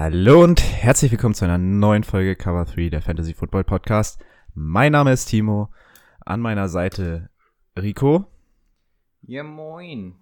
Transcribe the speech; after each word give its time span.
Hallo 0.00 0.44
und 0.44 0.62
herzlich 0.62 1.10
willkommen 1.10 1.34
zu 1.34 1.44
einer 1.44 1.58
neuen 1.58 2.04
Folge 2.04 2.36
Cover 2.36 2.64
3 2.64 2.88
der 2.88 3.02
Fantasy 3.02 3.34
Football 3.34 3.64
Podcast. 3.64 4.20
Mein 4.54 4.92
Name 4.92 5.12
ist 5.12 5.24
Timo, 5.24 5.70
an 6.24 6.40
meiner 6.40 6.68
Seite 6.68 7.30
Rico 7.76 8.24
Ja, 9.22 9.42
moin. 9.42 10.14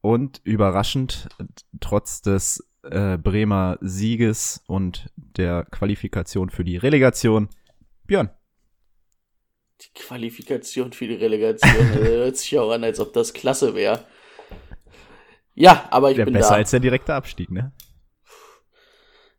und 0.00 0.40
überraschend, 0.44 1.28
trotz 1.80 2.22
des 2.22 2.64
äh, 2.84 3.18
Bremer 3.18 3.78
Sieges 3.80 4.62
und 4.68 5.10
der 5.16 5.64
Qualifikation 5.64 6.48
für 6.48 6.62
die 6.62 6.76
Relegation, 6.76 7.48
Björn. 8.06 8.30
Die 9.80 9.92
Qualifikation 9.92 10.92
für 10.92 11.08
die 11.08 11.14
Relegation 11.14 11.72
also, 11.72 12.00
hört 12.04 12.36
sich 12.36 12.56
auch 12.60 12.70
an, 12.70 12.84
als 12.84 13.00
ob 13.00 13.12
das 13.12 13.32
klasse 13.32 13.74
wäre. 13.74 14.04
Ja, 15.56 15.88
aber 15.90 16.12
ich 16.12 16.16
Der 16.16 16.26
bin 16.26 16.34
besser 16.34 16.50
da. 16.50 16.54
als 16.58 16.70
der 16.70 16.78
direkte 16.78 17.12
Abstieg, 17.12 17.50
ne? 17.50 17.72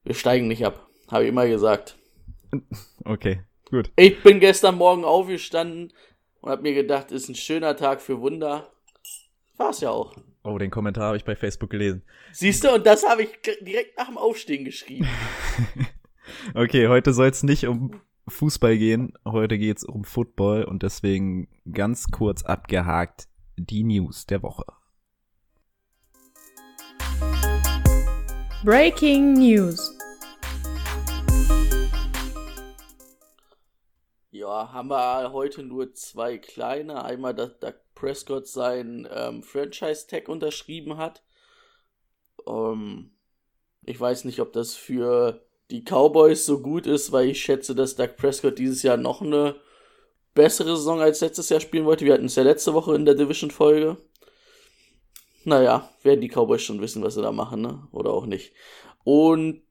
Wir 0.04 0.16
steigen 0.16 0.48
nicht 0.48 0.66
ab, 0.66 0.88
habe 1.10 1.24
ich 1.24 1.30
immer 1.30 1.48
gesagt. 1.48 1.98
Okay, 3.06 3.44
gut. 3.70 3.92
Ich 3.96 4.22
bin 4.24 4.40
gestern 4.40 4.76
Morgen 4.76 5.06
aufgestanden 5.06 5.94
und 6.42 6.52
habe 6.52 6.64
mir 6.64 6.74
gedacht, 6.74 7.12
ist 7.12 7.30
ein 7.30 7.36
schöner 7.36 7.78
Tag 7.78 8.02
für 8.02 8.20
Wunder. 8.20 8.72
War's 9.58 9.82
ja 9.82 9.92
auch. 9.92 10.16
Oh, 10.44 10.58
den 10.58 10.72
Kommentar 10.72 11.06
habe 11.06 11.18
ich 11.18 11.24
bei 11.24 11.36
Facebook 11.36 11.70
gelesen. 11.70 12.04
Siehst 12.32 12.64
du, 12.64 12.74
und 12.74 12.86
das 12.86 13.08
habe 13.08 13.24
ich 13.24 13.30
direkt 13.62 13.98
nach 13.98 14.08
dem 14.08 14.18
Aufstehen 14.18 14.66
geschrieben. 14.66 15.08
Okay, 16.54 16.88
heute 16.88 17.14
soll 17.14 17.28
es 17.28 17.44
nicht 17.44 17.68
um 17.68 18.02
Fußball 18.28 18.78
gehen, 18.78 19.14
heute 19.26 19.58
geht's 19.58 19.84
um 19.84 20.04
Football 20.04 20.64
und 20.64 20.84
deswegen 20.84 21.48
ganz 21.72 22.08
kurz 22.10 22.44
abgehakt 22.44 23.28
die 23.58 23.84
News 23.84 24.26
der 24.26 24.42
Woche. 24.42 24.64
Breaking 28.64 29.34
News. 29.34 29.98
Ja, 34.34 34.72
haben 34.72 34.90
wir 34.90 35.34
heute 35.34 35.62
nur 35.62 35.94
zwei 35.94 36.38
kleine. 36.38 37.04
Einmal, 37.04 37.36
dass 37.36 37.60
Doug 37.60 37.74
Prescott 37.96 38.48
sein 38.48 39.06
ähm, 39.14 39.44
Franchise-Tag 39.44 40.30
unterschrieben 40.30 40.96
hat. 40.96 41.22
Ähm, 42.48 43.12
ich 43.86 44.00
weiß 44.00 44.24
nicht, 44.24 44.40
ob 44.40 44.54
das 44.54 44.74
für 44.74 45.46
die 45.70 45.84
Cowboys 45.84 46.46
so 46.46 46.62
gut 46.62 46.88
ist, 46.88 47.12
weil 47.12 47.28
ich 47.28 47.42
schätze, 47.42 47.76
dass 47.76 47.98
Doug 47.98 48.16
Prescott 48.16 48.58
dieses 48.58 48.84
Jahr 48.84 48.96
noch 48.96 49.22
eine 49.22 49.60
bessere 50.34 50.78
Saison 50.78 51.02
als 51.02 51.20
letztes 51.20 51.50
Jahr 51.50 51.60
spielen 51.60 51.84
wollte. 51.84 52.06
Wir 52.06 52.14
hatten 52.14 52.26
es 52.26 52.36
ja 52.36 52.44
letzte 52.44 52.74
Woche 52.74 52.96
in 52.96 53.04
der 53.04 53.16
Division-Folge. 53.16 53.98
Naja, 55.44 55.90
werden 56.04 56.22
die 56.22 56.30
Cowboys 56.30 56.62
schon 56.62 56.80
wissen, 56.80 57.04
was 57.04 57.16
sie 57.16 57.22
da 57.22 57.34
machen, 57.34 57.62
ne? 57.62 57.86
Oder 57.92 58.12
auch 58.14 58.26
nicht. 58.26 58.54
Und, 59.04 59.64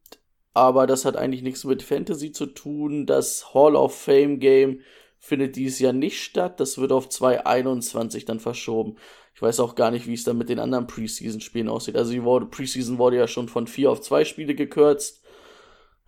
aber 0.53 0.87
das 0.87 1.05
hat 1.05 1.17
eigentlich 1.17 1.43
nichts 1.43 1.65
mit 1.65 1.83
Fantasy 1.83 2.33
zu 2.33 2.47
tun. 2.47 3.07
Das 3.07 3.55
Hall 3.55 3.77
of 3.77 3.95
Fame 3.95 4.41
Game 4.41 4.81
findet 5.19 5.57
dieses 5.57 5.79
Jahr 5.79 5.93
nicht 5.93 6.23
statt. 6.23 6.59
Das 6.59 6.79
wird 6.79 6.93
auf 6.93 7.09
2021 7.09 8.25
dann 8.25 8.41
verschoben. 8.41 8.97
Ich 9.35 9.43
weiß 9.43 9.61
auch 9.61 9.75
gar 9.75 9.91
nicht, 9.91 10.07
wie 10.07 10.15
es 10.15 10.25
dann 10.25 10.39
mit 10.39 10.49
den 10.49 10.59
anderen 10.59 10.87
Preseason-Spielen 10.87 11.69
aussieht. 11.69 11.97
Also 11.97 12.13
die 12.13 12.47
Preseason 12.47 12.99
wurde 12.99 13.17
ja 13.17 13.29
schon 13.29 13.49
von 13.49 13.67
vier 13.67 13.91
auf 13.91 14.01
zwei 14.01 14.25
Spiele 14.25 14.55
gekürzt. 14.55 15.23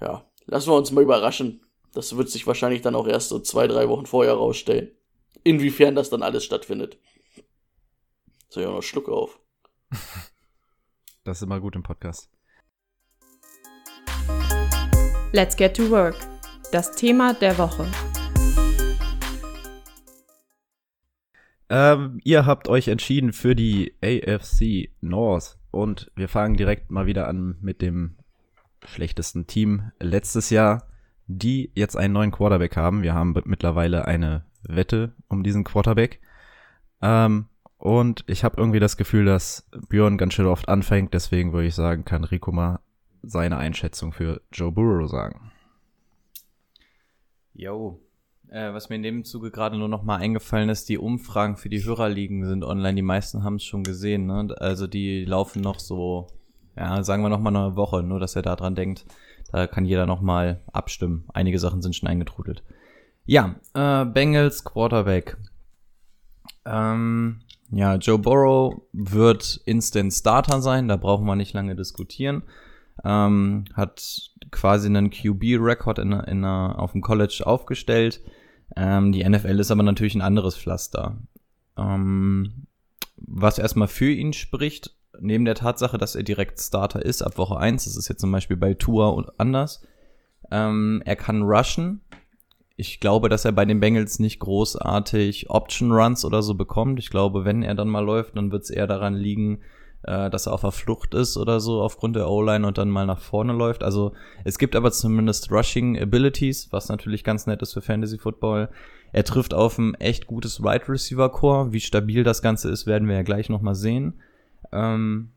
Ja, 0.00 0.28
lassen 0.47 0.71
wir 0.71 0.77
uns 0.77 0.91
mal 0.91 1.03
überraschen. 1.03 1.65
Das 1.94 2.17
wird 2.17 2.31
sich 2.31 2.47
wahrscheinlich 2.47 2.83
dann 2.83 2.94
auch 2.94 3.06
erst 3.06 3.28
so 3.28 3.38
zwei, 3.38 3.69
drei 3.69 3.88
Wochen 3.88 4.06
vorher 4.06 4.34
rausstellen. 4.34 4.91
Inwiefern 5.44 5.94
das 5.94 6.11
dann 6.11 6.22
alles 6.22 6.44
stattfindet. 6.44 6.99
Soll 8.49 8.65
ich 8.65 8.69
auch 8.69 8.75
noch 8.75 8.83
Schluck 8.83 9.09
auf. 9.09 9.38
Das 11.25 11.38
ist 11.38 11.43
immer 11.43 11.61
gut 11.61 11.77
im 11.77 11.84
Podcast. 11.84 12.31
Let's 15.34 15.56
get 15.56 15.75
to 15.78 15.91
work. 15.91 16.16
Das 16.72 16.93
Thema 16.93 17.32
der 17.32 17.56
Woche. 17.56 17.87
Ähm, 21.70 22.20
ihr 22.22 22.44
habt 22.44 22.69
euch 22.69 22.88
entschieden 22.88 23.32
für 23.32 23.56
die 23.56 23.94
AFC 24.04 24.91
North 25.00 25.56
und 25.70 26.12
wir 26.16 26.28
fangen 26.28 26.59
direkt 26.59 26.91
mal 26.91 27.06
wieder 27.06 27.28
an 27.28 27.56
mit 27.62 27.81
dem 27.81 28.19
schlechtesten 28.84 29.47
Team 29.47 29.91
letztes 29.98 30.50
Jahr, 30.50 30.87
die 31.28 31.72
jetzt 31.75 31.97
einen 31.97 32.12
neuen 32.12 32.31
Quarterback 32.31 32.76
haben. 32.76 33.03
Wir 33.03 33.14
haben 33.14 33.34
mittlerweile 33.47 34.04
eine 34.04 34.44
Wette 34.64 35.14
um 35.28 35.43
diesen 35.43 35.64
Quarterback. 35.64 36.20
Ähm, 37.00 37.47
und 37.78 38.22
ich 38.26 38.44
habe 38.44 38.59
irgendwie 38.59 38.81
das 38.81 38.99
Gefühl, 38.99 39.25
dass 39.25 39.66
Björn 39.88 40.19
ganz 40.19 40.34
schön 40.34 40.44
oft 40.44 40.69
anfängt, 40.69 41.14
deswegen 41.14 41.54
würde 41.54 41.69
ich 41.69 41.75
sagen, 41.75 42.04
kann 42.04 42.25
Rico 42.25 42.53
mal 42.53 42.81
seine 43.22 43.56
Einschätzung 43.56 44.12
für 44.12 44.41
Joe 44.53 44.72
Burrow 44.72 45.09
sagen. 45.09 45.53
Jo. 47.55 48.00
Äh, 48.49 48.75
was 48.75 48.91
mir 48.91 48.97
in 48.97 49.03
dem 49.03 49.25
Zuge 49.25 49.50
gerade 49.50 49.78
nur 49.78 49.88
noch 49.88 50.03
mal 50.03 50.16
eingefallen 50.16 50.69
ist, 50.69 50.88
die 50.88 50.99
Umfragen 50.99 51.56
für 51.56 51.69
die 51.69 51.84
Hörerligen 51.84 52.44
sind 52.47 52.65
online. 52.65 52.94
Die 52.94 53.03
meisten 53.03 53.44
haben 53.44 53.56
es 53.56 53.65
schon 53.65 53.82
gesehen. 53.82 54.27
Ne? 54.27 54.55
Also 54.59 54.87
die 54.87 55.25
laufen 55.25 55.62
noch 55.62 55.78
so, 55.78 56.27
ja, 56.77 57.03
sagen 57.03 57.22
wir 57.22 57.31
noch 57.31 57.41
mal 57.41 57.55
eine 57.55 57.77
Woche, 57.77 58.03
nur 58.03 58.21
dass 58.21 58.37
er 58.37 58.43
da 58.43 58.56
dran 58.56 58.75
denkt. 58.75 59.06
Da 59.50 59.66
kann 59.66 59.84
jeder 59.84 60.06
noch 60.06 60.21
mal 60.21 60.61
abstimmen. 60.72 61.25
Einige 61.32 61.59
Sachen 61.59 61.82
sind 61.82 61.97
schon 61.97 62.09
eingetrudelt. 62.09 62.62
Ja, 63.25 63.56
äh, 63.75 64.05
Bengals 64.05 64.65
Quarterback. 64.65 65.37
Ähm, 66.65 67.41
ja, 67.71 67.97
Joe 67.97 68.19
Burrow 68.19 68.82
wird 68.93 69.61
Instant 69.65 70.12
Starter 70.12 70.61
sein. 70.61 70.88
Da 70.88 70.97
brauchen 70.97 71.27
wir 71.27 71.37
nicht 71.37 71.55
lange 71.55 71.75
diskutieren. 71.75 72.43
Ähm, 73.05 73.65
hat 73.75 74.31
quasi 74.51 74.87
einen 74.87 75.11
QB-Rekord 75.11 75.99
in, 75.99 76.13
in, 76.13 76.45
auf 76.45 76.93
dem 76.93 77.01
College 77.01 77.43
aufgestellt. 77.45 78.21
Ähm, 78.77 79.13
die 79.13 79.29
NFL 79.29 79.59
ist 79.59 79.71
aber 79.71 79.83
natürlich 79.83 80.15
ein 80.15 80.23
anderes 80.23 80.57
Pflaster. 80.57 81.19
Ähm, 81.77 82.67
was 83.17 83.59
erstmal 83.59 83.89
für 83.89 84.11
ihn 84.11 84.33
spricht, 84.33 84.95
neben 85.21 85.45
der 85.45 85.55
Tatsache, 85.55 85.99
dass 85.99 86.15
er 86.15 86.23
direkt 86.23 86.61
Starter 86.61 87.05
ist 87.05 87.23
ab 87.23 87.39
Woche 87.39 87.57
1, 87.57 87.85
das 87.85 87.97
ist 87.97 88.09
jetzt 88.09 88.21
zum 88.21 88.33
Beispiel 88.33 88.57
bei 88.57 88.75
Tua 88.75 89.25
anders, 89.39 89.83
ähm, 90.51 91.03
er 91.05 91.17
kann 91.17 91.43
rushen. 91.43 92.03
Ich 92.77 93.01
glaube, 93.01 93.29
dass 93.29 93.45
er 93.45 93.53
bei 93.53 93.65
den 93.65 93.81
Bengals 93.81 94.19
nicht 94.19 94.41
großartig 94.41 95.51
Option 95.51 95.93
Runs 95.93 96.25
oder 96.25 96.43
so 96.43 96.55
bekommt. 96.55 96.99
Ich 96.99 97.11
glaube, 97.11 97.45
wenn 97.45 97.63
er 97.63 97.75
dann 97.75 97.89
mal 97.89 98.05
läuft, 98.05 98.37
dann 98.37 98.51
wird 98.51 98.65
es 98.65 98.71
eher 98.71 98.87
daran 98.87 99.15
liegen, 99.15 99.61
äh, 100.05 100.31
dass 100.31 100.47
er 100.47 100.53
auf 100.53 100.63
der 100.63 100.73
Flucht 100.73 101.15
ist 101.15 101.37
oder 101.37 101.61
so 101.61 101.81
aufgrund 101.81 102.17
der 102.17 102.29
O-Line 102.29 102.67
und 102.67 102.79
dann 102.79 102.91
mal 102.91 103.07
nach 103.07 103.21
vorne 103.21 103.53
läuft. 103.53 103.83
Also 103.83 104.13
es 104.45 104.59
gibt 104.59 104.75
aber 104.77 104.91
zumindest 104.91 105.51
Rushing 105.51 106.01
Abilities, 106.01 106.69
was 106.73 106.89
natürlich 106.89 107.25
ganz 107.25 107.47
nett 107.47 107.63
ist 107.63 107.73
für 107.73 107.83
Fantasy 107.83 108.19
Football. 108.19 108.69
Er 109.12 109.25
trifft 109.25 109.55
auf 109.55 109.79
ein 109.79 109.95
echt 109.95 110.27
gutes 110.27 110.61
Wide 110.61 110.69
right 110.69 110.89
Receiver 110.89 111.29
Core. 111.29 111.73
Wie 111.73 111.81
stabil 111.81 112.25
das 112.25 112.43
Ganze 112.43 112.71
ist, 112.71 112.87
werden 112.87 113.09
wir 113.09 113.15
ja 113.15 113.23
gleich 113.23 113.49
noch 113.49 113.61
mal 113.61 113.75
sehen. 113.75 114.15
Ähm, 114.73 115.31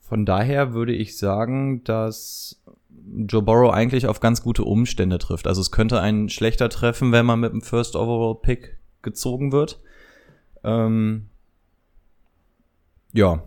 von 0.00 0.26
daher 0.26 0.72
würde 0.72 0.94
ich 0.94 1.18
sagen, 1.18 1.84
dass 1.84 2.62
Joe 3.28 3.42
Burrow 3.42 3.72
eigentlich 3.72 4.06
auf 4.06 4.20
ganz 4.20 4.42
gute 4.42 4.64
Umstände 4.64 5.18
trifft. 5.18 5.46
Also 5.46 5.60
es 5.60 5.70
könnte 5.70 6.00
ein 6.00 6.28
schlechter 6.28 6.68
treffen, 6.68 7.12
wenn 7.12 7.26
man 7.26 7.40
mit 7.40 7.52
dem 7.52 7.62
First 7.62 7.96
Overall 7.96 8.36
Pick 8.40 8.78
gezogen 9.02 9.52
wird. 9.52 9.80
Ähm, 10.62 11.26
ja, 13.12 13.42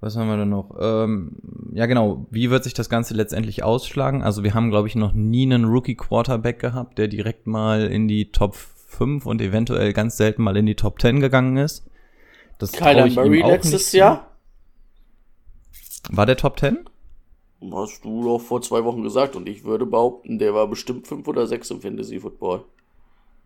was 0.00 0.16
haben 0.16 0.28
wir 0.28 0.38
denn 0.38 0.48
noch? 0.48 0.74
Ähm, 0.80 1.36
ja, 1.74 1.86
genau. 1.86 2.26
Wie 2.30 2.50
wird 2.50 2.64
sich 2.64 2.72
das 2.72 2.88
Ganze 2.88 3.14
letztendlich 3.14 3.62
ausschlagen? 3.62 4.22
Also 4.22 4.42
wir 4.42 4.54
haben, 4.54 4.70
glaube 4.70 4.88
ich, 4.88 4.94
noch 4.94 5.12
nie 5.12 5.42
einen 5.42 5.66
Rookie-Quarterback 5.66 6.58
gehabt, 6.58 6.98
der 6.98 7.08
direkt 7.08 7.46
mal 7.46 7.86
in 7.86 8.08
die 8.08 8.32
Top 8.32 8.54
5 8.54 9.26
und 9.26 9.42
eventuell 9.42 9.92
ganz 9.92 10.16
selten 10.16 10.42
mal 10.42 10.56
in 10.56 10.66
die 10.66 10.74
Top 10.74 11.00
10 11.00 11.20
gegangen 11.20 11.58
ist. 11.58 11.86
Das 12.58 12.72
Kyler 12.72 13.06
ich 13.06 13.16
ihm 13.16 13.22
Murray 13.22 13.42
auch 13.42 13.48
letztes. 13.48 13.92
Jahr? 13.92 14.30
War 16.10 16.26
der 16.26 16.36
Top 16.36 16.58
10? 16.58 16.88
Hast 17.72 18.04
du 18.04 18.24
doch 18.24 18.38
vor 18.38 18.62
zwei 18.62 18.84
Wochen 18.84 19.02
gesagt 19.02 19.36
und 19.36 19.48
ich 19.48 19.64
würde 19.64 19.84
behaupten, 19.84 20.38
der 20.38 20.54
war 20.54 20.66
bestimmt 20.66 21.06
fünf 21.06 21.28
oder 21.28 21.46
sechs 21.46 21.70
im 21.70 21.82
Fantasy 21.82 22.20
Football. 22.20 22.64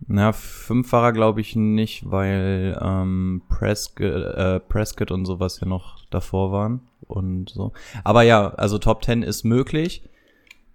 Na, 0.06 0.32
fünf 0.32 0.90
glaube 0.90 1.40
ich, 1.40 1.56
nicht, 1.56 2.10
weil 2.10 2.78
ähm, 2.80 3.42
Prescott, 3.48 4.04
äh, 4.04 4.60
Prescott 4.60 5.10
und 5.10 5.24
sowas 5.24 5.60
ja 5.60 5.66
noch 5.66 6.04
davor 6.10 6.52
waren 6.52 6.80
und 7.06 7.50
so. 7.50 7.72
Aber 8.02 8.22
ja, 8.22 8.48
also 8.54 8.78
Top 8.78 9.04
10 9.04 9.22
ist 9.22 9.44
möglich. 9.44 10.02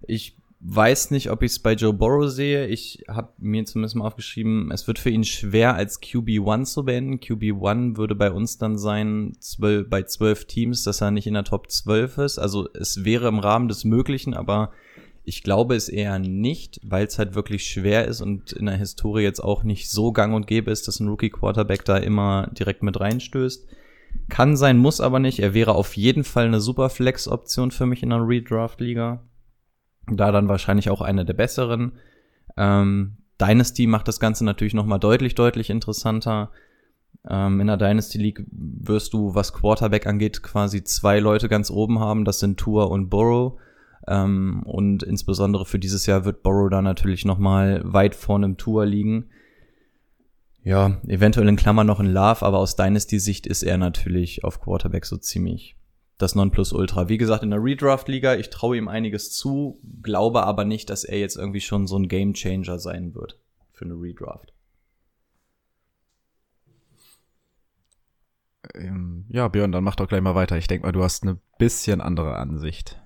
ich 0.06 0.36
weiß 0.60 1.10
nicht, 1.10 1.30
ob 1.30 1.42
ich 1.42 1.52
es 1.52 1.58
bei 1.58 1.72
Joe 1.72 1.92
Burrow 1.92 2.28
sehe. 2.28 2.66
Ich 2.66 3.02
habe 3.08 3.32
mir 3.38 3.64
zumindest 3.64 3.96
mal 3.96 4.06
aufgeschrieben, 4.06 4.70
es 4.70 4.86
wird 4.86 4.98
für 4.98 5.08
ihn 5.08 5.24
schwer 5.24 5.74
als 5.74 6.02
QB1 6.02 6.64
zu 6.64 6.84
beenden. 6.84 7.18
QB1 7.18 7.96
würde 7.96 8.14
bei 8.14 8.30
uns 8.30 8.58
dann 8.58 8.76
sein, 8.76 9.32
zwölf, 9.40 9.88
bei 9.88 10.02
zwölf 10.02 10.44
Teams, 10.44 10.84
dass 10.84 11.00
er 11.00 11.10
nicht 11.10 11.26
in 11.26 11.34
der 11.34 11.44
Top 11.44 11.70
12 11.70 12.18
ist. 12.18 12.38
Also 12.38 12.68
es 12.74 13.04
wäre 13.04 13.28
im 13.28 13.38
Rahmen 13.38 13.68
des 13.68 13.84
Möglichen, 13.84 14.34
aber 14.34 14.72
ich 15.30 15.44
glaube 15.44 15.76
es 15.76 15.88
eher 15.88 16.18
nicht, 16.18 16.80
weil 16.82 17.06
es 17.06 17.16
halt 17.16 17.36
wirklich 17.36 17.64
schwer 17.64 18.06
ist 18.06 18.20
und 18.20 18.50
in 18.50 18.66
der 18.66 18.76
Historie 18.76 19.22
jetzt 19.22 19.38
auch 19.38 19.62
nicht 19.62 19.88
so 19.88 20.10
gang 20.10 20.34
und 20.34 20.48
gäbe 20.48 20.72
ist, 20.72 20.88
dass 20.88 20.98
ein 20.98 21.06
Rookie-Quarterback 21.06 21.84
da 21.84 21.98
immer 21.98 22.48
direkt 22.50 22.82
mit 22.82 22.98
reinstößt. 22.98 23.64
Kann 24.28 24.56
sein, 24.56 24.76
muss 24.76 25.00
aber 25.00 25.20
nicht. 25.20 25.38
Er 25.38 25.54
wäre 25.54 25.76
auf 25.76 25.96
jeden 25.96 26.24
Fall 26.24 26.46
eine 26.46 26.60
super 26.60 26.90
Flex-Option 26.90 27.70
für 27.70 27.86
mich 27.86 28.02
in 28.02 28.12
einer 28.12 28.26
Redraft-Liga. 28.26 29.22
Da 30.08 30.32
dann 30.32 30.48
wahrscheinlich 30.48 30.90
auch 30.90 31.00
eine 31.00 31.24
der 31.24 31.34
besseren. 31.34 31.92
Ähm, 32.56 33.18
Dynasty 33.40 33.86
macht 33.86 34.08
das 34.08 34.18
Ganze 34.18 34.44
natürlich 34.44 34.74
nochmal 34.74 34.98
deutlich, 34.98 35.36
deutlich 35.36 35.70
interessanter. 35.70 36.50
Ähm, 37.28 37.60
in 37.60 37.68
der 37.68 37.76
Dynasty 37.76 38.18
League 38.18 38.44
wirst 38.50 39.12
du, 39.12 39.36
was 39.36 39.52
Quarterback 39.52 40.08
angeht, 40.08 40.42
quasi 40.42 40.82
zwei 40.82 41.20
Leute 41.20 41.48
ganz 41.48 41.70
oben 41.70 42.00
haben. 42.00 42.24
Das 42.24 42.40
sind 42.40 42.58
Tour 42.58 42.90
und 42.90 43.10
Burrow. 43.10 43.60
Ähm, 44.10 44.64
und 44.64 45.04
insbesondere 45.04 45.64
für 45.64 45.78
dieses 45.78 46.04
Jahr 46.06 46.24
wird 46.24 46.42
Burrow 46.42 46.68
da 46.68 46.82
natürlich 46.82 47.24
nochmal 47.24 47.80
weit 47.84 48.16
vorne 48.16 48.46
im 48.46 48.56
Tour 48.56 48.84
liegen. 48.84 49.30
Ja, 50.64 51.00
eventuell 51.06 51.48
in 51.48 51.56
Klammern 51.56 51.86
noch 51.86 52.00
in 52.00 52.12
Love, 52.12 52.44
aber 52.44 52.58
aus 52.58 52.74
Dynasty-Sicht 52.74 53.46
ist 53.46 53.62
er 53.62 53.78
natürlich 53.78 54.42
auf 54.44 54.60
Quarterback 54.60 55.06
so 55.06 55.16
ziemlich 55.16 55.76
das 56.18 56.34
Nonplusultra. 56.34 57.08
Wie 57.08 57.18
gesagt, 57.18 57.44
in 57.44 57.50
der 57.50 57.62
Redraft-Liga, 57.62 58.34
ich 58.34 58.50
traue 58.50 58.76
ihm 58.76 58.88
einiges 58.88 59.32
zu, 59.32 59.80
glaube 60.02 60.42
aber 60.42 60.64
nicht, 60.64 60.90
dass 60.90 61.04
er 61.04 61.18
jetzt 61.18 61.36
irgendwie 61.36 61.62
schon 61.62 61.86
so 61.86 61.96
ein 61.96 62.08
Game-Changer 62.08 62.78
sein 62.78 63.14
wird 63.14 63.38
für 63.72 63.86
eine 63.86 63.94
Redraft. 63.94 64.52
Ähm, 68.74 69.24
ja, 69.30 69.48
Björn, 69.48 69.72
dann 69.72 69.84
mach 69.84 69.96
doch 69.96 70.08
gleich 70.08 70.20
mal 70.20 70.34
weiter. 70.34 70.58
Ich 70.58 70.66
denke 70.66 70.86
mal, 70.86 70.92
du 70.92 71.02
hast 71.02 71.22
eine 71.22 71.38
bisschen 71.58 72.00
andere 72.00 72.36
Ansicht. 72.36 72.99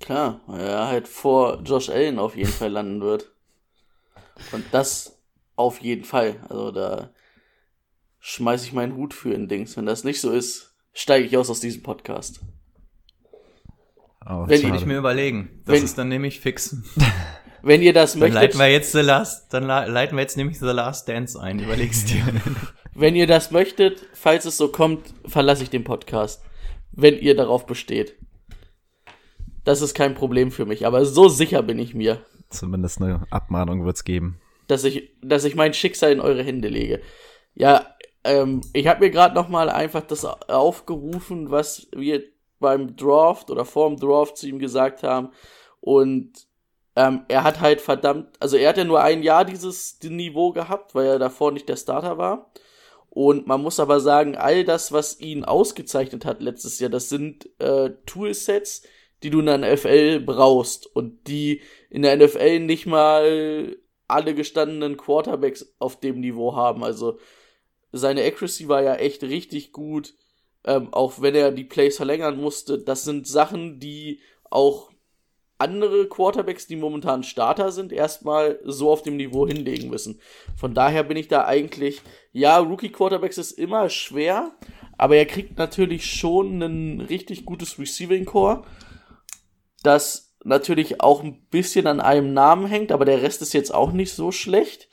Klar, 0.00 0.40
weil 0.46 0.60
er 0.60 0.86
halt 0.88 1.08
vor 1.08 1.60
Josh 1.64 1.88
Allen 1.88 2.18
auf 2.18 2.36
jeden 2.36 2.50
Fall 2.50 2.70
landen 2.70 3.00
wird. 3.00 3.32
Und 4.52 4.64
das 4.72 5.18
auf 5.56 5.80
jeden 5.80 6.04
Fall. 6.04 6.36
Also 6.48 6.70
da 6.70 7.10
schmeiße 8.20 8.66
ich 8.66 8.72
meinen 8.72 8.96
Hut 8.96 9.14
für 9.14 9.32
in 9.32 9.48
Dings. 9.48 9.76
Wenn 9.76 9.86
das 9.86 10.04
nicht 10.04 10.20
so 10.20 10.30
ist, 10.30 10.74
steige 10.92 11.26
ich 11.26 11.36
aus 11.36 11.50
aus 11.50 11.60
diesem 11.60 11.82
Podcast. 11.82 12.40
Oh, 14.24 14.44
wenn 14.46 14.62
würde 14.62 14.76
ich 14.76 14.86
mir 14.86 14.98
überlegen. 14.98 15.62
Das 15.64 15.76
wenn, 15.76 15.84
ist 15.84 15.98
dann 15.98 16.08
nämlich 16.08 16.40
fix. 16.40 16.76
Wenn 17.60 17.82
ihr 17.82 17.92
das 17.92 18.12
dann 18.12 18.20
möchtet. 18.20 18.34
Leiten 18.34 18.58
wir 18.60 18.70
jetzt 18.70 18.92
The 18.92 19.00
Last, 19.00 19.52
dann 19.52 19.64
leiten 19.64 20.16
wir 20.16 20.22
jetzt 20.22 20.36
nämlich 20.36 20.60
The 20.60 20.66
Last 20.66 21.08
Dance 21.08 21.40
ein. 21.40 21.58
Überlegst 21.64 22.08
dir. 22.08 22.24
wenn 22.94 23.16
ihr 23.16 23.26
das 23.26 23.50
möchtet, 23.50 24.06
falls 24.12 24.44
es 24.44 24.56
so 24.56 24.68
kommt, 24.68 25.12
verlasse 25.26 25.64
ich 25.64 25.70
den 25.70 25.82
Podcast. 25.82 26.42
Wenn 26.92 27.18
ihr 27.18 27.34
darauf 27.34 27.66
besteht. 27.66 28.14
Das 29.68 29.82
ist 29.82 29.92
kein 29.92 30.14
Problem 30.14 30.50
für 30.50 30.64
mich, 30.64 30.86
aber 30.86 31.04
so 31.04 31.28
sicher 31.28 31.62
bin 31.62 31.78
ich 31.78 31.92
mir. 31.92 32.22
Zumindest 32.48 33.02
eine 33.02 33.26
Abmahnung 33.28 33.84
wird's 33.84 34.02
geben. 34.02 34.40
Dass 34.66 34.82
ich, 34.82 35.10
dass 35.20 35.44
ich 35.44 35.56
mein 35.56 35.74
Schicksal 35.74 36.10
in 36.10 36.20
eure 36.20 36.42
Hände 36.42 36.68
lege. 36.68 37.02
Ja, 37.54 37.86
ähm, 38.24 38.62
ich 38.72 38.86
habe 38.86 39.00
mir 39.00 39.10
gerade 39.10 39.34
noch 39.34 39.50
mal 39.50 39.68
einfach 39.68 40.00
das 40.00 40.24
aufgerufen, 40.24 41.50
was 41.50 41.86
wir 41.94 42.22
beim 42.60 42.96
Draft 42.96 43.50
oder 43.50 43.66
vor 43.66 43.90
dem 43.90 44.00
Draft 44.00 44.38
zu 44.38 44.48
ihm 44.48 44.58
gesagt 44.58 45.02
haben. 45.02 45.32
Und 45.82 46.32
ähm, 46.96 47.26
er 47.28 47.44
hat 47.44 47.60
halt 47.60 47.82
verdammt, 47.82 48.28
also 48.40 48.56
er 48.56 48.70
hat 48.70 48.78
ja 48.78 48.84
nur 48.84 49.02
ein 49.02 49.22
Jahr 49.22 49.44
dieses 49.44 49.98
Niveau 50.02 50.50
gehabt, 50.52 50.94
weil 50.94 51.04
er 51.04 51.18
davor 51.18 51.52
nicht 51.52 51.68
der 51.68 51.76
Starter 51.76 52.16
war. 52.16 52.50
Und 53.10 53.46
man 53.46 53.60
muss 53.60 53.78
aber 53.80 54.00
sagen, 54.00 54.34
all 54.34 54.64
das, 54.64 54.92
was 54.92 55.20
ihn 55.20 55.44
ausgezeichnet 55.44 56.24
hat 56.24 56.40
letztes 56.40 56.78
Jahr, 56.78 56.88
das 56.88 57.10
sind 57.10 57.50
äh, 57.60 57.90
Toolsets, 58.06 58.82
die 59.22 59.30
du 59.30 59.40
in 59.40 59.46
der 59.46 59.58
NFL 59.58 60.20
brauchst 60.20 60.86
und 60.94 61.26
die 61.26 61.60
in 61.90 62.02
der 62.02 62.16
NFL 62.16 62.60
nicht 62.60 62.86
mal 62.86 63.76
alle 64.06 64.34
gestandenen 64.34 64.96
Quarterbacks 64.96 65.74
auf 65.78 66.00
dem 66.00 66.20
Niveau 66.20 66.56
haben. 66.56 66.82
Also 66.82 67.18
seine 67.92 68.24
Accuracy 68.24 68.68
war 68.68 68.82
ja 68.82 68.94
echt 68.94 69.22
richtig 69.22 69.72
gut, 69.72 70.14
ähm, 70.64 70.92
auch 70.92 71.20
wenn 71.20 71.34
er 71.34 71.52
die 71.52 71.64
Plays 71.64 71.96
verlängern 71.96 72.40
musste. 72.40 72.78
Das 72.78 73.04
sind 73.04 73.26
Sachen, 73.26 73.80
die 73.80 74.20
auch 74.50 74.90
andere 75.58 76.08
Quarterbacks, 76.08 76.68
die 76.68 76.76
momentan 76.76 77.24
Starter 77.24 77.72
sind, 77.72 77.92
erstmal 77.92 78.60
so 78.64 78.90
auf 78.90 79.02
dem 79.02 79.16
Niveau 79.16 79.46
hinlegen 79.46 79.90
müssen. 79.90 80.20
Von 80.56 80.72
daher 80.72 81.02
bin 81.02 81.16
ich 81.16 81.28
da 81.28 81.44
eigentlich, 81.46 82.00
ja, 82.32 82.58
Rookie 82.58 82.90
Quarterbacks 82.90 83.38
ist 83.38 83.52
immer 83.52 83.90
schwer, 83.90 84.52
aber 84.96 85.16
er 85.16 85.26
kriegt 85.26 85.58
natürlich 85.58 86.06
schon 86.06 86.62
ein 86.62 87.00
richtig 87.00 87.44
gutes 87.44 87.78
Receiving 87.78 88.24
Core 88.24 88.64
das 89.82 90.36
natürlich 90.44 91.00
auch 91.00 91.22
ein 91.22 91.46
bisschen 91.50 91.86
an 91.86 92.00
einem 92.00 92.32
Namen 92.32 92.66
hängt, 92.66 92.92
aber 92.92 93.04
der 93.04 93.22
Rest 93.22 93.42
ist 93.42 93.52
jetzt 93.52 93.74
auch 93.74 93.92
nicht 93.92 94.12
so 94.12 94.32
schlecht. 94.32 94.88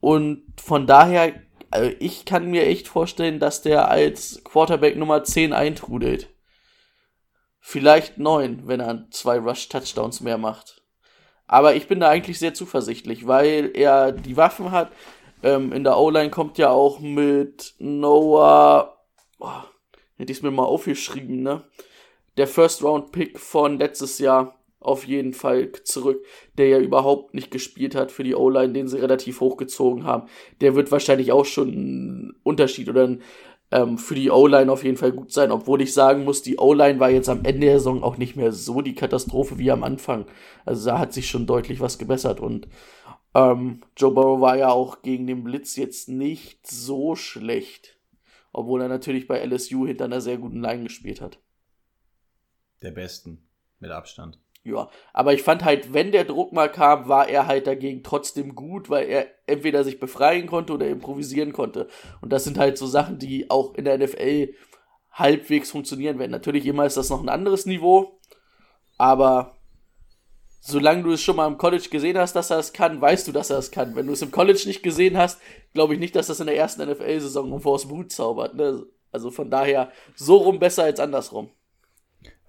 Und 0.00 0.44
von 0.60 0.86
daher, 0.86 1.34
also 1.70 1.90
ich 1.98 2.24
kann 2.24 2.50
mir 2.50 2.66
echt 2.66 2.88
vorstellen, 2.88 3.40
dass 3.40 3.62
der 3.62 3.88
als 3.88 4.42
Quarterback 4.44 4.96
Nummer 4.96 5.24
10 5.24 5.52
eintrudelt. 5.52 6.28
Vielleicht 7.60 8.18
9, 8.18 8.66
wenn 8.66 8.80
er 8.80 9.10
zwei 9.10 9.38
Rush-Touchdowns 9.38 10.20
mehr 10.20 10.38
macht. 10.38 10.82
Aber 11.46 11.74
ich 11.74 11.88
bin 11.88 12.00
da 12.00 12.08
eigentlich 12.08 12.38
sehr 12.38 12.54
zuversichtlich, 12.54 13.26
weil 13.26 13.70
er 13.74 14.12
die 14.12 14.36
Waffen 14.36 14.70
hat. 14.70 14.92
Ähm, 15.42 15.72
in 15.72 15.84
der 15.84 15.98
O-Line 15.98 16.30
kommt 16.30 16.58
ja 16.58 16.70
auch 16.70 17.00
mit 17.00 17.74
Noah. 17.78 18.98
Oh, 19.38 19.50
hätte 20.16 20.32
ich 20.32 20.38
es 20.38 20.42
mir 20.42 20.50
mal 20.50 20.64
aufgeschrieben, 20.64 21.42
ne? 21.42 21.64
Der 22.38 22.46
First-Round-Pick 22.46 23.38
von 23.38 23.78
letztes 23.78 24.18
Jahr 24.18 24.58
auf 24.80 25.06
jeden 25.06 25.32
Fall 25.32 25.72
zurück, 25.84 26.24
der 26.56 26.68
ja 26.68 26.78
überhaupt 26.78 27.34
nicht 27.34 27.50
gespielt 27.50 27.94
hat 27.94 28.12
für 28.12 28.22
die 28.22 28.34
O-Line, 28.34 28.72
den 28.72 28.88
sie 28.88 29.00
relativ 29.00 29.40
hochgezogen 29.40 30.04
haben. 30.04 30.28
Der 30.60 30.74
wird 30.76 30.92
wahrscheinlich 30.92 31.32
auch 31.32 31.44
schon 31.44 31.68
ein 31.68 32.36
Unterschied 32.44 32.88
oder 32.88 33.08
ein, 33.08 33.22
ähm, 33.72 33.98
für 33.98 34.14
die 34.14 34.30
O-Line 34.30 34.70
auf 34.70 34.84
jeden 34.84 34.96
Fall 34.96 35.12
gut 35.12 35.32
sein, 35.32 35.50
obwohl 35.50 35.82
ich 35.82 35.92
sagen 35.92 36.24
muss, 36.24 36.42
die 36.42 36.58
O-Line 36.58 37.00
war 37.00 37.10
jetzt 37.10 37.28
am 37.28 37.44
Ende 37.44 37.66
der 37.66 37.78
Saison 37.78 38.02
auch 38.04 38.18
nicht 38.18 38.36
mehr 38.36 38.52
so 38.52 38.80
die 38.80 38.94
Katastrophe 38.94 39.58
wie 39.58 39.70
am 39.70 39.82
Anfang. 39.82 40.26
Also 40.64 40.90
da 40.90 40.98
hat 40.98 41.12
sich 41.12 41.28
schon 41.28 41.46
deutlich 41.46 41.80
was 41.80 41.98
gebessert 41.98 42.40
und 42.40 42.68
ähm, 43.34 43.80
Joe 43.96 44.12
Burrow 44.12 44.40
war 44.40 44.56
ja 44.56 44.70
auch 44.70 45.02
gegen 45.02 45.26
den 45.26 45.44
Blitz 45.44 45.76
jetzt 45.76 46.08
nicht 46.08 46.66
so 46.66 47.14
schlecht, 47.16 47.98
obwohl 48.52 48.82
er 48.82 48.88
natürlich 48.88 49.26
bei 49.26 49.44
LSU 49.44 49.86
hinter 49.86 50.04
einer 50.04 50.20
sehr 50.20 50.38
guten 50.38 50.60
Line 50.62 50.84
gespielt 50.84 51.20
hat. 51.20 51.38
Der 52.82 52.92
besten, 52.92 53.48
mit 53.78 53.90
Abstand. 53.90 54.38
Ja, 54.64 54.90
aber 55.12 55.32
ich 55.32 55.42
fand 55.42 55.64
halt, 55.64 55.94
wenn 55.94 56.12
der 56.12 56.24
Druck 56.24 56.52
mal 56.52 56.70
kam, 56.70 57.08
war 57.08 57.28
er 57.28 57.46
halt 57.46 57.66
dagegen 57.66 58.02
trotzdem 58.02 58.54
gut, 58.54 58.90
weil 58.90 59.08
er 59.08 59.26
entweder 59.46 59.82
sich 59.82 59.98
befreien 59.98 60.46
konnte 60.46 60.74
oder 60.74 60.86
improvisieren 60.88 61.52
konnte. 61.52 61.88
Und 62.20 62.32
das 62.32 62.44
sind 62.44 62.58
halt 62.58 62.76
so 62.76 62.86
Sachen, 62.86 63.18
die 63.18 63.50
auch 63.50 63.74
in 63.74 63.84
der 63.84 63.98
NFL 63.98 64.54
halbwegs 65.10 65.70
funktionieren 65.70 66.18
werden. 66.18 66.32
Natürlich 66.32 66.66
immer 66.66 66.84
ist 66.84 66.96
das 66.96 67.08
noch 67.08 67.22
ein 67.22 67.28
anderes 67.28 67.66
Niveau, 67.66 68.20
aber 68.98 69.56
solange 70.60 71.04
du 71.04 71.12
es 71.12 71.22
schon 71.22 71.36
mal 71.36 71.46
im 71.46 71.58
College 71.58 71.88
gesehen 71.90 72.18
hast, 72.18 72.34
dass 72.34 72.50
er 72.50 72.58
es 72.58 72.72
kann, 72.72 73.00
weißt 73.00 73.26
du, 73.26 73.32
dass 73.32 73.50
er 73.50 73.58
es 73.58 73.70
kann. 73.70 73.96
Wenn 73.96 74.06
du 74.06 74.12
es 74.12 74.22
im 74.22 74.30
College 74.30 74.64
nicht 74.66 74.82
gesehen 74.82 75.16
hast, 75.16 75.40
glaube 75.72 75.94
ich 75.94 76.00
nicht, 76.00 76.14
dass 76.14 76.26
das 76.26 76.40
in 76.40 76.46
der 76.46 76.56
ersten 76.56 76.86
NFL-Saison 76.88 77.52
um 77.52 77.60
vors 77.60 77.86
Mut 77.86 78.12
zaubert. 78.12 78.54
Ne? 78.54 78.84
Also 79.12 79.30
von 79.30 79.50
daher 79.50 79.90
so 80.14 80.36
rum 80.36 80.58
besser 80.58 80.84
als 80.84 81.00
andersrum. 81.00 81.50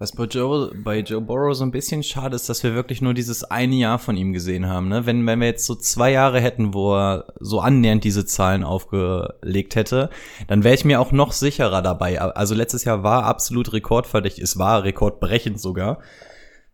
Was 0.00 0.12
bei 0.12 0.24
Joe, 0.24 0.72
bei 0.74 1.00
Joe 1.00 1.20
Burrow 1.20 1.54
so 1.54 1.62
ein 1.62 1.72
bisschen 1.72 2.02
schade 2.02 2.34
ist, 2.34 2.48
dass 2.48 2.62
wir 2.62 2.74
wirklich 2.74 3.02
nur 3.02 3.12
dieses 3.12 3.44
eine 3.44 3.74
Jahr 3.74 3.98
von 3.98 4.16
ihm 4.16 4.32
gesehen 4.32 4.66
haben. 4.66 4.88
Ne? 4.88 5.04
Wenn, 5.04 5.26
wenn 5.26 5.40
wir 5.40 5.48
jetzt 5.48 5.66
so 5.66 5.74
zwei 5.74 6.10
Jahre 6.10 6.40
hätten, 6.40 6.72
wo 6.72 6.94
er 6.94 7.34
so 7.38 7.60
annähernd 7.60 8.02
diese 8.02 8.24
Zahlen 8.24 8.64
aufgelegt 8.64 9.76
hätte, 9.76 10.08
dann 10.48 10.64
wäre 10.64 10.74
ich 10.74 10.86
mir 10.86 11.02
auch 11.02 11.12
noch 11.12 11.32
sicherer 11.32 11.82
dabei. 11.82 12.18
Also 12.18 12.54
letztes 12.54 12.84
Jahr 12.84 13.02
war 13.02 13.24
absolut 13.24 13.74
rekordverdächtig, 13.74 14.42
es 14.42 14.58
war 14.58 14.84
rekordbrechend 14.84 15.60
sogar. 15.60 15.98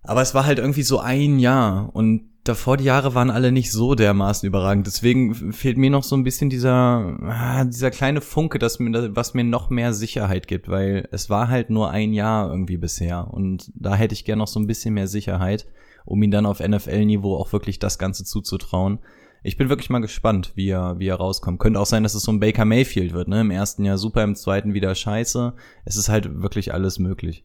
Aber 0.04 0.22
es 0.22 0.32
war 0.32 0.46
halt 0.46 0.60
irgendwie 0.60 0.84
so 0.84 1.00
ein 1.00 1.40
Jahr 1.40 1.90
und 1.94 2.30
davor 2.48 2.76
die 2.76 2.84
Jahre 2.84 3.14
waren 3.14 3.30
alle 3.30 3.52
nicht 3.52 3.70
so 3.72 3.94
dermaßen 3.94 4.46
überragend. 4.46 4.86
Deswegen 4.86 5.52
fehlt 5.52 5.76
mir 5.76 5.90
noch 5.90 6.02
so 6.02 6.16
ein 6.16 6.24
bisschen 6.24 6.50
dieser, 6.50 7.18
ah, 7.22 7.64
dieser 7.64 7.90
kleine 7.90 8.20
Funke, 8.20 8.58
das 8.58 8.78
mir, 8.78 9.14
was 9.14 9.34
mir 9.34 9.44
noch 9.44 9.70
mehr 9.70 9.92
Sicherheit 9.92 10.46
gibt, 10.46 10.68
weil 10.68 11.08
es 11.12 11.30
war 11.30 11.48
halt 11.48 11.70
nur 11.70 11.90
ein 11.90 12.12
Jahr 12.12 12.50
irgendwie 12.50 12.76
bisher. 12.76 13.28
Und 13.32 13.70
da 13.74 13.94
hätte 13.94 14.14
ich 14.14 14.24
gern 14.24 14.38
noch 14.38 14.48
so 14.48 14.60
ein 14.60 14.66
bisschen 14.66 14.94
mehr 14.94 15.08
Sicherheit, 15.08 15.66
um 16.04 16.22
ihn 16.22 16.30
dann 16.30 16.46
auf 16.46 16.60
NFL-Niveau 16.60 17.36
auch 17.36 17.52
wirklich 17.52 17.78
das 17.78 17.98
Ganze 17.98 18.24
zuzutrauen. 18.24 19.00
Ich 19.42 19.56
bin 19.56 19.68
wirklich 19.68 19.90
mal 19.90 20.00
gespannt, 20.00 20.52
wie 20.54 20.70
er, 20.70 20.98
wie 20.98 21.08
er 21.08 21.16
rauskommt. 21.16 21.60
Könnte 21.60 21.78
auch 21.78 21.86
sein, 21.86 22.02
dass 22.02 22.14
es 22.14 22.22
so 22.22 22.32
ein 22.32 22.40
Baker 22.40 22.64
Mayfield 22.64 23.12
wird, 23.12 23.28
ne? 23.28 23.42
Im 23.42 23.50
ersten 23.50 23.84
Jahr 23.84 23.98
super, 23.98 24.24
im 24.24 24.34
zweiten 24.34 24.74
wieder 24.74 24.94
scheiße. 24.94 25.54
Es 25.84 25.96
ist 25.96 26.08
halt 26.08 26.42
wirklich 26.42 26.74
alles 26.74 26.98
möglich. 26.98 27.44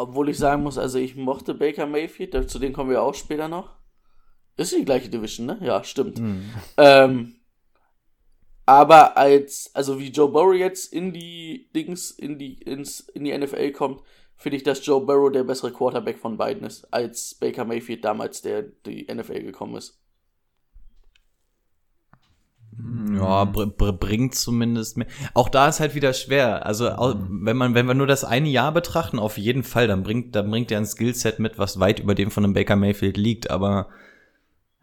Obwohl 0.00 0.30
ich 0.30 0.38
sagen 0.38 0.62
muss, 0.62 0.78
also 0.78 0.98
ich 0.98 1.14
mochte 1.14 1.52
Baker 1.52 1.84
Mayfield, 1.84 2.50
zu 2.50 2.58
denen 2.58 2.72
kommen 2.72 2.88
wir 2.88 3.02
auch 3.02 3.12
später 3.12 3.48
noch. 3.48 3.76
Ist 4.56 4.72
die 4.72 4.86
gleiche 4.86 5.10
Division, 5.10 5.44
ne? 5.44 5.58
Ja, 5.60 5.84
stimmt. 5.84 6.18
Ähm, 6.78 7.34
aber 8.64 9.18
als, 9.18 9.70
also 9.74 10.00
wie 10.00 10.08
Joe 10.08 10.30
Burrow 10.30 10.54
jetzt 10.54 10.90
in 10.94 11.12
die 11.12 11.68
Dings, 11.76 12.12
in 12.12 12.38
die, 12.38 12.54
ins, 12.62 13.00
in 13.00 13.24
die 13.24 13.36
NFL 13.36 13.72
kommt, 13.72 14.00
finde 14.36 14.56
ich, 14.56 14.62
dass 14.62 14.86
Joe 14.86 15.04
Burrow 15.04 15.30
der 15.30 15.44
bessere 15.44 15.70
Quarterback 15.70 16.18
von 16.18 16.38
beiden 16.38 16.66
ist, 16.66 16.86
als 16.90 17.34
Baker 17.34 17.66
Mayfield 17.66 18.02
damals, 18.02 18.40
der 18.40 18.62
die 18.62 19.06
NFL 19.12 19.42
gekommen 19.42 19.76
ist. 19.76 20.00
Ja, 23.16 23.44
br 23.44 23.66
br 23.66 23.92
bringt 23.92 24.34
zumindest 24.34 24.96
mehr. 24.96 25.06
Auch 25.34 25.48
da 25.48 25.68
ist 25.68 25.80
halt 25.80 25.94
wieder 25.94 26.12
schwer. 26.12 26.64
Also 26.64 26.90
au- 26.90 27.16
wenn 27.28 27.56
man, 27.56 27.74
wenn 27.74 27.86
wir 27.86 27.94
nur 27.94 28.06
das 28.06 28.24
eine 28.24 28.48
Jahr 28.48 28.72
betrachten, 28.72 29.18
auf 29.18 29.36
jeden 29.38 29.64
Fall, 29.64 29.86
dann 29.88 30.02
bringt, 30.02 30.34
dann 30.34 30.50
bringt 30.50 30.70
er 30.70 30.78
ein 30.78 30.86
Skillset 30.86 31.38
mit, 31.40 31.58
was 31.58 31.80
weit 31.80 32.00
über 32.00 32.14
dem 32.14 32.30
von 32.30 32.44
einem 32.44 32.54
Baker 32.54 32.76
Mayfield 32.76 33.16
liegt. 33.16 33.50
Aber 33.50 33.88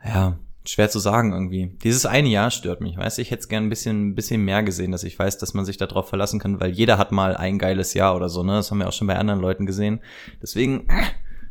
ja, 0.05 0.37
schwer 0.65 0.89
zu 0.89 0.99
sagen 0.99 1.31
irgendwie. 1.33 1.77
Dieses 1.83 2.05
eine 2.05 2.27
Jahr 2.27 2.51
stört 2.51 2.81
mich. 2.81 2.97
Weißt 2.97 3.17
du, 3.17 3.21
ich 3.21 3.31
hätte 3.31 3.41
es 3.41 3.47
gern 3.47 3.63
ein 3.65 3.69
bisschen, 3.69 4.09
ein 4.09 4.15
bisschen 4.15 4.43
mehr 4.43 4.63
gesehen, 4.63 4.91
dass 4.91 5.03
ich 5.03 5.17
weiß, 5.17 5.37
dass 5.37 5.53
man 5.53 5.65
sich 5.65 5.77
darauf 5.77 6.09
verlassen 6.09 6.39
kann, 6.39 6.59
weil 6.59 6.71
jeder 6.71 6.97
hat 6.97 7.11
mal 7.11 7.35
ein 7.37 7.57
geiles 7.57 7.93
Jahr 7.93 8.15
oder 8.15 8.29
so. 8.29 8.43
Ne, 8.43 8.53
das 8.53 8.69
haben 8.69 8.79
wir 8.79 8.87
auch 8.89 8.93
schon 8.93 9.07
bei 9.07 9.17
anderen 9.17 9.39
Leuten 9.39 9.65
gesehen. 9.65 10.01
Deswegen. 10.41 10.87
äh, 10.89 11.03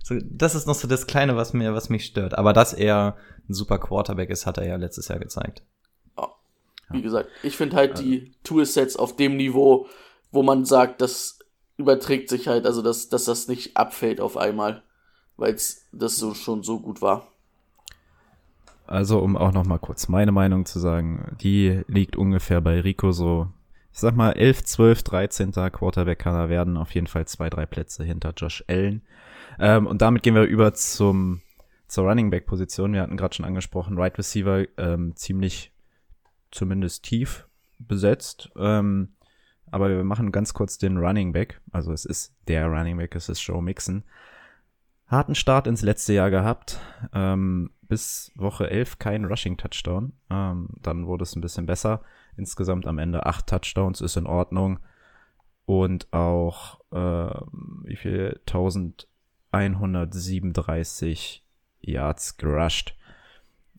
So, 0.09 0.15
das 0.23 0.55
ist 0.55 0.69
noch 0.69 0.77
so 0.77 0.87
das 0.87 1.09
Kleine, 1.09 1.35
was 1.35 1.53
mir, 1.53 1.75
was 1.75 1.89
mich 1.89 2.05
stört. 2.05 2.39
Aber 2.39 2.53
dass 2.53 2.73
er 2.73 3.17
ein 3.49 3.55
super 3.55 3.81
Quarterback 3.81 4.31
ist, 4.31 4.47
hat 4.47 4.57
er 4.57 4.65
ja 4.65 4.77
letztes 4.77 5.09
Jahr 5.09 5.19
gezeigt. 5.19 5.65
Wie 6.91 7.03
gesagt, 7.03 7.31
ich 7.43 7.57
finde 7.57 7.77
halt 7.77 7.99
die 7.99 8.33
Toolsets 8.45 8.97
auf 8.97 9.17
dem 9.17 9.37
Niveau, 9.37 9.89
wo 10.31 10.43
man 10.43 10.65
sagt, 10.65 11.01
das 11.01 11.41
überträgt 11.77 12.29
sich 12.29 12.49
halt, 12.49 12.67
also 12.67 12.83
dass, 12.83 13.09
dass 13.09 13.25
das 13.25 13.49
nicht 13.49 13.77
abfällt 13.77 14.21
auf 14.21 14.37
einmal, 14.37 14.83
weil 15.37 15.55
das 15.55 16.17
so 16.17 16.35
schon 16.35 16.63
so 16.63 16.81
gut 16.81 17.03
war. 17.03 17.27
Also, 18.87 19.19
um 19.19 19.37
auch 19.37 19.53
noch 19.53 19.67
mal 19.67 19.79
kurz 19.79 20.09
meine 20.09 20.31
Meinung 20.31 20.65
zu 20.65 20.79
sagen, 20.79 21.37
die 21.41 21.83
liegt 21.89 22.17
ungefähr 22.17 22.61
bei 22.61 22.81
Rico 22.81 23.11
so, 23.11 23.49
ich 23.93 23.99
sag 23.99 24.15
mal, 24.15 24.33
11, 24.33 24.63
12, 24.63 25.03
13. 25.03 25.53
Quarterback 25.73 26.21
kann 26.21 26.37
er 26.37 26.49
werden, 26.49 26.77
auf 26.77 26.95
jeden 26.95 27.09
Fall 27.09 27.27
zwei, 27.27 27.51
drei 27.51 27.67
Plätze 27.67 28.05
hinter 28.05 28.33
Josh 28.37 28.63
Allen. 28.69 29.03
Ähm, 29.59 29.87
und 29.87 30.03
damit 30.03 30.23
gehen 30.23 30.37
wir 30.37 30.45
über 30.45 30.73
zum, 30.75 31.41
zur 31.89 32.05
Running 32.05 32.31
Back 32.31 32.47
Position. 32.47 32.93
Wir 32.93 33.03
hatten 33.03 33.17
gerade 33.17 33.35
schon 33.35 33.45
angesprochen, 33.45 33.99
Right 33.99 34.17
Receiver 34.17 34.67
ähm, 34.79 35.17
ziemlich 35.17 35.73
zumindest 36.51 37.05
tief 37.05 37.47
besetzt. 37.79 38.51
Ähm, 38.57 39.17
aber 39.71 39.89
wir 39.89 40.05
machen 40.05 40.33
ganz 40.33 40.55
kurz 40.55 40.79
den 40.79 40.97
Running 40.97 41.33
Back. 41.33 41.61
Also 41.73 41.93
es 41.93 42.05
ist 42.05 42.35
der 42.49 42.67
Running 42.67 42.97
Back, 42.97 43.15
es 43.17 43.29
ist 43.29 43.41
Joe 43.41 43.63
Mixon. 43.63 44.05
Harten 45.07 45.35
Start 45.35 45.67
ins 45.67 45.83
letzte 45.83 46.15
Jahr 46.15 46.31
gehabt. 46.31 46.81
Ähm, 47.13 47.71
bis 47.83 48.33
Woche 48.35 48.71
11 48.71 48.99
kein 48.99 49.25
Rushing-Touchdown. 49.25 50.13
Ähm, 50.31 50.69
dann 50.83 51.07
wurde 51.07 51.23
es 51.23 51.37
ein 51.37 51.41
bisschen 51.41 51.67
besser. 51.67 52.03
Insgesamt 52.37 52.87
am 52.87 52.99
Ende 52.99 53.25
acht 53.27 53.47
Touchdowns 53.47 54.01
ist 54.01 54.17
in 54.17 54.27
Ordnung. 54.27 54.81
Und 55.65 56.13
auch, 56.13 56.81
äh, 56.93 57.31
wie 57.85 57.97
viel? 57.97 58.41
1137 58.47 61.45
Yards 61.81 62.37
gerusht. 62.37 62.97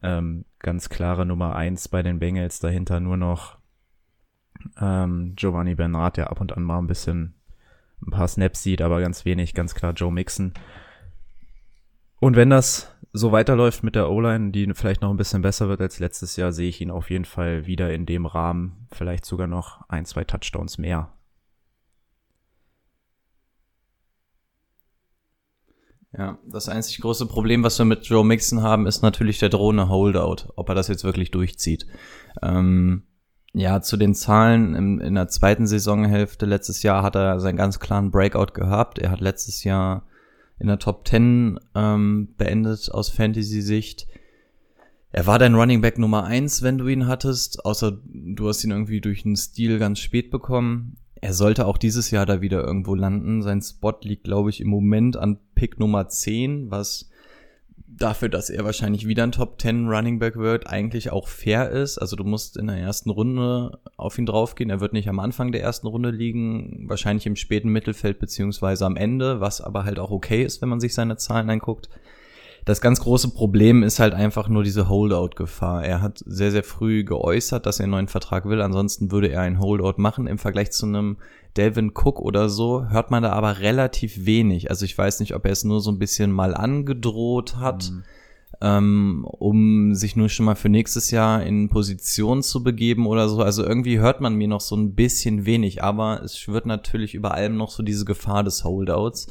Ähm, 0.04 0.46
ganz 0.60 0.89
klare 0.89 1.25
Nummer 1.25 1.56
eins 1.56 1.88
bei 1.88 2.04
den 2.04 2.20
Bengals. 2.20 2.60
Dahinter 2.60 3.00
nur 3.00 3.18
noch 3.18 3.58
ähm, 4.80 5.34
Giovanni 5.36 5.75
Bernard, 5.75 6.18
der 6.18 6.32
ab 6.32 6.42
und 6.42 6.56
an 6.56 6.63
mal 6.63 6.80
ein 6.80 6.88
bisschen 6.88 7.36
ein 8.06 8.12
paar 8.12 8.27
Snaps 8.27 8.63
sieht, 8.63 8.82
aber 8.82 9.01
ganz 9.01 9.25
wenig. 9.25 9.54
Ganz 9.54 9.75
klar 9.75 9.94
Joe 9.94 10.12
Mixon. 10.12 10.54
Und 12.20 12.36
wenn 12.36 12.50
das 12.50 12.96
so 13.13 13.32
weiterläuft 13.32 13.84
mit 13.84 13.96
der 13.96 14.10
O-Line, 14.10 14.51
die 14.51 14.72
vielleicht 14.74 15.01
noch 15.01 15.10
ein 15.10 15.18
bisschen 15.18 15.42
besser 15.42 15.70
wird 15.70 15.82
als 15.82 16.00
letztes 16.00 16.36
Jahr, 16.36 16.51
sehe 16.51 16.70
ich 16.70 16.82
ihn 16.82 16.92
auf 16.92 17.10
jeden 17.10 17.25
Fall 17.25 17.66
wieder 17.66 17.94
in 17.94 18.06
dem 18.06 18.25
Rahmen, 18.25 18.88
vielleicht 18.92 19.25
sogar 19.25 19.48
noch 19.48 19.88
ein, 19.89 20.06
zwei 20.06 20.24
Touchdowns 20.24 20.77
mehr. 20.77 21.13
Ja, 26.16 26.40
das 26.46 26.70
einzig 26.70 27.00
große 27.00 27.26
Problem, 27.26 27.64
was 27.64 27.78
wir 27.78 27.86
mit 27.86 28.06
Joe 28.06 28.24
Mixon 28.24 28.62
haben, 28.62 28.88
ist 28.88 29.02
natürlich 29.02 29.40
der 29.40 29.50
drohende 29.50 29.90
Holdout, 29.90 30.52
ob 30.56 30.70
er 30.70 30.76
das 30.76 30.88
jetzt 30.88 31.04
wirklich 31.04 31.32
durchzieht. 31.32 31.86
Ähm, 32.42 33.04
ja, 33.54 33.82
zu 33.82 33.98
den 33.98 34.14
Zahlen, 34.14 34.76
im, 34.76 35.00
in 35.00 35.16
der 35.16 35.28
zweiten 35.28 35.68
Saisonhälfte 35.68 36.46
letztes 36.46 36.84
Jahr 36.84 37.04
hat 37.04 37.16
er 37.16 37.40
seinen 37.40 37.58
ganz 37.58 37.80
klaren 37.80 38.12
Breakout 38.12 38.54
gehabt. 38.54 39.00
Er 39.00 39.12
hat 39.12 39.20
letztes 39.20 39.64
Jahr 39.64 40.06
in 40.60 40.68
der 40.68 40.80
Top 40.80 41.08
10 41.08 41.60
ähm, 41.76 42.34
beendet 42.38 42.92
aus 42.92 43.10
Fantasy-Sicht. 43.10 44.08
Er 45.12 45.26
war 45.26 45.40
dein 45.40 45.56
Running 45.56 45.82
Back 45.82 45.98
Nummer 45.98 46.24
eins, 46.26 46.62
wenn 46.62 46.78
du 46.78 46.88
ihn 46.88 47.08
hattest, 47.08 47.66
außer 47.66 47.98
du 48.06 48.48
hast 48.48 48.64
ihn 48.64 48.72
irgendwie 48.72 49.02
durch 49.02 49.26
einen 49.26 49.36
Stil 49.36 49.80
ganz 49.80 50.00
spät 50.00 50.30
bekommen. 50.32 50.98
Er 51.22 51.34
sollte 51.34 51.66
auch 51.66 51.78
dieses 51.78 52.12
Jahr 52.12 52.26
da 52.26 52.42
wieder 52.42 52.64
irgendwo 52.64 52.96
landen. 52.96 53.42
Sein 53.42 53.62
Spot 53.62 53.96
liegt, 54.02 54.24
glaube 54.24 54.50
ich, 54.50 54.62
im 54.62 54.68
Moment 54.68 55.18
an 55.18 55.40
Pick 55.56 55.80
Nummer 55.80 56.08
10, 56.08 56.70
was 56.70 57.10
dafür, 57.88 58.30
dass 58.30 58.50
er 58.50 58.64
wahrscheinlich 58.64 59.08
wieder 59.08 59.24
ein 59.24 59.32
Top 59.32 59.60
10 59.60 59.88
Running 59.88 60.20
Back 60.20 60.36
wird, 60.36 60.68
eigentlich 60.68 61.12
auch 61.12 61.28
fair 61.28 61.70
ist. 61.70 61.98
Also 61.98 62.16
du 62.16 62.24
musst 62.24 62.58
in 62.58 62.68
der 62.68 62.78
ersten 62.78 63.10
Runde 63.10 63.80
auf 63.96 64.18
ihn 64.18 64.26
draufgehen. 64.26 64.70
Er 64.70 64.80
wird 64.80 64.94
nicht 64.94 65.10
am 65.10 65.20
Anfang 65.20 65.52
der 65.52 65.62
ersten 65.62 65.88
Runde 65.88 66.12
liegen, 66.12 66.86
wahrscheinlich 66.88 67.26
im 67.26 67.36
späten 67.36 67.70
Mittelfeld 67.70 68.20
beziehungsweise 68.20 68.86
am 68.86 68.96
Ende, 68.96 69.42
was 69.42 69.62
aber 69.62 69.84
halt 69.86 70.00
auch 70.00 70.12
okay 70.12 70.44
ist, 70.44 70.62
wenn 70.62 70.70
man 70.70 70.80
sich 70.80 70.94
seine 70.94 71.18
Zahlen 71.18 71.50
anguckt. 71.50 71.90
Das 72.68 72.82
ganz 72.82 73.00
große 73.00 73.30
Problem 73.30 73.82
ist 73.82 74.00
halt 74.00 74.14
einfach 74.14 74.50
nur 74.50 74.62
diese 74.62 74.90
Holdout-Gefahr. 74.90 75.86
Er 75.86 76.02
hat 76.02 76.22
sehr, 76.26 76.52
sehr 76.52 76.66
früh 76.66 77.06
geäußert, 77.06 77.66
dass 77.66 77.80
er 77.80 77.86
einen 77.86 77.92
neuen 77.92 78.08
Vertrag 78.10 78.44
will. 78.44 78.62
Ansonsten 78.62 79.10
würde 79.10 79.30
er 79.30 79.40
einen 79.40 79.62
Holdout 79.62 79.94
machen. 80.02 80.28
Im 80.28 80.38
Vergleich 80.38 80.72
zu 80.72 80.86
einem 80.86 81.16
Delvin 81.56 81.94
Cook 81.96 82.20
oder 82.20 82.50
so 82.50 82.90
hört 82.90 83.10
man 83.10 83.24
da 83.24 83.32
aber 83.32 83.60
relativ 83.60 84.26
wenig. 84.26 84.70
Also 84.70 84.84
ich 84.84 84.98
weiß 84.98 85.22
nicht, 85.22 85.34
ob 85.34 85.46
er 85.46 85.54
es 85.54 85.64
nur 85.64 85.80
so 85.80 85.92
ein 85.92 85.98
bisschen 85.98 86.34
mal 86.34 86.54
angedroht 86.54 87.56
hat, 87.56 87.90
ähm, 88.60 89.26
um 89.26 89.96
sich 89.96 90.18
nur 90.18 90.28
schon 90.28 90.46
mal 90.46 90.56
für 90.56 90.68
nächstes 90.68 91.10
Jahr 91.10 91.44
in 91.44 91.70
Position 91.70 92.44
zu 92.44 92.64
begeben 92.64 93.08
oder 93.08 93.30
so. 93.30 93.42
Also 93.44 93.64
irgendwie 93.64 94.00
hört 94.00 94.20
man 94.20 94.36
mir 94.36 94.50
noch 94.50 94.60
so 94.60 94.76
ein 94.76 94.94
bisschen 94.94 95.46
wenig. 95.46 95.84
Aber 95.84 96.22
es 96.22 96.38
schwirrt 96.38 96.66
natürlich 96.66 97.16
über 97.16 97.34
allem 97.34 97.56
noch 97.56 97.72
so 97.72 97.82
diese 97.82 98.04
Gefahr 98.04 98.44
des 98.44 98.66
Holdouts. 98.66 99.28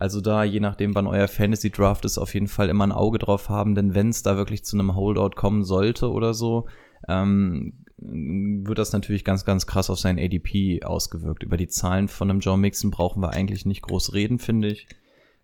Also 0.00 0.22
da, 0.22 0.44
je 0.44 0.60
nachdem, 0.60 0.94
wann 0.94 1.06
euer 1.06 1.28
Fantasy 1.28 1.70
Draft 1.70 2.06
ist, 2.06 2.16
auf 2.16 2.32
jeden 2.32 2.48
Fall 2.48 2.70
immer 2.70 2.86
ein 2.86 2.90
Auge 2.90 3.18
drauf 3.18 3.50
haben, 3.50 3.74
denn 3.74 3.94
wenn 3.94 4.08
es 4.08 4.22
da 4.22 4.38
wirklich 4.38 4.64
zu 4.64 4.78
einem 4.78 4.96
Holdout 4.96 5.36
kommen 5.36 5.62
sollte 5.62 6.10
oder 6.10 6.32
so, 6.32 6.66
ähm, 7.06 7.84
wird 7.98 8.78
das 8.78 8.94
natürlich 8.94 9.26
ganz, 9.26 9.44
ganz 9.44 9.66
krass 9.66 9.90
auf 9.90 9.98
sein 9.98 10.18
ADP 10.18 10.84
ausgewirkt. 10.84 11.42
Über 11.42 11.58
die 11.58 11.68
Zahlen 11.68 12.08
von 12.08 12.30
einem 12.30 12.40
Joe 12.40 12.56
Mixon 12.56 12.90
brauchen 12.90 13.22
wir 13.22 13.34
eigentlich 13.34 13.66
nicht 13.66 13.82
groß 13.82 14.14
reden, 14.14 14.38
finde 14.38 14.68
ich. 14.68 14.88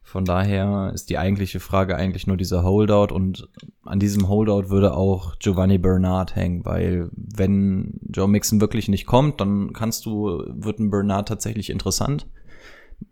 Von 0.02 0.24
daher 0.24 0.90
ist 0.94 1.10
die 1.10 1.18
eigentliche 1.18 1.60
Frage 1.60 1.94
eigentlich 1.94 2.26
nur 2.26 2.38
dieser 2.38 2.62
Holdout 2.62 3.12
und 3.12 3.50
an 3.84 3.98
diesem 3.98 4.26
Holdout 4.26 4.70
würde 4.70 4.94
auch 4.94 5.38
Giovanni 5.38 5.76
Bernard 5.76 6.34
hängen, 6.34 6.64
weil 6.64 7.10
wenn 7.12 8.00
Joe 8.08 8.28
Mixon 8.28 8.62
wirklich 8.62 8.88
nicht 8.88 9.04
kommt, 9.04 9.38
dann 9.42 9.74
kannst 9.74 10.06
du, 10.06 10.44
wird 10.48 10.78
ein 10.78 10.88
Bernard 10.88 11.28
tatsächlich 11.28 11.68
interessant. 11.68 12.26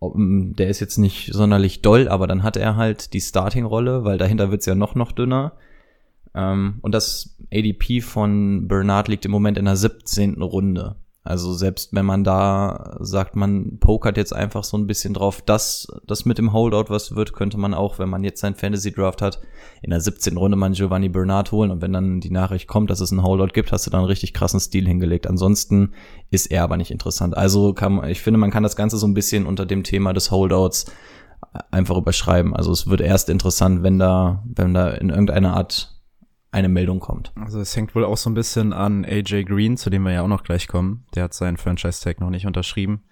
Der 0.00 0.68
ist 0.68 0.80
jetzt 0.80 0.98
nicht 0.98 1.32
sonderlich 1.32 1.82
doll, 1.82 2.08
aber 2.08 2.26
dann 2.26 2.42
hat 2.42 2.56
er 2.56 2.76
halt 2.76 3.12
die 3.12 3.20
Starting-Rolle, 3.20 4.04
weil 4.04 4.18
dahinter 4.18 4.50
wird's 4.50 4.66
ja 4.66 4.74
noch, 4.74 4.94
noch 4.94 5.12
dünner. 5.12 5.52
Ähm, 6.34 6.78
und 6.82 6.92
das 6.92 7.36
ADP 7.52 8.00
von 8.00 8.66
Bernard 8.68 9.08
liegt 9.08 9.24
im 9.24 9.30
Moment 9.30 9.56
in 9.56 9.64
der 9.64 9.76
17. 9.76 10.42
Runde. 10.42 10.96
Also 11.26 11.54
selbst 11.54 11.94
wenn 11.94 12.04
man 12.04 12.22
da 12.22 12.98
sagt, 13.00 13.34
man 13.34 13.78
pokert 13.78 14.18
jetzt 14.18 14.34
einfach 14.34 14.62
so 14.62 14.76
ein 14.76 14.86
bisschen 14.86 15.14
drauf, 15.14 15.40
dass 15.40 15.88
das 16.06 16.26
mit 16.26 16.36
dem 16.36 16.52
Holdout 16.52 16.90
was 16.90 17.16
wird, 17.16 17.32
könnte 17.32 17.56
man 17.56 17.72
auch, 17.72 17.98
wenn 17.98 18.10
man 18.10 18.24
jetzt 18.24 18.42
sein 18.42 18.54
Fantasy 18.54 18.92
Draft 18.92 19.22
hat, 19.22 19.40
in 19.80 19.88
der 19.88 20.00
17. 20.00 20.36
Runde 20.36 20.58
mal 20.58 20.70
Giovanni 20.72 21.08
Bernard 21.08 21.50
holen 21.50 21.70
und 21.70 21.80
wenn 21.80 21.94
dann 21.94 22.20
die 22.20 22.30
Nachricht 22.30 22.68
kommt, 22.68 22.90
dass 22.90 23.00
es 23.00 23.10
einen 23.10 23.22
Holdout 23.22 23.54
gibt, 23.54 23.72
hast 23.72 23.86
du 23.86 23.90
dann 23.90 24.00
einen 24.00 24.08
richtig 24.08 24.34
krassen 24.34 24.60
Stil 24.60 24.86
hingelegt. 24.86 25.26
Ansonsten 25.26 25.94
ist 26.30 26.50
er 26.50 26.62
aber 26.62 26.76
nicht 26.76 26.90
interessant. 26.90 27.34
Also 27.34 27.72
kann 27.72 27.94
man, 27.94 28.10
ich 28.10 28.20
finde, 28.20 28.38
man 28.38 28.50
kann 28.50 28.62
das 28.62 28.76
Ganze 28.76 28.98
so 28.98 29.06
ein 29.06 29.14
bisschen 29.14 29.46
unter 29.46 29.64
dem 29.64 29.82
Thema 29.82 30.12
des 30.12 30.30
Holdouts 30.30 30.92
einfach 31.70 31.96
überschreiben. 31.96 32.54
Also 32.54 32.70
es 32.70 32.86
wird 32.86 33.00
erst 33.00 33.30
interessant, 33.30 33.82
wenn 33.82 33.98
da, 33.98 34.42
wenn 34.44 34.74
da 34.74 34.90
in 34.90 35.08
irgendeiner 35.08 35.56
Art 35.56 35.93
eine 36.54 36.68
Meldung 36.68 37.00
kommt. 37.00 37.32
Also 37.34 37.60
es 37.60 37.74
hängt 37.76 37.94
wohl 37.94 38.04
auch 38.04 38.16
so 38.16 38.30
ein 38.30 38.34
bisschen 38.34 38.72
an 38.72 39.04
AJ 39.04 39.44
Green, 39.44 39.76
zu 39.76 39.90
dem 39.90 40.04
wir 40.04 40.12
ja 40.12 40.22
auch 40.22 40.28
noch 40.28 40.44
gleich 40.44 40.68
kommen. 40.68 41.04
Der 41.14 41.24
hat 41.24 41.34
seinen 41.34 41.56
Franchise-Tag 41.56 42.20
noch 42.20 42.30
nicht 42.30 42.46
unterschrieben. 42.46 43.02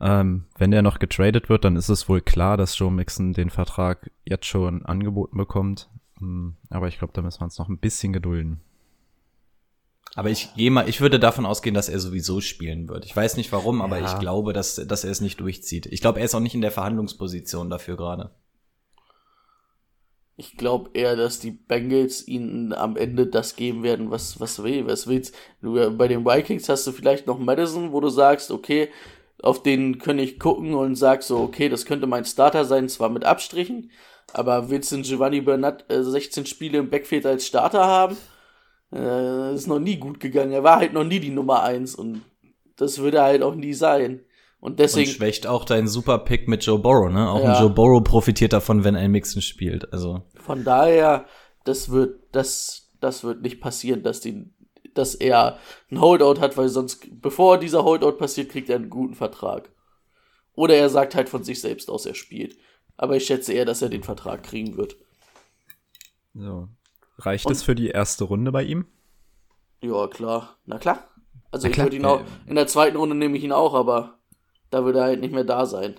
Ähm, 0.00 0.44
wenn 0.58 0.70
der 0.70 0.82
noch 0.82 0.98
getradet 0.98 1.48
wird, 1.48 1.64
dann 1.64 1.76
ist 1.76 1.88
es 1.88 2.08
wohl 2.08 2.20
klar, 2.20 2.56
dass 2.56 2.76
Joe 2.78 2.90
Mixon 2.90 3.32
den 3.32 3.50
Vertrag 3.50 4.10
jetzt 4.24 4.46
schon 4.46 4.84
angeboten 4.84 5.36
bekommt. 5.36 5.88
Hm, 6.18 6.56
Aber 6.70 6.88
ich 6.88 6.98
glaube, 6.98 7.12
da 7.14 7.22
müssen 7.22 7.40
wir 7.40 7.44
uns 7.44 7.58
noch 7.58 7.68
ein 7.68 7.78
bisschen 7.78 8.12
gedulden. 8.12 8.60
Aber 10.14 10.30
ich 10.30 10.52
gehe 10.56 10.70
mal, 10.70 10.88
ich 10.88 11.00
würde 11.00 11.20
davon 11.20 11.46
ausgehen, 11.46 11.74
dass 11.74 11.88
er 11.88 12.00
sowieso 12.00 12.40
spielen 12.40 12.88
wird. 12.88 13.04
Ich 13.04 13.14
weiß 13.14 13.36
nicht 13.36 13.52
warum, 13.52 13.80
aber 13.82 13.98
Ja. 13.98 14.06
ich 14.06 14.18
glaube, 14.18 14.52
dass, 14.52 14.74
dass 14.76 15.04
er 15.04 15.10
es 15.12 15.20
nicht 15.20 15.38
durchzieht. 15.40 15.86
Ich 15.86 16.00
glaube, 16.00 16.18
er 16.18 16.24
ist 16.24 16.34
auch 16.34 16.40
nicht 16.40 16.54
in 16.54 16.60
der 16.60 16.72
Verhandlungsposition 16.72 17.70
dafür 17.70 17.96
gerade. 17.96 18.30
Ich 20.40 20.56
glaube 20.56 20.90
eher, 20.94 21.16
dass 21.16 21.40
die 21.40 21.50
Bengals 21.50 22.28
ihnen 22.28 22.72
am 22.72 22.96
Ende 22.96 23.26
das 23.26 23.56
geben 23.56 23.82
werden, 23.82 24.12
was, 24.12 24.38
was 24.38 24.62
will, 24.62 24.86
was 24.86 25.08
willst. 25.08 25.34
Du, 25.60 25.76
äh, 25.76 25.90
bei 25.90 26.06
den 26.06 26.24
Vikings 26.24 26.68
hast 26.68 26.86
du 26.86 26.92
vielleicht 26.92 27.26
noch 27.26 27.40
Madison, 27.40 27.92
wo 27.92 28.00
du 28.00 28.08
sagst, 28.08 28.52
okay, 28.52 28.88
auf 29.42 29.64
den 29.64 29.98
kann 29.98 30.20
ich 30.20 30.38
gucken 30.38 30.74
und 30.74 30.94
sag 30.94 31.24
so, 31.24 31.38
okay, 31.40 31.68
das 31.68 31.86
könnte 31.86 32.06
mein 32.06 32.24
Starter 32.24 32.64
sein, 32.64 32.88
zwar 32.88 33.08
mit 33.08 33.24
Abstrichen, 33.24 33.90
aber 34.32 34.70
willst 34.70 34.92
du 34.92 35.02
Giovanni 35.02 35.40
Bernat 35.40 35.90
äh, 35.90 36.04
16 36.04 36.46
Spiele 36.46 36.78
im 36.78 36.90
Backfield 36.90 37.26
als 37.26 37.44
Starter 37.46 37.84
haben? 37.84 38.16
Äh, 38.92 39.54
ist 39.54 39.66
noch 39.66 39.80
nie 39.80 39.96
gut 39.96 40.20
gegangen. 40.20 40.52
Er 40.52 40.62
war 40.64 40.78
halt 40.78 40.92
noch 40.92 41.04
nie 41.04 41.20
die 41.20 41.30
Nummer 41.30 41.62
eins 41.64 41.94
und 41.96 42.22
das 42.76 42.98
würde 43.00 43.22
halt 43.22 43.42
auch 43.42 43.56
nie 43.56 43.74
sein. 43.74 44.20
Und 44.60 44.72
Und 44.72 44.80
deswegen, 44.80 45.10
schwächt 45.10 45.46
auch 45.46 45.64
deinen 45.64 45.86
Super-Pick 45.86 46.48
mit 46.48 46.64
Joe 46.64 46.78
Burrow, 46.80 47.10
ne? 47.12 47.30
Auch 47.30 47.42
Ja. 47.44 47.54
ein 47.54 47.62
Joe 47.62 47.70
Burrow 47.70 48.02
profitiert 48.02 48.52
davon, 48.52 48.82
wenn 48.82 48.96
ein 48.96 49.12
Mixon 49.12 49.40
spielt. 49.40 49.92
Also, 49.92 50.22
Von 50.34 50.64
daher, 50.64 51.26
das 51.64 51.90
wird, 51.90 52.20
das, 52.32 52.90
das 53.00 53.22
wird 53.22 53.42
nicht 53.42 53.60
passieren, 53.60 54.02
dass 54.02 54.20
die, 54.20 54.50
dass 54.94 55.14
er 55.14 55.58
ein 55.92 56.00
Holdout 56.00 56.40
hat, 56.40 56.56
weil 56.56 56.68
sonst, 56.68 57.06
bevor 57.22 57.58
dieser 57.58 57.84
Holdout 57.84 58.12
passiert, 58.18 58.50
kriegt 58.50 58.68
er 58.68 58.76
einen 58.76 58.90
guten 58.90 59.14
Vertrag. 59.14 59.70
Oder 60.54 60.74
er 60.74 60.88
sagt 60.88 61.14
halt 61.14 61.28
von 61.28 61.44
sich 61.44 61.60
selbst 61.60 61.88
aus, 61.88 62.04
er 62.04 62.14
spielt. 62.14 62.56
Aber 62.96 63.14
ich 63.14 63.26
schätze 63.26 63.52
eher, 63.52 63.64
dass 63.64 63.80
er 63.80 63.90
den 63.90 64.02
Vertrag 64.02 64.42
kriegen 64.42 64.76
wird. 64.76 64.96
So. 66.34 66.68
Reicht 67.18 67.46
Und- 67.46 67.52
es 67.52 67.62
für 67.62 67.74
die 67.76 67.88
erste 67.90 68.24
Runde 68.24 68.52
bei 68.52 68.64
ihm? 68.64 68.86
Ja, 69.80 70.08
klar. 70.08 70.56
Na 70.66 70.78
klar. 70.78 71.04
Also 71.52 71.68
Na 71.68 71.72
ich 71.72 71.78
würde 71.78 71.96
ihn 71.96 72.04
auch, 72.04 72.22
in 72.46 72.56
der 72.56 72.66
zweiten 72.66 72.96
Runde 72.96 73.14
nehme 73.14 73.36
ich 73.36 73.44
ihn 73.44 73.52
auch, 73.52 73.74
aber 73.74 74.17
da 74.70 74.84
würde 74.84 74.98
er 75.00 75.04
halt 75.06 75.20
nicht 75.20 75.32
mehr 75.34 75.44
da 75.44 75.66
sein. 75.66 75.94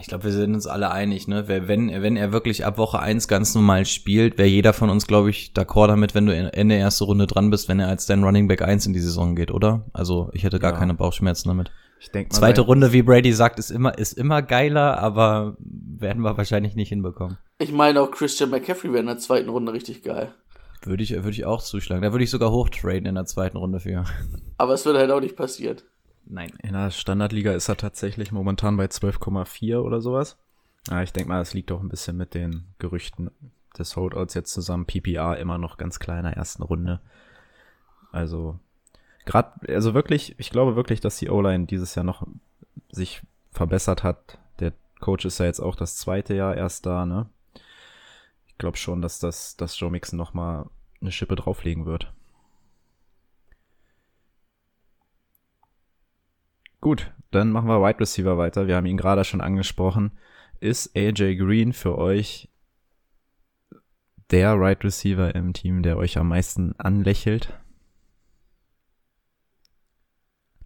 ich 0.00 0.06
glaube, 0.06 0.24
wir 0.24 0.32
sind 0.32 0.54
uns 0.54 0.66
alle 0.66 0.90
einig, 0.90 1.26
ne? 1.28 1.48
Wenn, 1.48 1.66
wenn 2.02 2.16
er 2.16 2.32
wirklich 2.32 2.64
ab 2.64 2.78
Woche 2.78 3.00
eins 3.00 3.26
ganz 3.28 3.54
normal 3.54 3.84
spielt, 3.86 4.38
wäre 4.38 4.48
jeder 4.48 4.72
von 4.72 4.88
uns, 4.90 5.06
glaube 5.06 5.30
ich, 5.30 5.52
d'accord 5.54 5.88
damit, 5.88 6.14
wenn 6.14 6.26
du 6.26 6.34
in- 6.34 6.46
Ende 6.46 6.76
erste 6.76 7.04
Runde 7.04 7.26
dran 7.26 7.50
bist, 7.50 7.68
wenn 7.68 7.80
er 7.80 7.88
als 7.88 8.06
dein 8.06 8.22
Running 8.22 8.46
Back 8.48 8.62
1 8.62 8.86
in 8.86 8.92
die 8.92 9.00
Saison 9.00 9.34
geht, 9.34 9.50
oder? 9.50 9.84
Also, 9.92 10.30
ich 10.32 10.44
hätte 10.44 10.58
gar 10.60 10.72
Ja. 10.72 10.78
keine 10.78 10.94
Bauchschmerzen 10.94 11.48
damit. 11.48 11.70
Ich 12.02 12.10
denke 12.10 12.30
Zweite 12.34 12.62
Runde, 12.62 12.92
wie 12.92 13.02
Brady 13.02 13.32
sagt, 13.32 13.58
ist 13.58 13.70
immer, 13.70 13.98
ist 13.98 14.14
immer 14.14 14.40
geiler, 14.40 14.98
aber 14.98 15.56
werden 15.58 16.22
wir 16.22 16.36
wahrscheinlich 16.38 16.74
nicht 16.74 16.88
hinbekommen. 16.88 17.36
Ich 17.58 17.72
meine 17.72 18.00
auch 18.00 18.10
Christian 18.10 18.48
McCaffrey 18.48 18.90
wäre 18.90 19.00
in 19.00 19.06
der 19.06 19.18
zweiten 19.18 19.50
Runde 19.50 19.72
richtig 19.74 20.02
geil. 20.02 20.32
Würde 20.82 21.02
ich, 21.02 21.10
würde 21.12 21.30
ich 21.32 21.44
auch 21.44 21.62
zuschlagen. 21.62 22.00
Da 22.00 22.12
würde 22.12 22.24
ich 22.24 22.30
sogar 22.30 22.50
hochtraden 22.52 23.04
in 23.04 23.16
der 23.16 23.26
zweiten 23.26 23.58
Runde 23.58 23.80
für. 23.80 24.04
Aber 24.56 24.72
es 24.72 24.86
wird 24.86 24.96
halt 24.96 25.10
auch 25.10 25.20
nicht 25.20 25.36
passieren. 25.36 25.76
Nein. 26.32 26.52
In 26.62 26.74
der 26.74 26.92
Standardliga 26.92 27.52
ist 27.52 27.68
er 27.68 27.76
tatsächlich 27.76 28.30
momentan 28.30 28.76
bei 28.76 28.84
12,4 28.84 29.78
oder 29.78 30.00
sowas. 30.00 30.38
Ja, 30.88 31.02
ich 31.02 31.12
denke 31.12 31.28
mal, 31.28 31.40
es 31.40 31.54
liegt 31.54 31.72
auch 31.72 31.80
ein 31.80 31.88
bisschen 31.88 32.16
mit 32.16 32.34
den 32.34 32.66
Gerüchten 32.78 33.32
des 33.76 33.96
Holdouts 33.96 34.34
jetzt 34.34 34.52
zusammen. 34.52 34.86
PPR 34.86 35.38
immer 35.38 35.58
noch 35.58 35.76
ganz 35.76 35.98
kleiner 35.98 36.32
ersten 36.32 36.62
Runde. 36.62 37.00
Also, 38.12 38.60
gerade, 39.26 39.74
also 39.74 39.92
wirklich, 39.92 40.36
ich 40.38 40.50
glaube 40.50 40.76
wirklich, 40.76 41.00
dass 41.00 41.18
die 41.18 41.30
O-Line 41.30 41.66
dieses 41.66 41.96
Jahr 41.96 42.04
noch 42.04 42.24
sich 42.92 43.22
verbessert 43.50 44.04
hat. 44.04 44.38
Der 44.60 44.72
Coach 45.00 45.24
ist 45.24 45.38
ja 45.38 45.46
jetzt 45.46 45.60
auch 45.60 45.74
das 45.74 45.96
zweite 45.96 46.34
Jahr 46.34 46.56
erst 46.56 46.86
da, 46.86 47.06
ne? 47.06 47.28
Ich 48.46 48.56
glaube 48.56 48.76
schon, 48.76 49.02
dass 49.02 49.18
das, 49.18 49.56
dass 49.56 49.78
Joe 49.80 49.90
Mixon 49.90 50.16
noch 50.16 50.32
mal 50.32 50.70
eine 51.00 51.10
Schippe 51.10 51.34
drauflegen 51.34 51.86
wird. 51.86 52.12
Gut, 56.90 57.12
dann 57.30 57.52
machen 57.52 57.68
wir 57.68 57.80
Wide 57.80 58.00
Receiver 58.00 58.36
weiter. 58.36 58.66
Wir 58.66 58.74
haben 58.74 58.86
ihn 58.86 58.96
gerade 58.96 59.22
schon 59.22 59.40
angesprochen. 59.40 60.10
Ist 60.58 60.96
AJ 60.96 61.36
Green 61.36 61.72
für 61.72 61.96
euch 61.96 62.48
der 64.32 64.58
Wide 64.58 64.82
Receiver 64.82 65.32
im 65.36 65.52
Team, 65.52 65.84
der 65.84 65.98
euch 65.98 66.18
am 66.18 66.26
meisten 66.26 66.74
anlächelt? 66.80 67.56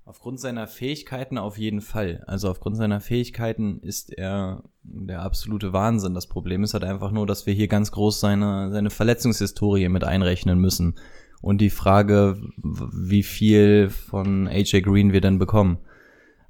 Aufgrund 0.06 0.40
seiner 0.40 0.66
Fähigkeiten 0.66 1.36
auf 1.36 1.58
jeden 1.58 1.82
Fall. 1.82 2.24
Also 2.26 2.48
aufgrund 2.48 2.78
seiner 2.78 3.00
Fähigkeiten 3.00 3.80
ist 3.80 4.10
er 4.10 4.64
der 4.82 5.20
absolute 5.20 5.74
Wahnsinn. 5.74 6.14
Das 6.14 6.26
Problem 6.26 6.62
ist 6.62 6.72
halt 6.72 6.84
einfach 6.84 7.10
nur, 7.10 7.26
dass 7.26 7.44
wir 7.44 7.52
hier 7.52 7.68
ganz 7.68 7.92
groß 7.92 8.18
seine, 8.18 8.70
seine 8.72 8.88
Verletzungshistorie 8.88 9.90
mit 9.90 10.04
einrechnen 10.04 10.58
müssen. 10.58 10.94
Und 11.42 11.60
die 11.60 11.68
Frage, 11.68 12.40
wie 12.62 13.22
viel 13.22 13.90
von 13.90 14.48
AJ 14.48 14.80
Green 14.80 15.12
wir 15.12 15.20
denn 15.20 15.38
bekommen. 15.38 15.76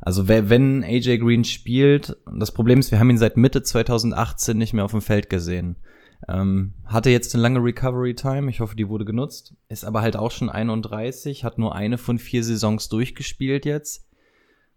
Also 0.04 0.28
wenn 0.28 0.84
AJ 0.84 1.18
Green 1.18 1.44
spielt, 1.44 2.18
das 2.30 2.52
Problem 2.52 2.78
ist, 2.78 2.90
wir 2.90 2.98
haben 3.00 3.08
ihn 3.08 3.16
seit 3.16 3.38
Mitte 3.38 3.62
2018 3.62 4.56
nicht 4.56 4.74
mehr 4.74 4.84
auf 4.84 4.90
dem 4.90 5.00
Feld 5.00 5.30
gesehen. 5.30 5.76
Ähm, 6.28 6.74
hatte 6.84 7.08
jetzt 7.08 7.34
eine 7.34 7.42
lange 7.42 7.60
Recovery 7.60 8.14
Time, 8.14 8.50
ich 8.50 8.60
hoffe, 8.60 8.76
die 8.76 8.88
wurde 8.90 9.06
genutzt. 9.06 9.54
Ist 9.70 9.84
aber 9.84 10.02
halt 10.02 10.16
auch 10.16 10.30
schon 10.30 10.50
31, 10.50 11.42
hat 11.42 11.56
nur 11.56 11.74
eine 11.74 11.96
von 11.96 12.18
vier 12.18 12.44
Saisons 12.44 12.90
durchgespielt 12.90 13.64
jetzt. 13.64 14.06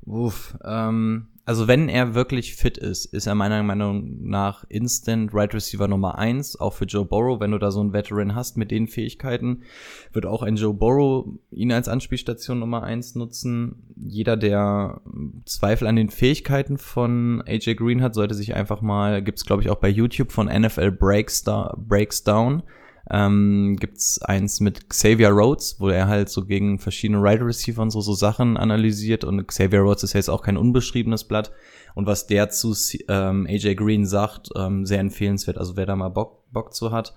Uff, 0.06 0.58
ähm, 0.64 1.28
also 1.48 1.70
wenn 1.70 1.88
er 1.88 2.14
wirklich 2.14 2.56
fit 2.56 2.78
ist, 2.78 3.06
ist 3.06 3.26
er 3.26 3.34
meiner 3.34 3.64
Meinung 3.64 4.28
nach 4.28 4.66
Instant 4.68 5.34
Right 5.34 5.54
Receiver 5.54 5.88
Nummer 5.88 6.18
eins, 6.18 6.60
auch 6.60 6.74
für 6.74 6.84
Joe 6.84 7.06
Burrow. 7.06 7.40
Wenn 7.40 7.52
du 7.52 7.58
da 7.58 7.72
so 7.72 7.80
einen 7.80 7.94
Veteran 7.94 8.36
hast 8.36 8.58
mit 8.58 8.70
den 8.70 8.90
Fähigkeiten, 8.90 9.64
wird 10.12 10.26
auch 10.26 10.44
ein 10.44 10.58
Joe 10.58 10.74
Burrow 10.74 11.26
ihn 11.50 11.72
als 11.72 11.88
Anspielstation 11.88 12.60
Nummer 12.60 12.84
eins 12.84 13.16
nutzen. 13.16 13.94
Jeder, 13.96 14.36
der 14.36 15.00
Zweifel 15.46 15.88
an 15.88 15.96
den 15.96 16.10
Fähigkeiten 16.10 16.78
von 16.78 17.42
AJ 17.48 17.76
Green 17.76 18.02
hat, 18.02 18.14
sollte 18.14 18.36
sich 18.36 18.54
einfach 18.54 18.82
mal, 18.82 19.24
gibt's 19.24 19.46
glaube 19.46 19.62
ich 19.62 19.70
auch 19.70 19.80
bei 19.80 19.88
YouTube 19.88 20.34
von 20.34 20.48
NFL 20.48 20.92
Breaks, 20.92 21.46
Breaks 21.78 22.26
Down, 22.26 22.64
ähm, 23.10 23.78
gibt's 23.80 24.22
eins 24.22 24.60
mit 24.60 24.90
Xavier 24.90 25.30
Rhodes, 25.30 25.78
wo 25.80 25.90
er 25.90 26.08
halt 26.08 26.30
so 26.30 26.46
gegen 26.46 26.80
verschiedene 26.80 27.22
Rider 27.22 27.46
Receiver 27.46 27.82
und 27.82 27.92
so, 27.92 28.02
so 28.02 28.14
Sachen 28.14 28.58
analysiert. 28.58 29.24
Und 29.24 29.48
Xavier 29.48 29.80
Rhodes 29.80 30.04
ist 30.04 30.14
ja 30.14 30.20
jetzt 30.20 30.30
auch 30.30 30.42
kein 30.42 30.58
unbeschriebenes 30.58 31.24
Blatt. 31.24 31.52
Und 31.96 32.06
was 32.06 32.28
der 32.28 32.50
zu 32.50 32.76
ähm, 33.08 33.48
AJ 33.50 33.76
Green 33.76 34.06
sagt, 34.06 34.50
ähm, 34.56 34.86
sehr 34.86 35.00
empfehlenswert, 35.00 35.58
also 35.58 35.78
wer 35.78 35.86
da 35.86 35.96
mal 35.96 36.10
Bock, 36.10 36.44
Bock 36.52 36.74
zu 36.74 36.92
hat, 36.92 37.16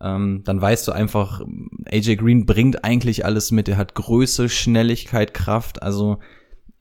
ähm, 0.00 0.42
dann 0.44 0.60
weißt 0.60 0.88
du 0.88 0.92
einfach, 0.92 1.42
AJ 1.86 2.16
Green 2.16 2.46
bringt 2.46 2.84
eigentlich 2.84 3.24
alles 3.24 3.50
mit, 3.50 3.68
er 3.68 3.76
hat 3.76 3.94
Größe, 3.94 4.48
Schnelligkeit, 4.48 5.34
Kraft, 5.34 5.82
also 5.82 6.18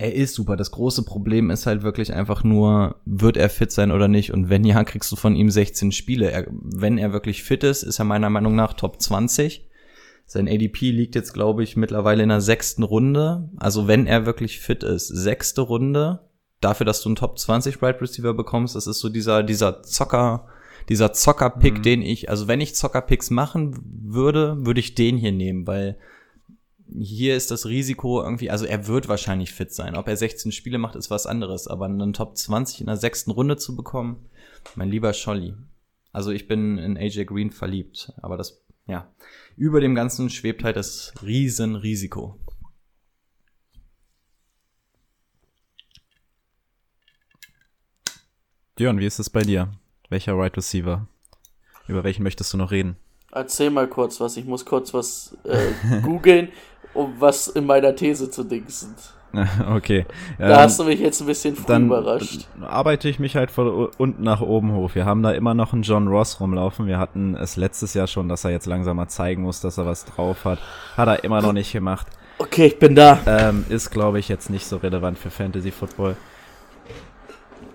er 0.02 0.14
ist 0.14 0.36
super. 0.36 0.56
Das 0.56 0.72
große 0.72 1.04
Problem 1.04 1.50
ist 1.50 1.66
halt 1.66 1.84
wirklich 1.84 2.14
einfach 2.14 2.44
nur, 2.44 2.96
wird 3.06 3.38
er 3.38 3.50
fit 3.50 3.72
sein 3.72 3.92
oder 3.92 4.08
nicht? 4.08 4.34
Und 4.34 4.50
wenn 4.50 4.64
ja, 4.64 4.84
kriegst 4.86 5.12
du 5.12 5.16
von 5.16 5.36
ihm 5.36 5.50
16 5.50 5.92
Spiele. 5.92 6.32
Er, 6.32 6.48
wenn 6.50 6.98
er 6.98 7.14
wirklich 7.14 7.44
fit 7.44 7.64
ist, 7.64 7.84
ist 7.84 8.00
er 8.00 8.06
meiner 8.06 8.30
Meinung 8.30 8.56
nach 8.56 8.74
Top 8.74 9.02
20. 9.02 9.68
Sein 10.26 10.48
ADP 10.48 10.92
liegt 10.92 11.16
jetzt, 11.16 11.34
glaube 11.34 11.64
ich, 11.64 11.76
mittlerweile 11.76 12.24
in 12.24 12.30
der 12.30 12.42
sechsten 12.42 12.84
Runde. 12.84 13.50
Also 13.58 13.88
wenn 13.88 14.08
er 14.08 14.26
wirklich 14.26 14.60
fit 14.60 14.84
ist, 14.84 15.08
sechste 15.08 15.62
Runde, 15.62 16.20
dafür, 16.62 16.86
dass 16.86 17.02
du 17.02 17.10
einen 17.10 17.16
Top 17.18 17.38
20 17.38 17.82
Right 17.82 18.02
Receiver 18.02 18.34
bekommst, 18.34 18.76
das 18.76 18.88
ist 18.88 19.00
so 19.00 19.10
dieser, 19.10 19.44
dieser 19.44 19.84
Zocker, 19.84 20.48
dieser 20.90 21.12
Zocker-Pick, 21.12 21.80
Mhm. 21.80 21.82
den 21.82 22.02
ich, 22.02 22.30
also 22.30 22.48
wenn 22.48 22.62
ich 22.62 22.76
Zocker-Picks 22.76 23.30
machen 23.30 23.78
würde, 24.04 24.56
würde 24.60 24.80
ich 24.80 24.96
den 24.96 25.18
hier 25.18 25.32
nehmen, 25.32 25.68
weil 25.68 25.98
hier 26.98 27.36
ist 27.36 27.52
das 27.52 27.66
Risiko 27.66 28.22
irgendwie, 28.22 28.50
also 28.50 28.66
er 28.66 28.88
wird 28.88 29.08
wahrscheinlich 29.08 29.54
fit 29.54 29.74
sein. 29.74 29.96
Ob 29.96 30.08
er 30.08 30.18
16 30.18 30.52
Spiele 30.52 30.78
macht, 30.78 30.96
ist 30.96 31.10
was 31.10 31.26
anderes. 31.26 31.68
Aber 31.68 31.86
einen 31.86 32.14
Top 32.14 32.38
20 32.38 32.82
in 32.82 32.88
der 32.88 32.98
sechsten 32.98 33.32
Runde 33.32 33.58
zu 33.58 33.76
bekommen, 33.76 34.30
mein 34.76 34.90
lieber 34.90 35.14
Scholli. 35.14 35.54
Also 36.12 36.32
ich 36.32 36.48
bin 36.48 36.78
in 36.78 36.98
AJ 36.98 37.26
Green 37.26 37.52
verliebt. 37.52 38.14
Aber 38.22 38.38
das, 38.38 38.64
ja, 38.88 39.14
über 39.56 39.80
dem 39.80 39.96
Ganzen 39.96 40.30
schwebt 40.30 40.64
halt 40.64 40.76
das 40.76 41.14
Riesenrisiko. 41.24 42.38
Dion, 48.78 49.00
wie 49.00 49.06
ist 49.06 49.20
es 49.20 49.30
bei 49.30 49.42
dir? 49.42 49.72
Welcher 50.10 50.38
Wide 50.38 50.58
Receiver? 50.58 51.08
Über 51.88 52.04
welchen 52.04 52.24
möchtest 52.24 52.52
du 52.54 52.58
noch 52.58 52.72
reden? 52.72 52.98
Erzähl 53.32 53.70
mal 53.70 53.88
kurz 53.88 54.20
was. 54.20 54.36
Ich 54.38 54.46
muss 54.46 54.66
kurz 54.66 54.94
was 54.94 55.38
äh, 55.44 56.02
googeln, 56.04 56.50
um 56.94 57.14
was 57.20 57.48
in 57.48 57.66
meiner 57.66 57.96
These 57.96 58.30
zu 58.30 58.44
dingsen. 58.44 58.96
okay. 59.74 60.06
Da 60.38 60.50
ähm, 60.50 60.56
hast 60.58 60.80
du 60.80 60.84
mich 60.84 61.00
jetzt 61.00 61.22
ein 61.22 61.28
bisschen 61.28 61.56
früh 61.56 61.68
dann 61.68 61.86
überrascht. 61.86 62.48
arbeite 62.62 63.08
ich 63.08 63.18
mich 63.18 63.36
halt 63.38 63.50
von 63.50 63.88
unten 63.98 64.24
nach 64.24 64.42
oben 64.42 64.74
hoch. 64.74 64.94
Wir 64.94 65.06
haben 65.06 65.24
da 65.24 65.32
immer 65.32 65.54
noch 65.54 65.72
einen 65.72 65.84
John 65.84 66.08
Ross 66.10 66.40
rumlaufen. 66.42 66.86
Wir 66.86 67.00
hatten 67.00 67.36
es 67.36 67.56
letztes 67.56 67.94
Jahr 67.94 68.08
schon, 68.08 68.28
dass 68.28 68.44
er 68.44 68.52
jetzt 68.52 68.66
langsam 68.66 68.98
mal 68.98 69.08
zeigen 69.08 69.44
muss, 69.44 69.62
dass 69.62 69.78
er 69.78 69.86
was 69.86 70.04
drauf 70.06 70.44
hat. 70.44 70.60
Hat 70.98 71.08
er 71.08 71.24
immer 71.24 71.42
noch 71.42 71.54
nicht 71.54 71.72
gemacht. 71.72 72.08
Okay, 72.40 72.66
ich 72.68 72.80
bin 72.80 72.96
da. 72.96 73.20
Ähm, 73.26 73.66
ist, 73.70 73.92
glaube 73.92 74.20
ich, 74.20 74.28
jetzt 74.28 74.50
nicht 74.50 74.66
so 74.66 74.78
relevant 74.78 75.18
für 75.18 75.30
Fantasy 75.30 75.72
Football. 75.72 76.16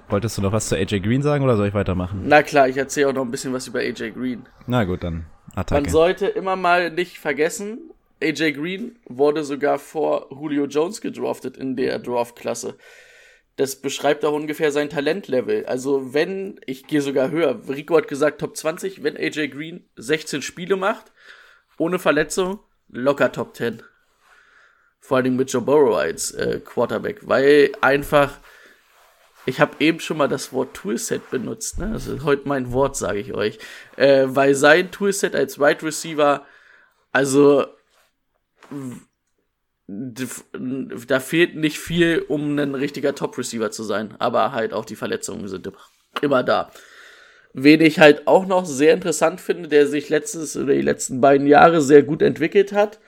Wolltest 0.08 0.38
du 0.38 0.42
noch 0.42 0.52
was 0.52 0.68
zu 0.68 0.76
AJ 0.76 1.00
Green 1.00 1.22
sagen 1.22 1.42
oder 1.42 1.56
soll 1.56 1.68
ich 1.68 1.74
weitermachen? 1.74 2.22
Na 2.26 2.42
klar, 2.42 2.68
ich 2.68 2.76
erzähle 2.76 3.08
auch 3.08 3.12
noch 3.12 3.24
ein 3.24 3.30
bisschen 3.30 3.52
was 3.52 3.66
über 3.66 3.80
AJ 3.80 4.12
Green. 4.12 4.44
Na 4.66 4.84
gut, 4.84 5.02
dann 5.02 5.14
Man 5.14 5.24
Attacke. 5.56 5.90
sollte 5.90 6.26
immer 6.26 6.54
mal 6.54 6.90
nicht 6.90 7.18
vergessen, 7.18 7.78
AJ 8.22 8.52
Green 8.52 8.98
wurde 9.04 9.44
sogar 9.44 9.78
vor 9.78 10.28
Julio 10.30 10.64
Jones 10.64 11.00
gedraftet 11.00 11.56
in 11.56 11.76
der 11.76 11.98
Draft-Klasse. 11.98 12.76
Das 13.56 13.76
beschreibt 13.76 14.24
auch 14.24 14.34
ungefähr 14.34 14.70
sein 14.70 14.90
Talentlevel. 14.90 15.66
Also 15.66 16.12
wenn, 16.12 16.60
ich 16.66 16.86
gehe 16.86 17.00
sogar 17.00 17.30
höher, 17.30 17.60
Rico 17.68 17.96
hat 17.96 18.08
gesagt 18.08 18.40
Top 18.40 18.56
20, 18.56 19.02
wenn 19.02 19.16
AJ 19.16 19.48
Green 19.48 19.88
16 19.96 20.42
Spiele 20.42 20.76
macht, 20.76 21.12
ohne 21.78 21.98
Verletzung, 21.98 22.60
locker 22.88 23.32
Top 23.32 23.56
10. 23.56 23.82
Vor 25.00 25.18
allem 25.18 25.36
mit 25.36 25.50
Joe 25.50 25.62
Burrow 25.62 25.96
als 25.96 26.32
äh, 26.32 26.60
Quarterback, 26.64 27.20
weil 27.28 27.72
einfach, 27.80 28.38
ich 29.46 29.60
habe 29.60 29.76
eben 29.78 30.00
schon 30.00 30.16
mal 30.16 30.28
das 30.28 30.52
Wort 30.52 30.74
Toolset 30.74 31.30
benutzt, 31.30 31.78
ne? 31.78 31.90
Das 31.92 32.06
ist 32.06 32.24
heute 32.24 32.48
mein 32.48 32.72
Wort, 32.72 32.96
sage 32.96 33.20
ich 33.20 33.32
euch. 33.32 33.58
Äh, 33.96 34.24
weil 34.26 34.54
sein 34.54 34.90
Toolset 34.90 35.34
als 35.34 35.58
Wide 35.58 35.82
Receiver, 35.82 36.44
also 37.12 37.66
da 39.88 41.20
fehlt 41.20 41.54
nicht 41.54 41.78
viel, 41.78 42.24
um 42.26 42.58
ein 42.58 42.74
richtiger 42.74 43.14
Top-Receiver 43.14 43.70
zu 43.70 43.84
sein. 43.84 44.14
Aber 44.18 44.52
halt 44.52 44.72
auch 44.72 44.84
die 44.84 44.96
Verletzungen 44.96 45.46
sind 45.48 45.70
immer 46.20 46.42
da. 46.42 46.70
Wen 47.52 47.80
ich 47.80 48.00
halt 48.00 48.26
auch 48.26 48.46
noch 48.46 48.66
sehr 48.66 48.92
interessant 48.92 49.40
finde, 49.40 49.68
der 49.68 49.86
sich 49.86 50.08
letztes 50.08 50.56
oder 50.56 50.74
die 50.74 50.82
letzten 50.82 51.20
beiden 51.20 51.46
Jahre 51.46 51.80
sehr 51.80 52.02
gut 52.02 52.20
entwickelt 52.20 52.72
hat. 52.72 52.98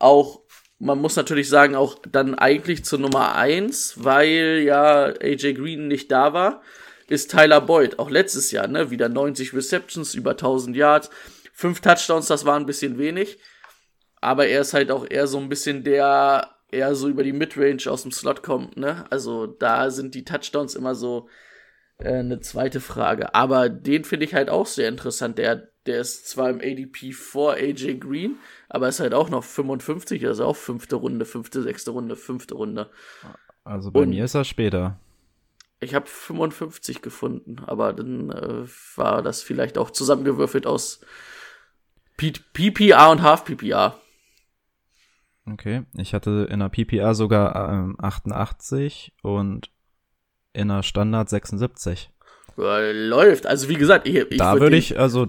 Auch, 0.00 0.40
man 0.78 0.98
muss 0.98 1.16
natürlich 1.16 1.48
sagen, 1.48 1.76
auch 1.76 1.96
dann 2.10 2.34
eigentlich 2.34 2.84
zur 2.84 2.98
Nummer 2.98 3.36
eins, 3.36 3.94
weil 4.02 4.62
ja 4.64 5.04
AJ 5.04 5.54
Green 5.54 5.86
nicht 5.86 6.10
da 6.10 6.32
war, 6.32 6.62
ist 7.08 7.30
Tyler 7.30 7.60
Boyd. 7.60 7.98
Auch 7.98 8.10
letztes 8.10 8.50
Jahr, 8.50 8.66
ne? 8.66 8.90
Wieder 8.90 9.08
90 9.08 9.52
Receptions, 9.52 10.14
über 10.14 10.30
1000 10.32 10.76
Yards, 10.76 11.10
fünf 11.52 11.80
Touchdowns, 11.80 12.26
das 12.26 12.44
war 12.46 12.58
ein 12.58 12.66
bisschen 12.66 12.98
wenig 12.98 13.38
aber 14.22 14.46
er 14.46 14.62
ist 14.62 14.72
halt 14.72 14.90
auch 14.90 15.04
eher 15.08 15.26
so 15.26 15.38
ein 15.38 15.48
bisschen 15.48 15.84
der, 15.84 16.48
eher 16.70 16.94
so 16.94 17.08
über 17.08 17.24
die 17.24 17.32
Midrange 17.32 17.86
aus 17.88 18.02
dem 18.02 18.12
Slot 18.12 18.42
kommt, 18.42 18.76
ne? 18.76 19.04
Also 19.10 19.46
da 19.46 19.90
sind 19.90 20.14
die 20.14 20.24
Touchdowns 20.24 20.74
immer 20.74 20.94
so 20.94 21.28
äh, 21.98 22.14
eine 22.14 22.40
zweite 22.40 22.80
Frage. 22.80 23.34
Aber 23.34 23.68
den 23.68 24.04
finde 24.04 24.24
ich 24.24 24.34
halt 24.34 24.48
auch 24.48 24.66
sehr 24.66 24.88
interessant. 24.88 25.38
Der, 25.38 25.68
der 25.86 26.00
ist 26.00 26.28
zwar 26.28 26.50
im 26.50 26.60
ADP 26.60 27.12
vor 27.12 27.54
AJ 27.54 27.98
Green, 27.98 28.36
aber 28.68 28.88
ist 28.88 29.00
halt 29.00 29.12
auch 29.12 29.28
noch 29.28 29.42
55, 29.42 30.24
also 30.26 30.44
auch 30.44 30.56
fünfte 30.56 30.96
Runde, 30.96 31.24
fünfte, 31.24 31.60
sechste 31.60 31.90
Runde, 31.90 32.14
fünfte 32.14 32.54
Runde. 32.54 32.90
Also 33.64 33.90
bei 33.90 34.00
Und 34.02 34.10
mir 34.10 34.24
ist 34.24 34.34
er 34.34 34.44
später. 34.44 34.98
Ich 35.80 35.96
habe 35.96 36.06
55 36.06 37.02
gefunden, 37.02 37.56
aber 37.66 37.92
dann 37.92 38.30
äh, 38.30 38.68
war 38.94 39.20
das 39.20 39.42
vielleicht 39.42 39.78
auch 39.78 39.90
zusammengewürfelt 39.90 40.64
aus 40.64 41.00
P 42.16 42.32
PPR 42.52 43.10
und 43.10 43.22
Half 43.22 43.44
PPR. 43.44 43.98
Okay, 45.50 45.82
ich 45.96 46.14
hatte 46.14 46.46
in 46.50 46.60
der 46.60 46.68
PPA 46.68 47.14
sogar 47.14 47.72
ähm, 47.72 47.96
88 47.98 49.12
und 49.22 49.70
in 50.52 50.68
der 50.68 50.82
Standard 50.82 51.28
76. 51.28 52.10
Läuft. 52.56 53.46
Also 53.46 53.68
wie 53.68 53.74
gesagt, 53.74 54.06
ich, 54.06 54.16
ich 54.16 54.36
da 54.36 54.52
würde 54.52 54.66
würd 54.66 54.74
ich 54.74 54.98
also 54.98 55.28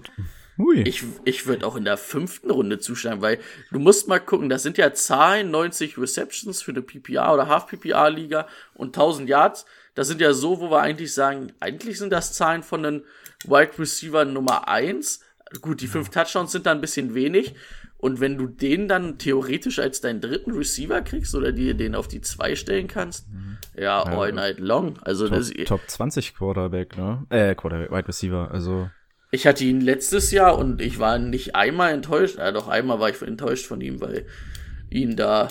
hui. 0.58 0.82
Ich, 0.82 1.04
ich 1.24 1.46
würde 1.46 1.66
auch 1.66 1.76
in 1.76 1.84
der 1.84 1.96
fünften 1.96 2.50
Runde 2.50 2.78
zuschlagen, 2.78 3.22
weil 3.22 3.38
du 3.72 3.78
musst 3.78 4.08
mal 4.08 4.20
gucken, 4.20 4.48
das 4.48 4.62
sind 4.62 4.78
ja 4.78 4.92
Zahlen, 4.92 5.50
90 5.50 5.98
Receptions 5.98 6.62
für 6.62 6.72
eine 6.72 6.82
PPA 6.82 7.32
oder 7.32 7.48
Half 7.48 7.66
PPA 7.66 8.08
Liga 8.08 8.46
und 8.74 8.88
1000 8.88 9.28
Yards. 9.28 9.64
Das 9.94 10.08
sind 10.08 10.20
ja 10.20 10.32
so, 10.32 10.60
wo 10.60 10.70
wir 10.70 10.80
eigentlich 10.80 11.14
sagen, 11.14 11.52
eigentlich 11.60 11.98
sind 11.98 12.12
das 12.12 12.32
Zahlen 12.32 12.62
von 12.62 12.84
einem 12.84 13.04
Wide 13.44 13.78
Receiver 13.78 14.24
Nummer 14.24 14.68
1. 14.68 15.20
Gut, 15.60 15.80
die 15.80 15.86
fünf 15.86 16.08
Touchdowns 16.08 16.52
sind 16.52 16.66
da 16.66 16.72
ein 16.72 16.80
bisschen 16.80 17.14
wenig, 17.14 17.54
und 18.04 18.20
wenn 18.20 18.36
du 18.36 18.46
den 18.46 18.86
dann 18.86 19.16
theoretisch 19.16 19.78
als 19.78 20.02
deinen 20.02 20.20
dritten 20.20 20.50
Receiver 20.50 21.00
kriegst 21.00 21.34
oder 21.34 21.52
dir 21.52 21.72
den 21.72 21.94
auf 21.94 22.06
die 22.06 22.20
zwei 22.20 22.54
stellen 22.54 22.86
kannst, 22.86 23.32
mhm. 23.32 23.56
ja, 23.78 24.02
all 24.02 24.30
night 24.30 24.60
long. 24.60 24.98
Also 25.00 25.26
Top, 25.26 25.38
das, 25.38 25.50
Top 25.64 25.80
20 25.86 26.34
Quarterback, 26.34 26.98
ne? 26.98 27.24
Äh, 27.30 27.54
Quarterback, 27.54 27.90
Wide 27.90 28.06
Receiver, 28.06 28.50
also. 28.50 28.90
Ich 29.30 29.46
hatte 29.46 29.64
ihn 29.64 29.80
letztes 29.80 30.32
Jahr 30.32 30.58
und 30.58 30.82
ich 30.82 30.98
war 30.98 31.18
nicht 31.18 31.56
einmal 31.56 31.94
enttäuscht. 31.94 32.36
Ja, 32.36 32.52
doch 32.52 32.68
einmal 32.68 33.00
war 33.00 33.08
ich 33.08 33.22
enttäuscht 33.22 33.64
von 33.64 33.80
ihm, 33.80 34.02
weil 34.02 34.26
ihn 34.90 35.16
da 35.16 35.48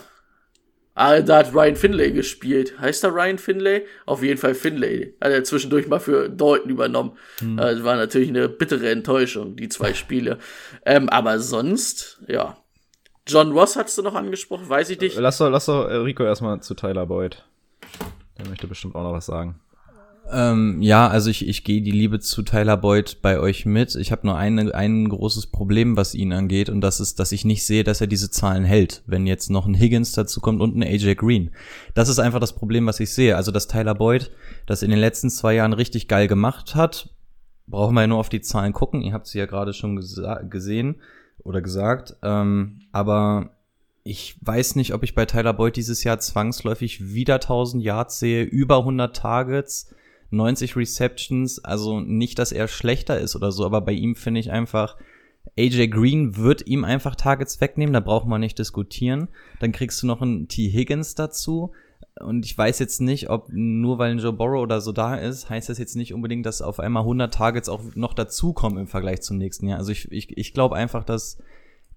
Ah, 0.96 1.22
da 1.22 1.40
hat 1.40 1.54
Ryan 1.54 1.76
Finlay 1.76 2.12
gespielt. 2.12 2.80
Heißt 2.80 3.04
er 3.04 3.14
Ryan 3.14 3.40
Finlay? 3.40 3.86
Auf 4.06 4.22
jeden 4.22 4.38
Fall 4.38 4.54
Finlay. 4.54 5.16
Hat 5.20 5.32
er 5.32 5.44
zwischendurch 5.44 5.88
mal 5.88 6.00
für 6.00 6.30
Dalton 6.30 6.70
übernommen. 6.70 7.18
Hm. 7.40 7.58
Das 7.58 7.84
war 7.84 7.96
natürlich 7.96 8.30
eine 8.30 8.48
bittere 8.48 8.90
Enttäuschung, 8.92 9.56
die 9.56 9.70
zwei 9.70 9.94
Spiele. 9.96 10.38
Ähm, 10.86 11.10
aber 11.10 11.40
sonst, 11.40 12.22
ja. 12.28 12.58
John 13.26 13.54
Ross 13.54 13.76
hast 13.76 13.98
du 13.98 14.02
noch 14.04 14.16
angesprochen, 14.16 14.70
weiß 14.70 14.90
ich 14.92 15.00
nicht. 15.00 15.16
Lass 15.18 15.38
doch, 15.38 15.50
lass 15.50 15.66
doch 15.66 15.86
Rico 15.88 16.24
erstmal 16.24 16.62
zu 16.62 16.76
Tyler 16.76 17.06
Boyd. 17.06 17.44
Der 18.38 18.48
möchte 18.48 18.68
bestimmt 18.68 18.96
auch 18.96 19.04
noch 19.04 19.14
was 19.14 19.26
sagen. 19.26 19.60
Ähm, 20.32 20.82
ja, 20.82 21.08
also 21.08 21.30
ich, 21.30 21.48
ich 21.48 21.64
gehe 21.64 21.82
die 21.82 21.92
Liebe 21.92 22.20
zu 22.20 22.44
Tyler 22.44 22.78
Boyd 22.78 23.22
bei 23.22 23.40
euch 23.40 23.66
mit. 23.66 23.96
Ich 23.96 24.12
habe 24.12 24.26
nur 24.26 24.38
eine, 24.38 24.74
ein 24.74 25.10
großes 25.10 25.48
Problem, 25.48 25.98
was 25.98 26.16
ihn 26.16 26.32
angeht, 26.32 26.70
und 26.70 26.82
das 26.82 27.00
ist, 27.00 27.20
dass 27.20 27.32
ich 27.32 27.46
nicht 27.46 27.66
sehe, 27.66 27.84
dass 27.84 28.02
er 28.02 28.08
diese 28.08 28.32
Zahlen 28.32 28.64
hält, 28.64 29.04
wenn 29.06 29.28
jetzt 29.28 29.50
noch 29.50 29.66
ein 29.66 29.74
Higgins 29.74 30.14
dazu 30.14 30.40
kommt 30.40 30.62
und 30.62 30.76
ein 30.76 30.84
AJ 30.84 31.16
Green. 31.16 31.52
Das 31.94 32.10
ist 32.10 32.20
einfach 32.20 32.40
das 32.40 32.54
Problem, 32.54 32.86
was 32.86 33.00
ich 33.00 33.14
sehe. 33.14 33.36
Also, 33.36 33.52
dass 33.52 33.68
Tyler 33.68 33.96
Boyd 33.96 34.32
das 34.66 34.82
in 34.82 34.92
den 34.92 35.00
letzten 35.00 35.30
zwei 35.30 35.56
Jahren 35.56 35.74
richtig 35.74 36.08
geil 36.08 36.28
gemacht 36.28 36.74
hat, 36.76 37.10
brauchen 37.68 37.96
wir 37.96 38.02
ja 38.02 38.08
nur 38.08 38.20
auf 38.20 38.30
die 38.30 38.42
Zahlen 38.42 38.74
gucken. 38.74 39.02
Ihr 39.02 39.14
habt 39.14 39.28
sie 39.28 39.40
ja 39.40 39.46
gerade 39.46 39.74
schon 39.74 39.96
gesehen 40.50 40.96
oder 41.44 41.62
gesagt. 41.62 42.16
Ähm, 42.24 42.82
aber 42.92 43.52
ich 44.04 44.38
weiß 44.42 44.76
nicht, 44.76 44.94
ob 44.94 45.04
ich 45.04 45.16
bei 45.16 45.26
Tyler 45.26 45.54
Boyd 45.54 45.76
dieses 45.76 46.04
Jahr 46.04 46.20
zwangsläufig 46.20 47.14
wieder 47.14 47.36
1000 47.36 47.84
Yards 47.84 48.20
sehe, 48.20 48.44
über 48.44 48.80
100 48.80 49.16
Targets 49.16 49.94
90 50.34 50.76
Receptions, 50.76 51.64
also 51.64 52.00
nicht, 52.00 52.40
dass 52.40 52.52
er 52.52 52.68
schlechter 52.68 53.20
ist 53.20 53.36
oder 53.36 53.52
so, 53.52 53.66
aber 53.66 53.82
bei 53.82 53.94
ihm 53.94 54.16
finde 54.16 54.40
ich 54.40 54.52
einfach, 54.52 54.98
AJ 55.58 55.90
Green 55.90 56.38
wird 56.38 56.66
ihm 56.66 56.84
einfach 56.84 57.16
Targets 57.16 57.62
wegnehmen, 57.62 57.94
da 57.94 58.00
braucht 58.00 58.28
man 58.28 58.42
nicht 58.42 58.58
diskutieren. 58.58 59.28
Dann 59.60 59.72
kriegst 59.72 60.02
du 60.02 60.08
noch 60.08 60.22
einen 60.22 60.48
T. 60.48 60.70
Higgins 60.70 61.16
dazu. 61.16 61.74
Und 62.20 62.46
ich 62.46 62.58
weiß 62.58 62.80
jetzt 62.80 63.02
nicht, 63.02 63.30
ob 63.30 63.50
nur 63.52 63.98
weil 63.98 64.12
ein 64.12 64.20
Joe 64.20 64.34
Borrow 64.34 64.62
oder 64.62 64.82
so 64.82 64.92
da 64.92 65.16
ist, 65.16 65.50
heißt 65.50 65.70
das 65.70 65.78
jetzt 65.78 65.96
nicht 65.96 66.14
unbedingt, 66.14 66.46
dass 66.46 66.62
auf 66.62 66.80
einmal 66.80 67.04
100 67.04 67.34
Targets 67.34 67.70
auch 67.70 67.82
noch 67.96 68.14
dazukommen 68.14 68.80
im 68.80 68.88
Vergleich 68.88 69.22
zum 69.22 69.38
nächsten 69.38 69.68
Jahr. 69.68 69.80
Also 69.80 69.92
ich, 69.92 70.12
ich, 70.12 70.38
ich 70.38 70.54
glaube 70.54 70.76
einfach, 70.76 71.04
dass 71.04 71.38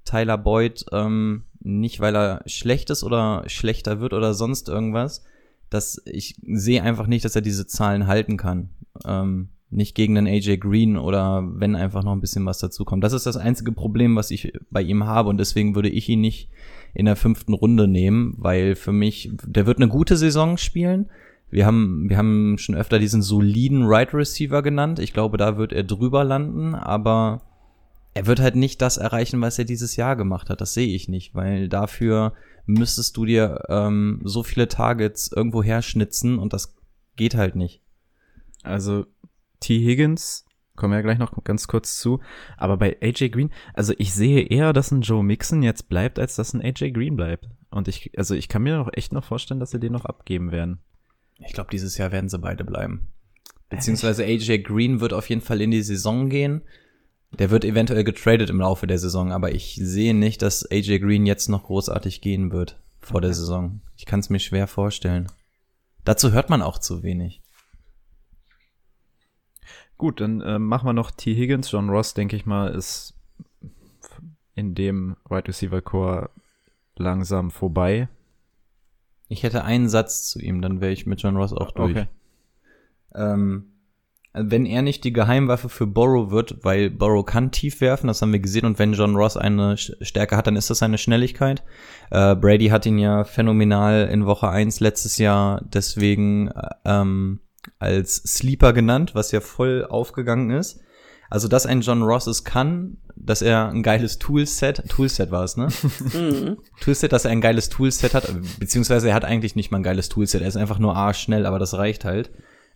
Tyler 0.04 0.38
Boyd 0.38 0.86
ähm, 0.92 1.44
nicht, 1.60 2.00
weil 2.00 2.16
er 2.16 2.42
schlecht 2.46 2.90
ist 2.90 3.04
oder 3.04 3.44
schlechter 3.46 4.00
wird 4.00 4.12
oder 4.12 4.34
sonst 4.34 4.68
irgendwas, 4.68 5.24
dass 5.70 6.00
ich 6.04 6.36
sehe 6.46 6.82
einfach 6.82 7.06
nicht, 7.06 7.24
dass 7.24 7.36
er 7.36 7.42
diese 7.42 7.66
Zahlen 7.66 8.06
halten 8.06 8.36
kann. 8.36 8.70
Ähm, 9.04 9.48
nicht 9.70 9.94
gegen 9.94 10.14
den 10.14 10.26
AJ 10.26 10.58
Green 10.58 10.96
oder 10.96 11.42
wenn 11.44 11.74
einfach 11.74 12.04
noch 12.04 12.12
ein 12.12 12.20
bisschen 12.20 12.46
was 12.46 12.58
dazukommt. 12.58 13.02
Das 13.02 13.12
ist 13.12 13.26
das 13.26 13.36
einzige 13.36 13.72
Problem, 13.72 14.14
was 14.14 14.30
ich 14.30 14.52
bei 14.70 14.80
ihm 14.80 15.04
habe 15.04 15.28
und 15.28 15.38
deswegen 15.38 15.74
würde 15.74 15.88
ich 15.88 16.08
ihn 16.08 16.20
nicht 16.20 16.48
in 16.94 17.06
der 17.06 17.16
fünften 17.16 17.52
Runde 17.52 17.88
nehmen, 17.88 18.34
weil 18.38 18.74
für 18.74 18.92
mich, 18.92 19.30
der 19.44 19.66
wird 19.66 19.78
eine 19.78 19.88
gute 19.88 20.16
Saison 20.16 20.56
spielen. 20.56 21.10
Wir 21.50 21.66
haben, 21.66 22.08
wir 22.08 22.16
haben 22.16 22.58
schon 22.58 22.74
öfter 22.74 22.98
diesen 22.98 23.22
soliden 23.22 23.84
Right 23.84 24.14
Receiver 24.14 24.62
genannt. 24.62 24.98
Ich 24.98 25.12
glaube, 25.12 25.36
da 25.36 25.58
wird 25.58 25.72
er 25.72 25.84
drüber 25.84 26.24
landen, 26.24 26.74
aber 26.74 27.42
er 28.14 28.26
wird 28.26 28.40
halt 28.40 28.56
nicht 28.56 28.80
das 28.80 28.96
erreichen, 28.96 29.40
was 29.42 29.58
er 29.58 29.64
dieses 29.64 29.96
Jahr 29.96 30.16
gemacht 30.16 30.48
hat. 30.48 30.60
Das 30.60 30.74
sehe 30.74 30.94
ich 30.94 31.08
nicht, 31.08 31.34
weil 31.34 31.68
dafür 31.68 32.32
müsstest 32.66 33.16
du 33.16 33.24
dir 33.24 33.62
ähm, 33.68 34.20
so 34.24 34.42
viele 34.42 34.68
Targets 34.68 35.30
irgendwo 35.32 35.62
herschnitzen 35.62 36.38
und 36.38 36.52
das 36.52 36.76
geht 37.16 37.34
halt 37.34 37.56
nicht. 37.56 37.82
Also 38.62 39.06
T. 39.60 39.78
Higgins, 39.78 40.44
kommen 40.74 40.92
wir 40.92 40.98
ja 40.98 41.02
gleich 41.02 41.18
noch 41.18 41.32
ganz 41.44 41.68
kurz 41.68 41.98
zu, 41.98 42.20
aber 42.56 42.76
bei 42.76 42.96
AJ 43.00 43.30
Green, 43.30 43.50
also 43.74 43.94
ich 43.98 44.12
sehe 44.12 44.42
eher, 44.42 44.72
dass 44.72 44.90
ein 44.90 45.00
Joe 45.00 45.24
Mixon 45.24 45.62
jetzt 45.62 45.88
bleibt, 45.88 46.18
als 46.18 46.36
dass 46.36 46.52
ein 46.52 46.60
AJ 46.60 46.92
Green 46.92 47.16
bleibt. 47.16 47.48
Und 47.70 47.88
ich, 47.88 48.16
also 48.18 48.34
ich 48.34 48.48
kann 48.48 48.62
mir 48.62 48.76
noch 48.76 48.90
echt 48.92 49.12
noch 49.12 49.24
vorstellen, 49.24 49.60
dass 49.60 49.70
sie 49.70 49.80
den 49.80 49.92
noch 49.92 50.04
abgeben 50.04 50.52
werden. 50.52 50.80
Ich 51.38 51.52
glaube, 51.52 51.70
dieses 51.70 51.98
Jahr 51.98 52.12
werden 52.12 52.28
sie 52.28 52.38
beide 52.38 52.64
bleiben. 52.64 53.08
Beziehungsweise 53.68 54.24
AJ 54.24 54.58
Green 54.62 55.00
wird 55.00 55.12
auf 55.12 55.28
jeden 55.28 55.40
Fall 55.40 55.60
in 55.60 55.70
die 55.70 55.82
Saison 55.82 56.28
gehen. 56.28 56.62
Der 57.32 57.50
wird 57.50 57.64
eventuell 57.64 58.04
getradet 58.04 58.50
im 58.50 58.60
Laufe 58.60 58.86
der 58.86 58.98
Saison, 58.98 59.32
aber 59.32 59.52
ich 59.52 59.78
sehe 59.82 60.14
nicht, 60.14 60.42
dass 60.42 60.70
AJ 60.70 61.00
Green 61.00 61.26
jetzt 61.26 61.48
noch 61.48 61.64
großartig 61.64 62.20
gehen 62.20 62.52
wird 62.52 62.80
vor 63.00 63.16
okay. 63.16 63.26
der 63.26 63.34
Saison. 63.34 63.80
Ich 63.96 64.06
kann 64.06 64.20
es 64.20 64.30
mir 64.30 64.38
schwer 64.38 64.66
vorstellen. 64.66 65.26
Dazu 66.04 66.32
hört 66.32 66.50
man 66.50 66.62
auch 66.62 66.78
zu 66.78 67.02
wenig. 67.02 67.42
Gut, 69.98 70.20
dann 70.20 70.40
äh, 70.40 70.58
machen 70.58 70.86
wir 70.86 70.92
noch 70.92 71.10
T. 71.10 71.34
Higgins. 71.34 71.70
John 71.70 71.88
Ross, 71.88 72.14
denke 72.14 72.36
ich 72.36 72.46
mal, 72.46 72.68
ist 72.74 73.14
in 74.54 74.74
dem 74.74 75.16
Wide 75.28 75.48
Receiver 75.48 75.80
Core 75.80 76.30
langsam 76.96 77.50
vorbei. 77.50 78.08
Ich 79.28 79.42
hätte 79.42 79.64
einen 79.64 79.88
Satz 79.88 80.28
zu 80.28 80.40
ihm, 80.40 80.62
dann 80.62 80.80
wäre 80.80 80.92
ich 80.92 81.06
mit 81.06 81.20
John 81.20 81.36
Ross 81.36 81.52
auch 81.52 81.72
durch. 81.72 81.96
Okay. 81.96 82.08
Ähm, 83.14 83.72
wenn 84.38 84.66
er 84.66 84.82
nicht 84.82 85.04
die 85.04 85.12
Geheimwaffe 85.12 85.68
für 85.68 85.86
Borrow 85.86 86.30
wird, 86.30 86.56
weil 86.62 86.90
Borrow 86.90 87.24
kann 87.24 87.50
tief 87.50 87.80
werfen, 87.80 88.08
das 88.08 88.20
haben 88.22 88.32
wir 88.32 88.40
gesehen, 88.40 88.66
und 88.66 88.78
wenn 88.78 88.92
John 88.92 89.16
Ross 89.16 89.36
eine 89.36 89.76
Stärke 89.76 90.36
hat, 90.36 90.46
dann 90.46 90.56
ist 90.56 90.70
das 90.70 90.78
seine 90.78 90.98
Schnelligkeit. 90.98 91.62
Äh, 92.10 92.36
Brady 92.36 92.68
hat 92.68 92.86
ihn 92.86 92.98
ja 92.98 93.24
phänomenal 93.24 94.08
in 94.12 94.26
Woche 94.26 94.48
1 94.48 94.80
letztes 94.80 95.18
Jahr 95.18 95.62
deswegen 95.64 96.48
äh, 96.48 96.68
ähm, 96.84 97.40
als 97.78 98.16
Sleeper 98.16 98.72
genannt, 98.72 99.14
was 99.14 99.32
ja 99.32 99.40
voll 99.40 99.86
aufgegangen 99.88 100.50
ist. 100.50 100.80
Also, 101.28 101.48
dass 101.48 101.66
ein 101.66 101.80
John 101.80 102.02
Ross 102.02 102.28
es 102.28 102.44
kann, 102.44 102.98
dass 103.16 103.42
er 103.42 103.70
ein 103.70 103.82
geiles 103.82 104.18
Toolset, 104.18 104.84
Toolset 104.88 105.30
war 105.30 105.42
es, 105.42 105.56
ne? 105.56 105.68
Mhm. 106.12 106.58
Toolset, 106.80 107.12
dass 107.12 107.24
er 107.24 107.32
ein 107.32 107.40
geiles 107.40 107.68
Toolset 107.68 108.14
hat, 108.14 108.32
beziehungsweise 108.60 109.08
er 109.08 109.14
hat 109.14 109.24
eigentlich 109.24 109.56
nicht 109.56 109.72
mal 109.72 109.78
ein 109.78 109.82
geiles 109.82 110.08
Toolset, 110.08 110.42
er 110.42 110.48
ist 110.48 110.56
einfach 110.56 110.78
nur 110.78 110.94
arschschnell, 110.94 111.46
aber 111.46 111.58
das 111.58 111.74
reicht 111.74 112.04
halt. 112.04 112.30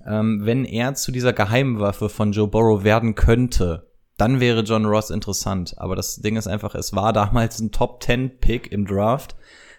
Ähm, 0.06 0.40
wenn 0.44 0.64
er 0.64 0.94
zu 0.94 1.12
dieser 1.12 1.32
Geheimwaffe 1.32 2.08
von 2.08 2.32
Joe 2.32 2.48
Burrow 2.48 2.84
werden 2.84 3.14
könnte, 3.14 3.90
dann 4.16 4.40
wäre 4.40 4.62
John 4.62 4.84
Ross 4.84 5.10
interessant. 5.10 5.74
Aber 5.78 5.96
das 5.96 6.16
Ding 6.16 6.36
ist 6.36 6.46
einfach, 6.46 6.74
es 6.74 6.94
war 6.94 7.12
damals 7.12 7.60
ein 7.60 7.72
Top 7.72 8.02
10 8.02 8.38
Pick 8.38 8.70
im 8.72 8.86
Draft 8.86 9.34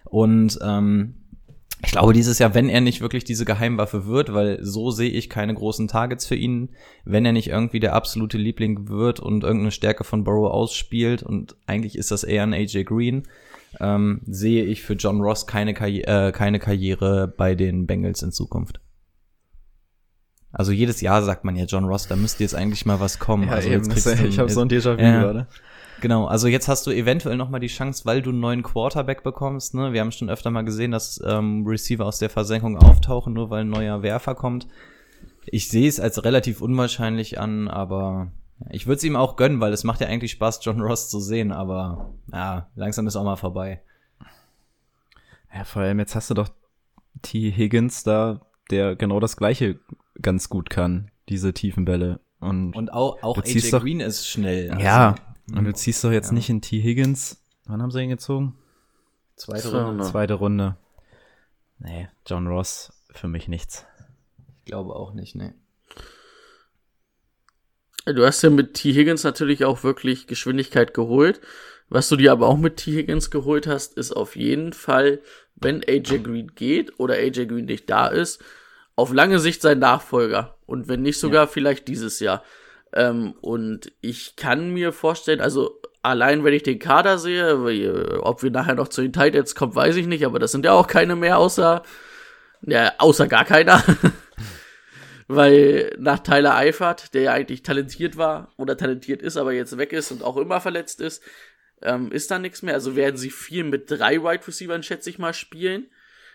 und 0.06 0.58
ähm, 0.64 1.16
ich 1.84 1.92
glaube 1.92 2.14
dieses 2.14 2.38
Jahr, 2.38 2.54
wenn 2.54 2.70
er 2.70 2.82
nicht 2.82 3.02
wirklich 3.02 3.24
diese 3.24 3.46
Geheimwaffe 3.46 4.06
wird, 4.06 4.34
weil 4.34 4.60
so 4.64 4.92
sehe 4.92 5.10
ich 5.10 5.30
keine 5.30 5.54
großen 5.54 5.88
Targets 5.88 6.28
für 6.28 6.36
ihn, 6.36 6.70
wenn 7.06 7.26
er 7.26 7.32
nicht 7.32 7.48
irgendwie 7.48 7.80
der 7.80 7.96
absolute 7.96 8.38
Liebling 8.38 8.88
wird 8.88 9.20
und 9.20 9.44
irgendeine 9.44 9.72
Stärke 9.72 10.04
von 10.04 10.24
Burrow 10.24 10.52
ausspielt 10.52 11.24
und 11.24 11.56
eigentlich 11.66 11.98
ist 11.98 12.12
das 12.12 12.24
eher 12.24 12.44
ein 12.44 12.54
AJ 12.54 12.84
Green, 12.84 13.24
ähm, 13.80 14.22
sehe 14.26 14.64
ich 14.64 14.84
für 14.84 14.94
John 14.94 15.22
Ross 15.22 15.48
keine, 15.48 15.74
Karri 15.74 16.02
äh, 16.02 16.32
keine 16.32 16.60
Karriere 16.60 17.28
bei 17.28 17.56
den 17.56 17.88
Bengals 17.88 18.22
in 18.22 18.32
Zukunft. 18.32 18.80
Also 20.54 20.72
jedes 20.72 21.02
Jahr 21.02 21.24
sagt 21.24 21.46
man 21.46 21.56
ja 21.56 21.66
John 21.66 21.86
Ross, 21.86 22.08
da 22.08 22.16
müsste 22.16 22.44
jetzt 22.44 22.56
eigentlich 22.56 22.86
mal 22.86 23.00
was 23.00 23.20
kommen. 23.20 23.48
Ja, 23.48 23.54
also 23.54 23.70
eben, 23.70 23.90
jetzt 23.90 24.06
du, 24.06 24.26
ich 24.26 24.40
habe 24.40 24.50
so 24.50 24.62
ein 24.62 24.70
Déjà-vu 24.70 25.02
ja. 25.02 25.22
gerade. 25.22 25.48
Genau, 26.02 26.26
also 26.26 26.48
jetzt 26.48 26.68
hast 26.68 26.88
du 26.88 26.92
eventuell 26.92 27.38
noch 27.38 27.50
mal 27.50 27.60
die 27.60 27.68
Chance, 27.68 28.06
weil 28.06 28.24
du 28.24 28.32
einen 28.32 28.40
neuen 28.40 28.64
Quarterback 28.64 29.24
bekommst. 29.24 29.76
Ne? 29.76 29.94
Wir 29.94 30.02
haben 30.02 30.12
schon 30.12 30.32
öfter 30.32 30.50
mal 30.50 30.64
gesehen, 30.64 30.92
dass 30.92 31.22
ähm, 31.26 31.64
Receiver 31.66 32.06
aus 32.06 32.18
der 32.18 32.32
Versenkung 32.32 32.78
auftauchen, 32.78 33.34
nur 33.34 33.52
weil 33.52 33.62
ein 33.62 33.70
neuer 33.70 34.02
Werfer 34.02 34.34
kommt. 34.34 34.68
Ich 35.46 35.70
sehe 35.70 35.88
es 35.88 36.00
als 36.00 36.24
relativ 36.24 36.62
unwahrscheinlich 36.62 37.40
an, 37.40 37.68
aber 37.68 38.32
ich 38.70 38.88
würde 38.88 38.98
es 38.98 39.04
ihm 39.04 39.16
auch 39.16 39.36
gönnen, 39.36 39.60
weil 39.60 39.74
es 39.74 39.84
macht 39.84 40.02
ja 40.02 40.08
eigentlich 40.08 40.32
Spaß, 40.32 40.60
John 40.64 40.82
Ross 40.82 41.10
zu 41.10 41.20
sehen, 41.20 41.52
aber 41.52 42.14
ja, 42.32 42.68
langsam 42.76 43.08
ist 43.08 43.16
auch 43.16 43.24
mal 43.24 43.36
vorbei. 43.36 43.82
Ja, 45.54 45.64
vor 45.64 45.84
allem 45.84 46.00
jetzt 46.00 46.16
hast 46.16 46.30
du 46.30 46.34
doch 46.34 46.50
T. 47.22 47.52
Higgins 47.52 48.04
da, 48.04 48.42
der 48.72 48.96
genau 48.96 49.20
das 49.20 49.38
gleiche 49.38 49.80
ganz 50.22 50.50
gut 50.50 50.70
kann, 50.70 51.12
diese 51.30 51.54
tiefen 51.54 51.86
Bälle. 51.86 52.20
Und, 52.40 52.76
Und 52.76 52.92
auch, 52.92 53.22
auch 53.22 53.36
Du 53.36 53.42
AJ 53.42 53.52
ziehst 53.52 53.74
doch- 53.74 53.82
Green 53.82 54.00
ist 54.00 54.28
schnell. 54.28 54.72
Also, 54.72 54.84
ja, 54.84 55.16
und 55.54 55.66
du 55.66 55.74
ziehst 55.74 56.04
doch 56.04 56.12
jetzt 56.12 56.28
Ja. 56.30 56.34
nicht 56.34 56.50
in 56.50 56.62
T. 56.62 56.82
Higgins. 56.82 57.44
Wann 57.66 57.82
haben 57.82 57.92
sie 57.92 58.02
ihn 58.02 58.10
gezogen? 58.10 58.58
Zweite 59.36 59.72
Runde. 59.86 60.04
Zweite 60.06 60.34
Runde. 60.36 60.78
Nee, 61.80 62.10
John 62.28 62.48
Ross 62.48 62.92
für 63.12 63.28
mich 63.28 63.48
nichts. 63.48 63.86
Ich 64.60 64.66
glaube 64.66 64.96
auch 64.96 65.14
nicht, 65.14 65.36
ne. 65.36 65.54
Du 68.06 68.26
hast 68.26 68.42
ja 68.42 68.50
mit 68.50 68.74
T. 68.74 68.94
Higgins 68.94 69.24
natürlich 69.24 69.64
auch 69.66 69.84
wirklich 69.84 70.26
Geschwindigkeit 70.28 70.94
geholt. 70.94 71.40
Was 71.90 72.10
du 72.10 72.16
dir 72.16 72.32
aber 72.32 72.48
auch 72.48 72.58
mit 72.58 72.78
T. 72.78 72.92
Higgins 72.94 73.30
geholt 73.30 73.68
hast, 73.68 73.96
ist 73.98 74.12
auf 74.12 74.36
jeden 74.36 74.74
Fall, 74.74 75.22
wenn 75.56 75.84
AJ 75.88 76.20
Green 76.24 76.52
geht 76.56 77.00
oder 77.00 77.16
AJ 77.16 77.46
Green 77.48 77.66
nicht 77.66 77.90
da 77.90 78.08
ist, 78.08 78.42
auf 78.96 79.14
lange 79.14 79.40
Sicht 79.40 79.62
sein 79.62 79.80
Nachfolger. 79.80 80.58
Und 80.66 80.88
wenn 80.88 81.02
nicht 81.02 81.20
sogar 81.20 81.48
vielleicht 81.48 81.88
dieses 81.88 82.20
Jahr. 82.20 82.44
Ähm, 82.94 83.34
und 83.42 83.92
ich 84.02 84.36
kann 84.36 84.72
mir 84.72 84.92
vorstellen, 84.92 85.42
also 85.42 85.82
allein 86.02 86.44
wenn 86.44 86.54
ich 86.54 86.64
den 86.64 86.80
Kader 86.80 87.18
sehe, 87.18 88.22
ob 88.22 88.44
wir 88.44 88.52
nachher 88.52 88.76
noch 88.76 88.88
zu 88.88 89.02
den 89.02 89.14
Titans 89.14 89.56
kommen, 89.56 89.76
weiß 89.76 89.96
ich 89.96 90.08
nicht, 90.08 90.26
aber 90.26 90.40
das 90.40 90.52
sind 90.52 90.66
ja 90.66 90.74
auch 90.74 90.88
keine 90.88 91.16
mehr, 91.16 91.38
außer, 91.38 91.84
ja, 92.64 92.94
außer 92.98 93.28
gar 93.28 93.46
keiner. 93.46 93.84
Weil 95.28 95.96
nach 95.98 96.20
Tyler 96.20 96.56
Eifert, 96.56 97.14
der 97.14 97.22
ja 97.22 97.34
eigentlich 97.34 97.64
talentiert 97.64 98.18
war 98.18 98.52
oder 98.58 98.76
talentiert 98.76 99.22
ist, 99.22 99.38
aber 99.38 99.54
jetzt 99.54 99.78
weg 99.78 99.94
ist 99.94 100.12
und 100.12 100.24
auch 100.24 100.36
immer 100.36 100.60
verletzt 100.60 101.00
ist, 101.00 101.24
ähm, 101.82 102.12
ist 102.12 102.30
da 102.32 102.40
nichts 102.40 102.62
mehr. 102.62 102.74
Also 102.74 102.98
werden 102.98 103.16
sie 103.16 103.30
viel 103.30 103.64
mit 103.64 103.90
drei 103.90 104.22
Wide 104.24 104.46
Receivern, 104.46 104.84
schätze 104.84 105.10
ich 105.10 105.20
mal, 105.20 105.34
spielen. 105.34 105.90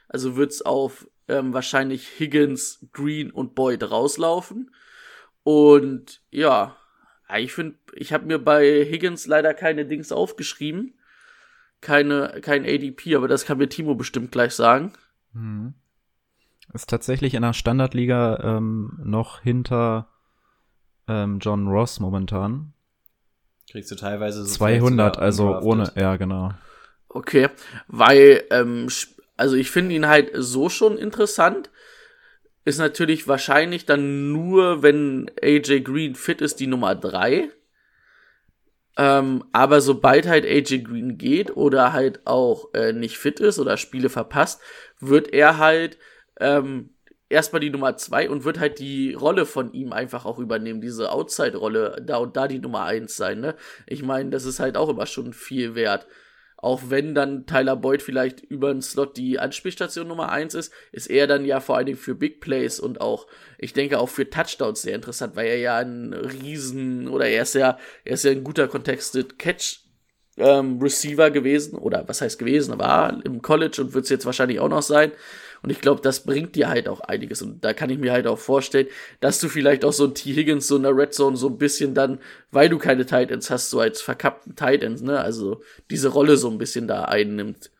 Also 0.09 0.37
wird's 0.37 0.62
auf 0.62 1.07
ähm, 1.29 1.53
wahrscheinlich 1.53 2.19
Higgins, 2.19 2.87
Green 2.93 3.31
und 3.31 3.55
Boyd 3.55 3.83
rauslaufen. 3.91 4.71
Und 5.43 6.23
ja, 6.31 6.77
ich 7.39 7.53
finde, 7.53 7.77
ich 7.93 8.12
habe 8.12 8.27
mir 8.27 8.39
bei 8.39 8.85
Higgins 8.85 9.27
leider 9.27 9.55
keine 9.55 9.87
Dings 9.87 10.12
aufgeschrieben. 10.12 10.95
Keine, 11.81 12.41
kein 12.43 12.65
ADP, 12.65 13.17
aber 13.17 13.29
das 13.29 13.45
kann 13.45 13.59
mir 13.59 13.69
Timo 13.69 13.95
bestimmt 13.95 14.33
gleich 14.33 14.55
sagen. 14.55 14.93
Ist 16.73 16.89
tatsächlich 16.91 17.35
in 17.35 17.43
der 17.43 17.53
Standardliga 17.53 18.41
ähm, 18.43 18.99
noch 19.05 19.41
hinter 19.41 20.09
ähm, 21.07 21.39
John 21.41 21.69
Ross 21.69 22.01
momentan. 22.01 22.73
Kriegst 23.71 23.91
du 23.91 23.97
teilweise 23.97 24.45
so 24.45 24.55
200, 24.55 25.19
also 25.19 25.59
ohne, 25.61 25.93
ja 25.97 26.17
genau. 26.17 26.53
Okay, 27.09 27.49
weil, 27.89 28.45
ähm, 28.51 28.89
also 29.37 29.57
ich 29.57 29.70
finde 29.70 29.94
ihn 29.94 30.07
halt 30.07 30.31
so 30.35 30.68
schon 30.68 30.99
interessant. 30.99 31.70
Ist 32.64 32.79
natürlich 32.79 33.29
wahrscheinlich 33.29 33.87
dann 33.87 34.33
nur, 34.33 34.83
wenn 34.83 35.31
AJ 35.40 35.83
Green 35.83 36.14
fit 36.14 36.40
ist, 36.40 36.59
die 36.59 36.66
Nummer 36.66 36.94
drei. 36.94 37.51
Ähm, 38.99 39.44
aber 39.53 39.81
sobald 39.81 40.27
halt 40.27 40.44
AJ 40.46 40.83
Green 40.85 41.18
geht 41.18 41.55
oder 41.55 41.92
halt 41.92 42.27
auch 42.27 42.72
äh, 42.75 42.92
nicht 42.92 43.18
fit 43.18 43.40
ist 43.40 43.59
oder 43.59 43.77
Spiele 43.77 44.09
verpasst, 44.09 44.61
wird 44.99 45.33
er 45.33 45.59
halt 45.59 45.99
ähm, 46.40 46.90
erstmal 47.29 47.61
die 47.61 47.70
Nummer 47.70 47.96
zwei 47.96 48.31
und 48.31 48.44
wird 48.44 48.59
halt 48.59 48.79
die 48.79 49.12
Rolle 49.12 49.46
von 49.46 49.72
ihm 49.72 49.92
einfach 49.92 50.25
auch 50.25 50.38
übernehmen, 50.38 50.81
diese 50.81 51.12
Outside-Rolle, 51.12 52.03
da 52.05 52.16
und 52.16 52.37
da 52.37 52.49
die 52.49 52.59
Nummer 52.59 52.85
eins 52.85 53.16
sein, 53.16 53.40
ne? 53.40 53.55
Ich 53.87 54.03
meine, 54.03 54.31
das 54.31 54.44
ist 54.44 54.61
halt 54.61 54.77
auch 54.77 54.88
immer 54.88 55.07
schon 55.07 55.33
viel 55.33 55.75
wert. 55.75 56.07
Auch 56.59 56.85
wenn 56.88 57.14
dann 57.14 57.47
Tyler 57.47 57.77
Boyd 57.77 58.03
vielleicht 58.03 58.40
über 58.40 58.73
den 58.73 58.81
Slot 58.81 59.16
die 59.16 59.38
Anspielstation 59.38 60.09
Nummer 60.09 60.31
eins 60.31 60.55
ist, 60.55 60.73
ist 60.90 61.09
er 61.09 61.27
dann 61.27 61.45
ja 61.45 61.61
vor 61.61 61.77
allen 61.77 61.87
Dingen 61.87 61.99
für 61.99 62.14
Big 62.14 62.40
Plays 62.40 62.81
und 62.81 63.01
auch, 63.01 63.27
ich 63.59 63.75
denke 63.75 63.99
auch 63.99 64.09
für 64.09 64.29
Touchdowns 64.29 64.83
sehr 64.83 64.95
interessant, 64.95 65.37
weil 65.37 65.49
er 65.49 65.59
ja 65.59 65.77
ein 65.77 66.14
Riesen 66.14 67.09
oder 67.09 67.27
er 67.27 67.42
ist 67.42 67.55
ja, 67.55 67.79
er 68.05 68.14
ist 68.14 68.25
ja 68.25 68.31
ein 68.31 68.45
guter 68.45 68.69
Contested 68.69 69.38
Catch 69.38 69.81
ähm, 70.38 70.81
Receiver 70.81 71.31
gewesen 71.31 71.77
oder 71.77 72.09
was 72.09 72.21
heißt 72.21 72.38
gewesen, 72.38 72.79
war 72.79 73.25
im 73.25 73.42
College 73.42 73.83
und 73.83 73.95
wird 73.95 74.05
es 74.05 74.11
jetzt 74.11 74.27
wahrscheinlich 74.27 74.61
auch 74.61 74.69
noch 74.69 74.83
sein. 74.83 75.12
Und 75.62 75.71
ich 75.71 75.81
glaube, 75.81 76.01
das 76.01 76.25
bringt 76.25 76.55
dir 76.57 76.69
halt 76.69 76.88
auch 76.88 77.01
einiges. 77.01 77.42
Und 77.42 77.64
da 77.64 77.73
kann 77.73 77.90
ich 77.90 77.99
mir 77.99 78.12
halt 78.12 78.27
auch 78.27 78.38
vorstellen, 78.38 78.87
dass 79.21 79.40
du 79.40 79.49
vielleicht 79.49 79.85
auch 79.85 79.92
so 79.92 80.05
ein 80.05 80.14
T. 80.14 80.35
Higgins 80.35 80.69
so 80.69 80.77
in 80.77 80.83
der 80.83 80.97
Red 80.97 81.14
Zone 81.14 81.37
so 81.37 81.49
ein 81.49 81.59
bisschen 81.59 81.95
dann, 81.95 82.21
weil 82.51 82.69
du 82.69 82.79
keine 82.79 83.07
Titans 83.07 83.51
hast, 83.51 83.71
so 83.71 83.81
als 83.81 84.01
verkappten 84.01 84.57
Titans, 84.57 85.03
ne, 85.03 85.21
also 85.21 85.62
diese 85.90 86.09
Rolle 86.09 86.37
so 86.37 86.51
ein 86.51 86.59
bisschen 86.59 86.88
da 86.88 87.05
einnimmt. 87.05 87.71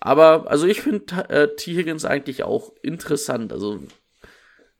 Aber, 0.00 0.50
also 0.50 0.66
ich 0.66 0.80
finde 0.80 1.28
äh, 1.28 1.54
T. 1.56 1.74
Higgins 1.74 2.04
eigentlich 2.06 2.42
auch 2.42 2.72
interessant. 2.82 3.52
Also, 3.52 3.80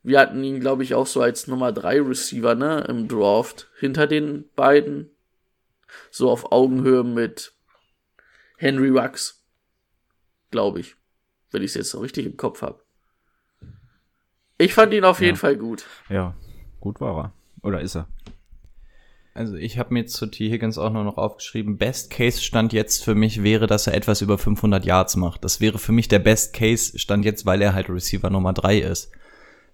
wir 0.03 0.19
hatten 0.19 0.43
ihn, 0.43 0.61
glaube 0.61 0.83
ich, 0.83 0.95
auch 0.95 1.07
so 1.07 1.21
als 1.21 1.47
Nummer 1.47 1.73
3 1.73 2.01
Receiver, 2.01 2.55
ne, 2.55 2.87
im 2.89 3.07
Draft. 3.07 3.69
Hinter 3.79 4.07
den 4.07 4.49
beiden. 4.57 5.11
So 6.11 6.31
auf 6.31 6.53
Augenhöhe 6.53 7.05
mit 7.05 7.53
Henry 8.57 8.89
Rux. 8.89 9.45
Glaube 10.51 10.81
ich. 10.81 10.97
Wenn 11.51 11.63
ich 11.63 11.71
es 11.71 11.75
jetzt 11.75 11.91
so 11.91 12.01
richtig 12.01 12.27
im 12.27 12.37
Kopf 12.37 12.63
habe. 12.63 12.81
Ich 14.59 14.75
fand 14.75 14.93
ihn 14.93 15.05
auf 15.05 15.21
jeden 15.21 15.37
Fall 15.37 15.57
gut. 15.57 15.87
Ja, 16.09 16.35
gut 16.81 17.01
war 17.01 17.17
er. 17.17 17.33
Oder 17.63 17.81
ist 17.81 17.97
er? 17.97 18.07
Also 19.33 19.55
ich 19.55 19.79
habe 19.79 19.95
mir 19.95 20.07
zu 20.07 20.27
T. 20.27 20.51
Higgins 20.51 20.77
auch 20.77 20.93
nur 20.93 21.05
noch 21.05 21.17
aufgeschrieben, 21.17 21.79
Best 21.79 22.11
Case 22.11 22.43
Stand 22.43 22.73
jetzt 22.73 23.05
für 23.05 23.15
mich 23.15 23.43
wäre, 23.43 23.67
dass 23.67 23.87
er 23.87 23.95
etwas 23.95 24.21
über 24.21 24.39
500 24.39 24.85
Yards 24.85 25.17
macht. 25.17 25.45
Das 25.45 25.61
wäre 25.61 25.79
für 25.79 25.93
mich 25.93 26.09
der 26.09 26.19
Best 26.19 26.53
Case 26.53 26.99
Stand 26.99 27.25
jetzt, 27.25 27.47
weil 27.47 27.63
er 27.63 27.73
halt 27.73 27.89
Receiver 27.89 28.29
Nummer 28.29 28.53
3 28.53 28.81
ist. 28.81 29.11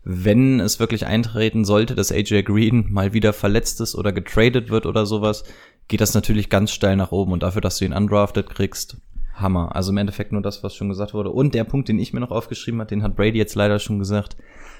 Wenn 0.05 0.61
es 0.61 0.79
wirklich 0.79 1.07
eintreten 1.07 1.65
sollte, 1.65 1.97
dass 1.97 2.13
AJ 2.13 2.45
Green 2.45 2.93
mal 2.93 3.13
wieder 3.13 3.33
verletzt 3.33 3.81
ist 3.81 3.97
oder 3.97 4.13
getradet 4.13 4.71
wird 4.71 4.87
oder 4.87 5.05
sowas, 5.05 5.43
geht 5.89 6.01
das 6.01 6.15
natürlich 6.15 6.49
ganz 6.49 6.71
steil 6.71 6.95
nach 6.95 7.11
oben 7.11 7.33
und 7.33 7.43
dafür, 7.43 7.61
dass 7.61 7.79
du 7.79 7.87
ihn 7.87 7.93
undrafted 7.93 8.49
kriegst, 8.51 8.99
Hammer. 9.37 9.75
Also 9.75 9.93
im 9.93 9.99
Endeffekt 9.99 10.33
nur 10.33 10.43
das, 10.43 10.63
was 10.63 10.75
schon 10.75 10.89
gesagt 10.89 11.15
wurde. 11.15 11.31
Und 11.31 11.55
der 11.55 11.65
Punkt, 11.65 11.89
den 11.89 11.99
ich 11.99 12.13
mir 12.13 12.21
noch 12.21 12.31
aufgeschrieben 12.31 12.81
habe, 12.81 12.89
den 12.89 13.03
hat 13.03 13.17
Brady 13.17 13.39
jetzt 13.39 13.55
leider 13.55 13.79
schon 13.79 13.99
gesagt. 13.99 14.37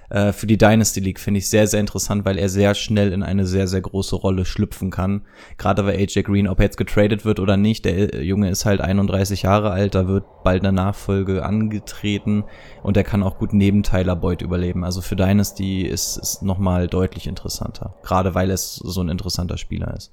Äh, 0.09 0.33
für 0.33 0.47
die 0.47 0.59
Dynasty 0.59 1.01
League 1.01 1.21
finde 1.21 1.39
ich 1.39 1.51
sehr, 1.51 1.67
sehr 1.67 1.81
interessant, 1.81 2.25
weil 2.25 2.39
er 2.39 2.49
sehr 2.49 2.75
schnell 2.75 3.13
in 3.13 3.23
eine 3.23 3.47
sehr, 3.47 3.67
sehr 3.67 3.81
große 3.81 4.17
Rolle 4.17 4.45
schlüpfen 4.45 4.91
kann. 4.91 5.23
Gerade 5.59 5.83
bei 5.83 5.97
AJ 5.99 6.23
Green, 6.23 6.49
ob 6.49 6.61
er 6.61 6.67
jetzt 6.67 6.77
getradet 6.77 7.25
wird 7.25 7.41
oder 7.41 7.57
nicht. 7.57 7.85
Der 7.85 8.23
Junge 8.23 8.51
ist 8.51 8.65
halt 8.65 8.81
31 8.81 9.43
Jahre 9.43 9.71
alt, 9.71 9.95
da 9.95 10.09
wird 10.09 10.25
bald 10.45 10.65
eine 10.65 10.73
Nachfolge 10.73 11.45
angetreten 11.45 12.45
und 12.83 12.97
er 12.97 13.05
kann 13.05 13.23
auch 13.23 13.39
gut 13.39 13.53
neben 13.53 13.83
Tyler 13.83 14.17
Boyd 14.17 14.43
überleben. 14.43 14.85
Also 14.85 15.01
für 15.01 15.17
Dynasty 15.17 15.83
ist 15.83 16.19
es 16.19 16.43
nochmal 16.43 16.87
deutlich 16.87 17.27
interessanter. 17.27 17.97
Gerade 18.03 18.35
weil 18.35 18.51
es 18.51 18.77
so 18.77 19.01
ein 19.01 19.09
interessanter 19.09 19.59
Spieler 19.59 19.95
ist. 19.97 20.13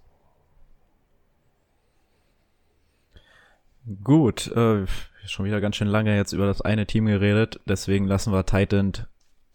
Gut, 4.04 4.48
äh, 4.48 4.86
schon 5.26 5.46
wieder 5.46 5.60
ganz 5.60 5.76
schön 5.76 5.88
lange 5.88 6.16
jetzt 6.16 6.32
über 6.32 6.46
das 6.46 6.62
eine 6.62 6.86
Team 6.86 7.06
geredet, 7.06 7.60
deswegen 7.66 8.06
lassen 8.06 8.32
wir 8.32 8.46
Titan 8.46 8.94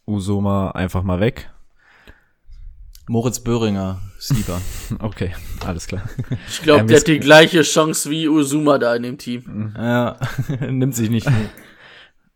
Usoma 0.07 0.73
einfach 0.73 1.03
mal 1.03 1.21
weg. 1.21 1.51
Moritz 3.09 3.41
Böhringer, 3.41 4.03
Sleeper. 4.21 4.61
okay, 5.01 5.35
alles 5.65 5.87
klar. 5.87 6.03
Ich 6.47 6.61
glaube, 6.61 6.85
der 6.85 6.99
hat 6.99 7.07
die 7.07 7.21
gleiche 7.21 7.63
Chance 7.63 8.11
wie 8.11 8.29
Usuma 8.29 8.77
da 8.77 8.95
in 8.95 9.03
dem 9.03 9.19
Team. 9.19 9.75
Ja, 9.75 10.19
nimmt 10.61 10.95
sich 10.95 11.09
nicht. 11.09 11.27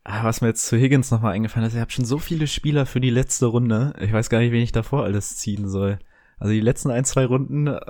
Ah, 0.04 0.24
was 0.24 0.40
mir 0.40 0.48
jetzt 0.48 0.66
zu 0.66 0.78
Higgins 0.78 1.10
nochmal 1.10 1.34
eingefallen 1.34 1.68
ist, 1.68 1.74
ihr 1.74 1.82
habt 1.82 1.92
schon 1.92 2.06
so 2.06 2.18
viele 2.18 2.46
Spieler 2.46 2.86
für 2.86 3.00
die 3.00 3.10
letzte 3.10 3.46
Runde. 3.46 3.92
Ich 4.00 4.12
weiß 4.12 4.30
gar 4.30 4.38
nicht, 4.38 4.50
wen 4.50 4.62
ich 4.62 4.72
davor 4.72 5.04
alles 5.04 5.36
ziehen 5.36 5.68
soll. 5.68 5.98
Also 6.38 6.54
die 6.54 6.60
letzten 6.60 6.90
ein, 6.90 7.04
zwei 7.04 7.26
Runden 7.26 7.66
äh, 7.66 7.80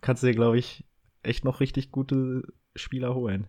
kannst 0.00 0.22
du 0.22 0.26
dir, 0.26 0.34
glaube 0.34 0.58
ich, 0.58 0.84
echt 1.22 1.44
noch 1.44 1.60
richtig 1.60 1.92
gute 1.92 2.42
Spieler 2.74 3.14
holen. 3.14 3.48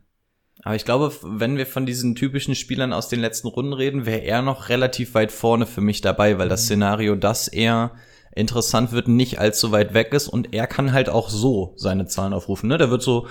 Aber 0.64 0.76
ich 0.76 0.86
glaube, 0.86 1.12
wenn 1.24 1.58
wir 1.58 1.66
von 1.66 1.86
diesen 1.86 2.16
typischen 2.16 2.56
Spielern 2.56 2.94
aus 2.94 3.10
den 3.10 3.20
letzten 3.20 3.48
Runden 3.48 3.74
reden, 3.74 4.06
wäre 4.06 4.20
er 4.20 4.42
noch 4.42 4.70
relativ 4.70 5.16
weit 5.16 5.32
vorne 5.32 5.66
für 5.66 5.82
mich 5.82 6.02
dabei, 6.02 6.38
weil 6.38 6.50
das 6.50 6.64
Szenario, 6.64 7.16
dass 7.16 7.48
er 7.48 7.96
interessant 8.36 8.92
wird, 8.92 9.08
nicht 9.08 9.40
allzu 9.40 9.72
weit 9.72 9.94
weg 9.94 10.14
ist 10.14 10.28
und 10.28 10.54
er 10.54 10.68
kann 10.68 10.94
halt 10.94 11.10
auch 11.10 11.30
so 11.30 11.74
seine 11.76 12.06
Zahlen 12.06 12.34
aufrufen. 12.34 12.70
Ne? 12.70 12.78
Der 12.78 12.90
wird 12.90 13.02
so 13.02 13.28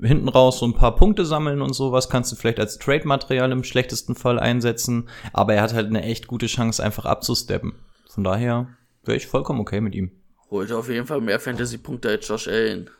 hinten 0.00 0.28
raus 0.28 0.58
so 0.58 0.66
ein 0.66 0.74
paar 0.74 0.94
Punkte 0.94 1.24
sammeln 1.24 1.62
und 1.62 1.72
sowas, 1.72 2.08
kannst 2.08 2.30
du 2.32 2.36
vielleicht 2.36 2.60
als 2.60 2.78
Trade-Material 2.78 3.50
im 3.50 3.64
schlechtesten 3.64 4.14
Fall 4.14 4.38
einsetzen, 4.38 5.08
aber 5.32 5.54
er 5.54 5.62
hat 5.62 5.74
halt 5.74 5.86
eine 5.86 6.02
echt 6.02 6.26
gute 6.26 6.46
Chance, 6.46 6.82
einfach 6.82 7.04
abzusteppen. 7.04 7.72
Von 8.08 8.24
daher 8.24 8.68
wäre 9.04 9.16
ich 9.16 9.26
vollkommen 9.26 9.60
okay 9.60 9.80
mit 9.80 9.94
ihm. 9.94 10.12
Holt 10.50 10.70
auf 10.70 10.88
jeden 10.88 11.06
Fall 11.06 11.20
mehr 11.20 11.40
Fantasy-Punkte 11.40 12.10
als 12.10 12.28
Josh 12.28 12.46
Allen. 12.46 12.90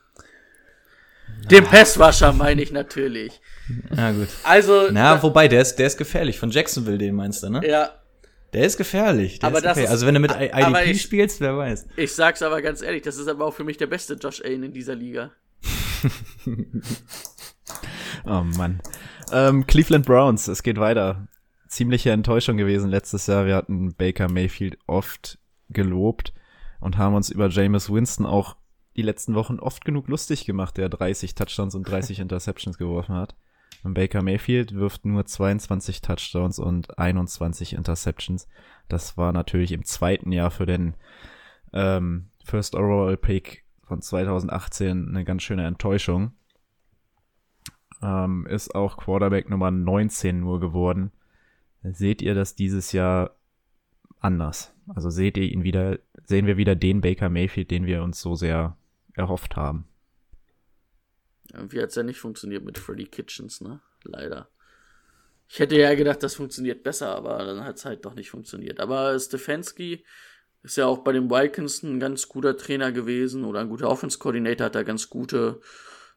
Den 1.50 1.64
Passwasher 1.64 2.32
meine 2.32 2.62
ich 2.62 2.72
natürlich. 2.72 3.40
Ja, 3.94 4.12
gut. 4.12 4.28
Also. 4.44 4.88
Na, 4.90 5.22
wobei, 5.22 5.46
der 5.48 5.60
ist, 5.62 5.76
der 5.76 5.87
ist 5.87 5.98
gefährlich. 5.98 6.38
Von 6.38 6.50
Jacksonville, 6.50 6.98
den 6.98 7.14
meinst 7.14 7.42
du, 7.42 7.50
ne? 7.50 7.60
Ja. 7.66 7.90
Der 8.54 8.64
ist 8.66 8.76
gefährlich. 8.78 9.40
Der 9.40 9.48
Aber 9.48 9.58
ist 9.58 9.64
das 9.64 9.72
okay. 9.76 9.84
ist- 9.84 9.90
also 9.90 10.06
wenn 10.06 10.14
du 10.14 10.20
mit 10.20 10.30
IDP 10.32 10.90
ich- 10.92 11.02
spielst, 11.02 11.40
wer 11.40 11.56
weiß. 11.56 11.87
Ich 11.96 12.14
sag's 12.14 12.40
aber 12.42 12.62
ganz 12.62 12.82
ehrlich, 12.82 13.02
das 13.02 13.16
ist 13.16 13.28
aber 13.28 13.44
auch 13.46 13.54
für 13.54 13.64
mich 13.64 13.76
der 13.76 13.88
beste 13.88 14.14
Josh 14.14 14.42
Allen 14.44 14.62
in 14.62 14.72
dieser 14.72 14.94
Liga. 14.94 15.30
Oh 18.26 18.42
Mann. 18.42 18.80
Ähm, 19.32 19.66
Cleveland 19.66 20.06
Browns, 20.06 20.48
es 20.48 20.62
geht 20.62 20.78
weiter. 20.78 21.28
Ziemliche 21.68 22.10
Enttäuschung 22.10 22.56
gewesen 22.56 22.88
letztes 22.90 23.26
Jahr. 23.26 23.46
Wir 23.46 23.54
hatten 23.56 23.94
Baker 23.94 24.30
Mayfield 24.30 24.78
oft 24.87 25.38
gelobt 25.70 26.32
und 26.80 26.96
haben 26.98 27.14
uns 27.14 27.30
über 27.30 27.48
Jameis 27.48 27.92
Winston 27.92 28.26
auch 28.26 28.56
die 28.96 29.02
letzten 29.02 29.35
Wochen 29.35 29.59
oft 29.59 29.85
genug 29.85 30.09
lustig 30.09 30.44
gemacht, 30.44 30.76
der 30.76 30.88
30 30.88 31.35
Touchdowns 31.35 31.74
und 31.74 31.85
30 31.85 32.18
Interceptions 32.20 32.78
geworfen 32.78 33.14
hat. 33.14 33.35
Und 33.83 33.94
Baker 33.94 34.22
Mayfield 34.22 34.74
wirft 34.74 35.04
nur 35.04 35.26
22 35.26 36.00
Touchdowns 36.00 36.59
und 36.59 36.98
21 36.98 37.74
Interceptions. 37.74 38.48
Das 38.88 39.16
war 39.16 39.33
natürlich 39.33 39.72
im 39.72 39.85
zweiten 39.85 40.33
Jahr 40.33 40.50
für 40.50 40.64
den 40.64 40.94
ähm, 41.72 42.30
First 42.44 42.74
Overall 42.74 43.18
Pick 43.18 43.64
von 43.83 44.00
2018 44.00 45.09
eine 45.09 45.24
ganz 45.24 45.42
schöne 45.42 45.66
Enttäuschung. 45.66 46.33
Ähm, 48.02 48.46
ist 48.46 48.74
auch 48.74 48.96
Quarterback 48.96 49.50
Nummer 49.50 49.70
19 49.70 50.40
nur 50.40 50.61
geworden. 50.61 51.12
Seht 51.83 52.22
ihr 52.22 52.35
das 52.35 52.54
dieses 52.54 52.92
Jahr 52.92 53.37
anders? 54.20 54.74
Also 54.94 55.11
seht 55.11 55.37
ihr 55.37 55.44
ihn 55.44 55.62
wieder, 55.62 55.98
sehen 56.24 56.46
wir 56.46 56.57
wieder 56.57 56.74
den 56.74 57.02
Baker 57.02 57.28
Mayfield, 57.28 57.70
den 57.70 57.85
wir 57.85 58.02
uns 58.02 58.20
so 58.20 58.35
sehr 58.35 58.76
erhofft 59.14 59.57
haben? 59.57 59.88
Irgendwie 61.53 61.81
hat's 61.81 61.94
ja 61.94 62.03
nicht 62.03 62.18
funktioniert 62.18 62.64
mit 62.64 62.79
Freddy 62.79 63.07
Kitchens, 63.07 63.61
ne? 63.61 63.81
Leider. 64.03 64.48
Ich 65.48 65.59
hätte 65.59 65.77
ja 65.77 65.94
gedacht, 65.94 66.22
das 66.22 66.35
funktioniert 66.35 66.83
besser, 66.83 67.14
aber 67.14 67.44
dann 67.44 67.64
hat's 67.64 67.85
halt 67.85 68.05
doch 68.05 68.14
nicht 68.14 68.31
funktioniert. 68.31 68.81
Aber 68.81 69.18
Stefanski 69.18 70.05
ist 70.62 70.77
ja 70.77 70.87
auch 70.87 70.98
bei 70.98 71.12
den 71.12 71.31
Vikings 71.31 71.83
ein 71.83 72.00
ganz 72.00 72.29
guter 72.29 72.57
Trainer 72.57 72.90
gewesen 72.90 73.44
oder 73.44 73.61
ein 73.61 73.68
guter 73.68 73.90
Offense-Coordinator, 73.90 74.66
hat 74.66 74.74
da 74.74 74.83
ganz 74.83 75.11
gute 75.11 75.61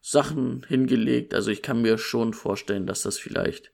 Sachen 0.01 0.65
hingelegt. 0.67 1.33
Also 1.33 1.51
ich 1.51 1.61
kann 1.61 1.81
mir 1.81 1.97
schon 1.97 2.33
vorstellen, 2.33 2.87
dass 2.87 3.01
das 3.01 3.17
vielleicht. 3.19 3.71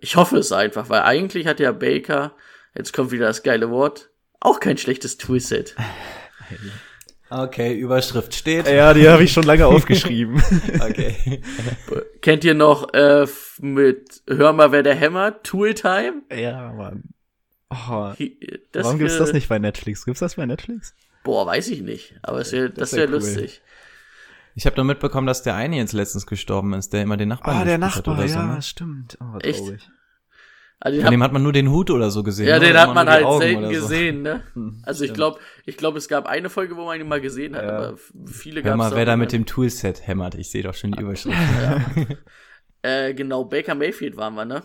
Ich 0.00 0.16
hoffe 0.16 0.38
es 0.38 0.52
einfach, 0.52 0.90
weil 0.90 1.02
eigentlich 1.02 1.46
hat 1.46 1.60
ja 1.60 1.72
Baker, 1.72 2.36
jetzt 2.74 2.92
kommt 2.92 3.12
wieder 3.12 3.26
das 3.26 3.42
geile 3.42 3.70
Wort, 3.70 4.10
auch 4.40 4.60
kein 4.60 4.78
schlechtes 4.78 5.16
Toolset. 5.16 5.76
Okay, 7.30 7.74
Überschrift 7.74 8.34
steht. 8.34 8.66
Ja, 8.68 8.94
die 8.94 9.08
habe 9.08 9.22
ich 9.22 9.32
schon 9.32 9.44
lange 9.44 9.66
aufgeschrieben. 9.66 10.42
Okay. 10.80 11.42
Kennt 12.22 12.44
ihr 12.44 12.54
noch 12.54 12.92
äh, 12.94 13.26
mit 13.60 14.22
Hör 14.26 14.52
mal, 14.52 14.72
wer 14.72 14.82
der 14.82 14.94
hämmert? 14.94 15.44
Tooltime? 15.44 16.22
ja, 16.34 16.72
Mann. 16.72 17.04
Oh, 17.70 18.12
Das 18.72 18.84
warum 18.84 18.98
gibt's 18.98 19.16
äh, 19.16 19.18
das 19.18 19.32
nicht 19.34 19.48
bei 19.48 19.58
Netflix? 19.58 20.06
Gibt's 20.06 20.20
das 20.20 20.36
bei 20.36 20.46
Netflix? 20.46 20.94
Boah, 21.22 21.44
weiß 21.46 21.68
ich 21.68 21.82
nicht. 21.82 22.14
Aber 22.22 22.38
es 22.40 22.52
wär, 22.52 22.70
das 22.70 22.92
wär 22.92 23.00
wäre 23.00 23.08
cool. 23.08 23.14
lustig. 23.16 23.60
Ich 24.54 24.64
habe 24.64 24.76
nur 24.76 24.86
mitbekommen, 24.86 25.26
dass 25.26 25.42
der 25.42 25.54
eine 25.54 25.76
jetzt 25.76 25.92
letztens 25.92 26.26
gestorben 26.26 26.72
ist, 26.72 26.92
der 26.94 27.02
immer 27.02 27.18
den 27.18 27.28
Nachbarn 27.28 27.58
Ah, 27.58 27.64
der 27.64 27.78
gespielt 27.78 27.96
hat 27.96 28.06
Nachbar, 28.06 28.18
oder 28.18 28.28
so, 28.28 28.38
ja, 28.38 28.54
ne? 28.54 28.62
stimmt. 28.62 29.18
Oh, 29.20 29.38
Echt? 29.40 29.58
traurig. 29.60 29.90
Also 30.80 31.00
Von 31.02 31.10
dem 31.10 31.22
hat 31.24 31.32
man 31.32 31.42
nur 31.42 31.52
den 31.52 31.70
Hut 31.70 31.90
oder 31.90 32.10
so 32.10 32.22
gesehen. 32.22 32.46
ja, 32.46 32.58
ne? 32.60 32.66
den 32.66 32.78
hat 32.78 32.94
man 32.94 33.08
halt 33.08 33.24
Augen 33.24 33.40
selten 33.40 33.64
so. 33.64 33.70
gesehen, 33.70 34.22
ne? 34.22 34.44
Hm, 34.54 34.80
Also 34.84 35.04
ich 35.04 35.12
glaube, 35.12 35.40
ich 35.66 35.76
glaube, 35.76 35.98
es 35.98 36.06
gab 36.08 36.26
eine 36.26 36.48
Folge, 36.50 36.76
wo 36.76 36.84
man 36.84 37.00
ihn 37.00 37.08
mal 37.08 37.20
gesehen 37.20 37.56
hat, 37.56 37.64
Ja. 37.64 37.78
aber 37.78 37.98
viele 38.26 38.62
gab 38.62 38.76
mal, 38.76 38.94
wer 38.94 39.04
da 39.04 39.16
mit 39.16 39.32
dem 39.32 39.44
Toolset 39.44 40.06
hämmert. 40.06 40.36
Ich 40.36 40.50
sehe 40.50 40.62
doch 40.62 40.74
schon 40.74 40.92
die 40.92 41.00
Überschrift. 41.02 41.36
Äh, 42.82 43.12
genau, 43.14 43.44
Baker 43.44 43.74
Mayfield 43.74 44.16
waren 44.16 44.34
wir, 44.36 44.44
ne? 44.44 44.62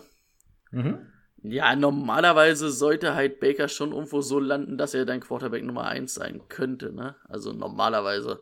mhm. 0.70 0.98
Ja, 1.42 1.74
normalerweise 1.74 2.70
sollte 2.70 3.16
halt 3.16 3.40
Baker 3.40 3.66
schon 3.66 3.90
irgendwo 3.92 4.20
so 4.20 4.38
landen, 4.38 4.78
dass 4.78 4.94
er 4.94 5.04
dein 5.04 5.18
Quarterback 5.20 5.64
Nummer 5.64 5.86
1 5.88 6.14
sein 6.14 6.42
könnte, 6.48 6.92
ne? 6.94 7.16
Also 7.28 7.52
normalerweise. 7.52 8.40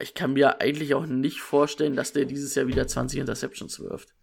Ich 0.00 0.14
kann 0.14 0.32
mir 0.32 0.60
eigentlich 0.60 0.94
auch 0.94 1.06
nicht 1.06 1.40
vorstellen, 1.40 1.94
dass 1.94 2.12
der 2.12 2.24
dieses 2.24 2.56
Jahr 2.56 2.66
wieder 2.66 2.88
20 2.88 3.20
Interceptions 3.20 3.78
wirft. 3.80 4.15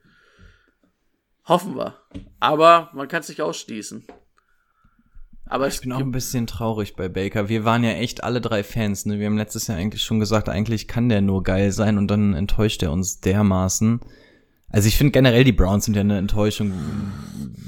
Hoffen 1.45 1.75
wir. 1.75 1.95
Aber 2.39 2.89
man 2.93 3.07
kann 3.07 3.21
es 3.21 3.29
nicht 3.29 3.41
ausschließen. 3.41 4.05
Aber 5.45 5.67
Ich 5.67 5.81
bin 5.81 5.91
auch 5.91 5.99
ein 5.99 6.11
bisschen 6.11 6.47
traurig 6.47 6.95
bei 6.95 7.09
Baker. 7.09 7.49
Wir 7.49 7.65
waren 7.65 7.83
ja 7.83 7.91
echt 7.91 8.23
alle 8.23 8.39
drei 8.39 8.63
Fans. 8.63 9.05
Ne? 9.05 9.19
Wir 9.19 9.27
haben 9.27 9.37
letztes 9.37 9.67
Jahr 9.67 9.77
eigentlich 9.77 10.03
schon 10.03 10.19
gesagt, 10.19 10.49
eigentlich 10.49 10.87
kann 10.87 11.09
der 11.09 11.21
nur 11.21 11.43
geil 11.43 11.71
sein 11.71 11.97
und 11.97 12.07
dann 12.07 12.33
enttäuscht 12.33 12.81
er 12.81 12.91
uns 12.91 13.19
dermaßen. 13.19 13.99
Also 14.69 14.87
ich 14.87 14.97
finde 14.97 15.11
generell 15.11 15.43
die 15.43 15.51
Browns 15.51 15.85
sind 15.85 15.95
ja 15.95 16.01
eine 16.01 16.17
Enttäuschung 16.17 16.71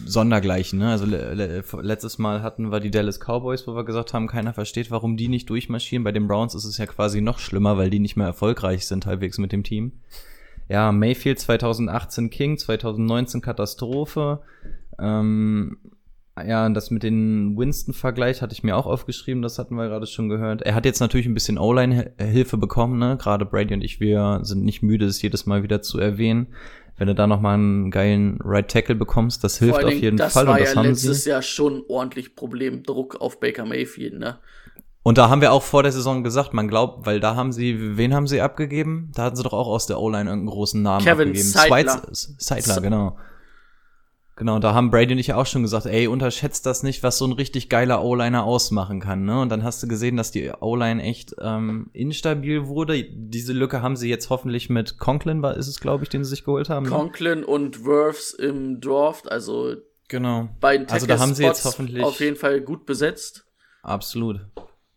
sondergleichen. 0.06 0.80
Ne? 0.80 0.90
Also 0.90 1.06
le 1.06 1.34
le 1.34 1.64
letztes 1.82 2.18
Mal 2.18 2.42
hatten 2.42 2.72
wir 2.72 2.80
die 2.80 2.90
Dallas 2.90 3.20
Cowboys, 3.20 3.68
wo 3.68 3.76
wir 3.76 3.86
gesagt 3.86 4.14
haben, 4.14 4.28
keiner 4.28 4.54
versteht, 4.54 4.90
warum 4.90 5.18
die 5.18 5.28
nicht 5.28 5.50
durchmarschieren. 5.50 6.04
Bei 6.04 6.12
den 6.12 6.28
Browns 6.28 6.56
ist 6.56 6.66
es 6.66 6.78
ja 6.78 6.86
quasi 6.86 7.22
noch 7.22 7.40
schlimmer, 7.40 7.78
weil 7.78 7.90
die 7.90 8.00
nicht 8.00 8.16
mehr 8.16 8.28
erfolgreich 8.28 8.88
sind 8.88 9.06
halbwegs 9.06 9.38
mit 9.38 9.52
dem 9.52 9.64
Team. 9.64 10.00
Ja, 10.67 10.91
Mayfield 10.91 11.39
2018 11.39 12.30
King, 12.30 12.58
2019 12.58 13.41
Katastrophe. 13.41 14.41
Ähm, 14.99 15.78
ja, 16.38 16.67
das 16.69 16.91
mit 16.91 17.04
den 17.04 17.58
Winston-Vergleich 17.58 18.41
hatte 18.41 18.54
ich 18.54 18.63
mir 18.63 18.75
auch 18.75 18.88
aufgeschrieben, 18.88 19.41
das 19.41 19.58
hatten 19.58 19.75
wir 19.75 19.88
gerade 19.88 20.06
schon 20.06 20.28
gehört. 20.28 20.63
Er 20.63 20.75
hat 20.75 20.86
jetzt 20.86 20.99
natürlich 20.99 21.28
ein 21.28 21.34
bisschen 21.34 21.58
O-Line-Hilfe 21.58 22.58
bekommen, 22.58 22.99
ne? 22.99 23.15
Gerade 23.17 23.45
Brady 23.45 23.73
und 23.73 23.82
ich, 23.82 24.01
wir 24.01 24.39
sind 24.43 24.65
nicht 24.65 24.84
müde, 24.84 25.06
es 25.06 25.21
jedes 25.21 25.45
Mal 25.45 25.63
wieder 25.63 25.82
zu 25.82 25.97
erwähnen. 25.97 26.47
Wenn 26.97 27.08
du 27.08 27.15
da 27.15 27.28
nochmal 27.28 27.56
einen 27.56 27.91
geilen 27.91 28.39
Right 28.41 28.69
Tackle 28.69 28.95
bekommst, 28.95 29.43
das 29.43 29.60
hilft 29.60 29.75
allen 29.75 29.86
auf 29.86 29.89
Dingen, 29.91 30.04
jeden 30.04 30.17
das 30.17 30.34
Fall 30.34 30.47
war 30.47 30.54
und 30.56 30.62
das 30.62 30.73
ja 30.73 30.80
haben 30.80 30.88
letztes 30.88 31.23
sie. 31.23 31.30
Jahr 31.30 31.41
schon 31.41 31.84
ordentlich 31.88 32.36
Problem, 32.36 32.84
Druck 32.84 33.15
auf 33.15 33.39
Baker 33.39 33.65
Mayfield, 33.65 34.17
ne? 34.19 34.39
Und 35.08 35.20
da 35.20 35.30
haben 35.30 35.39
wir 35.39 35.54
auch 35.54 35.62
vor 35.62 35.84
der 35.84 35.91
Saison 35.91 36.24
gesagt, 36.24 36.56
man 36.56 36.68
glaubt, 36.68 37.06
weil 37.06 37.20
da 37.20 37.36
haben 37.36 37.52
sie, 37.52 37.96
wen 37.96 38.15
haben 38.15 38.26
sie 38.26 38.41
abgegeben? 38.41 39.12
Da 39.13 39.26
hatten 39.26 39.36
sie 39.36 39.44
doch 39.44 39.54
auch 39.54 39.68
aus 39.68 39.86
der 39.86 40.00
O-Line 40.00 40.28
irgendeinen 40.28 40.48
großen 40.48 40.82
Namen 40.82 41.06
Kevin 41.06 41.28
abgegeben. 41.28 41.48
Seidler. 41.48 42.02
Seidler, 42.12 42.82
genau. 42.82 43.18
Genau, 44.36 44.58
da 44.58 44.74
haben 44.74 44.89
Brady 44.89 45.14
und 45.14 45.20
ich 45.20 45.28
ja 45.28 45.36
auch 45.36 45.45
schon 45.45 45.62
gesagt, 45.62 45.86
ey, 45.86 46.08
unterschätzt 46.08 46.66
das 46.66 46.82
nicht, 46.82 47.03
was 47.03 47.20
so 47.20 47.26
ein 47.26 47.34
richtig 47.34 47.70
geiler 47.70 48.03
O-Liner 48.03 48.45
ausmachen 48.45 48.99
kann, 48.99 49.26
ne? 49.26 49.41
Und 49.41 49.49
dann 49.49 49.64
hast 49.64 49.84
du 49.84 49.88
gesehen, 49.88 50.18
dass 50.18 50.32
die 50.32 50.51
O-Line 50.60 51.03
echt 51.03 51.36
ähm, 51.39 51.91
instabil 51.93 52.66
wurde. 52.66 53.03
Diese 53.03 53.53
Lücke 53.53 53.84
haben 53.84 53.95
sie 53.97 54.10
jetzt 54.10 54.32
hoffentlich 54.32 54.72
mit 54.72 54.97
Conklin, 54.97 55.43
war 55.43 55.56
ist 55.56 55.68
es, 55.68 55.80
glaube 55.80 56.03
ich, 56.03 56.10
den 56.10 56.24
sie 56.24 56.32
sich 56.32 56.43
geholt 56.43 56.70
haben. 56.70 56.88
Ne? 56.88 56.89
Conklin 56.89 57.43
und 57.43 57.86
Worths 57.86 58.34
im 58.34 58.82
Draft, 58.82 59.32
also 59.32 59.76
Genau. 60.08 60.49
beiden 60.60 60.89
Also 60.89 61.06
da 61.06 61.20
haben 61.20 61.36
sie 61.36 61.43
jetzt 61.43 61.64
hoffentlich 61.64 62.03
auf 62.03 62.20
jeden 62.20 62.38
Fall 62.38 62.60
gut 62.62 62.88
besetzt. 62.88 63.45
Absolut. 63.84 64.41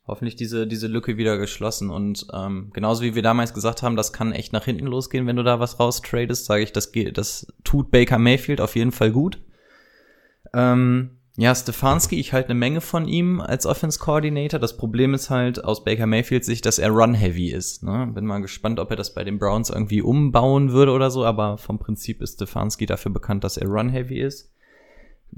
Hoffentlich 0.08 0.36
diese, 0.36 0.66
diese 0.66 0.86
Lücke 0.86 1.18
wieder 1.18 1.36
geschlossen. 1.36 1.90
Und 1.90 2.26
ähm, 2.32 2.70
genauso 2.72 3.02
wie 3.02 3.14
wir 3.14 3.22
damals 3.22 3.52
gesagt 3.52 3.82
haben, 3.82 3.94
das 3.94 4.12
kann 4.12 4.32
echt 4.32 4.54
nach 4.54 4.64
hinten 4.64 4.86
losgehen, 4.86 5.26
wenn 5.26 5.36
du 5.36 5.44
da 5.44 5.60
was 5.60 5.78
raustradest, 5.78 6.46
sage 6.46 6.62
ich, 6.62 6.72
das, 6.72 6.92
geht, 6.92 7.18
das 7.18 7.46
tut 7.62 7.90
Baker 7.90 8.18
Mayfield 8.18 8.62
auf 8.62 8.74
jeden 8.74 8.90
Fall 8.90 9.12
gut. 9.12 9.38
Ähm, 10.54 11.18
ja, 11.36 11.54
Stefanski, 11.54 12.18
ich 12.18 12.32
halte 12.32 12.48
eine 12.48 12.58
Menge 12.58 12.80
von 12.80 13.06
ihm 13.06 13.40
als 13.40 13.64
Offense 13.64 14.00
Coordinator. 14.00 14.58
Das 14.58 14.76
Problem 14.76 15.14
ist 15.14 15.30
halt 15.30 15.62
aus 15.62 15.84
Baker 15.84 16.06
Mayfields 16.06 16.48
Sicht, 16.48 16.66
dass 16.66 16.80
er 16.80 16.90
run-heavy 16.90 17.52
ist. 17.52 17.84
Ne? 17.84 18.10
Bin 18.12 18.26
mal 18.26 18.40
gespannt, 18.40 18.80
ob 18.80 18.90
er 18.90 18.96
das 18.96 19.14
bei 19.14 19.22
den 19.22 19.38
Browns 19.38 19.70
irgendwie 19.70 20.02
umbauen 20.02 20.72
würde 20.72 20.90
oder 20.90 21.12
so, 21.12 21.24
aber 21.24 21.58
vom 21.58 21.78
Prinzip 21.78 22.22
ist 22.22 22.34
Stefanski 22.34 22.86
dafür 22.86 23.12
bekannt, 23.12 23.44
dass 23.44 23.56
er 23.56 23.68
run-heavy 23.68 24.20
ist. 24.20 24.52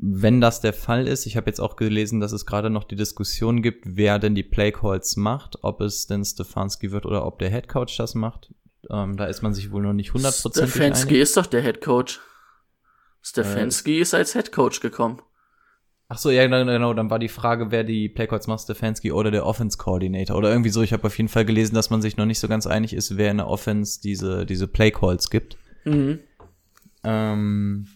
Wenn 0.02 0.40
das 0.40 0.62
der 0.62 0.72
Fall 0.72 1.06
ist, 1.06 1.26
ich 1.26 1.36
habe 1.36 1.50
jetzt 1.50 1.60
auch 1.60 1.76
gelesen, 1.76 2.20
dass 2.20 2.32
es 2.32 2.46
gerade 2.46 2.70
noch 2.70 2.84
die 2.84 2.96
Diskussion 2.96 3.60
gibt, 3.60 3.84
wer 3.84 4.18
denn 4.18 4.34
die 4.34 4.42
Playcalls 4.42 5.16
macht, 5.16 5.58
ob 5.62 5.82
es 5.82 6.06
denn 6.06 6.24
Stefanski 6.24 6.90
wird 6.90 7.04
oder 7.04 7.26
ob 7.26 7.38
der 7.38 7.50
Head 7.50 7.68
Coach 7.68 7.98
das 7.98 8.14
macht. 8.14 8.54
Ähm, 8.88 9.18
da 9.18 9.26
ist 9.26 9.42
man 9.42 9.52
sich 9.52 9.72
wohl 9.72 9.82
noch 9.82 9.92
nicht 9.92 10.14
hundertprozentig 10.14 10.72
Stefanski 10.72 11.14
einig. 11.14 11.22
ist 11.22 11.36
doch 11.36 11.44
der 11.44 11.60
Head 11.60 11.82
Coach. 11.82 12.18
Stefanski 13.20 14.00
ist 14.00 14.14
als 14.14 14.32
Head 14.32 14.52
Coach 14.52 14.80
gekommen. 14.80 15.20
Ach 16.08 16.16
so, 16.16 16.30
ja, 16.30 16.44
genau, 16.44 16.64
genau, 16.64 16.94
dann 16.94 17.10
war 17.10 17.18
die 17.18 17.28
Frage, 17.28 17.70
wer 17.70 17.84
die 17.84 18.08
Playcalls 18.08 18.46
macht, 18.46 18.62
Stefanski 18.62 19.12
oder 19.12 19.30
der 19.30 19.44
Offense 19.44 19.76
Coordinator 19.76 20.34
oder 20.34 20.50
irgendwie 20.50 20.70
so. 20.70 20.80
Ich 20.80 20.94
habe 20.94 21.06
auf 21.06 21.16
jeden 21.18 21.28
Fall 21.28 21.44
gelesen, 21.44 21.74
dass 21.74 21.90
man 21.90 22.00
sich 22.00 22.16
noch 22.16 22.24
nicht 22.24 22.40
so 22.40 22.48
ganz 22.48 22.66
einig 22.66 22.94
ist, 22.94 23.18
wer 23.18 23.30
in 23.30 23.36
der 23.36 23.48
Offense 23.48 24.00
diese, 24.00 24.46
diese 24.46 24.66
Playcalls 24.66 25.28
gibt. 25.28 25.58
Mhm. 25.84 26.20
Ähm, 27.04 27.86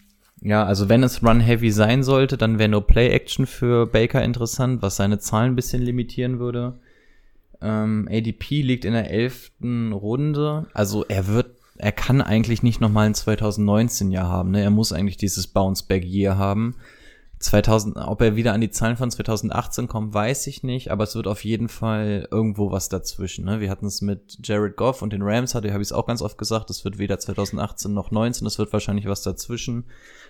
ja, 0.45 0.63
also 0.63 0.89
wenn 0.89 1.01
es 1.01 1.23
Run-Heavy 1.23 1.71
sein 1.71 2.03
sollte, 2.03 2.37
dann 2.37 2.59
wäre 2.59 2.69
nur 2.69 2.85
Play-Action 2.85 3.47
für 3.47 3.87
Baker 3.87 4.23
interessant, 4.23 4.83
was 4.83 4.95
seine 4.95 5.17
Zahlen 5.17 5.53
ein 5.53 5.55
bisschen 5.55 5.81
limitieren 5.81 6.37
würde. 6.37 6.75
Ähm, 7.61 8.07
ADP 8.11 8.61
liegt 8.61 8.85
in 8.85 8.93
der 8.93 9.09
elften 9.09 9.91
Runde. 9.91 10.67
Also 10.71 11.03
er 11.05 11.25
wird, 11.25 11.47
er 11.77 11.91
kann 11.91 12.21
eigentlich 12.21 12.61
nicht 12.61 12.79
nochmal 12.79 13.07
ein 13.07 13.15
2019 13.15 14.11
Jahr 14.11 14.29
haben. 14.29 14.51
Ne? 14.51 14.61
Er 14.61 14.69
muss 14.69 14.93
eigentlich 14.93 15.17
dieses 15.17 15.47
Bounce-Back-Year 15.47 16.37
haben. 16.37 16.75
2000, 17.39 17.97
ob 17.97 18.21
er 18.21 18.35
wieder 18.35 18.53
an 18.53 18.61
die 18.61 18.69
Zahlen 18.69 18.97
von 18.97 19.11
2018 19.11 19.87
kommt, 19.87 20.13
weiß 20.13 20.47
ich 20.47 20.63
nicht, 20.63 20.89
aber 20.91 21.03
es 21.03 21.15
wird 21.15 21.27
auf 21.27 21.43
jeden 21.43 21.69
Fall 21.69 22.27
irgendwo 22.31 22.71
was 22.71 22.87
dazwischen. 22.87 23.45
Ne? 23.45 23.59
Wir 23.59 23.69
hatten 23.69 23.85
es 23.87 24.01
mit 24.01 24.37
Jared 24.43 24.77
Goff 24.77 25.01
und 25.01 25.11
den 25.11 25.21
Rams, 25.21 25.53
hatte 25.53 25.71
habe 25.73 25.81
ich 25.81 25.87
es 25.87 25.91
auch 25.91 26.05
ganz 26.05 26.21
oft 26.21 26.37
gesagt, 26.37 26.69
es 26.69 26.85
wird 26.85 26.97
weder 26.97 27.19
2018 27.19 27.93
noch 27.93 28.11
19, 28.11 28.47
es 28.47 28.57
wird 28.57 28.71
wahrscheinlich 28.71 29.07
was 29.07 29.21
dazwischen. 29.21 29.85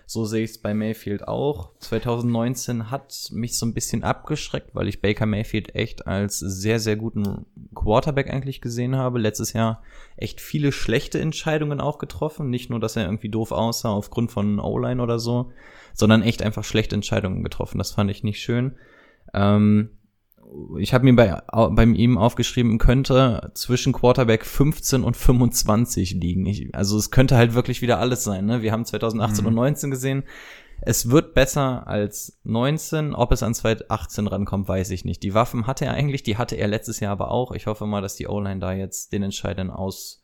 So 0.07 0.25
sehe 0.25 0.43
ich 0.43 0.51
es 0.51 0.57
bei 0.59 0.73
Mayfield 0.73 1.27
auch. 1.27 1.71
2019 1.79 2.91
hat 2.91 3.29
mich 3.31 3.57
so 3.57 3.65
ein 3.65 3.73
bisschen 3.73 4.03
abgeschreckt, 4.03 4.75
weil 4.75 4.87
ich 4.87 5.01
Baker 5.01 5.25
Mayfield 5.25 5.73
echt 5.73 6.05
als 6.05 6.39
sehr, 6.39 6.79
sehr 6.79 6.95
guten 6.95 7.45
Quarterback 7.73 8.31
eigentlich 8.31 8.61
gesehen 8.61 8.95
habe. 8.95 9.19
Letztes 9.19 9.53
Jahr 9.53 9.81
echt 10.15 10.41
viele 10.41 10.71
schlechte 10.71 11.19
Entscheidungen 11.19 11.81
auch 11.81 11.97
getroffen. 11.97 12.49
Nicht 12.49 12.69
nur, 12.69 12.79
dass 12.79 12.95
er 12.95 13.05
irgendwie 13.05 13.29
doof 13.29 13.51
aussah 13.51 13.89
aufgrund 13.89 14.31
von 14.31 14.59
O-Line 14.59 15.01
oder 15.01 15.17
so, 15.17 15.51
sondern 15.93 16.21
echt 16.21 16.43
einfach 16.43 16.63
schlechte 16.63 16.95
Entscheidungen 16.95 17.43
getroffen. 17.43 17.79
Das 17.79 17.91
fand 17.91 18.11
ich 18.11 18.23
nicht 18.23 18.41
schön. 18.41 18.75
Ähm, 19.33 19.89
ich 20.77 20.93
habe 20.93 21.05
mir 21.05 21.15
bei, 21.15 21.41
bei 21.71 21.83
ihm 21.83 22.17
aufgeschrieben, 22.17 22.77
könnte 22.77 23.51
zwischen 23.53 23.93
Quarterback 23.93 24.45
15 24.45 25.03
und 25.03 25.17
25 25.17 26.13
liegen. 26.13 26.45
Ich, 26.45 26.73
also 26.75 26.97
es 26.97 27.11
könnte 27.11 27.37
halt 27.37 27.53
wirklich 27.53 27.81
wieder 27.81 27.99
alles 27.99 28.23
sein. 28.23 28.45
Ne? 28.45 28.61
Wir 28.61 28.71
haben 28.71 28.85
2018 28.85 29.45
und 29.45 29.53
19 29.53 29.91
gesehen. 29.91 30.23
Es 30.81 31.09
wird 31.09 31.33
besser 31.33 31.87
als 31.87 32.39
19. 32.43 33.15
Ob 33.15 33.31
es 33.31 33.43
an 33.43 33.53
2018 33.53 34.27
rankommt, 34.27 34.67
weiß 34.67 34.91
ich 34.91 35.05
nicht. 35.05 35.23
Die 35.23 35.33
Waffen 35.33 35.67
hatte 35.67 35.85
er 35.85 35.93
eigentlich, 35.93 36.23
die 36.23 36.37
hatte 36.37 36.55
er 36.55 36.67
letztes 36.67 36.99
Jahr 36.99 37.13
aber 37.13 37.31
auch. 37.31 37.51
Ich 37.51 37.67
hoffe 37.67 37.85
mal, 37.85 38.01
dass 38.01 38.15
die 38.15 38.27
O-Line 38.27 38.59
da 38.59 38.73
jetzt 38.73 39.13
den 39.13 39.23
entscheidenden 39.23 39.73
Aus, 39.73 40.23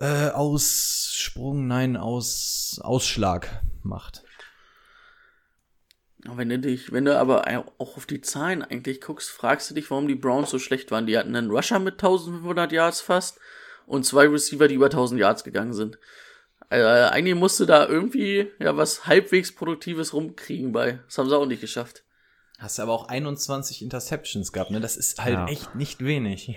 äh, 0.00 0.28
Aussprung, 0.30 1.66
nein, 1.66 1.96
aus, 1.96 2.80
Ausschlag 2.82 3.62
macht. 3.82 4.22
Wenn 6.24 6.50
du 6.50 6.58
dich, 6.58 6.92
wenn 6.92 7.06
du 7.06 7.18
aber 7.18 7.46
auch 7.78 7.96
auf 7.96 8.04
die 8.06 8.20
Zahlen 8.20 8.62
eigentlich 8.62 9.00
guckst, 9.00 9.30
fragst 9.30 9.70
du 9.70 9.74
dich, 9.74 9.90
warum 9.90 10.06
die 10.06 10.14
Browns 10.14 10.50
so 10.50 10.58
schlecht 10.58 10.90
waren. 10.90 11.06
Die 11.06 11.16
hatten 11.16 11.34
einen 11.34 11.50
Rusher 11.50 11.78
mit 11.78 11.94
1500 11.94 12.72
Yards 12.72 13.00
fast 13.00 13.38
und 13.86 14.04
zwei 14.04 14.26
Receiver, 14.28 14.68
die 14.68 14.74
über 14.74 14.86
1000 14.86 15.18
Yards 15.18 15.44
gegangen 15.44 15.72
sind. 15.72 15.98
Also 16.68 16.86
eigentlich 16.86 17.34
musste 17.34 17.64
da 17.66 17.86
irgendwie 17.88 18.48
ja 18.58 18.76
was 18.76 19.06
halbwegs 19.06 19.52
Produktives 19.52 20.12
rumkriegen 20.12 20.72
bei. 20.72 21.00
Das 21.06 21.16
haben 21.18 21.28
sie 21.28 21.36
auch 21.36 21.46
nicht 21.46 21.62
geschafft. 21.62 22.04
Hast 22.58 22.78
du 22.78 22.82
aber 22.82 22.92
auch 22.92 23.08
21 23.08 23.80
Interceptions 23.80 24.52
gehabt, 24.52 24.70
ne? 24.70 24.80
Das 24.80 24.96
ist 24.98 25.24
halt 25.24 25.34
Ja. 25.34 25.46
echt 25.48 25.74
nicht 25.74 26.04
wenig. 26.04 26.54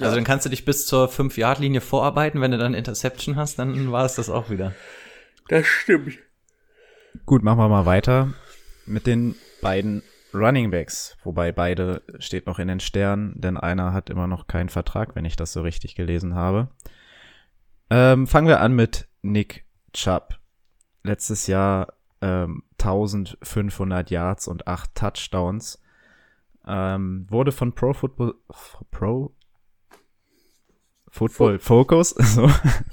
Also 0.00 0.14
dann 0.14 0.22
kannst 0.22 0.46
du 0.46 0.50
dich 0.50 0.64
bis 0.64 0.86
zur 0.86 1.08
5-Yard-Linie 1.08 1.80
vorarbeiten, 1.80 2.40
wenn 2.40 2.52
du 2.52 2.58
dann 2.58 2.72
Interception 2.74 3.34
hast, 3.34 3.58
dann 3.58 3.90
war 3.90 4.04
es 4.04 4.14
das 4.14 4.30
auch 4.30 4.48
wieder. 4.48 4.72
Das 5.48 5.66
stimmt. 5.66 6.18
Gut, 7.26 7.42
machen 7.42 7.58
wir 7.58 7.68
mal 7.68 7.84
weiter 7.84 8.32
mit 8.88 9.06
den 9.06 9.34
beiden 9.60 10.02
Running 10.34 10.70
Backs, 10.70 11.16
wobei 11.22 11.52
beide 11.52 12.02
steht 12.18 12.46
noch 12.46 12.58
in 12.58 12.68
den 12.68 12.80
Sternen, 12.80 13.40
denn 13.40 13.56
einer 13.56 13.92
hat 13.92 14.10
immer 14.10 14.26
noch 14.26 14.46
keinen 14.46 14.68
Vertrag, 14.68 15.14
wenn 15.14 15.24
ich 15.24 15.36
das 15.36 15.52
so 15.52 15.62
richtig 15.62 15.94
gelesen 15.94 16.34
habe. 16.34 16.68
Ähm, 17.90 18.26
fangen 18.26 18.48
wir 18.48 18.60
an 18.60 18.74
mit 18.74 19.08
Nick 19.22 19.64
Chubb. 19.92 20.38
Letztes 21.02 21.46
Jahr 21.46 21.94
ähm, 22.20 22.62
1500 22.78 24.10
Yards 24.10 24.48
und 24.48 24.66
8 24.66 24.94
Touchdowns. 24.94 25.80
Ähm, 26.66 27.26
wurde 27.30 27.52
von 27.52 27.74
Pro 27.74 27.94
Football 27.94 28.34
Pro 28.90 29.34
Football 31.10 31.58
Focus, 31.58 32.10
so, 32.18 32.50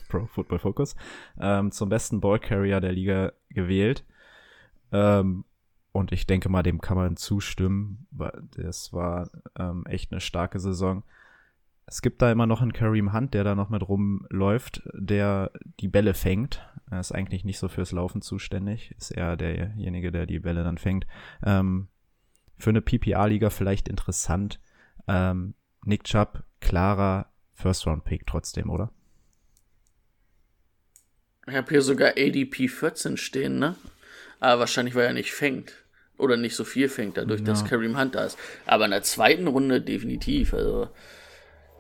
Pro 0.08 0.28
Football 0.28 0.60
Focus, 0.60 0.96
ähm, 1.40 1.72
zum 1.72 1.90
besten 1.90 2.22
Ballcarrier 2.22 2.80
der 2.80 2.94
Liga 2.94 3.34
gewählt. 3.50 4.06
Ähm, 4.94 5.44
und 5.96 6.12
ich 6.12 6.28
denke 6.28 6.50
mal, 6.50 6.62
dem 6.62 6.82
kann 6.82 6.98
man 6.98 7.16
zustimmen. 7.16 8.06
Das 8.58 8.92
war 8.92 9.30
ähm, 9.58 9.86
echt 9.86 10.12
eine 10.12 10.20
starke 10.20 10.60
Saison. 10.60 11.06
Es 11.86 12.02
gibt 12.02 12.22
da 12.22 12.34
immer 12.34 12.48
noch 12.48 12.62
einen 12.62 12.74
Kareem 12.74 13.14
Hunt, 13.14 13.34
der 13.34 13.46
da 13.46 13.56
noch 13.56 13.70
mit 13.70 13.88
rumläuft, 13.88 14.82
der 14.94 15.52
die 15.80 15.88
Bälle 15.88 16.14
fängt. 16.14 16.68
Er 16.92 17.00
ist 17.00 17.14
eigentlich 17.14 17.46
nicht 17.46 17.60
so 17.60 17.70
fürs 17.70 17.94
Laufen 17.94 18.22
zuständig, 18.22 18.94
ist 18.98 19.12
eher 19.12 19.38
derjenige, 19.38 20.12
der 20.12 20.26
die 20.26 20.40
Bälle 20.40 20.66
dann 20.66 20.78
fängt. 20.78 21.08
Ähm, 21.46 21.88
für 22.58 22.72
eine 22.72 22.82
PPA-Liga 22.82 23.50
vielleicht 23.50 23.88
interessant. 23.88 24.60
Ähm, 25.08 25.54
Nick 25.86 26.04
Chubb, 26.04 26.44
klarer 26.60 27.32
First-Round-Pick 27.54 28.28
trotzdem, 28.28 28.70
oder? 28.70 28.92
Ich 31.48 31.56
habe 31.56 31.70
hier 31.70 31.82
sogar 31.82 32.16
ADP 32.18 32.68
14 32.68 33.16
stehen, 33.16 33.60
ne? 33.60 33.76
Aber 34.42 34.60
wahrscheinlich, 34.60 34.94
weil 34.96 35.06
er 35.06 35.14
nicht 35.14 35.32
fängt. 35.32 35.85
Oder 36.18 36.38
nicht 36.38 36.56
so 36.56 36.64
viel 36.64 36.88
fängt, 36.88 37.18
dadurch, 37.18 37.44
dass 37.44 37.66
Kareem 37.66 38.00
Hunt 38.00 38.16
da 38.16 38.26
ist. 38.26 38.38
Aber 38.66 38.86
in 38.86 38.92
der 38.92 39.04
zweiten 39.04 39.48
Runde 39.48 39.82
definitiv. 39.82 40.54
Also, 40.54 40.90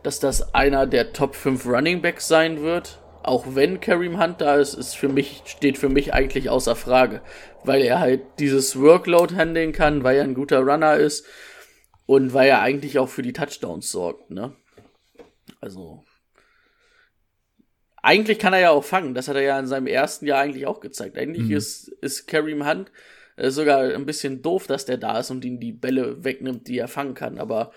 dass 0.04 0.20
das 0.20 0.54
einer 0.54 0.88
der 0.88 1.14
Top 1.14 1.36
5 1.36 1.66
Running 1.66 2.02
Backs 2.02 2.28
sein 2.28 2.62
wird, 2.62 3.00
auch 3.24 3.56
wenn 3.56 3.80
Kareem 3.80 4.22
Hunt 4.22 4.42
da 4.42 4.58
ist, 4.58 4.74
ist 4.74 4.96
für 4.96 5.08
mich, 5.08 5.44
steht 5.46 5.78
für 5.78 5.90
mich 5.90 6.14
eigentlich 6.14 6.50
außer 6.50 6.76
Frage. 6.76 7.22
Weil 7.64 7.82
er 7.82 8.00
halt 8.00 8.22
dieses 8.40 8.80
Workload 8.80 9.36
handeln 9.36 9.72
kann, 9.72 10.04
weil 10.04 10.18
er 10.18 10.24
ein 10.26 10.36
guter 10.36 10.60
Runner 10.60 10.96
ist 10.98 11.26
und 12.06 12.34
weil 12.34 12.50
er 12.50 12.62
eigentlich 12.62 13.00
auch 13.00 13.10
für 13.10 13.22
die 13.22 13.34
Touchdowns 13.34 13.90
sorgt, 13.90 14.32
ne? 14.32 14.54
Also, 15.62 16.04
eigentlich 18.04 18.38
kann 18.38 18.54
er 18.54 18.60
ja 18.60 18.70
auch 18.70 18.84
fangen. 18.84 19.16
Das 19.16 19.28
hat 19.28 19.36
er 19.36 19.42
ja 19.42 19.58
in 19.58 19.66
seinem 19.66 19.88
ersten 19.88 20.28
Jahr 20.28 20.42
eigentlich 20.42 20.68
auch 20.68 20.80
gezeigt. 20.80 21.18
Eigentlich 21.18 21.50
ist, 21.50 21.88
ist 22.02 22.28
Kareem 22.28 22.68
Hunt 22.68 22.92
äh, 23.36 23.50
sogar 23.50 23.94
ein 23.94 24.06
bisschen 24.06 24.42
doof, 24.42 24.68
dass 24.68 24.86
der 24.86 24.98
da 24.98 25.20
ist 25.20 25.32
und 25.32 25.46
ihn 25.46 25.60
die 25.60 25.74
Bälle 25.74 26.24
wegnimmt, 26.24 26.68
die 26.68 26.78
er 26.78 26.88
fangen 26.88 27.14
kann. 27.14 27.38
Aber 27.38 27.72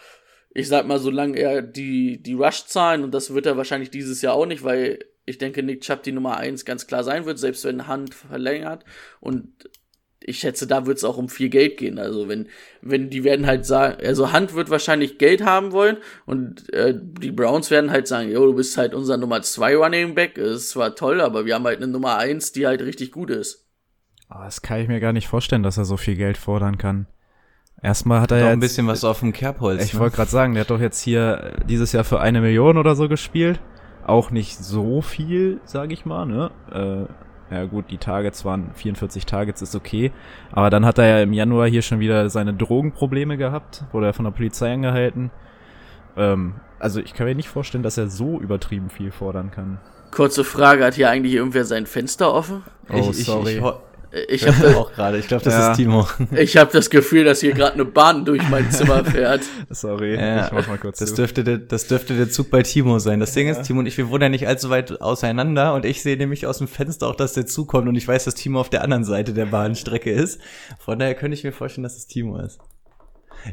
ich 0.55 0.69
sag 0.69 0.87
mal, 0.87 0.99
solange 0.99 1.39
er 1.39 1.63
die, 1.63 2.23
die 2.23 2.35
Rush-Zahlen, 2.35 3.05
und 3.05 3.13
das 3.13 3.35
wird 3.35 3.47
er 3.47 3.57
wahrscheinlich 3.57 3.91
dieses 3.91 4.23
Jahr 4.23 4.35
auch 4.35 4.47
nicht, 4.47 4.65
weil 4.65 4.99
ich 5.27 5.39
denke, 5.39 5.63
Nick 5.63 5.83
Chubb 5.83 6.03
die 6.03 6.13
Nummer 6.13 6.39
eins 6.39 6.65
ganz 6.65 6.87
klar 6.87 7.05
sein 7.05 7.27
wird, 7.27 7.39
selbst 7.39 7.65
wenn 7.65 7.87
Hunt 7.89 8.15
verlängert. 8.15 8.85
Und 9.21 9.69
ich 10.21 10.41
schätze, 10.41 10.67
da 10.67 10.87
wird 10.87 10.99
es 10.99 11.05
auch 11.05 11.17
um 11.17 11.29
viel 11.29 11.49
Geld 11.49 11.77
gehen. 11.77 11.99
Also 11.99 12.29
wenn, 12.29 12.49
wenn 12.83 13.11
die 13.11 13.25
werden 13.25 13.47
halt 13.47 13.65
sagen, 13.67 14.05
also 14.05 14.33
Hunt 14.33 14.55
wird 14.55 14.71
wahrscheinlich 14.71 15.19
Geld 15.19 15.45
haben 15.45 15.73
wollen 15.73 15.99
und 16.27 16.73
äh, 16.73 16.95
die 16.95 17.31
Browns 17.31 17.71
werden 17.71 17.91
halt 17.91 18.09
sagen, 18.09 18.31
jo, 18.31 18.47
du 18.47 18.55
bist 18.55 18.77
halt 18.77 18.95
unser 18.95 19.17
Nummer 19.17 19.43
zwei 19.43 19.77
Running 19.77 20.15
Back, 20.15 20.37
ist 20.39 20.71
zwar 20.71 20.95
toll, 20.95 21.21
aber 21.21 21.47
wir 21.47 21.55
haben 21.55 21.65
halt 21.65 21.79
eine 21.79 21.89
Nummer 21.89 22.17
eins, 22.17 22.53
die 22.53 22.67
halt 22.67 22.83
richtig 22.83 23.13
gut 23.13 23.31
ist. 23.31 23.68
Oh, 24.31 24.43
das 24.43 24.63
kann 24.63 24.81
ich 24.81 24.89
mir 24.89 25.01
gar 25.01 25.13
nicht 25.13 25.29
vorstellen, 25.29 25.63
dass 25.63 25.79
er 25.79 25.85
so 25.85 25.97
viel 25.97 26.17
Geld 26.17 26.37
fordern 26.37 26.79
kann. 26.79 27.07
Erstmal 27.81 28.21
hat 28.21 28.33
er 28.33 28.39
ja 28.39 28.49
ein 28.49 28.61
bisschen 28.61 28.87
was 28.89 29.05
auf 29.05 29.21
dem 29.21 29.33
Kerbholz. 29.33 29.85
ich 29.85 29.95
ne? 29.95 30.01
wollte 30.01 30.17
gerade 30.17 30.31
sagen, 30.31 30.55
der 30.55 30.63
hat 30.63 30.71
doch 30.71 30.81
jetzt 30.81 31.01
hier 31.01 31.55
äh, 31.61 31.65
dieses 31.65 31.93
Jahr 31.93 32.05
für 32.05 32.21
eine 32.21 32.41
Million 32.41 32.77
oder 32.77 32.97
so 32.97 33.09
gespielt. 33.09 33.61
Auch 34.05 34.31
nicht 34.31 34.57
so 34.59 35.01
viel, 35.01 35.61
sage 35.65 35.93
ich 35.93 36.05
mal, 36.05 36.27
ne? 36.27 36.51
Äh, 36.73 37.55
ja 37.55 37.65
gut, 37.65 37.91
die 37.91 37.99
Targets 37.99 38.45
waren 38.45 38.73
44 38.75 39.25
Targets, 39.25 39.63
ist 39.63 39.75
okay. 39.75 40.13
Aber 40.51 40.71
dann 40.71 40.85
hat 40.85 40.99
er 40.99 41.07
ja 41.07 41.23
im 41.23 41.33
Januar 41.33 41.69
hier 41.69 41.83
schon 41.83 42.01
wieder 42.01 42.29
seine 42.29 42.53
Drogenprobleme 42.53 43.37
gehabt, 43.37 43.85
wurde 43.93 44.07
er 44.07 44.13
von 44.13 44.25
der 44.25 44.33
Polizei 44.33 44.73
angehalten. 44.73 45.31
Ähm, 46.17 46.55
also 46.79 47.01
ich 47.01 47.15
kann 47.15 47.27
mir 47.27 47.35
nicht 47.35 47.49
vorstellen, 47.49 47.83
dass 47.83 47.97
er 47.97 48.09
so 48.09 48.41
übertrieben 48.41 48.91
viel 48.91 49.11
fordern 49.11 49.51
kann. 49.51 49.79
Kurze 50.11 50.43
Frage, 50.45 50.85
hat 50.85 50.95
hier 50.95 51.11
eigentlich 51.11 51.35
irgendwer 51.35 51.65
sein 51.65 51.87
Fenster 51.87 52.33
offen? 52.33 52.65
Oh, 52.91 52.97
ich, 52.97 53.21
ich, 53.21 53.25
sorry. 53.25 53.53
Ich, 53.53 53.59
Ich 53.59 53.88
ich 54.29 54.47
habe 54.47 54.77
auch 54.77 54.93
gerade. 54.93 55.19
Ich 55.19 55.29
glaube, 55.29 55.45
das 55.45 55.55
Ja. 55.55 55.71
ist 55.73 55.77
Timo. 55.77 56.07
ich 56.37 56.57
hab 56.57 56.73
das 56.73 56.89
Gefühl, 56.91 57.25
dass 57.25 57.41
hier 57.41 57.53
gerade 57.53 57.75
eine 57.75 57.85
Bahn 57.85 58.25
durch 58.25 58.43
mein 58.49 58.71
Zimmer 58.71 59.05
fährt. 59.05 59.43
Sorry, 59.71 60.15
Ja, 60.17 60.47
ich 60.47 60.53
mach 60.53 60.67
mal 60.67 60.79
kurz 60.79 60.99
Das 60.99 61.11
zu. 61.11 61.17
dürfte, 61.17 61.45
der, 61.45 61.59
das 61.59 61.87
dürfte 61.89 62.17
der 62.17 62.31
Zug 62.31 62.51
bei 62.51 62.63
Timo 62.63 62.99
sein. 62.99 63.21
Das 63.21 63.33
Ding 63.33 63.49
ist, 63.49 63.63
Timo 63.65 63.81
und 63.81 63.87
ich, 63.87 63.99
wir 63.99 64.09
wohnen 64.09 64.23
ja 64.23 64.29
nicht 64.31 64.49
allzu 64.49 64.71
weit 64.71 65.01
auseinander 65.03 65.75
und 65.75 65.85
ich 65.85 66.03
sehe 66.03 66.17
nämlich 66.17 66.47
aus 66.47 66.59
dem 66.59 66.69
Fenster 66.69 67.07
auch, 67.09 67.17
dass 67.17 67.35
der 67.35 67.47
Zug 67.47 67.69
kommt 67.69 67.89
und 67.89 67.97
ich 67.97 68.09
weiß, 68.09 68.25
dass 68.25 68.35
Timo 68.35 68.61
auf 68.61 68.71
der 68.71 68.83
anderen 68.83 69.05
Seite 69.05 69.33
der 69.35 69.47
Bahnstrecke 69.47 70.11
ist. 70.11 70.41
Von 70.79 70.99
daher 70.99 71.15
könnte 71.15 71.35
ich 71.37 71.45
mir 71.45 71.53
vorstellen, 71.53 71.83
dass 71.85 71.97
es 71.97 72.07
Timo 72.07 72.39
ist. 72.39 72.59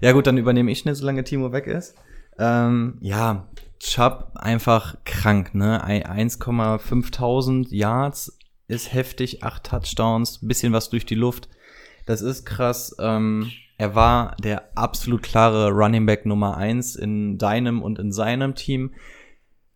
Ja 0.02 0.14
gut, 0.14 0.26
dann 0.28 0.38
übernehme 0.38 0.72
ich 0.72 0.80
schnell, 0.80 0.96
solange 0.96 1.24
Timo 1.24 1.52
weg 1.52 1.68
ist. 1.68 1.96
Ähm, 2.40 2.98
ja, 3.02 3.48
Chubb 3.80 4.32
einfach 4.36 4.96
krank, 5.06 5.54
ne? 5.54 5.84
Ein- 5.84 6.04
1,5000 6.30 7.68
Yards 7.72 8.38
ist 8.68 8.94
heftig, 8.94 9.44
acht 9.44 9.64
Touchdowns, 9.66 10.40
bisschen 10.42 10.74
was 10.74 10.90
durch 10.90 11.06
die 11.06 11.16
Luft. 11.16 11.50
Das 12.06 12.22
ist 12.22 12.46
krass. 12.46 12.96
Ähm, 13.00 13.52
er 13.78 13.96
war 13.96 14.36
der 14.42 14.78
absolut 14.78 15.24
klare 15.24 15.72
Running 15.72 16.06
Back 16.06 16.26
Nummer 16.26 16.58
eins 16.58 16.96
in 16.96 17.38
deinem 17.38 17.82
und 17.82 18.00
in 18.00 18.12
seinem 18.12 18.56
Team. 18.56 18.92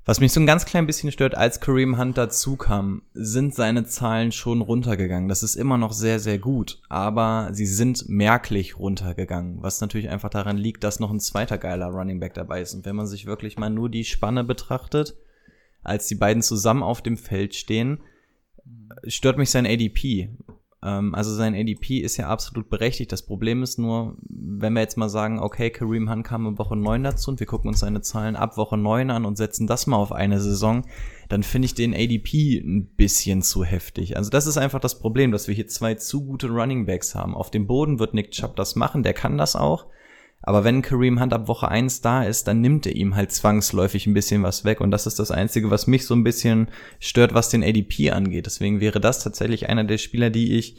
Was 0.05 0.19
mich 0.19 0.31
so 0.31 0.39
ein 0.39 0.47
ganz 0.47 0.65
klein 0.65 0.87
bisschen 0.87 1.11
stört, 1.11 1.35
als 1.35 1.59
Kareem 1.59 1.99
Hunt 1.99 2.17
dazu 2.17 2.55
kam, 2.55 3.03
sind 3.13 3.53
seine 3.53 3.85
Zahlen 3.85 4.31
schon 4.31 4.61
runtergegangen. 4.61 5.29
Das 5.29 5.43
ist 5.43 5.55
immer 5.55 5.77
noch 5.77 5.91
sehr, 5.91 6.19
sehr 6.19 6.39
gut, 6.39 6.81
aber 6.89 7.49
sie 7.51 7.67
sind 7.67 8.09
merklich 8.09 8.79
runtergegangen, 8.79 9.61
was 9.61 9.81
natürlich 9.81 10.09
einfach 10.09 10.29
daran 10.29 10.57
liegt, 10.57 10.83
dass 10.83 10.99
noch 10.99 11.11
ein 11.11 11.19
zweiter 11.19 11.59
geiler 11.59 11.87
Running 11.87 12.19
Back 12.19 12.33
dabei 12.33 12.61
ist. 12.61 12.73
Und 12.73 12.85
wenn 12.85 12.95
man 12.95 13.05
sich 13.05 13.27
wirklich 13.27 13.59
mal 13.59 13.69
nur 13.69 13.89
die 13.89 14.03
Spanne 14.05 14.43
betrachtet, 14.43 15.15
als 15.83 16.07
die 16.07 16.15
beiden 16.15 16.41
zusammen 16.41 16.81
auf 16.81 17.03
dem 17.03 17.17
Feld 17.17 17.53
stehen, 17.53 17.99
stört 19.07 19.37
mich 19.37 19.49
sein 19.49 19.65
ADP. 19.65 20.29
Ähm, 20.81 21.13
also 21.13 21.33
sein 21.33 21.55
ADP 21.55 21.99
ist 21.99 22.17
ja 22.17 22.27
absolut 22.27 22.69
berechtigt. 22.69 23.11
Das 23.11 23.23
Problem 23.23 23.63
ist 23.63 23.79
nur, 23.79 24.17
wenn 24.29 24.73
wir 24.73 24.81
jetzt 24.81 24.97
mal 24.97 25.09
sagen, 25.09 25.39
okay, 25.39 25.69
Kareem 25.69 26.09
Hunt 26.09 26.25
kam 26.25 26.45
in 26.47 26.57
Woche 26.57 26.75
9 26.75 27.03
dazu 27.03 27.31
und 27.31 27.39
wir 27.39 27.47
gucken 27.47 27.69
uns 27.69 27.79
seine 27.79 28.01
Zahlen 28.01 28.35
ab 28.35 28.57
Woche 28.57 28.77
9 28.77 29.09
an 29.09 29.25
und 29.25 29.37
setzen 29.37 29.67
das 29.67 29.87
mal 29.87 29.97
auf 29.97 30.11
eine 30.11 30.39
Saison, 30.39 30.85
dann 31.27 31.43
finde 31.43 31.65
ich 31.67 31.73
den 31.73 31.93
ADP 31.93 32.59
ein 32.59 32.87
bisschen 32.95 33.41
zu 33.41 33.63
heftig. 33.63 34.17
Also 34.17 34.29
das 34.29 34.47
ist 34.47 34.57
einfach 34.57 34.79
das 34.79 34.99
Problem, 34.99 35.31
dass 35.31 35.47
wir 35.47 35.55
hier 35.55 35.67
zwei 35.67 35.95
zu 35.95 36.25
gute 36.25 36.47
Running 36.47 36.85
Backs 36.85 37.13
haben. 37.13 37.35
Auf 37.35 37.51
dem 37.51 37.67
Boden 37.67 37.99
wird 37.99 38.13
Nick 38.13 38.31
Chubb 38.31 38.55
das 38.55 38.75
machen, 38.75 39.03
der 39.03 39.13
kann 39.13 39.37
das 39.37 39.55
auch. 39.55 39.87
Aber 40.41 40.63
wenn 40.63 40.81
Kareem 40.81 41.21
Hunt 41.21 41.33
ab 41.33 41.47
Woche 41.47 41.67
1 41.67 42.01
da 42.01 42.23
ist, 42.23 42.47
dann 42.47 42.61
nimmt 42.61 42.85
er 42.85 42.95
ihm 42.95 43.15
halt 43.15 43.31
zwangsläufig 43.31 44.07
ein 44.07 44.13
bisschen 44.13 44.41
was 44.43 44.63
weg. 44.63 44.79
Und 44.81 44.91
das 44.91 45.05
ist 45.05 45.19
das 45.19 45.31
Einzige, 45.31 45.69
was 45.69 45.87
mich 45.87 46.05
so 46.05 46.15
ein 46.15 46.23
bisschen 46.23 46.69
stört, 46.99 47.33
was 47.33 47.49
den 47.49 47.63
ADP 47.63 48.11
angeht. 48.11 48.45
Deswegen 48.45 48.79
wäre 48.79 49.01
das 49.01 49.23
tatsächlich 49.23 49.67
einer 49.69 49.83
der 49.83 49.97
Spieler, 49.97 50.29
die 50.29 50.57
ich 50.57 50.77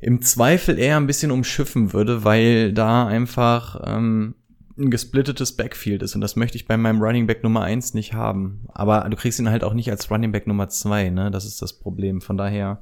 im 0.00 0.22
Zweifel 0.22 0.78
eher 0.78 0.96
ein 0.96 1.08
bisschen 1.08 1.32
umschiffen 1.32 1.92
würde, 1.92 2.22
weil 2.24 2.72
da 2.72 3.06
einfach 3.06 3.80
ähm, 3.84 4.36
ein 4.78 4.90
gesplittetes 4.90 5.56
Backfield 5.56 6.02
ist. 6.02 6.14
Und 6.14 6.20
das 6.20 6.36
möchte 6.36 6.56
ich 6.56 6.68
bei 6.68 6.76
meinem 6.76 7.02
Running 7.02 7.26
Back 7.26 7.42
Nummer 7.42 7.62
1 7.62 7.94
nicht 7.94 8.14
haben. 8.14 8.66
Aber 8.68 9.00
du 9.10 9.16
kriegst 9.16 9.40
ihn 9.40 9.50
halt 9.50 9.64
auch 9.64 9.74
nicht 9.74 9.90
als 9.90 10.10
Running 10.10 10.30
Back 10.30 10.46
Nummer 10.46 10.68
2, 10.68 11.10
ne? 11.10 11.30
Das 11.32 11.44
ist 11.44 11.60
das 11.60 11.72
Problem. 11.72 12.20
Von 12.20 12.36
daher 12.36 12.80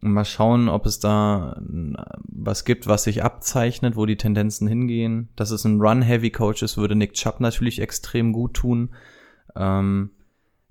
Mal 0.00 0.24
schauen, 0.24 0.68
ob 0.68 0.86
es 0.86 0.98
da 0.98 1.60
was 2.24 2.64
gibt, 2.64 2.86
was 2.86 3.04
sich 3.04 3.22
abzeichnet, 3.22 3.96
wo 3.96 4.06
die 4.06 4.16
Tendenzen 4.16 4.68
hingehen. 4.68 5.30
Dass 5.36 5.50
es 5.50 5.64
ein 5.64 5.80
Run-Heavy-Coach 5.80 6.62
ist, 6.62 6.76
würde 6.76 6.96
Nick 6.96 7.14
Chubb 7.14 7.40
natürlich 7.40 7.80
extrem 7.80 8.32
gut 8.32 8.54
tun. 8.54 8.94
Ähm, 9.54 10.10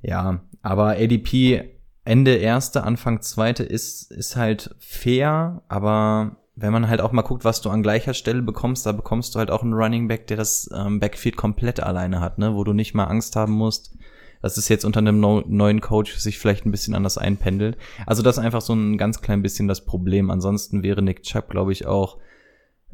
ja, 0.01 0.41
aber 0.61 0.91
ADP 0.91 1.76
Ende 2.05 2.36
erste, 2.36 2.84
Anfang 2.84 3.21
zweite 3.21 3.63
ist, 3.63 4.11
ist 4.11 4.36
halt 4.36 4.76
fair, 4.80 5.63
aber 5.67 6.38
wenn 6.55 6.71
man 6.71 6.88
halt 6.88 7.01
auch 7.01 7.11
mal 7.11 7.23
guckt, 7.23 7.43
was 7.43 7.61
du 7.61 7.69
an 7.69 7.82
gleicher 7.82 8.13
Stelle 8.13 8.43
bekommst, 8.43 8.86
da 8.86 8.91
bekommst 8.91 9.34
du 9.34 9.39
halt 9.39 9.49
auch 9.49 9.63
einen 9.63 9.73
Running 9.73 10.07
Back, 10.07 10.28
der 10.28 10.38
das 10.38 10.69
ähm, 10.73 10.99
Backfield 10.99 11.36
komplett 11.36 11.82
alleine 11.82 12.21
hat, 12.21 12.38
ne, 12.38 12.55
wo 12.55 12.63
du 12.63 12.73
nicht 12.73 12.93
mal 12.93 13.05
Angst 13.05 13.36
haben 13.36 13.53
musst, 13.53 13.97
dass 14.46 14.58
es 14.58 14.70
jetzt 14.70 14.86
unter 14.86 15.00
einem 15.00 15.20
no 15.20 15.41
neuen 15.48 15.82
Coach 15.82 16.18
sich 16.18 16.38
vielleicht 16.38 16.68
ein 16.68 16.72
bisschen 16.72 16.93
anders 16.93 17.18
einpendelt. 17.18 17.80
Also 18.06 18.22
das 18.22 18.38
ist 18.38 18.43
einfach 18.43 18.62
so 18.62 18.74
ein 18.74 18.96
ganz 18.96 19.22
klein 19.22 19.41
bisschen 19.41 19.68
das 19.68 19.86
Problem. 19.86 20.30
Ansonsten 20.30 20.84
wäre 20.84 21.02
Nick 21.02 21.24
Chubb, 21.24 21.50
glaube 21.50 21.72
ich, 21.72 21.88
auch, 21.88 22.20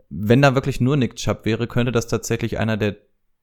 wenn 0.10 0.42
da 0.42 0.56
wirklich 0.56 0.80
nur 0.80 0.96
Nick 0.96 1.18
Chubb 1.18 1.44
wäre, 1.44 1.68
könnte 1.68 1.92
das 1.92 2.08
tatsächlich 2.08 2.58
einer 2.58 2.78
der 2.78 2.96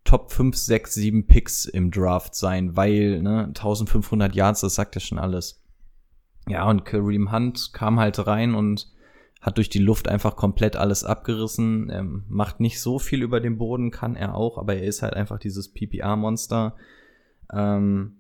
Top 0.05 0.33
5, 0.33 0.57
6, 0.57 0.95
7 0.95 1.27
Picks 1.27 1.67
im 1.67 1.91
Draft 1.91 2.35
sein, 2.35 2.77
weil 2.77 3.21
ne, 3.21 3.45
1500 3.49 4.35
Yards, 4.35 4.63
das 4.63 4.75
sagt 4.75 4.95
ja 4.95 5.03
schon 5.03 5.19
alles. 5.19 5.63
Ja, 6.49 6.65
und 6.65 6.87
Kareem 6.87 7.31
Hunt 7.31 7.75
kam 7.75 8.01
halt 8.01 8.27
rein 8.27 8.55
und 8.55 8.91
hat 9.43 9.59
durch 9.59 9.69
die 9.69 9.81
Luft 9.81 10.09
einfach 10.09 10.35
komplett 10.35 10.77
alles 10.77 11.05
abgerissen. 11.05 11.91
Er 11.91 12.05
macht 12.05 12.59
nicht 12.59 12.81
so 12.81 12.99
viel 12.99 13.23
über 13.23 13.41
den 13.41 13.59
Boden, 13.59 13.91
kann 13.91 14.17
er 14.17 14.35
auch, 14.35 14.57
aber 14.57 14.77
er 14.77 14.85
ist 14.85 15.03
halt 15.03 15.13
einfach 15.13 15.39
dieses 15.39 15.75
PPR-Monster. 15.75 16.75
Ähm, 17.53 18.19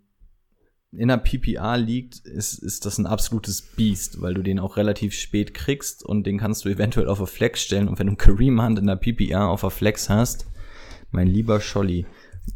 in 0.93 1.09
der 1.09 1.18
PPR 1.18 1.76
liegt, 1.76 2.18
ist, 2.20 2.55
ist 2.55 2.87
das 2.87 2.99
ein 2.99 3.07
absolutes 3.07 3.61
Biest, 3.61 4.22
weil 4.22 4.33
du 4.33 4.43
den 4.43 4.59
auch 4.59 4.76
relativ 4.76 5.14
spät 5.14 5.53
kriegst 5.53 6.03
und 6.03 6.26
den 6.26 6.39
kannst 6.39 6.64
du 6.64 6.70
eventuell 6.70 7.09
auf 7.09 7.20
a 7.20 7.26
Flex 7.26 7.62
stellen. 7.62 7.89
Und 7.89 7.99
wenn 7.99 8.07
du 8.07 8.16
Kareem 8.16 8.62
Hunt 8.62 8.79
in 8.79 8.87
der 8.87 8.97
PPR 8.97 9.49
auf 9.49 9.64
a 9.64 9.70
Flex 9.70 10.09
hast, 10.09 10.47
mein 11.11 11.26
lieber 11.26 11.61
Scholli. 11.61 12.07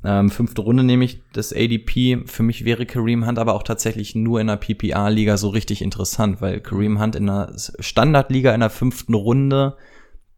Ähm, 0.03 0.31
fünfte 0.31 0.63
Runde 0.63 0.83
nehme 0.83 1.05
ich 1.05 1.23
das 1.35 1.53
ADP. 1.53 2.25
Für 2.25 2.43
mich 2.43 2.65
wäre 2.65 2.87
Kareem 2.87 3.27
Hunt 3.27 3.39
aber 3.39 3.55
auch 3.55 3.63
tatsächlich 3.63 4.15
nur 4.15 4.41
in 4.41 4.47
der 4.47 4.57
PPR-Liga 4.57 5.37
so 5.37 5.51
richtig 5.51 5.83
interessant, 5.83 6.41
weil 6.41 6.61
Kareem 6.61 7.01
Hunt 7.01 7.17
in 7.17 7.27
der 7.27 7.53
Standardliga 7.57 8.55
in 8.55 8.61
der 8.61 8.71
fünften 8.71 9.13
Runde, 9.13 9.77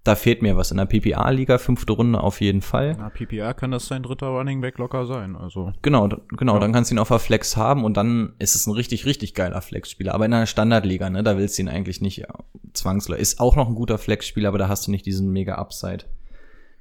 da 0.04 0.14
fehlt 0.14 0.42
mir 0.42 0.56
was. 0.56 0.70
In 0.70 0.76
der 0.76 0.84
PPR-Liga, 0.84 1.58
fünfte 1.58 1.94
Runde 1.94 2.20
auf 2.20 2.40
jeden 2.40 2.60
Fall. 2.60 2.94
Na, 2.98 3.08
PPR 3.08 3.54
kann 3.54 3.70
das 3.70 3.86
sein 3.86 4.02
dritter 4.02 4.26
Running 4.28 4.60
Back 4.60 4.78
locker 4.78 5.06
sein, 5.06 5.34
also. 5.34 5.72
Genau, 5.82 6.08
genau, 6.28 6.54
Ja. 6.54 6.60
dann 6.60 6.72
kannst 6.72 6.90
du 6.90 6.94
ihn 6.94 6.98
auf 6.98 7.08
der 7.08 7.18
Flex 7.18 7.56
haben 7.56 7.84
und 7.84 7.96
dann 7.96 8.34
ist 8.38 8.54
es 8.54 8.66
ein 8.66 8.72
richtig, 8.74 9.06
richtig 9.06 9.34
geiler 9.34 9.62
Flex-Spieler. 9.62 10.14
Aber 10.14 10.26
in 10.26 10.32
einer 10.34 10.46
Standardliga, 10.46 11.08
ne, 11.10 11.22
da 11.22 11.38
willst 11.38 11.56
du 11.58 11.62
ihn 11.62 11.68
eigentlich 11.68 12.00
nicht 12.02 12.18
ja, 12.18 12.28
zwangsläufig. 12.74 13.22
Ist 13.22 13.40
auch 13.40 13.56
noch 13.56 13.68
ein 13.68 13.74
guter 13.74 13.96
Flex-Spieler, 13.98 14.48
aber 14.48 14.58
da 14.58 14.68
hast 14.68 14.86
du 14.86 14.90
nicht 14.90 15.06
diesen 15.06 15.32
mega 15.32 15.54
Upside. 15.54 16.04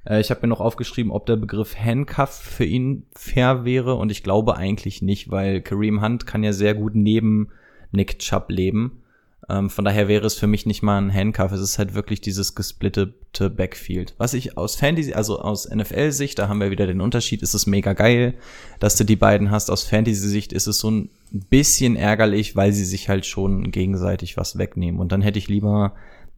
Äh, 0.04 0.20
ich 0.20 0.30
habe 0.30 0.42
mir 0.42 0.48
noch 0.48 0.60
aufgeschrieben, 0.60 1.10
ob 1.10 1.24
der 1.24 1.36
Begriff 1.36 1.76
Handcuff 1.78 2.28
für 2.34 2.66
ihn 2.66 3.06
fair 3.16 3.64
wäre 3.64 3.94
und 3.94 4.10
ich 4.10 4.22
glaube 4.22 4.56
eigentlich 4.56 5.00
nicht, 5.00 5.30
weil 5.30 5.62
Kareem 5.62 6.02
Hunt 6.02 6.26
kann 6.26 6.42
ja 6.44 6.52
sehr 6.52 6.74
gut 6.74 6.94
neben 6.94 7.48
Nick 7.90 8.18
Chubb 8.18 8.50
leben. 8.50 9.00
Ähm, 9.48 9.68
von 9.68 9.84
daher 9.84 10.08
wäre 10.08 10.26
es 10.26 10.34
für 10.34 10.46
mich 10.46 10.64
nicht 10.64 10.82
mal 10.82 10.98
ein 10.98 11.12
Handcuff. 11.12 11.52
Es 11.52 11.60
ist 11.60 11.78
halt 11.78 11.94
wirklich 11.94 12.20
dieses 12.20 12.54
gesplittete 12.54 13.50
Backfield. 13.50 14.14
Was 14.16 14.34
ich 14.34 14.56
aus 14.56 14.76
Fantasy, 14.76 15.12
also 15.12 15.38
aus 15.40 15.68
NFL-Sicht, 15.68 16.38
da 16.38 16.48
haben 16.48 16.60
wir 16.60 16.70
wieder 16.70 16.86
den 16.86 17.00
Unterschied, 17.00 17.42
ist 17.42 17.54
es 17.54 17.66
mega 17.66 17.92
geil, 17.92 18.34
dass 18.80 18.96
du 18.96 19.04
die 19.04 19.16
beiden 19.16 19.50
hast. 19.50 19.70
Aus 19.70 19.84
Fantasy-Sicht 19.84 20.52
ist 20.52 20.66
es 20.66 20.78
so 20.78 20.90
ein 20.90 21.10
bisschen 21.30 21.96
ärgerlich, 21.96 22.56
weil 22.56 22.72
sie 22.72 22.84
sich 22.84 23.08
halt 23.08 23.26
schon 23.26 23.70
gegenseitig 23.70 24.36
was 24.36 24.56
wegnehmen. 24.56 25.00
Und 25.00 25.12
dann 25.12 25.22
hätte 25.22 25.38
ich 25.38 25.48
lieber 25.48 25.94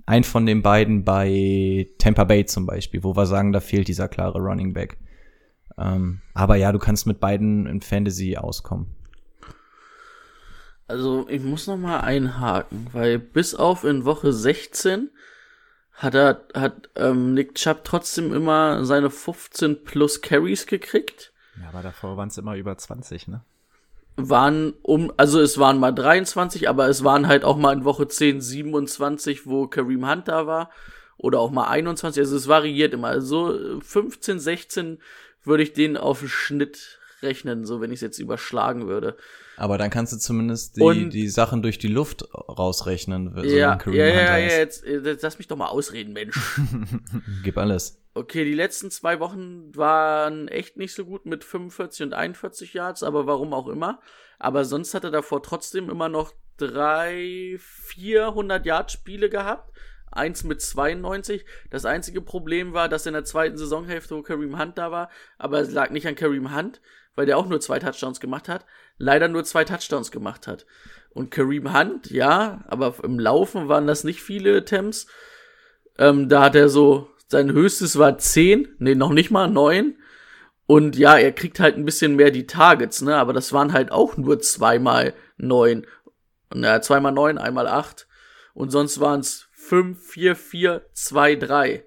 ein 0.07 0.25
von 0.25 0.47
den 0.47 0.63
beiden 0.63 1.05
bei 1.05 1.89
Tampa 1.99 2.25
Bay 2.25 2.47
zum 2.47 2.67
Beispiel, 2.67 3.05
wo 3.05 3.17
wir 3.17 3.27
sagen, 3.27 3.53
da 3.53 3.61
fehlt 3.61 3.89
dieser 3.89 4.09
klare 4.09 4.39
Running 4.39 4.73
Back. 4.73 4.99
Ähm, 5.79 6.23
aber 6.35 6.57
ja, 6.57 6.73
du 6.73 6.79
kannst 6.79 7.07
mit 7.07 7.21
beiden 7.21 7.67
in 7.67 7.81
Fantasy 7.83 8.37
auskommen. 8.37 8.96
Also 10.89 11.27
ich 11.29 11.43
muss 11.43 11.67
noch 11.67 11.77
mal 11.77 12.01
einhaken, 12.01 12.89
weil 12.93 13.19
bis 13.19 13.55
auf 13.55 13.85
in 13.85 14.05
Woche 14.05 14.33
16 14.33 15.11
hat 15.93 16.15
er 16.15 16.47
hat 16.55 16.91
ähm, 16.95 17.35
Nick 17.35 17.55
Chubb 17.55 17.83
trotzdem 17.85 18.33
immer 18.33 18.85
seine 18.85 19.11
15 19.11 19.85
plus 19.85 20.21
Carries 20.21 20.67
gekriegt. 20.67 21.33
Ja, 21.61 21.69
aber 21.71 21.83
davor 21.83 22.17
waren 22.17 22.29
es 22.29 22.39
immer 22.39 22.55
über 22.55 22.77
20, 22.77 23.29
ne? 23.29 23.41
Waren 24.17 24.75
um 24.83 25.13
also 25.17 25.41
es 25.41 25.59
waren 25.59 25.81
mal 25.81 25.93
23, 25.93 26.69
aber 26.69 26.89
es 26.89 27.03
waren 27.03 27.27
halt 27.27 27.45
auch 27.45 27.57
mal 27.57 27.73
in 27.73 27.85
Woche 27.85 28.07
10 28.07 28.41
27, 28.41 29.47
wo 29.47 29.67
Kareem 29.67 30.09
Hunt 30.09 30.29
da 30.29 30.47
war 30.47 30.71
oder 31.19 31.41
auch 31.41 31.51
mal 31.51 31.69
21, 31.69 32.21
also 32.21 32.37
es 32.37 32.47
variiert 32.47 32.95
immer. 32.95 33.09
Also 33.09 33.81
15, 33.81 34.39
16 34.39 34.99
würde 35.43 35.63
ich 35.63 35.73
den 35.73 35.97
auf 35.97 36.21
den 36.21 36.29
Schnitt 36.29 37.01
rechnen, 37.23 37.65
so 37.65 37.81
wenn 37.81 37.91
ich 37.91 37.97
es 37.97 38.03
jetzt 38.03 38.19
überschlagen 38.19 38.87
würde. 38.87 39.17
Aber 39.57 39.79
dann 39.79 39.91
kannst 39.91 40.13
du 40.13 40.19
zumindest 40.19 40.77
die, 40.77 40.83
Und- 40.83 41.11
die 41.11 41.29
Sachen 41.29 41.63
durch 41.63 41.79
die 41.79 41.89
Luft 41.89 42.29
rausrechnen. 42.35 43.33
so 43.35 43.43
ja, 43.45 43.79
ja, 43.87 43.93
ja, 44.07 44.39
ja, 44.39 44.39
jetzt, 44.39 44.85
jetzt 44.85 45.23
lass 45.23 45.39
mich 45.39 45.49
doch 45.49 45.57
mal 45.57 45.69
ausreden, 45.69 46.13
Mensch. 46.13 46.37
Gib 47.43 47.57
alles. 47.59 48.01
Okay, 48.15 48.45
die 48.45 48.55
letzten 48.55 48.91
zwei 48.91 49.21
Wochen 49.21 49.75
waren 49.77 50.49
echt 50.49 50.77
nicht 50.77 50.95
so 50.95 51.05
gut 51.05 51.27
mit 51.27 51.45
45 51.45 52.03
und 52.07 52.15
41 52.15 52.73
Yards, 52.75 53.03
aber 53.03 53.27
warum 53.27 53.53
auch 53.53 53.69
immer. 53.69 54.01
Aber 54.39 54.65
sonst 54.65 54.95
hat 54.95 55.05
er 55.05 55.11
davor 55.11 55.43
trotzdem 55.43 55.91
immer 55.91 56.09
noch 56.09 56.33
drei, 56.57 57.57
400 57.59 58.65
Yard 58.67 58.91
Spiele 58.93 59.29
gehabt. 59.31 59.73
Eins 60.11 60.45
mit 60.45 60.63
92. 60.63 61.45
Das 61.71 61.85
einzige 61.85 62.23
Problem 62.23 62.73
war, 62.73 62.89
dass 62.89 63.05
in 63.07 63.13
der 63.13 63.25
zweiten 63.25 63.59
Saisonhälfte, 63.59 64.17
wo 64.17 64.23
Kareem 64.23 64.59
Hunt 64.59 64.79
da 64.79 64.91
war, 64.91 65.11
aber 65.37 65.61
es 65.61 65.71
lag 65.73 65.91
nicht 65.91 66.07
an 66.07 66.15
Kareem 66.15 66.57
Hunt, 66.57 66.81
weil 67.17 67.27
der 67.27 67.39
auch 67.39 67.47
nur 67.47 67.61
zwei 67.61 67.81
Touchdowns 67.81 68.21
gemacht 68.21 68.49
hat, 68.49 68.65
leider 68.99 69.27
nur 69.27 69.45
zwei 69.45 69.65
Touchdowns 69.65 70.13
gemacht 70.13 70.47
hat. 70.47 70.67
Und 71.11 71.31
Kareem 71.31 71.77
Hunt, 71.77 72.11
ja, 72.11 72.63
aber 72.69 72.95
im 73.03 73.19
Laufen 73.19 73.69
waren 73.69 73.87
das 73.87 74.05
nicht 74.05 74.23
viele 74.23 74.59
Attempts. 74.59 75.07
Ähm, 75.99 76.29
da 76.29 76.43
hat 76.43 76.55
er 76.55 76.69
so, 76.69 77.09
sein 77.27 77.51
höchstes 77.51 77.99
war 77.99 78.19
10, 78.19 78.77
nee, 78.79 78.95
noch 78.95 79.13
nicht 79.13 79.31
mal 79.31 79.49
9. 79.49 79.97
Und 80.67 80.97
ja, 80.97 81.17
er 81.17 81.33
kriegt 81.33 81.59
halt 81.59 81.77
ein 81.77 81.85
bisschen 81.85 82.17
mehr 82.17 82.31
die 82.31 82.47
Targets, 82.47 83.01
ne, 83.01 83.17
aber 83.17 83.33
das 83.33 83.53
waren 83.53 83.73
halt 83.73 83.91
auch 83.91 84.17
nur 84.17 84.41
zweimal 84.41 85.15
9. 85.39 85.87
Na, 86.55 86.81
zweimal 86.83 87.13
9, 87.13 87.39
einmal 87.39 87.67
8. 87.67 88.07
Und 88.53 88.71
sonst 88.71 89.01
waren 89.01 89.21
es 89.21 89.49
5, 89.53 90.07
4, 90.07 90.37
4, 90.37 90.87
2, 90.93 91.37
3. 91.37 91.87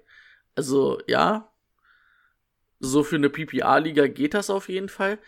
Also, 0.56 1.00
ja, 1.06 1.49
so 2.80 3.04
für 3.04 3.16
eine 3.16 3.30
PPA-Liga 3.30 4.08
geht 4.08 4.34
das 4.34 4.50
auf 4.50 4.68
jeden 4.68 4.88
Fall. 4.88 5.18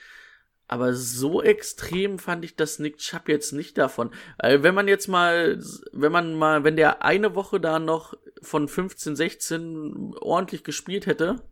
Aber 0.68 0.94
so 0.94 1.42
extrem 1.42 2.18
fand 2.18 2.44
ich 2.46 2.56
das 2.56 2.78
Nick 2.78 2.96
Chubb 2.96 3.28
jetzt 3.28 3.52
nicht 3.52 3.76
davon. 3.76 4.10
Äh, 4.38 4.62
wenn 4.62 4.74
man 4.74 4.88
jetzt 4.88 5.06
mal, 5.06 5.60
wenn 5.92 6.12
man 6.12 6.34
mal, 6.34 6.64
wenn 6.64 6.76
der 6.76 7.04
eine 7.04 7.34
Woche 7.34 7.60
da 7.60 7.78
noch 7.78 8.14
von 8.40 8.68
15, 8.68 9.14
16 9.14 10.14
ordentlich 10.18 10.64
gespielt 10.64 11.04
hätte, 11.04 11.42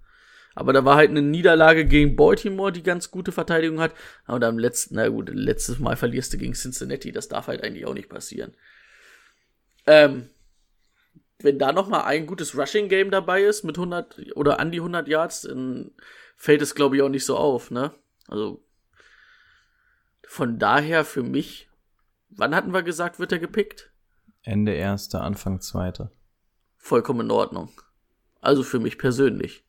aber 0.54 0.72
da 0.72 0.84
war 0.84 0.96
halt 0.96 1.10
eine 1.10 1.22
Niederlage 1.22 1.84
gegen 1.84 2.16
Baltimore, 2.16 2.72
die 2.72 2.82
ganz 2.82 3.10
gute 3.10 3.30
Verteidigung 3.30 3.80
hat. 3.80 3.94
Aber 4.24 4.46
am 4.46 4.58
letzten, 4.58 4.96
na 4.96 5.08
gut, 5.08 5.30
letztes 5.32 5.78
Mal 5.78 5.96
verlierst 5.96 6.32
du 6.32 6.38
gegen 6.38 6.54
Cincinnati, 6.54 7.12
das 7.12 7.28
darf 7.28 7.46
halt 7.46 7.62
eigentlich 7.62 7.86
auch 7.86 7.94
nicht 7.94 8.08
passieren. 8.08 8.54
Ähm, 9.86 10.30
wenn 11.44 11.58
da 11.58 11.72
noch 11.72 11.88
mal 11.88 12.02
ein 12.02 12.26
gutes 12.26 12.56
Rushing 12.56 12.88
Game 12.88 13.10
dabei 13.10 13.42
ist 13.42 13.64
mit 13.64 13.76
100 13.76 14.36
oder 14.36 14.60
an 14.60 14.70
die 14.70 14.78
100 14.78 15.08
Yards, 15.08 15.42
dann 15.42 15.92
fällt 16.36 16.62
es 16.62 16.74
glaube 16.74 16.96
ich 16.96 17.02
auch 17.02 17.08
nicht 17.08 17.24
so 17.24 17.36
auf, 17.36 17.70
ne? 17.70 17.92
Also 18.28 18.62
von 20.26 20.58
daher 20.58 21.04
für 21.04 21.22
mich, 21.22 21.68
wann 22.28 22.54
hatten 22.54 22.72
wir 22.72 22.82
gesagt, 22.82 23.18
wird 23.18 23.32
er 23.32 23.38
gepickt? 23.38 23.90
Ende 24.42 24.72
erste, 24.72 25.20
Anfang 25.20 25.60
zweite. 25.60 26.10
Vollkommen 26.76 27.22
in 27.26 27.30
Ordnung. 27.30 27.70
Also 28.40 28.62
für 28.62 28.78
mich 28.78 28.96
persönlich. 28.96 29.64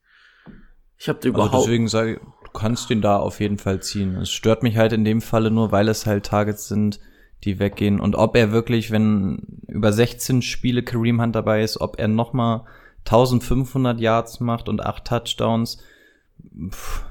Ich 0.98 1.10
habe 1.10 1.18
Also 1.18 1.30
überhaupt 1.30 1.66
deswegen 1.66 1.88
sage 1.88 2.14
ich, 2.14 2.20
du 2.20 2.52
kannst 2.52 2.90
den 2.90 3.02
da 3.02 3.18
auf 3.18 3.40
jeden 3.40 3.58
Fall 3.58 3.82
ziehen. 3.82 4.16
Es 4.18 4.30
stört 4.30 4.62
mich 4.62 4.78
halt 4.78 4.94
in 4.94 5.04
dem 5.04 5.20
Falle 5.20 5.50
nur, 5.50 5.72
weil 5.72 5.90
es 5.90 6.06
halt 6.06 6.28
Targets 6.28 6.68
sind, 6.68 7.00
die 7.44 7.60
weggehen. 7.60 8.00
Und 8.00 8.16
ob 8.16 8.36
er 8.36 8.52
wirklich, 8.52 8.92
wenn 8.92 9.62
über 9.68 9.92
16 9.92 10.42
Spiele 10.42 10.84
Kareem 10.84 11.22
Hunt 11.22 11.36
dabei 11.36 11.64
ist, 11.64 11.80
ob 11.82 12.00
er 12.00 12.08
nochmal 12.08 12.66
1500 13.06 14.00
Yards 14.00 14.40
macht 14.40 14.70
und 14.70 14.82
8 14.82 15.06
Touchdowns, 15.06 15.84
pff, 16.70 17.04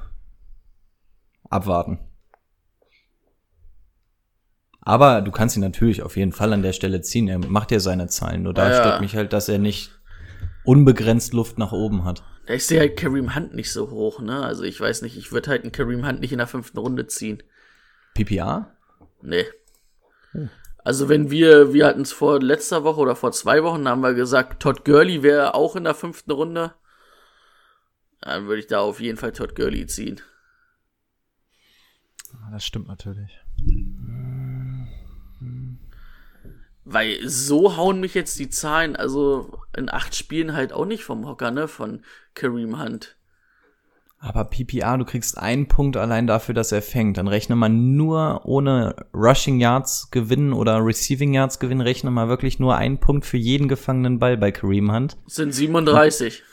abwarten. 1.49 1.99
Aber 4.81 5.21
du 5.21 5.31
kannst 5.31 5.55
ihn 5.55 5.61
natürlich 5.61 6.01
auf 6.01 6.17
jeden 6.17 6.31
Fall 6.31 6.53
an 6.53 6.63
der 6.63 6.73
Stelle 6.73 7.01
ziehen. 7.01 7.27
Er 7.27 7.37
macht 7.37 7.71
ja 7.71 7.79
seine 7.79 8.07
Zahlen. 8.07 8.43
Nur 8.43 8.53
da 8.53 8.69
Ja, 8.69 8.75
stört 8.75 9.01
mich 9.01 9.15
halt, 9.15 9.31
dass 9.31 9.47
er 9.47 9.59
nicht 9.59 9.91
unbegrenzt 10.63 11.33
Luft 11.33 11.57
nach 11.59 11.71
oben 11.71 12.03
hat. 12.03 12.23
Ich 12.47 12.65
sehe 12.65 12.79
halt 12.79 12.97
Kareem 12.97 13.35
Hunt 13.35 13.53
nicht 13.53 13.71
so 13.71 13.91
hoch, 13.91 14.19
ne? 14.21 14.43
Also 14.43 14.63
ich 14.63 14.79
weiß 14.79 15.03
nicht, 15.03 15.17
ich 15.17 15.31
würde 15.31 15.51
halt 15.51 15.61
einen 15.63 15.71
Kareem 15.71 16.07
Hunt 16.07 16.19
nicht 16.19 16.31
in 16.31 16.39
der 16.39 16.47
fünften 16.47 16.79
Runde 16.79 17.05
ziehen. 17.07 17.43
PPA? 18.15 18.71
Nee. 19.21 19.45
Also 20.83 21.09
wenn 21.09 21.29
wir, 21.29 21.73
wir 21.73 21.85
hatten 21.85 22.01
es 22.01 22.11
vor 22.11 22.41
letzter 22.41 22.83
Woche 22.83 22.99
oder 22.99 23.15
vor 23.15 23.31
zwei 23.31 23.63
Wochen, 23.63 23.87
haben 23.87 24.01
wir 24.01 24.13
gesagt, 24.13 24.61
Todd 24.61 24.83
Gurley 24.83 25.21
wäre 25.21 25.53
auch 25.53 25.75
in 25.75 25.83
der 25.83 25.93
fünften 25.93 26.31
Runde. 26.31 26.73
Dann 28.21 28.47
würde 28.47 28.59
ich 28.59 28.67
da 28.67 28.79
auf 28.79 28.99
jeden 28.99 29.17
Fall 29.17 29.31
Todd 29.31 29.55
Gurley 29.55 29.85
ziehen. 29.87 30.21
Das 32.51 32.65
stimmt 32.65 32.87
natürlich. 32.87 33.39
Weil 36.83 37.27
so 37.27 37.77
hauen 37.77 37.99
mich 37.99 38.13
jetzt 38.13 38.39
die 38.39 38.49
Zahlen, 38.49 38.95
also 38.95 39.61
in 39.77 39.91
acht 39.91 40.15
Spielen 40.15 40.53
halt 40.53 40.73
auch 40.73 40.85
nicht 40.85 41.03
vom 41.03 41.25
Hocker, 41.27 41.51
ne? 41.51 41.67
Von 41.67 42.03
Kareem 42.33 42.81
Hunt. 42.81 43.17
Aber 44.23 44.45
PPA, 44.45 44.97
du 44.97 45.03
kriegst 45.03 45.39
einen 45.39 45.67
Punkt 45.67 45.97
allein 45.97 46.27
dafür, 46.27 46.53
dass 46.53 46.71
er 46.71 46.83
fängt. 46.83 47.17
Dann 47.17 47.27
rechne 47.27 47.55
man 47.55 47.95
nur 47.95 48.41
ohne 48.45 48.95
Rushing 49.15 49.59
Yards 49.59 50.11
gewinnen 50.11 50.53
oder 50.53 50.85
Receiving 50.85 51.33
Yards 51.33 51.57
gewinnen, 51.57 51.81
rechne 51.81 52.11
mal 52.11 52.29
wirklich 52.29 52.59
nur 52.59 52.75
einen 52.75 52.99
Punkt 52.99 53.25
für 53.25 53.37
jeden 53.37 53.67
gefangenen 53.67 54.19
Ball 54.19 54.37
bei 54.37 54.51
Kareem 54.51 54.93
Hunt. 54.93 55.17
Das 55.25 55.35
sind 55.35 55.55
37. 55.55 56.43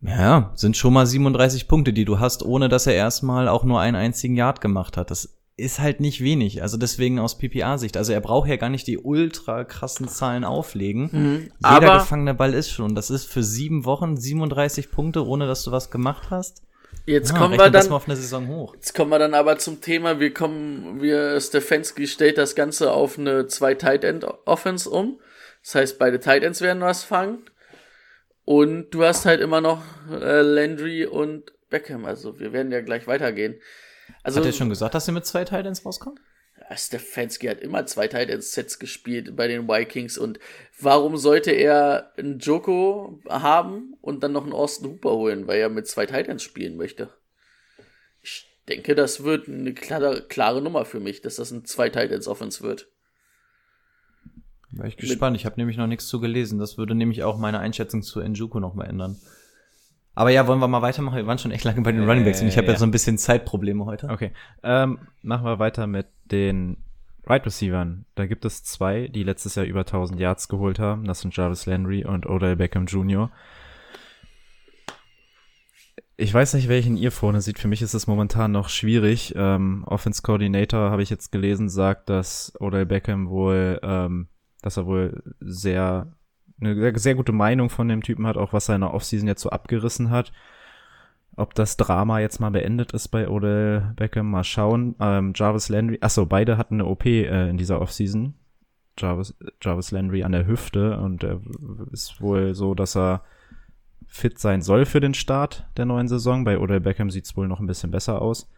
Ja, 0.00 0.52
sind 0.54 0.78
schon 0.78 0.94
mal 0.94 1.04
37 1.04 1.68
Punkte, 1.68 1.92
die 1.92 2.06
du 2.06 2.18
hast, 2.18 2.42
ohne 2.42 2.70
dass 2.70 2.86
er 2.86 2.94
erstmal 2.94 3.46
auch 3.46 3.64
nur 3.64 3.80
einen 3.80 3.96
einzigen 3.96 4.34
Yard 4.34 4.62
gemacht 4.62 4.96
hat. 4.96 5.10
Das 5.10 5.36
ist 5.56 5.78
halt 5.78 6.00
nicht 6.00 6.20
wenig. 6.22 6.62
Also 6.62 6.76
deswegen 6.76 7.18
aus 7.20 7.38
PPA-Sicht. 7.38 7.96
Also 7.96 8.12
er 8.12 8.20
braucht 8.20 8.48
ja 8.48 8.56
gar 8.56 8.70
nicht 8.70 8.86
die 8.86 8.98
ultra 8.98 9.64
krassen 9.64 10.08
Zahlen 10.08 10.44
auflegen. 10.44 11.50
Jeder 11.58 11.90
aber- 11.92 11.98
gefangene 12.00 12.34
Ball 12.34 12.54
ist 12.54 12.70
schon. 12.70 12.94
Das 12.94 13.10
ist 13.10 13.26
für 13.26 13.42
sieben 13.42 13.84
Wochen 13.84 14.16
37 14.16 14.90
Punkte, 14.90 15.24
ohne 15.26 15.46
dass 15.46 15.62
du 15.62 15.70
was 15.70 15.90
gemacht 15.90 16.30
hast. 16.30 16.62
Jetzt 17.06 17.32
Ja, 17.32 17.38
kommen 17.38 17.58
wir 17.58 17.70
dann. 17.70 17.92
auf 17.92 18.06
eine 18.06 18.16
Saison 18.16 18.48
hoch. 18.48 18.74
Jetzt 18.74 18.94
kommen 18.94 19.10
wir 19.10 19.18
dann 19.18 19.34
aber 19.34 19.58
zum 19.58 19.80
Thema, 19.80 20.20
wir 20.20 20.32
kommen, 20.32 21.02
wir, 21.02 21.38
Stefanski 21.40 22.06
stellt 22.06 22.38
das 22.38 22.54
Ganze 22.54 22.92
auf 22.92 23.18
eine 23.18 23.46
zwei 23.46 23.74
Tight 23.74 24.04
End 24.04 24.24
Offense 24.46 24.88
um. 24.88 25.18
Das 25.62 25.74
heißt, 25.74 25.98
beide 25.98 26.18
Tight 26.20 26.42
Ends 26.42 26.60
werden 26.62 26.82
was 26.82 27.04
fangen. 27.04 27.38
Und 28.44 28.90
du 28.90 29.02
hast 29.04 29.24
halt 29.24 29.40
immer 29.40 29.60
noch 29.60 29.82
äh, 30.10 30.40
Landry 30.42 31.06
und 31.06 31.52
Beckham. 31.70 32.04
Also 32.04 32.38
wir 32.38 32.52
werden 32.52 32.72
ja 32.72 32.80
gleich 32.80 33.06
weitergehen. 33.06 33.56
Also 34.22 34.40
Hat 34.40 34.46
er 34.46 34.52
schon 34.52 34.68
gesagt, 34.68 34.94
dass 34.94 35.08
er 35.08 35.14
mit 35.14 35.26
zwei 35.26 35.44
Titans 35.44 35.84
rauskommt? 35.84 36.20
ja, 36.70 36.76
Stefanski 36.76 37.46
hat 37.46 37.60
immer 37.60 37.86
zwei 37.86 38.08
Tight 38.08 38.30
End 38.30 38.42
Sets 38.42 38.78
gespielt 38.78 39.36
bei 39.36 39.48
den 39.48 39.68
Vikings. 39.68 40.18
Und 40.18 40.38
warum 40.80 41.16
sollte 41.16 41.50
er 41.50 42.12
einen 42.16 42.38
Joko 42.38 43.20
haben 43.28 43.94
und 44.00 44.22
dann 44.22 44.32
noch 44.32 44.44
einen 44.44 44.52
Austin 44.52 44.90
Hooper 44.90 45.12
holen, 45.12 45.46
weil 45.46 45.58
er 45.58 45.68
mit 45.68 45.86
zwei 45.86 46.06
Tight 46.06 46.28
Ends 46.28 46.42
spielen 46.42 46.76
möchte? 46.76 47.10
Ich 48.22 48.46
denke, 48.68 48.94
das 48.94 49.24
wird 49.24 49.48
eine 49.48 49.74
klare, 49.74 50.22
klare 50.22 50.62
Nummer 50.62 50.84
für 50.84 51.00
mich, 51.00 51.20
dass 51.20 51.36
das 51.36 51.50
ein 51.50 51.64
zwei 51.64 51.88
Tight 51.88 52.12
Ends 52.12 52.28
Offense 52.28 52.62
wird. 52.62 52.88
War 54.70 54.86
ich 54.86 54.96
gespannt. 54.96 55.36
Ich 55.36 55.46
habe 55.46 55.56
nämlich 55.56 55.76
noch 55.76 55.86
nichts 55.86 56.08
zu 56.08 56.20
gelesen. 56.20 56.58
Das 56.58 56.78
würde 56.78 56.94
nämlich 56.94 57.22
auch 57.22 57.38
meine 57.38 57.60
Einschätzung 57.60 58.02
zu 58.02 58.20
Njuku 58.20 58.58
noch 58.58 58.74
mal 58.74 58.86
ändern. 58.86 59.20
Aber 60.14 60.30
ja, 60.30 60.46
wollen 60.46 60.60
wir 60.60 60.68
mal 60.68 60.82
weitermachen? 60.82 61.16
Wir 61.16 61.26
waren 61.26 61.38
schon 61.38 61.50
echt 61.50 61.64
lange 61.64 61.80
bei 61.82 61.92
den 61.92 62.02
Ja, 62.02 62.08
Runningbacks 62.08 62.40
und 62.40 62.48
ich 62.48 62.56
habe 62.56 62.68
ja. 62.68 62.74
ja 62.74 62.78
so 62.78 62.86
ein 62.86 62.90
bisschen 62.90 63.18
Zeitprobleme 63.18 63.84
heute. 63.84 64.08
Okay. 64.08 64.32
Ähm, 64.62 64.98
machen 65.22 65.44
wir 65.44 65.58
weiter 65.58 65.86
mit 65.86 66.06
den 66.24 66.76
Right 67.26 67.44
Receivern. 67.44 68.04
Da 68.14 68.26
gibt 68.26 68.44
es 68.44 68.62
zwei, 68.64 69.08
die 69.08 69.22
letztes 69.22 69.54
Jahr 69.54 69.66
über 69.66 69.80
1000 69.80 70.20
Yards 70.20 70.48
geholt 70.48 70.78
haben. 70.78 71.04
Das 71.04 71.20
sind 71.20 71.36
Jarvis 71.36 71.66
Landry 71.66 72.04
und 72.04 72.26
Odell 72.26 72.56
Beckham 72.56 72.86
Jr. 72.86 73.30
Ich 76.16 76.32
weiß 76.32 76.54
nicht, 76.54 76.68
welchen 76.68 76.96
ihr 76.96 77.10
vorne 77.10 77.40
seht. 77.40 77.58
Für 77.58 77.66
mich 77.66 77.82
ist 77.82 77.94
es 77.94 78.06
momentan 78.06 78.52
noch 78.52 78.68
schwierig. 78.68 79.34
Ähm, 79.36 79.84
Offense 79.86 80.22
Coordinator, 80.22 80.90
habe 80.90 81.02
ich 81.02 81.10
jetzt 81.10 81.32
gelesen, 81.32 81.68
sagt, 81.68 82.08
dass 82.08 82.52
Odell 82.60 82.86
Beckham 82.86 83.28
wohl, 83.30 83.80
ähm, 83.82 84.28
dass 84.62 84.76
er 84.76 84.86
wohl 84.86 85.22
sehr, 85.40 86.12
eine 86.60 86.98
sehr, 86.98 87.14
gute 87.14 87.32
Meinung 87.32 87.70
von 87.70 87.88
dem 87.88 88.02
Typen 88.02 88.26
hat, 88.26 88.36
auch 88.36 88.52
was 88.52 88.66
seine 88.66 88.92
Offseason 88.92 89.28
jetzt 89.28 89.42
so 89.42 89.50
abgerissen 89.50 90.10
hat. 90.10 90.32
Ob 91.36 91.54
das 91.54 91.76
Drama 91.76 92.20
jetzt 92.20 92.38
mal 92.40 92.50
beendet 92.50 92.92
ist 92.92 93.08
bei 93.08 93.28
Odell 93.28 93.92
Beckham, 93.96 94.30
mal 94.30 94.44
schauen. 94.44 94.94
Ähm, 95.00 95.32
Jarvis 95.34 95.68
Landry, 95.68 95.98
achso, 96.00 96.26
beide 96.26 96.58
hatten 96.58 96.74
eine 96.74 96.86
OP 96.86 97.06
äh, 97.06 97.48
in 97.48 97.56
dieser 97.56 97.80
Offseason. 97.80 98.34
Jarvis, 98.96 99.34
Jarvis 99.60 99.90
Landry 99.90 100.22
an 100.22 100.30
der 100.30 100.46
Hüfte 100.46 100.98
und 100.98 101.24
er 101.24 101.40
ist 101.90 102.20
wohl 102.20 102.54
so, 102.54 102.74
dass 102.74 102.96
er 102.96 103.22
fit 104.06 104.38
sein 104.38 104.62
soll 104.62 104.84
für 104.84 105.00
den 105.00 105.14
Start 105.14 105.66
der 105.76 105.86
neuen 105.86 106.06
Saison. 106.06 106.44
Bei 106.44 106.58
Odell 106.58 106.80
Beckham 106.80 107.10
sieht's 107.10 107.36
wohl 107.36 107.48
noch 107.48 107.58
ein 107.58 107.66
bisschen 107.66 107.90
besser 107.90 108.22
aus. 108.22 108.48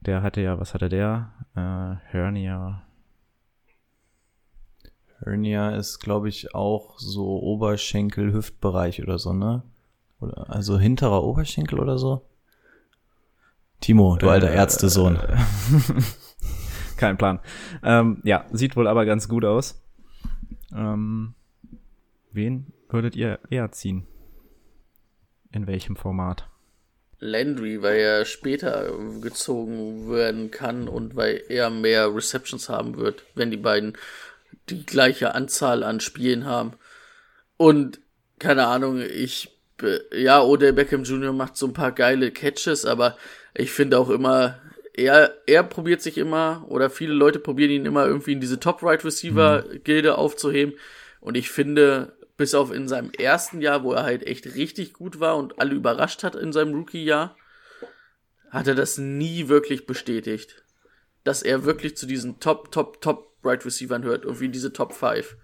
Der 0.00 0.22
hatte 0.22 0.40
ja, 0.40 0.60
was 0.60 0.74
hatte 0.74 0.88
der? 0.88 1.32
Äh, 1.56 1.96
Hernia. 2.12 2.82
Hernia 5.24 5.76
ist, 5.76 6.00
glaube 6.00 6.28
ich, 6.28 6.54
auch 6.54 6.98
so 6.98 7.40
Oberschenkel-Hüftbereich 7.40 9.02
oder 9.02 9.18
so, 9.18 9.32
ne? 9.32 9.62
Oder, 10.20 10.50
also 10.50 10.78
hinterer 10.78 11.24
Oberschenkel 11.24 11.78
oder 11.80 11.98
so. 11.98 12.22
Timo, 13.80 14.16
du 14.16 14.28
alter 14.28 14.50
Äh, 14.50 14.56
Ärztesohn. 14.56 15.18
Kein 16.96 17.18
Plan. 17.18 17.40
Ähm, 17.82 18.20
ja, 18.24 18.46
sieht 18.52 18.76
wohl 18.76 18.86
aber 18.86 19.04
ganz 19.04 19.28
gut 19.28 19.44
aus. 19.44 19.82
Ähm, 20.72 21.34
wen 22.30 22.72
würdet 22.88 23.16
ihr 23.16 23.40
eher 23.50 23.72
ziehen? 23.72 24.06
In 25.50 25.66
welchem 25.66 25.96
Format? 25.96 26.48
Landry, 27.18 27.82
weil 27.82 27.98
er 27.98 28.24
später 28.24 28.90
gezogen 29.20 30.10
werden 30.10 30.50
kann 30.50 30.88
und 30.88 31.14
weil 31.14 31.42
er 31.48 31.70
mehr 31.70 32.12
Receptions 32.14 32.68
haben 32.68 32.96
wird, 32.96 33.24
wenn 33.34 33.50
die 33.50 33.56
beiden 33.56 33.96
die 34.68 34.86
gleiche 34.86 35.34
Anzahl 35.34 35.82
an 35.82 36.00
Spielen 36.00 36.46
haben. 36.46 36.74
Und 37.56 38.00
keine 38.38 38.66
Ahnung, 38.66 39.00
ich 39.00 39.52
ja, 40.12 40.42
Odell 40.42 40.72
Beckham 40.72 41.04
Jr. 41.04 41.32
macht 41.32 41.56
so 41.56 41.66
ein 41.66 41.72
paar 41.72 41.92
geile 41.92 42.30
Catches, 42.30 42.84
aber 42.84 43.16
ich 43.54 43.72
finde 43.72 43.98
auch 43.98 44.10
immer, 44.10 44.60
er, 44.94 45.34
er 45.46 45.62
probiert 45.62 46.02
sich 46.02 46.18
immer, 46.18 46.64
oder 46.68 46.90
viele 46.90 47.14
Leute 47.14 47.38
probieren 47.38 47.70
ihn 47.70 47.86
immer 47.86 48.06
irgendwie 48.06 48.32
in 48.32 48.40
diese 48.40 48.60
Top-Right-Receiver-Gilde 48.60 50.16
aufzuheben. 50.18 50.74
Und 51.20 51.36
ich 51.36 51.50
finde, 51.50 52.16
bis 52.36 52.54
auf 52.54 52.72
in 52.72 52.88
seinem 52.88 53.10
ersten 53.10 53.60
Jahr, 53.60 53.84
wo 53.84 53.92
er 53.92 54.02
halt 54.02 54.26
echt 54.26 54.54
richtig 54.54 54.92
gut 54.92 55.20
war 55.20 55.36
und 55.36 55.58
alle 55.60 55.74
überrascht 55.74 56.22
hat 56.24 56.34
in 56.34 56.52
seinem 56.52 56.74
Rookie-Jahr, 56.74 57.36
hat 58.50 58.66
er 58.66 58.74
das 58.74 58.98
nie 58.98 59.48
wirklich 59.48 59.86
bestätigt. 59.86 60.62
Dass 61.24 61.42
er 61.42 61.64
wirklich 61.64 61.96
zu 61.96 62.06
diesen 62.06 62.40
Top, 62.40 62.70
Top, 62.70 63.00
Top 63.00 63.31
Right 63.44 63.64
Receivern 63.64 64.02
hört, 64.02 64.24
irgendwie 64.24 64.48
diese 64.48 64.72
Top 64.72 64.92
5. 64.92 65.36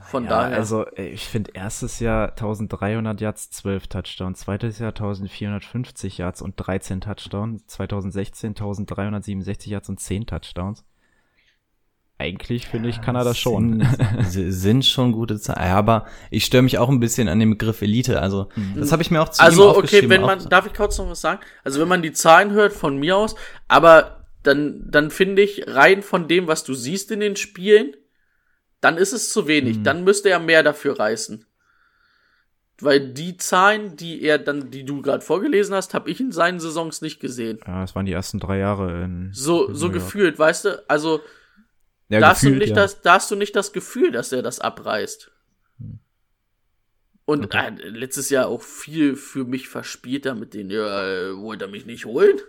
Von 0.00 0.24
ja, 0.24 0.30
daher. 0.30 0.56
also 0.56 0.86
ich 0.96 1.26
finde 1.26 1.52
erstes 1.54 2.00
Jahr 2.00 2.30
1300 2.30 3.20
Yards, 3.20 3.50
12 3.50 3.86
Touchdowns, 3.88 4.40
zweites 4.40 4.78
Jahr 4.78 4.90
1450 4.90 6.18
Yards 6.18 6.42
und 6.42 6.54
13 6.56 7.02
Touchdowns, 7.02 7.66
2016 7.66 8.50
1367 8.50 9.70
Yards 9.70 9.88
und 9.88 10.00
10 10.00 10.26
Touchdowns. 10.26 10.84
Eigentlich 12.18 12.68
finde 12.68 12.88
ich, 12.88 13.02
kann 13.02 13.16
er 13.16 13.24
das 13.24 13.38
schon. 13.38 13.84
Sind, 14.20 14.52
sind 14.52 14.86
schon 14.86 15.10
gute 15.10 15.40
Zahlen. 15.40 15.66
Ja, 15.66 15.76
aber 15.76 16.06
ich 16.30 16.44
störe 16.44 16.62
mich 16.62 16.78
auch 16.78 16.88
ein 16.88 17.00
bisschen 17.00 17.28
an 17.28 17.40
dem 17.40 17.50
Begriff 17.50 17.82
Elite. 17.82 18.20
Also, 18.20 18.48
das 18.76 18.92
habe 18.92 19.02
ich 19.02 19.10
mir 19.10 19.20
auch 19.20 19.28
zu 19.28 19.42
ihm 19.42 19.46
Also, 19.46 19.76
okay, 19.76 20.08
wenn 20.08 20.20
man, 20.20 20.48
darf 20.48 20.66
ich 20.66 20.72
kurz 20.72 20.98
noch 20.98 21.10
was 21.10 21.20
sagen? 21.20 21.40
Also, 21.64 21.80
wenn 21.80 21.88
man 21.88 22.00
die 22.00 22.12
Zahlen 22.12 22.52
hört 22.52 22.72
von 22.72 22.96
mir 22.96 23.16
aus, 23.16 23.34
aber 23.66 24.21
dann, 24.42 24.90
dann 24.90 25.10
finde 25.10 25.42
ich, 25.42 25.66
rein 25.68 26.02
von 26.02 26.28
dem, 26.28 26.46
was 26.46 26.64
du 26.64 26.74
siehst 26.74 27.10
in 27.10 27.20
den 27.20 27.36
Spielen, 27.36 27.94
dann 28.80 28.96
ist 28.96 29.12
es 29.12 29.32
zu 29.32 29.46
wenig. 29.46 29.78
Mhm. 29.78 29.84
Dann 29.84 30.04
müsste 30.04 30.30
er 30.30 30.40
mehr 30.40 30.62
dafür 30.62 30.98
reißen. 30.98 31.46
Weil 32.80 33.12
die 33.12 33.36
Zahlen, 33.36 33.96
die 33.96 34.22
er 34.22 34.38
dann, 34.38 34.70
die 34.72 34.84
du 34.84 35.02
gerade 35.02 35.22
vorgelesen 35.24 35.74
hast, 35.74 35.94
habe 35.94 36.10
ich 36.10 36.18
in 36.18 36.32
seinen 36.32 36.58
Saisons 36.58 37.00
nicht 37.00 37.20
gesehen. 37.20 37.60
Ja, 37.64 37.82
das 37.82 37.94
waren 37.94 38.06
die 38.06 38.12
ersten 38.12 38.40
drei 38.40 38.58
Jahre 38.58 39.04
in. 39.04 39.30
So, 39.32 39.68
in 39.68 39.74
so 39.76 39.90
gefühlt, 39.90 40.36
weißt 40.38 40.64
du? 40.64 40.84
Also, 40.88 41.20
Ja, 42.08 42.18
da, 42.18 42.30
hast 42.30 42.42
du 42.42 42.46
gefühlt, 42.46 42.60
nicht 42.60 42.70
ja. 42.70 42.82
das, 42.82 43.00
da 43.02 43.14
hast 43.14 43.30
du 43.30 43.36
nicht 43.36 43.54
das 43.54 43.72
Gefühl, 43.72 44.10
dass 44.10 44.32
er 44.32 44.42
das 44.42 44.58
abreißt. 44.58 45.30
Und 47.24 47.44
Okay. 47.44 47.76
äh, 47.80 47.88
letztes 47.88 48.30
Jahr 48.30 48.48
auch 48.48 48.62
viel 48.62 49.14
für 49.14 49.44
mich 49.44 49.68
verspielt 49.68 50.26
da 50.26 50.34
mit 50.34 50.54
denen, 50.54 50.70
ja, 50.70 51.06
äh, 51.06 51.36
wollt 51.36 51.62
er 51.62 51.68
mich 51.68 51.86
nicht 51.86 52.04
holen? 52.04 52.40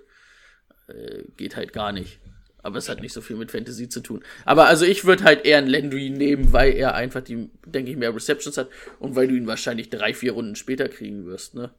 Äh, 0.87 1.23
geht 1.37 1.55
halt 1.55 1.73
gar 1.73 1.91
nicht. 1.91 2.19
Aber 2.63 2.77
es 2.77 2.87
hat 2.87 3.01
nicht 3.01 3.11
so 3.11 3.19
viel 3.19 3.35
mit 3.35 3.51
Fantasy 3.51 3.89
zu 3.89 3.99
tun. 3.99 4.23
Aber 4.45 4.67
also 4.67 4.85
ich 4.85 5.03
würde 5.03 5.25
halt 5.25 5.45
eher 5.45 5.57
einen 5.57 5.67
Landry 5.67 6.09
nehmen, 6.09 6.53
weil 6.53 6.73
er 6.73 6.95
einfach 6.95 7.21
die, 7.21 7.49
denke 7.65 7.91
ich, 7.91 7.97
mehr 7.97 8.15
Receptions 8.15 8.57
hat 8.57 8.69
und 8.99 9.15
weil 9.15 9.27
du 9.27 9.35
ihn 9.35 9.47
wahrscheinlich 9.47 9.89
drei, 9.89 10.13
vier 10.13 10.31
Runden 10.31 10.55
später 10.55 10.87
kriegen 10.87 11.25
wirst, 11.25 11.55
ne? 11.55 11.71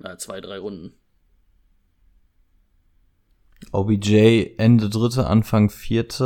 Na, 0.00 0.18
zwei, 0.18 0.40
drei 0.40 0.58
Runden. 0.58 0.92
OBJ 3.72 4.54
Ende 4.58 4.90
dritte, 4.90 5.26
Anfang 5.26 5.70
vierte, 5.70 6.24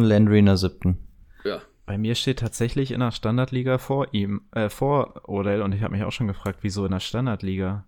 Landry 0.00 0.38
in 0.38 0.46
der 0.46 0.56
siebten. 0.56 0.98
Ja. 1.44 1.60
Bei 1.86 1.98
mir 1.98 2.14
steht 2.14 2.38
tatsächlich 2.38 2.92
in 2.92 3.00
der 3.00 3.10
Standardliga 3.10 3.78
vor 3.78 4.08
ihm, 4.12 4.42
äh, 4.52 4.70
vor 4.70 5.28
Odell 5.28 5.60
und 5.60 5.72
ich 5.72 5.82
habe 5.82 5.94
mich 5.94 6.04
auch 6.04 6.12
schon 6.12 6.28
gefragt, 6.28 6.60
wieso 6.62 6.84
in 6.86 6.92
der 6.92 7.00
Standardliga. 7.00 7.86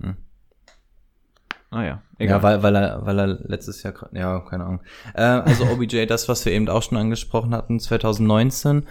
Hm. 0.00 0.16
Naja, 1.70 2.02
egal. 2.18 2.36
Ja, 2.38 2.42
weil, 2.42 2.62
weil 2.62 2.76
er, 2.76 3.04
weil 3.06 3.18
er 3.18 3.26
letztes 3.26 3.82
Jahr, 3.82 3.94
ja, 4.12 4.40
keine 4.40 4.64
Ahnung. 4.64 4.80
Äh, 5.14 5.22
also 5.22 5.64
OBJ, 5.72 6.06
das, 6.06 6.28
was 6.28 6.44
wir 6.44 6.52
eben 6.52 6.68
auch 6.68 6.82
schon 6.82 6.96
angesprochen 6.98 7.54
hatten, 7.54 7.80
2019. 7.80 8.86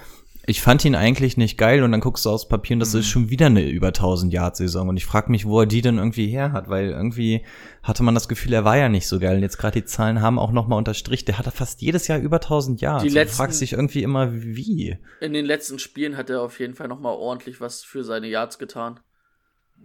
Ich 0.48 0.62
fand 0.62 0.86
ihn 0.86 0.94
eigentlich 0.94 1.38
nicht 1.38 1.58
geil 1.58 1.82
und 1.82 1.92
dann 1.92 2.02
guckst 2.02 2.24
du 2.26 2.30
aufs 2.30 2.48
Papier 2.48 2.76
und 2.76 2.80
das 2.80 2.94
ist 2.94 3.08
schon 3.08 3.32
wieder 3.32 3.48
eine 3.48 3.68
über 3.68 3.88
1000 3.88 4.32
Yard 4.32 4.56
Saison 4.56 4.90
und 4.90 4.96
ich 4.98 5.06
frage 5.08 5.32
mich, 5.32 5.48
wo 5.48 5.62
er 5.62 5.66
die 5.66 5.82
denn 5.82 5.98
irgendwie 5.98 6.28
her 6.28 6.52
hat, 6.52 6.70
weil 6.70 6.90
irgendwie 6.92 7.44
hatte 7.82 8.04
man 8.04 8.14
das 8.14 8.28
Gefühl, 8.28 8.54
er 8.54 8.64
war 8.64 8.78
ja 8.78 8.88
nicht 8.88 9.08
so 9.08 9.18
geil 9.20 9.38
und 9.38 9.42
jetzt 9.42 9.58
gerade 9.58 9.82
die 9.82 9.86
Zahlen 9.88 10.22
haben 10.22 10.38
auch 10.38 10.52
noch 10.52 10.68
mal 10.68 10.76
unterstrichen, 10.76 11.26
der 11.26 11.40
hat 11.40 11.52
fast 11.52 11.82
jedes 11.82 12.08
Jahr 12.08 12.20
über 12.20 12.36
1000 12.38 12.80
Yards. 12.80 13.02
Die 13.02 13.08
Und 13.10 13.16
du 13.16 13.20
letzten- 13.22 13.38
fragst 13.38 13.60
dich 13.60 13.74
irgendwie 13.74 14.04
immer, 14.04 14.34
wie? 14.36 15.00
In 15.20 15.34
den 15.34 15.46
letzten 15.46 15.80
Spielen 15.80 16.16
hat 16.16 16.30
er 16.30 16.44
auf 16.44 16.60
jeden 16.60 16.76
Fall 16.76 16.90
nochmal 16.90 17.16
ordentlich 17.16 17.60
was 17.60 17.84
für 17.84 18.04
seine 18.04 18.28
Yards 18.28 18.60
getan. 18.60 19.00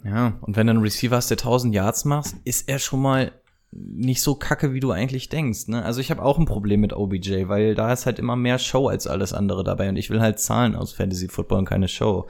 Ja, 0.05 0.39
und 0.41 0.57
wenn 0.57 0.67
du 0.67 0.73
einen 0.73 0.83
Receiver 0.83 1.17
hast, 1.17 1.31
der 1.31 1.37
1000 1.37 1.75
Yards 1.75 2.05
machst, 2.05 2.37
ist 2.45 2.69
er 2.69 2.79
schon 2.79 3.01
mal 3.01 3.33
nicht 3.73 4.23
so 4.23 4.35
kacke, 4.35 4.73
wie 4.73 4.81
du 4.81 4.91
eigentlich 4.91 5.29
denkst. 5.29 5.69
Ne? 5.69 5.85
Also 5.85 6.01
ich 6.01 6.11
habe 6.11 6.23
auch 6.23 6.39
ein 6.39 6.47
Problem 6.47 6.81
mit 6.81 6.93
OBJ, 6.93 7.49
weil 7.49 7.75
da 7.75 7.93
ist 7.93 8.07
halt 8.07 8.19
immer 8.19 8.35
mehr 8.35 8.59
Show 8.59 8.89
als 8.89 9.07
alles 9.07 9.33
andere 9.33 9.63
dabei 9.63 9.89
und 9.89 9.97
ich 9.97 10.11
will 10.11 10.21
halt 10.21 10.41
Zahlen 10.41 10.75
aus 10.75 10.93
Fantasy 10.93 11.29
Football 11.29 11.61
und 11.61 11.65
keine 11.67 11.89
Show. 11.89 12.27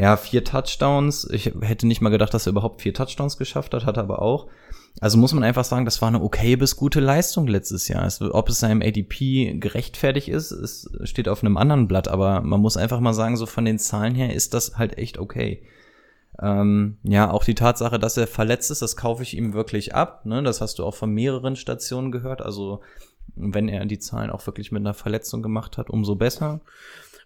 Ja, 0.00 0.16
vier 0.16 0.44
Touchdowns. 0.44 1.28
Ich 1.30 1.52
hätte 1.60 1.86
nicht 1.86 2.00
mal 2.00 2.10
gedacht, 2.10 2.32
dass 2.32 2.46
er 2.46 2.50
überhaupt 2.52 2.82
vier 2.82 2.94
Touchdowns 2.94 3.36
geschafft 3.36 3.74
hat, 3.74 3.84
hat 3.84 3.96
er 3.96 4.04
aber 4.04 4.22
auch. 4.22 4.48
Also 5.00 5.18
muss 5.18 5.32
man 5.32 5.42
einfach 5.42 5.64
sagen, 5.64 5.84
das 5.84 6.00
war 6.02 6.08
eine 6.08 6.22
okay 6.22 6.56
bis 6.56 6.76
gute 6.76 7.00
Leistung 7.00 7.46
letztes 7.46 7.88
Jahr. 7.88 8.04
Es, 8.04 8.20
ob 8.20 8.48
es 8.48 8.60
seinem 8.60 8.82
ADP 8.82 9.58
gerechtfertigt 9.58 10.28
ist, 10.28 10.52
es 10.52 10.88
steht 11.04 11.28
auf 11.28 11.42
einem 11.42 11.56
anderen 11.56 11.88
Blatt, 11.88 12.08
aber 12.08 12.42
man 12.42 12.60
muss 12.60 12.76
einfach 12.76 13.00
mal 13.00 13.14
sagen, 13.14 13.36
so 13.36 13.46
von 13.46 13.64
den 13.64 13.78
Zahlen 13.78 14.14
her 14.14 14.34
ist 14.34 14.54
das 14.54 14.76
halt 14.76 14.98
echt 14.98 15.18
okay. 15.18 15.62
Ähm, 16.40 16.98
ja, 17.02 17.30
auch 17.30 17.44
die 17.44 17.54
Tatsache, 17.54 17.98
dass 17.98 18.16
er 18.16 18.26
verletzt 18.26 18.70
ist, 18.70 18.82
das 18.82 18.96
kaufe 18.96 19.22
ich 19.22 19.36
ihm 19.36 19.54
wirklich 19.54 19.94
ab. 19.94 20.24
Ne? 20.24 20.42
Das 20.42 20.60
hast 20.60 20.78
du 20.78 20.84
auch 20.84 20.94
von 20.94 21.10
mehreren 21.10 21.56
Stationen 21.56 22.12
gehört. 22.12 22.42
Also 22.42 22.80
wenn 23.34 23.68
er 23.68 23.84
die 23.86 23.98
Zahlen 23.98 24.30
auch 24.30 24.46
wirklich 24.46 24.72
mit 24.72 24.80
einer 24.80 24.94
Verletzung 24.94 25.42
gemacht 25.42 25.78
hat, 25.78 25.90
umso 25.90 26.14
besser. 26.14 26.60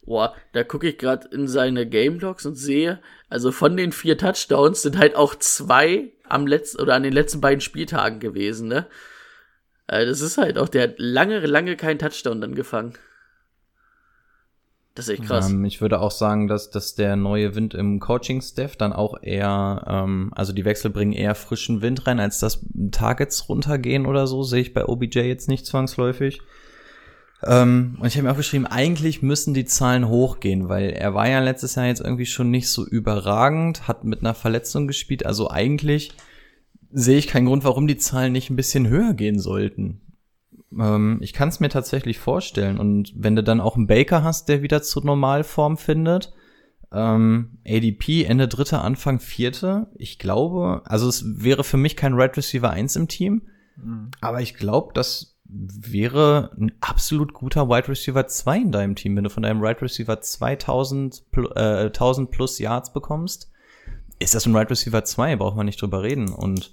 Boah, 0.04 0.34
da 0.52 0.64
gucke 0.64 0.88
ich 0.88 0.98
gerade 0.98 1.28
in 1.28 1.46
seine 1.46 1.86
Game 1.86 2.18
Logs 2.18 2.44
und 2.44 2.56
sehe, 2.56 3.00
also 3.28 3.52
von 3.52 3.76
den 3.76 3.92
vier 3.92 4.18
Touchdowns 4.18 4.82
sind 4.82 4.98
halt 4.98 5.14
auch 5.14 5.34
zwei 5.36 6.12
am 6.28 6.46
letzten 6.46 6.80
oder 6.80 6.94
an 6.94 7.04
den 7.04 7.12
letzten 7.12 7.40
beiden 7.40 7.60
Spieltagen 7.60 8.18
gewesen, 8.18 8.66
ne? 8.66 8.86
Äh, 9.86 10.06
das 10.06 10.20
ist 10.20 10.38
halt 10.38 10.58
auch, 10.58 10.68
der 10.68 10.84
hat 10.84 10.94
lange, 10.98 11.38
lange 11.46 11.76
keinen 11.76 12.00
Touchdown 12.00 12.40
dann 12.40 12.54
gefangen. 12.56 12.94
Das 14.94 15.08
ist 15.08 15.14
echt 15.14 15.24
krass. 15.24 15.50
Ähm, 15.50 15.64
ich 15.64 15.80
würde 15.80 16.00
auch 16.00 16.10
sagen, 16.10 16.48
dass, 16.48 16.70
dass 16.70 16.94
der 16.94 17.16
neue 17.16 17.54
Wind 17.54 17.72
im 17.72 17.98
Coaching-Staff 17.98 18.76
dann 18.76 18.92
auch 18.92 19.22
eher, 19.22 19.84
ähm, 19.88 20.32
also 20.34 20.52
die 20.52 20.66
Wechsel 20.66 20.90
bringen 20.90 21.12
eher 21.12 21.34
frischen 21.34 21.80
Wind 21.80 22.06
rein, 22.06 22.20
als 22.20 22.40
dass 22.40 22.64
Targets 22.90 23.48
runtergehen 23.48 24.04
oder 24.04 24.26
so, 24.26 24.42
sehe 24.42 24.60
ich 24.60 24.74
bei 24.74 24.84
OBJ 24.84 25.20
jetzt 25.20 25.48
nicht 25.48 25.64
zwangsläufig. 25.64 26.42
Ähm, 27.44 27.96
und 27.98 28.06
ich 28.06 28.16
habe 28.16 28.24
mir 28.24 28.32
auch 28.32 28.36
geschrieben, 28.36 28.66
eigentlich 28.66 29.22
müssen 29.22 29.54
die 29.54 29.64
Zahlen 29.64 30.08
hochgehen, 30.08 30.68
weil 30.68 30.90
er 30.90 31.14
war 31.14 31.28
ja 31.28 31.40
letztes 31.40 31.74
Jahr 31.74 31.86
jetzt 31.86 32.00
irgendwie 32.00 32.26
schon 32.26 32.50
nicht 32.50 32.68
so 32.68 32.86
überragend, 32.86 33.88
hat 33.88 34.04
mit 34.04 34.20
einer 34.20 34.34
Verletzung 34.34 34.86
gespielt, 34.86 35.26
also 35.26 35.50
eigentlich 35.50 36.12
sehe 36.92 37.18
ich 37.18 37.26
keinen 37.26 37.46
Grund, 37.46 37.64
warum 37.64 37.86
die 37.86 37.96
Zahlen 37.96 38.32
nicht 38.32 38.50
ein 38.50 38.56
bisschen 38.56 38.88
höher 38.88 39.14
gehen 39.14 39.38
sollten. 39.38 40.02
Ähm, 40.78 41.18
ich 41.20 41.32
kann 41.32 41.48
es 41.48 41.60
mir 41.60 41.68
tatsächlich 41.68 42.18
vorstellen. 42.18 42.78
Und 42.78 43.12
wenn 43.16 43.36
du 43.36 43.42
dann 43.42 43.60
auch 43.60 43.76
einen 43.76 43.86
Baker 43.86 44.22
hast, 44.24 44.48
der 44.48 44.62
wieder 44.62 44.82
zur 44.82 45.04
Normalform 45.04 45.76
findet, 45.76 46.32
ähm, 46.92 47.58
ADP 47.66 48.24
Ende 48.24 48.48
dritte, 48.48 48.80
Anfang 48.80 49.18
vierte, 49.18 49.88
ich 49.94 50.18
glaube, 50.18 50.82
also 50.84 51.08
es 51.08 51.42
wäre 51.42 51.64
für 51.64 51.78
mich 51.78 51.96
kein 51.96 52.14
Red 52.14 52.36
Receiver 52.36 52.70
1 52.70 52.96
im 52.96 53.08
Team, 53.08 53.42
aber 54.20 54.42
ich 54.42 54.54
glaube, 54.54 54.92
das 54.94 55.38
wäre 55.44 56.50
ein 56.58 56.72
absolut 56.80 57.34
guter 57.34 57.68
Wide 57.68 57.88
Receiver 57.88 58.26
2 58.26 58.58
in 58.58 58.72
deinem 58.72 58.94
Team, 58.94 59.16
wenn 59.16 59.24
du 59.24 59.30
von 59.30 59.42
deinem 59.42 59.62
Wide 59.62 59.82
Receiver 59.82 60.20
2000 60.20 61.30
pl 61.30 61.46
äh, 61.56 61.86
1000 61.86 62.30
plus 62.30 62.58
Yards 62.58 62.92
bekommst. 62.92 63.50
Ist 64.18 64.34
das 64.34 64.46
ein 64.46 64.54
Wide 64.54 64.70
Receiver 64.70 65.04
2? 65.04 65.36
Braucht 65.36 65.56
man 65.56 65.66
nicht 65.66 65.80
drüber 65.82 66.02
reden. 66.02 66.30
Und 66.30 66.72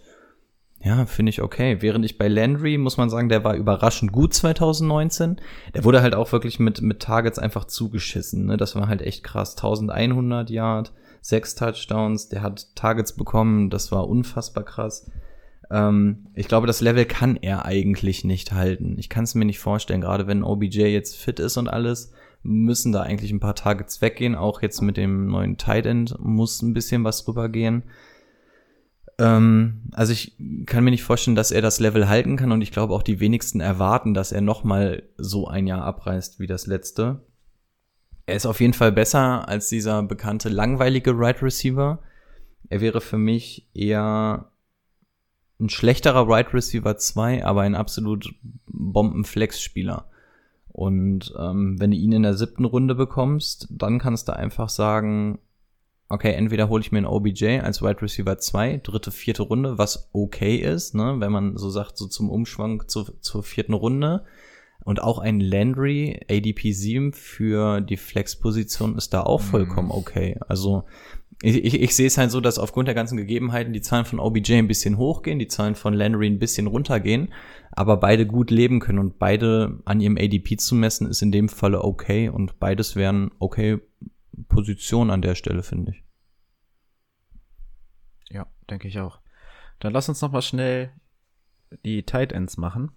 ja, 0.81 1.05
finde 1.05 1.31
ich 1.31 1.41
okay. 1.41 1.77
Während 1.81 2.05
ich 2.05 2.17
bei 2.17 2.27
Landry, 2.29 2.77
muss 2.77 2.97
man 2.97 3.09
sagen, 3.09 3.27
der 3.27 3.43
war 3.43 3.55
überraschend 3.55 4.13
gut 4.13 4.33
2019. 4.33 5.41
Der 5.73 5.83
wurde 5.83 6.01
halt 6.01 6.15
auch 6.15 6.31
wirklich 6.31 6.59
mit, 6.59 6.81
mit 6.81 7.01
Targets 7.01 7.37
einfach 7.37 7.65
zugeschissen. 7.65 8.45
Ne? 8.45 8.55
Das 8.55 8.75
war 8.75 8.87
halt 8.87 9.01
echt 9.01 9.23
krass. 9.23 9.57
1100 9.57 10.49
Yard, 10.49 10.93
sechs 11.21 11.55
Touchdowns. 11.55 12.29
Der 12.29 12.41
hat 12.43 12.75
Targets 12.75 13.13
bekommen. 13.13 13.69
Das 13.69 13.91
war 13.91 14.07
unfassbar 14.07 14.63
krass. 14.63 15.11
Ähm, 15.69 16.27
ich 16.33 16.47
glaube, 16.47 16.65
das 16.65 16.79
Level 16.79 17.03
kann 17.03 17.35
er 17.35 17.65
eigentlich 17.65 18.23
nicht 18.23 18.53
halten. 18.53 18.95
Ich 18.97 19.09
kann 19.09 19.25
es 19.25 19.35
mir 19.35 19.45
nicht 19.45 19.59
vorstellen. 19.59 20.01
Gerade 20.01 20.27
wenn 20.27 20.43
OBJ 20.43 20.83
jetzt 20.83 21.17
fit 21.17 21.41
ist 21.41 21.57
und 21.57 21.67
alles, 21.67 22.13
müssen 22.41 22.93
da 22.93 23.01
eigentlich 23.01 23.31
ein 23.31 23.41
paar 23.41 23.55
Targets 23.55 24.01
weggehen. 24.01 24.35
Auch 24.35 24.61
jetzt 24.61 24.81
mit 24.81 24.95
dem 24.95 25.27
neuen 25.27 25.57
Tight 25.57 25.85
End 25.85 26.15
muss 26.19 26.61
ein 26.61 26.73
bisschen 26.73 27.03
was 27.03 27.27
rübergehen. 27.27 27.83
Ähm, 29.19 29.81
also 29.91 30.13
ich 30.13 30.37
kann 30.65 30.83
mir 30.83 30.91
nicht 30.91 31.03
vorstellen, 31.03 31.35
dass 31.35 31.51
er 31.51 31.61
das 31.61 31.79
Level 31.79 32.07
halten 32.07 32.37
kann 32.37 32.51
und 32.51 32.61
ich 32.61 32.71
glaube 32.71 32.93
auch 32.93 33.03
die 33.03 33.19
wenigsten 33.19 33.59
erwarten, 33.59 34.13
dass 34.13 34.31
er 34.31 34.41
nochmal 34.41 35.03
so 35.17 35.47
ein 35.47 35.67
Jahr 35.67 35.83
abreißt 35.83 36.39
wie 36.39 36.47
das 36.47 36.65
letzte. 36.65 37.21
Er 38.25 38.35
ist 38.35 38.45
auf 38.45 38.61
jeden 38.61 38.73
Fall 38.73 38.91
besser 38.91 39.47
als 39.47 39.69
dieser 39.69 40.01
bekannte 40.03 40.49
langweilige 40.49 41.11
Right 41.17 41.43
Receiver. 41.43 41.99
Er 42.69 42.81
wäre 42.81 43.01
für 43.01 43.17
mich 43.17 43.69
eher 43.73 44.51
ein 45.59 45.69
schlechterer 45.69 46.27
Right 46.27 46.53
Receiver 46.53 46.95
2, 46.95 47.43
aber 47.43 47.61
ein 47.61 47.75
absolut 47.75 48.33
Bombenflex-Spieler. 48.67 50.05
Und 50.69 51.33
ähm, 51.37 51.79
wenn 51.79 51.91
du 51.91 51.97
ihn 51.97 52.13
in 52.13 52.23
der 52.23 52.35
siebten 52.35 52.63
Runde 52.63 52.95
bekommst, 52.95 53.67
dann 53.69 53.99
kannst 53.99 54.29
du 54.29 54.35
einfach 54.35 54.69
sagen, 54.69 55.39
okay, 56.09 56.33
entweder 56.33 56.69
hole 56.69 56.81
ich 56.81 56.91
mir 56.91 56.97
einen 56.97 57.07
OBJ 57.07 57.59
als 57.59 57.81
Wide 57.81 58.01
Receiver 58.01 58.37
2, 58.37 58.81
dritte, 58.83 59.11
vierte 59.11 59.43
Runde, 59.43 59.77
was 59.77 60.09
okay 60.11 60.55
ist, 60.57 60.95
ne, 60.95 61.15
wenn 61.19 61.31
man 61.31 61.55
so 61.57 61.69
sagt, 61.69 61.97
so 61.97 62.07
zum 62.07 62.29
Umschwang 62.29 62.87
zu, 62.87 63.03
zur 63.21 63.43
vierten 63.43 63.73
Runde. 63.73 64.25
Und 64.83 65.03
auch 65.03 65.19
ein 65.19 65.39
Landry 65.39 66.21
ADP 66.29 66.71
7 66.71 67.13
für 67.13 67.81
die 67.81 67.97
Flex-Position 67.97 68.97
ist 68.97 69.13
da 69.13 69.21
auch 69.21 69.41
vollkommen 69.41 69.91
okay. 69.91 70.37
Also 70.47 70.85
ich, 71.41 71.63
ich, 71.63 71.81
ich 71.81 71.95
sehe 71.95 72.07
es 72.07 72.17
halt 72.17 72.31
so, 72.31 72.41
dass 72.41 72.57
aufgrund 72.57 72.87
der 72.87 72.95
ganzen 72.95 73.17
Gegebenheiten 73.17 73.71
die 73.71 73.81
Zahlen 73.81 74.05
von 74.05 74.19
OBJ 74.19 74.55
ein 74.55 74.67
bisschen 74.67 74.97
hochgehen, 74.97 75.37
die 75.37 75.47
Zahlen 75.47 75.75
von 75.75 75.93
Landry 75.93 76.27
ein 76.27 76.39
bisschen 76.39 76.67
runtergehen, 76.67 77.33
aber 77.71 77.97
beide 77.97 78.25
gut 78.25 78.51
leben 78.51 78.79
können 78.79 78.99
und 78.99 79.19
beide 79.19 79.79
an 79.85 80.01
ihrem 80.01 80.17
ADP 80.17 80.57
zu 80.57 80.75
messen 80.75 81.07
ist 81.07 81.21
in 81.21 81.31
dem 81.31 81.49
Falle 81.49 81.83
okay 81.83 82.29
und 82.29 82.59
beides 82.59 82.95
wären 82.95 83.31
okay 83.39 83.79
Positionen 84.47 85.11
an 85.11 85.21
der 85.21 85.35
Stelle, 85.35 85.63
finde 85.63 85.91
ich. 85.91 86.03
Ja, 88.29 88.47
denke 88.69 88.87
ich 88.87 88.99
auch. 88.99 89.19
Dann 89.79 89.93
lass 89.93 90.09
uns 90.09 90.21
noch 90.21 90.31
mal 90.31 90.41
schnell 90.41 90.91
die 91.85 92.03
Tight 92.03 92.31
Ends 92.31 92.57
machen. 92.57 92.91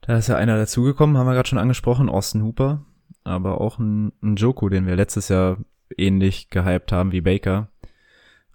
Da 0.00 0.16
ist 0.16 0.28
ja 0.28 0.36
einer 0.36 0.56
dazugekommen, 0.56 1.16
haben 1.16 1.26
wir 1.26 1.34
gerade 1.34 1.48
schon 1.48 1.58
angesprochen, 1.58 2.08
Austin 2.08 2.42
Hooper, 2.42 2.84
aber 3.22 3.60
auch 3.60 3.78
ein, 3.78 4.12
ein 4.20 4.36
Joku, 4.36 4.68
den 4.68 4.86
wir 4.86 4.96
letztes 4.96 5.28
Jahr 5.28 5.58
ähnlich 5.96 6.50
gehypt 6.50 6.90
haben 6.90 7.12
wie 7.12 7.20
Baker, 7.20 7.68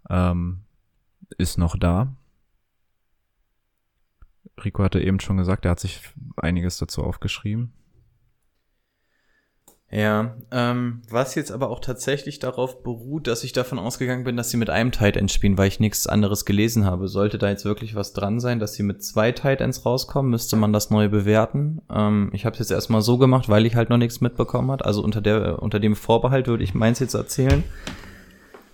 ähm, 0.09 0.63
ist 1.37 1.57
noch 1.57 1.77
da. 1.77 2.15
Rico 4.63 4.83
hatte 4.83 4.99
eben 4.99 5.19
schon 5.19 5.37
gesagt, 5.37 5.65
er 5.65 5.71
hat 5.71 5.79
sich 5.79 6.01
einiges 6.35 6.79
dazu 6.79 7.03
aufgeschrieben. 7.03 7.73
Ja, 9.89 10.35
ähm, 10.51 11.01
was 11.09 11.35
jetzt 11.35 11.49
aber 11.49 11.69
auch 11.69 11.79
tatsächlich 11.79 12.39
darauf 12.39 12.83
beruht, 12.83 13.25
dass 13.27 13.45
ich 13.45 13.53
davon 13.53 13.79
ausgegangen 13.79 14.25
bin, 14.25 14.35
dass 14.35 14.49
sie 14.49 14.57
mit 14.57 14.69
einem 14.69 14.91
Tight 14.91 15.15
End 15.15 15.31
spielen, 15.31 15.57
weil 15.57 15.69
ich 15.69 15.79
nichts 15.79 16.07
anderes 16.07 16.43
gelesen 16.43 16.85
habe. 16.85 17.07
Sollte 17.07 17.37
da 17.37 17.47
jetzt 17.49 17.63
wirklich 17.63 17.95
was 17.95 18.11
dran 18.11 18.41
sein, 18.41 18.59
dass 18.59 18.73
sie 18.73 18.83
mit 18.83 19.01
zwei 19.01 19.31
Tight 19.31 19.61
Ends 19.61 19.85
rauskommen, 19.85 20.29
müsste 20.29 20.57
man 20.57 20.73
das 20.73 20.89
neu 20.89 21.07
bewerten. 21.07 21.81
Ähm, 21.89 22.31
ich 22.33 22.45
habe 22.45 22.53
es 22.53 22.59
jetzt 22.59 22.71
erstmal 22.71 23.01
so 23.01 23.17
gemacht, 23.17 23.47
weil 23.47 23.65
ich 23.65 23.77
halt 23.77 23.89
noch 23.89 23.97
nichts 23.97 24.19
mitbekommen 24.19 24.71
hat. 24.71 24.83
Also 24.83 25.01
unter 25.01 25.21
der 25.21 25.61
unter 25.61 25.79
dem 25.79 25.95
Vorbehalt 25.95 26.47
würde 26.47 26.65
ich 26.65 26.73
meins 26.73 26.99
jetzt 26.99 27.13
erzählen. 27.13 27.63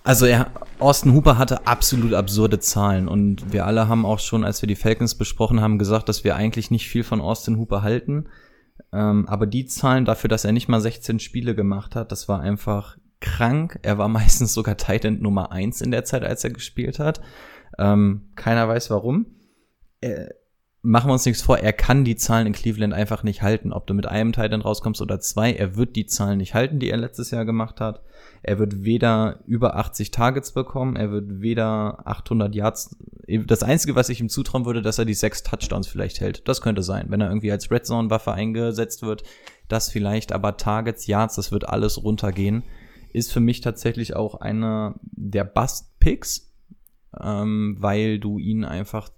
Also 0.04 0.26
er, 0.26 0.48
Austin 0.80 1.14
Hooper 1.14 1.38
hatte 1.38 1.68
absolut 1.68 2.14
absurde 2.14 2.60
Zahlen 2.60 3.08
und 3.08 3.54
wir 3.54 3.66
alle 3.66 3.88
haben 3.88 4.06
auch 4.06 4.20
schon, 4.20 4.44
als 4.44 4.62
wir 4.62 4.68
die 4.68 4.76
Falcons 4.76 5.16
besprochen 5.16 5.62
haben, 5.62 5.78
gesagt, 5.78 6.10
dass 6.10 6.24
wir 6.24 6.36
eigentlich 6.36 6.72
nicht 6.72 6.90
viel 6.90 7.04
von 7.04 7.22
Austin 7.22 7.58
Hooper 7.58 7.84
halten. 7.84 8.26
Ähm, 8.94 9.28
aber 9.28 9.48
die 9.48 9.66
Zahlen 9.66 10.06
dafür, 10.06 10.28
dass 10.28 10.46
er 10.46 10.52
nicht 10.52 10.68
mal 10.68 10.80
16 10.80 11.20
Spiele 11.20 11.56
gemacht 11.56 11.96
hat, 11.96 12.12
das 12.12 12.30
war 12.30 12.40
einfach 12.40 12.98
krank. 13.20 13.80
Er 13.82 13.98
war 13.98 14.08
meistens 14.10 14.54
sogar 14.54 14.78
Titan 14.78 15.20
Nummer 15.20 15.52
1 15.52 15.82
in 15.82 15.92
der 15.92 16.06
Zeit, 16.06 16.24
als 16.24 16.44
er 16.44 16.52
gespielt 16.52 17.00
hat. 17.00 17.22
Ähm, 17.80 18.30
keiner 18.36 18.68
weiß 18.68 18.90
warum. 18.92 19.26
Er, 20.00 20.36
machen 20.86 21.08
wir 21.08 21.14
uns 21.14 21.26
nichts 21.26 21.42
vor, 21.42 21.58
er 21.58 21.72
kann 21.72 22.04
die 22.04 22.18
Zahlen 22.18 22.46
in 22.46 22.54
Cleveland 22.54 22.94
einfach 22.94 23.24
nicht 23.24 23.42
halten. 23.42 23.72
Ob 23.72 23.88
du 23.88 23.94
mit 23.94 24.06
einem 24.06 24.34
Titan 24.34 24.62
rauskommst 24.62 25.02
oder 25.02 25.22
zwei, 25.22 25.54
er 25.54 25.78
wird 25.78 25.96
die 25.96 26.06
Zahlen 26.06 26.38
nicht 26.38 26.54
halten, 26.54 26.80
die 26.80 26.90
er 26.90 26.98
letztes 26.98 27.32
Jahr 27.32 27.46
gemacht 27.46 27.80
hat. 27.80 28.02
Er 28.44 28.60
wird 28.60 28.84
weder 28.84 29.40
über 29.48 29.78
80 29.78 30.12
Targets 30.12 30.52
bekommen, 30.52 30.98
er 30.98 31.10
wird 31.10 31.42
weder 31.42 32.06
800 32.06 32.54
Yards. 32.54 32.98
Das 33.48 33.64
Einzige, 33.64 33.96
was 33.96 34.10
ich 34.10 34.20
ihm 34.20 34.28
zutrauen 34.28 34.66
würde, 34.66 34.82
dass 34.82 35.00
er 35.00 35.06
die 35.06 35.14
sechs 35.14 35.42
Touchdowns 35.42 35.88
vielleicht 35.88 36.20
hält. 36.20 36.48
Das 36.50 36.62
könnte 36.62 36.84
sein, 36.84 37.06
wenn 37.08 37.22
er 37.22 37.30
irgendwie 37.30 37.52
als 37.54 37.72
Red 37.72 37.86
Zone 37.86 38.10
Waffe 38.10 38.34
eingesetzt 38.34 39.04
wird. 39.04 39.24
Das 39.70 39.90
vielleicht, 39.90 40.34
aber 40.34 40.58
Targets, 40.58 41.08
Yards, 41.08 41.36
das 41.36 41.54
wird 41.54 41.68
alles 41.68 42.04
runtergehen. 42.04 42.64
Ist 43.14 43.32
für 43.32 43.40
mich 43.40 43.62
tatsächlich 43.62 44.18
auch 44.18 44.36
einer 44.36 44.96
der 45.02 45.46
Bust 45.46 45.98
Picks, 46.02 46.52
ähm, 47.18 47.78
weil 47.80 48.20
du 48.20 48.38
ihn 48.38 48.66
einfach 48.66 49.10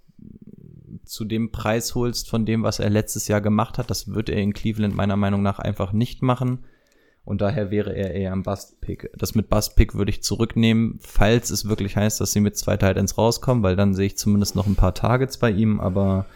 zu 1.06 1.24
dem 1.24 1.50
Preis 1.52 1.94
holst 1.94 2.28
von 2.28 2.44
dem, 2.44 2.62
was 2.62 2.78
er 2.78 2.90
letztes 2.90 3.28
Jahr 3.28 3.40
gemacht 3.40 3.78
hat. 3.78 3.90
Das 3.90 4.12
wird 4.12 4.28
er 4.28 4.38
in 4.38 4.52
Cleveland 4.52 4.94
meiner 4.94 5.16
Meinung 5.16 5.42
nach 5.42 5.58
einfach 5.58 5.92
nicht 5.92 6.22
machen. 6.22 6.64
Und 7.24 7.40
daher 7.40 7.72
wäre 7.72 7.94
er 7.94 8.14
eher 8.14 8.32
ein 8.32 8.44
Bust-Pick. 8.44 9.10
Das 9.16 9.34
mit 9.34 9.48
Bust-Pick 9.48 9.96
würde 9.96 10.10
ich 10.10 10.22
zurücknehmen, 10.22 10.98
falls 11.00 11.50
es 11.50 11.68
wirklich 11.68 11.96
heißt, 11.96 12.20
dass 12.20 12.30
sie 12.30 12.40
mit 12.40 12.56
zwei 12.56 12.76
Titans 12.76 13.18
rauskommen, 13.18 13.64
weil 13.64 13.74
dann 13.74 13.94
sehe 13.94 14.06
ich 14.06 14.16
zumindest 14.16 14.54
noch 14.54 14.68
ein 14.68 14.76
paar 14.76 14.94
Targets 14.94 15.36
bei 15.38 15.50
ihm, 15.50 15.80
aber 15.80 16.26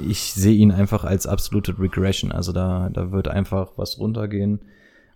ich 0.00 0.32
sehe 0.32 0.56
ihn 0.56 0.72
einfach 0.72 1.04
als 1.04 1.28
absolute 1.28 1.78
Regression. 1.78 2.32
Also 2.32 2.52
da, 2.52 2.90
da 2.92 3.12
wird 3.12 3.28
einfach 3.28 3.72
was 3.76 4.00
runtergehen. 4.00 4.62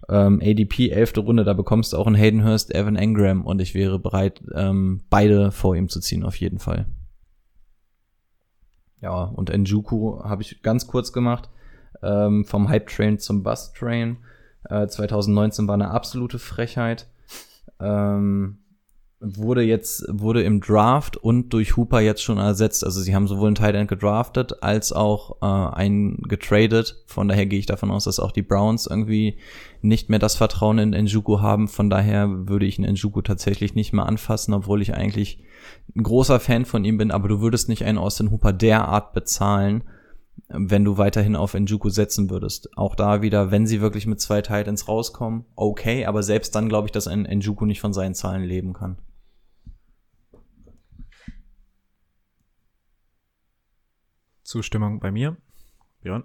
Ähm, 0.09 0.41
ADP, 0.41 0.91
elfte 0.91 1.21
Runde, 1.21 1.43
da 1.43 1.55
bekommst 1.55 1.93
du 1.93 1.97
auch 1.97 2.07
einen 2.07 2.15
Hayden 2.15 2.45
Hurst, 2.45 2.73
Evan 2.73 2.95
Engram 2.95 3.45
und 3.45 3.61
ich 3.61 3.75
wäre 3.75 3.99
bereit, 3.99 4.41
ähm, 4.55 5.01
beide 5.11 5.51
vor 5.51 5.75
ihm 5.75 5.89
zu 5.89 5.99
ziehen, 5.99 6.23
auf 6.23 6.37
jeden 6.37 6.61
Fall. 6.61 6.87
Ja, 9.01 9.25
und 9.25 9.49
Njuku 9.51 10.23
habe 10.23 10.43
ich 10.43 10.63
ganz 10.63 10.87
kurz 10.87 11.13
gemacht. 11.13 11.49
Ähm, 12.03 12.45
vom 12.45 12.69
Hype 12.69 12.89
Train 12.89 13.19
zum 13.19 13.43
Bus 13.43 13.73
Train. 13.73 14.19
Äh, 14.69 14.87
2019 14.87 15.69
war 15.69 15.75
eine 15.75 15.91
absolute 15.91 16.39
Frechheit. 16.39 17.07
Ähm, 17.79 18.60
wurde 19.21 19.63
jetzt, 19.63 20.07
wurde 20.09 20.43
im 20.43 20.61
Draft 20.61 21.19
und 21.19 21.51
durch 21.51 21.77
Hooper 21.77 22.01
jetzt 22.01 22.23
schon 22.23 22.39
ersetzt. 22.39 22.85
Also 22.85 23.03
sie 23.03 23.15
haben 23.15 23.29
sowohl 23.29 23.49
einen 23.49 23.55
Tight 23.55 23.75
End 23.75 23.89
gedraftet 23.89 24.63
als 24.63 24.93
auch 24.93 25.43
äh, 25.43 25.75
einen 25.77 26.23
getradet. 26.23 27.03
Von 27.07 27.29
daher 27.29 27.45
gehe 27.45 27.59
ich 27.59 27.67
davon 27.67 27.91
aus, 27.91 28.05
dass 28.05 28.19
auch 28.19 28.33
die 28.33 28.43
Browns 28.43 28.87
irgendwie 28.87 29.37
nicht 29.83 30.09
mehr 30.09 30.19
das 30.19 30.37
Vertrauen 30.37 30.79
in 30.79 31.05
Njuku 31.05 31.41
haben. 31.41 31.69
Von 31.69 31.91
daher 31.91 32.49
würde 32.49 32.65
ich 32.65 32.79
einen 32.79 32.95
Njuku 32.95 33.21
tatsächlich 33.21 33.75
nicht 33.75 33.93
mehr 33.93 34.07
anfassen, 34.07 34.55
obwohl 34.55 34.81
ich 34.81 34.95
eigentlich 34.95 35.43
ein 35.95 36.03
großer 36.03 36.41
Fan 36.41 36.65
von 36.65 36.87
ihm 36.87 36.97
bin. 36.97 37.11
Aber 37.11 37.29
du 37.29 37.43
würdest 37.43 37.69
nicht 37.69 37.85
einen 37.85 37.99
Austin 37.99 38.31
Hooper 38.31 38.55
derart 38.55 39.13
bezahlen, 39.13 39.85
wenn 40.49 40.85
du 40.85 40.97
weiterhin 40.97 41.37
auf 41.37 41.53
Njuku 41.53 41.91
setzen 41.91 42.31
würdest. 42.31 42.71
Auch 42.75 42.95
da 42.95 43.21
wieder, 43.21 43.51
wenn 43.51 43.67
sie 43.67 43.83
wirklich 43.83 44.07
mit 44.07 44.19
zwei 44.19 44.41
Titans 44.41 44.89
rauskommen, 44.89 45.45
okay, 45.57 46.07
aber 46.07 46.23
selbst 46.23 46.55
dann 46.55 46.71
glaube 46.71 46.89
ich, 46.89 46.93
dass 46.93 47.07
ein 47.07 47.25
Njuku 47.25 47.67
nicht 47.67 47.83
von 47.83 47.93
seinen 47.93 48.15
Zahlen 48.15 48.45
leben 48.45 48.73
kann. 48.73 48.97
Zustimmung 54.51 54.99
bei 54.99 55.13
mir. 55.13 55.37
Björn. 56.03 56.25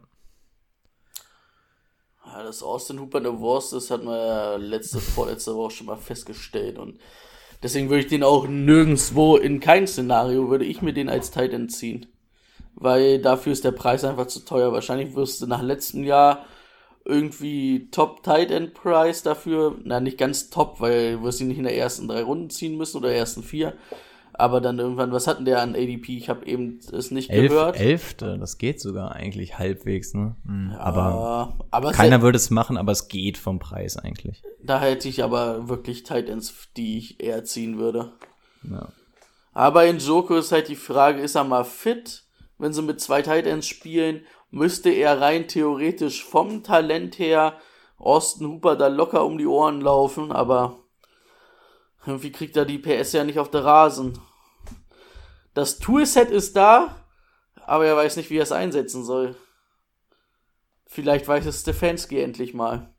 Ja, 2.26 2.42
dass 2.42 2.64
Austin 2.64 3.00
Hooper 3.00 3.20
eine 3.20 3.40
Wurst 3.40 3.72
ist, 3.74 3.92
hat 3.92 4.04
man 4.04 4.18
ja 4.18 4.56
letzte, 4.56 5.00
vorletzte 5.00 5.56
Woche 5.56 5.76
schon 5.76 5.88
mal 5.88 5.96
festgestellt. 5.96 6.80
Und 6.80 7.00
deswegen 7.62 7.90
würde 7.90 8.02
ich 8.02 8.10
den 8.10 8.24
auch 8.24 8.48
nirgendwo, 8.48 9.38
in 9.38 9.60
keinem 9.60 9.86
Szenario, 9.86 10.50
würde 10.50 10.66
ich 10.66 10.82
mir 10.82 10.94
den 10.94 11.08
als 11.08 11.30
Titan 11.30 11.70
ziehen. 11.70 12.08
Weil 12.74 13.22
dafür 13.22 13.54
ist 13.54 13.64
der 13.64 13.72
Preis 13.72 14.04
einfach 14.04 14.26
zu 14.26 14.44
teuer. 14.44 14.74
Wahrscheinlich 14.74 15.16
wirst 15.16 15.42
du 15.44 15.48
nach 15.48 15.62
letztem 15.62 16.04
Jahr 16.04 16.46
irgendwie 17.06 17.90
Top 17.92 18.24
Tight 18.24 18.50
End 18.50 18.74
Preis 18.74 19.22
dafür, 19.22 19.78
na 19.84 20.00
nicht 20.00 20.18
ganz 20.18 20.50
top, 20.50 20.82
weil 20.82 21.18
du 21.18 21.24
wirst 21.24 21.42
ihn 21.42 21.48
nicht 21.48 21.60
in 21.60 21.64
der 21.64 21.78
ersten 21.78 22.08
drei 22.08 22.24
Runden 22.24 22.50
ziehen 22.50 22.76
müssen 22.76 22.98
oder 22.98 23.14
ersten 23.14 23.44
vier, 23.44 23.78
aber 24.38 24.62
dann 24.62 24.80
irgendwann, 24.80 25.12
was 25.12 25.28
hatten 25.28 25.46
der 25.46 25.62
an 25.62 25.76
ADP? 25.76 26.18
Ich 26.18 26.30
habe 26.30 26.46
eben 26.46 26.80
es 26.92 27.12
nicht 27.12 27.30
Elf, 27.30 27.50
gehört. 27.50 27.80
Elfte, 27.80 28.38
das 28.38 28.58
geht 28.58 28.80
sogar 28.82 29.14
eigentlich 29.14 29.58
halbwegs, 29.58 30.14
ne? 30.14 30.36
Ja, 30.72 30.80
aber 30.80 31.58
aber 31.72 31.92
Keiner 31.92 32.22
würde 32.22 32.38
es 32.38 32.50
machen, 32.50 32.78
aber 32.78 32.92
es 32.92 33.08
geht 33.08 33.38
vom 33.38 33.60
Preis 33.60 33.98
eigentlich. 33.98 34.42
da 34.64 34.80
hätte 34.80 35.08
ich 35.10 35.24
aber 35.24 35.68
wirklich 35.70 36.04
Titans, 36.04 36.54
die 36.78 36.98
ich 36.98 37.24
eher 37.24 37.44
ziehen 37.44 37.78
würde. 37.78 38.14
Ja. 38.64 38.90
Aber 39.54 39.86
in 39.86 40.00
Joko 40.00 40.36
ist 40.36 40.52
halt 40.52 40.68
die 40.68 40.76
Frage, 40.76 41.22
ist 41.22 41.36
er 41.36 41.44
mal 41.44 41.64
fit? 41.64 42.24
Wenn 42.58 42.74
sie 42.74 42.82
mit 42.82 43.00
zwei 43.02 43.22
Titans 43.22 43.68
spielen, 43.68 44.22
müsste 44.52 44.90
er 44.90 45.22
rein 45.22 45.48
theoretisch 45.48 46.24
vom 46.24 46.64
Talent 46.64 47.20
her 47.20 47.54
Austin 47.98 48.48
Hooper 48.48 48.76
da 48.76 48.88
locker 48.88 49.26
um 49.26 49.38
die 49.38 49.46
Ohren 49.48 49.82
laufen, 49.82 50.32
aber 50.32 50.80
irgendwie 52.06 52.32
kriegt 52.32 52.56
er 52.58 52.66
die 52.66 52.78
PS 52.78 53.14
ja 53.14 53.24
nicht 53.24 53.40
auf 53.40 53.50
der 53.50 53.66
Rasen. 53.66 54.20
Das 55.54 55.80
Toolset 55.80 56.32
ist 56.32 56.56
da, 56.56 56.96
aber 57.66 57.86
er 57.86 57.96
weiß 57.96 58.18
nicht, 58.18 58.30
wie 58.30 58.38
er 58.38 58.44
es 58.44 58.52
einsetzen 58.52 59.04
soll. 59.04 59.36
Vielleicht 60.86 61.28
weiß 61.28 61.46
es 61.46 61.62
Stefanski 61.62 62.20
endlich 62.20 62.54
mal. 62.54 62.94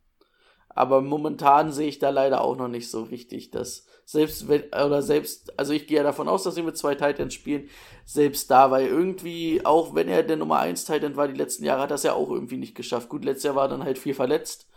Aber 0.68 1.00
momentan 1.00 1.72
sehe 1.72 1.88
ich 1.88 1.98
da 1.98 2.10
leider 2.10 2.42
auch 2.42 2.56
noch 2.56 2.68
nicht 2.68 2.90
so 2.90 3.04
richtig, 3.04 3.50
dass 3.50 3.86
selbst 4.04 4.48
wenn, 4.48 4.64
oder 4.64 5.02
selbst, 5.02 5.58
also 5.58 5.72
ich 5.72 5.86
gehe 5.86 5.96
ja 5.96 6.02
davon 6.02 6.28
aus, 6.28 6.42
dass 6.42 6.54
sie 6.54 6.62
mit 6.62 6.76
zwei 6.76 6.94
Titans 6.94 7.34
spielen, 7.34 7.68
selbst 8.04 8.50
da, 8.50 8.70
weil 8.70 8.86
irgendwie, 8.86 9.64
auch 9.64 9.94
wenn 9.94 10.08
er 10.08 10.22
der 10.22 10.36
Nummer 10.36 10.58
1 10.58 10.84
Titan 10.84 11.16
war 11.16 11.28
die 11.28 11.38
letzten 11.38 11.64
Jahre, 11.64 11.82
hat 11.82 11.90
das 11.90 12.02
ja 12.02 12.12
auch 12.12 12.30
irgendwie 12.30 12.58
nicht 12.58 12.74
geschafft. 12.74 13.08
Gut, 13.08 13.24
letztes 13.24 13.44
Jahr 13.44 13.56
war 13.56 13.68
dann 13.68 13.84
halt 13.84 13.98
viel 13.98 14.14
verletzt. 14.14 14.68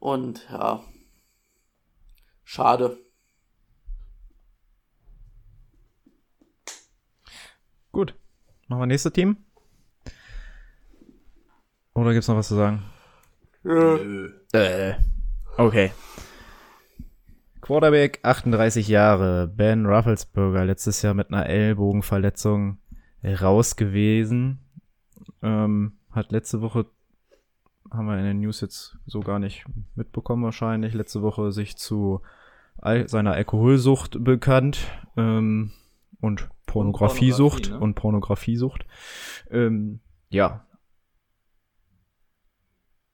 Und 0.00 0.46
ja, 0.50 0.82
schade. 2.48 2.96
Gut. 7.92 8.14
Machen 8.68 8.80
wir 8.80 8.86
nächstes 8.86 9.12
Team? 9.12 9.36
Oder 11.94 12.12
gibt's 12.12 12.28
noch 12.28 12.36
was 12.36 12.48
zu 12.48 12.54
sagen? 12.54 12.84
Äh. 13.64 14.94
Okay. 15.58 15.92
Quarterback, 17.60 18.20
38 18.22 18.88
Jahre, 18.88 19.46
Ben 19.46 19.84
Rufflesberger, 19.84 20.64
letztes 20.64 21.02
Jahr 21.02 21.12
mit 21.12 21.28
einer 21.28 21.46
Ellbogenverletzung 21.46 22.78
raus 23.24 23.76
gewesen. 23.76 24.60
Ähm, 25.42 25.98
hat 26.12 26.32
letzte 26.32 26.62
Woche, 26.62 26.86
haben 27.90 28.06
wir 28.06 28.18
in 28.18 28.24
den 28.24 28.40
News 28.40 28.62
jetzt 28.62 28.96
so 29.06 29.20
gar 29.20 29.38
nicht 29.38 29.66
mitbekommen 29.96 30.44
wahrscheinlich, 30.44 30.94
letzte 30.94 31.20
Woche 31.20 31.52
sich 31.52 31.76
zu 31.76 32.22
Al 32.78 33.08
seiner 33.08 33.32
Alkoholsucht 33.32 34.22
bekannt 34.22 34.78
ähm, 35.16 35.72
und 36.20 36.48
Pornografiesucht 36.66 37.64
Pornografie, 37.64 37.72
ne? 37.72 37.80
und 37.80 37.94
Pornografiesucht. 37.94 38.86
Ähm, 39.50 40.00
ja. 40.28 40.64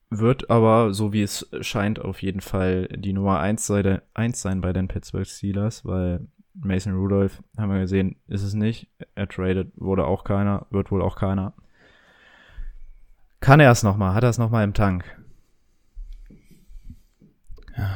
Wird 0.09 0.49
aber, 0.49 0.93
so 0.93 1.13
wie 1.13 1.23
es 1.23 1.49
scheint, 1.61 1.99
auf 1.99 2.21
jeden 2.21 2.41
Fall 2.41 2.87
die 2.89 3.13
Nummer 3.13 3.39
1 3.39 3.65
sein, 3.65 4.01
eins 4.13 4.41
sein 4.41 4.61
bei 4.61 4.71
den 4.71 4.87
Pittsburgh 4.87 5.25
Steelers, 5.25 5.83
weil 5.83 6.27
Mason 6.53 6.93
Rudolph, 6.93 7.41
haben 7.57 7.71
wir 7.71 7.79
gesehen, 7.79 8.15
ist 8.27 8.43
es 8.43 8.53
nicht. 8.53 8.87
Er 9.15 9.27
traded, 9.27 9.71
wurde 9.75 10.05
auch 10.05 10.23
keiner, 10.23 10.67
wird 10.69 10.91
wohl 10.91 11.01
auch 11.01 11.17
keiner. 11.17 11.53
Kann 13.39 13.59
er 13.59 13.71
es 13.71 13.83
nochmal? 13.83 14.13
Hat 14.13 14.23
er 14.23 14.29
es 14.29 14.37
nochmal 14.37 14.63
im 14.63 14.73
Tank? 14.73 15.05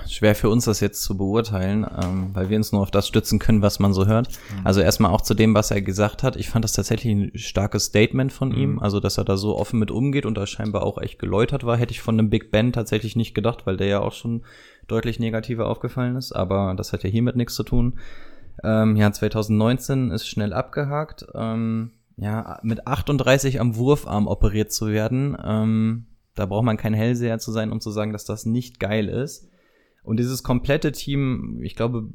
Schwer 0.07 0.35
für 0.35 0.49
uns 0.49 0.65
das 0.65 0.81
jetzt 0.81 1.03
zu 1.03 1.15
beurteilen, 1.15 1.85
ähm, 1.85 2.31
weil 2.33 2.49
wir 2.49 2.57
uns 2.57 2.71
nur 2.71 2.81
auf 2.81 2.91
das 2.91 3.07
stützen 3.07 3.39
können, 3.39 3.61
was 3.61 3.79
man 3.79 3.93
so 3.93 4.07
hört. 4.07 4.27
Also 4.65 4.81
erstmal 4.81 5.11
auch 5.11 5.21
zu 5.21 5.33
dem, 5.33 5.53
was 5.53 5.71
er 5.71 5.81
gesagt 5.81 6.21
hat. 6.21 6.35
Ich 6.35 6.49
fand 6.49 6.65
das 6.65 6.73
tatsächlich 6.73 7.13
ein 7.13 7.31
starkes 7.35 7.85
Statement 7.85 8.33
von 8.33 8.51
ihm, 8.51 8.79
also 8.79 8.99
dass 8.99 9.17
er 9.17 9.23
da 9.23 9.37
so 9.37 9.57
offen 9.57 9.79
mit 9.79 9.89
umgeht 9.89 10.25
und 10.25 10.35
da 10.35 10.45
scheinbar 10.45 10.83
auch 10.83 10.97
echt 10.97 11.17
geläutert 11.17 11.63
war, 11.63 11.77
hätte 11.77 11.91
ich 11.91 12.01
von 12.01 12.17
dem 12.17 12.29
Big 12.29 12.51
Ben 12.51 12.73
tatsächlich 12.73 13.15
nicht 13.15 13.33
gedacht, 13.33 13.65
weil 13.65 13.77
der 13.77 13.87
ja 13.87 13.99
auch 14.01 14.13
schon 14.13 14.43
deutlich 14.87 15.19
negativer 15.19 15.67
aufgefallen 15.67 16.17
ist, 16.17 16.33
aber 16.33 16.73
das 16.75 16.91
hat 16.91 17.03
ja 17.03 17.09
hiermit 17.09 17.37
nichts 17.37 17.55
zu 17.55 17.63
tun. 17.63 17.99
Ähm, 18.63 18.97
ja, 18.97 19.11
2019 19.11 20.11
ist 20.11 20.27
schnell 20.27 20.51
abgehakt. 20.51 21.25
Ähm, 21.33 21.91
ja, 22.17 22.59
mit 22.63 22.85
38 22.85 23.61
am 23.61 23.77
Wurfarm 23.77 24.27
operiert 24.27 24.73
zu 24.73 24.87
werden, 24.87 25.37
ähm, 25.41 26.07
da 26.35 26.45
braucht 26.45 26.63
man 26.63 26.77
kein 26.77 26.93
Hellseher 26.93 27.39
zu 27.39 27.51
sein, 27.51 27.71
um 27.71 27.81
zu 27.81 27.91
sagen, 27.91 28.13
dass 28.13 28.23
das 28.23 28.45
nicht 28.45 28.79
geil 28.79 29.09
ist. 29.09 29.48
Und 30.09 30.17
dieses 30.17 30.41
komplette 30.41 30.91
Team, 30.91 31.59
ich 31.61 31.75
glaube, 31.75 32.09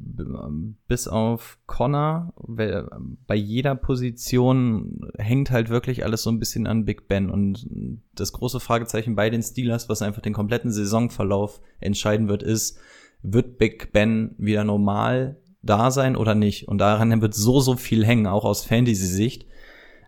bis 0.89 1.07
auf 1.07 1.59
Connor, 1.65 2.33
bei 2.45 3.35
jeder 3.35 3.73
Position 3.73 5.09
hängt 5.17 5.49
halt 5.49 5.69
wirklich 5.69 6.03
alles 6.03 6.23
so 6.23 6.29
ein 6.29 6.37
bisschen 6.37 6.67
an 6.67 6.83
Big 6.83 7.07
Ben. 7.07 7.29
Und 7.29 7.65
das 8.13 8.33
große 8.33 8.59
Fragezeichen 8.59 9.15
bei 9.15 9.29
den 9.29 9.41
Steelers, 9.41 9.87
was 9.87 10.01
einfach 10.01 10.21
den 10.21 10.33
kompletten 10.33 10.73
Saisonverlauf 10.73 11.61
entscheiden 11.79 12.27
wird, 12.27 12.43
ist, 12.43 12.77
wird 13.23 13.57
Big 13.59 13.93
Ben 13.93 14.35
wieder 14.37 14.65
normal 14.65 15.37
da 15.61 15.89
sein 15.89 16.17
oder 16.17 16.35
nicht? 16.35 16.67
Und 16.67 16.79
daran 16.79 17.21
wird 17.21 17.33
so, 17.33 17.61
so 17.61 17.77
viel 17.77 18.05
hängen, 18.05 18.27
auch 18.27 18.43
aus 18.43 18.65
Fantasy-Sicht. 18.65 19.45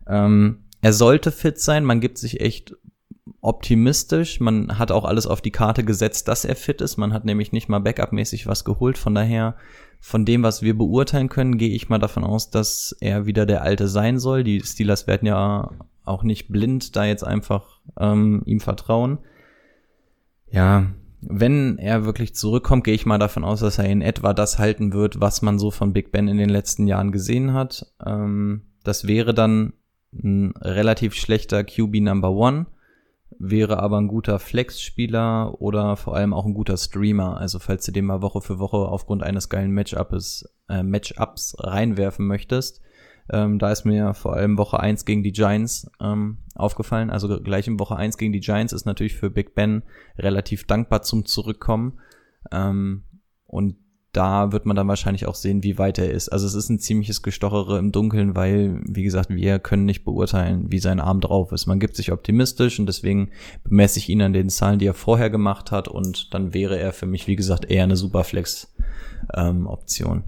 Ähm, 0.09 0.65
er 0.81 0.91
sollte 0.91 1.31
fit 1.31 1.57
sein, 1.57 1.85
man 1.85 2.01
gibt 2.01 2.17
sich 2.17 2.41
echt 2.41 2.75
optimistisch. 3.47 4.41
Man 4.41 4.77
hat 4.77 4.91
auch 4.91 5.05
alles 5.05 5.25
auf 5.25 5.41
die 5.41 5.51
Karte 5.51 5.85
gesetzt, 5.85 6.27
dass 6.27 6.43
er 6.43 6.55
fit 6.55 6.81
ist. 6.81 6.97
Man 6.97 7.13
hat 7.13 7.23
nämlich 7.23 7.53
nicht 7.53 7.69
mal 7.69 7.79
Backup-mäßig 7.79 8.45
was 8.45 8.65
geholt. 8.65 8.97
Von 8.97 9.15
daher, 9.15 9.55
von 10.01 10.25
dem, 10.25 10.43
was 10.43 10.61
wir 10.61 10.77
beurteilen 10.77 11.29
können, 11.29 11.57
gehe 11.57 11.73
ich 11.73 11.87
mal 11.87 11.97
davon 11.97 12.25
aus, 12.25 12.49
dass 12.49 12.95
er 12.99 13.25
wieder 13.25 13.45
der 13.45 13.61
Alte 13.61 13.87
sein 13.87 14.19
soll. 14.19 14.43
Die 14.43 14.61
Steelers 14.61 15.07
werden 15.07 15.25
ja 15.25 15.71
auch 16.03 16.23
nicht 16.23 16.49
blind 16.49 16.95
da 16.97 17.05
jetzt 17.05 17.23
einfach 17.23 17.79
ähm, 17.97 18.43
ihm 18.45 18.59
vertrauen. 18.59 19.19
Ja, 20.51 20.87
wenn 21.21 21.77
er 21.77 22.05
wirklich 22.05 22.35
zurückkommt, 22.35 22.83
gehe 22.83 22.93
ich 22.93 23.05
mal 23.05 23.17
davon 23.17 23.45
aus, 23.45 23.61
dass 23.61 23.79
er 23.79 23.85
in 23.85 24.01
etwa 24.01 24.33
das 24.33 24.59
halten 24.59 24.91
wird, 24.91 25.21
was 25.21 25.41
man 25.41 25.57
so 25.57 25.71
von 25.71 25.93
Big 25.93 26.11
Ben 26.11 26.27
in 26.27 26.37
den 26.37 26.49
letzten 26.49 26.85
Jahren 26.85 27.13
gesehen 27.13 27.53
hat. 27.53 27.93
Ähm, 28.05 28.63
das 28.83 29.07
wäre 29.07 29.33
dann 29.33 29.73
ein 30.11 30.53
relativ 30.57 31.13
schlechter 31.13 31.63
QB 31.63 32.01
Number 32.01 32.31
One 32.31 32.65
wäre 33.39 33.79
aber 33.79 33.99
ein 33.99 34.07
guter 34.07 34.39
Flex-Spieler 34.39 35.61
oder 35.61 35.95
vor 35.95 36.15
allem 36.15 36.33
auch 36.33 36.45
ein 36.45 36.53
guter 36.53 36.77
Streamer. 36.77 37.37
Also 37.37 37.59
falls 37.59 37.85
du 37.85 37.91
den 37.91 38.05
mal 38.05 38.21
Woche 38.21 38.41
für 38.41 38.59
Woche 38.59 38.77
aufgrund 38.77 39.23
eines 39.23 39.49
geilen 39.49 39.71
Matchups, 39.71 40.45
äh, 40.69 40.83
Matchups 40.83 41.55
reinwerfen 41.59 42.25
möchtest. 42.25 42.81
Ähm, 43.29 43.59
da 43.59 43.71
ist 43.71 43.85
mir 43.85 44.13
vor 44.13 44.35
allem 44.35 44.57
Woche 44.57 44.79
1 44.79 45.05
gegen 45.05 45.21
die 45.21 45.33
Giants 45.33 45.89
ähm, 45.99 46.39
aufgefallen. 46.55 47.09
Also 47.09 47.41
gleich 47.41 47.67
in 47.67 47.79
Woche 47.79 47.95
1 47.95 48.17
gegen 48.17 48.31
die 48.31 48.39
Giants 48.39 48.73
ist 48.73 48.85
natürlich 48.85 49.15
für 49.15 49.29
Big 49.29 49.53
Ben 49.53 49.83
relativ 50.17 50.65
dankbar 50.65 51.01
zum 51.01 51.25
Zurückkommen. 51.25 51.99
Ähm, 52.51 53.03
und 53.45 53.75
da 54.17 54.51
wird 54.51 54.65
man 54.65 54.75
dann 54.75 54.87
wahrscheinlich 54.87 55.27
auch 55.27 55.35
sehen, 55.35 55.61
wie 55.61 55.77
weit 55.77 55.99
er 55.99 56.09
ist. 56.09 56.29
Also 56.29 56.47
es 56.47 56.55
ist 56.55 56.69
ein 56.69 56.79
ziemliches 56.79 57.21
Gestochere 57.21 57.77
im 57.77 57.91
Dunkeln, 57.91 58.35
weil, 58.35 58.81
wie 58.83 59.03
gesagt, 59.03 59.29
wir 59.29 59.59
können 59.59 59.85
nicht 59.85 60.03
beurteilen, 60.03 60.71
wie 60.71 60.79
sein 60.79 60.99
Arm 60.99 61.21
drauf 61.21 61.51
ist. 61.51 61.67
Man 61.67 61.79
gibt 61.79 61.95
sich 61.95 62.11
optimistisch 62.11 62.79
und 62.79 62.87
deswegen 62.87 63.29
bemesse 63.63 63.99
ich 63.99 64.09
ihn 64.09 64.23
an 64.23 64.33
den 64.33 64.49
Zahlen, 64.49 64.79
die 64.79 64.87
er 64.87 64.95
vorher 64.95 65.29
gemacht 65.29 65.71
hat 65.71 65.87
und 65.87 66.33
dann 66.33 66.55
wäre 66.55 66.79
er 66.79 66.93
für 66.93 67.05
mich, 67.05 67.27
wie 67.27 67.35
gesagt, 67.35 67.65
eher 67.65 67.83
eine 67.83 67.95
Superflex-Option. 67.95 70.23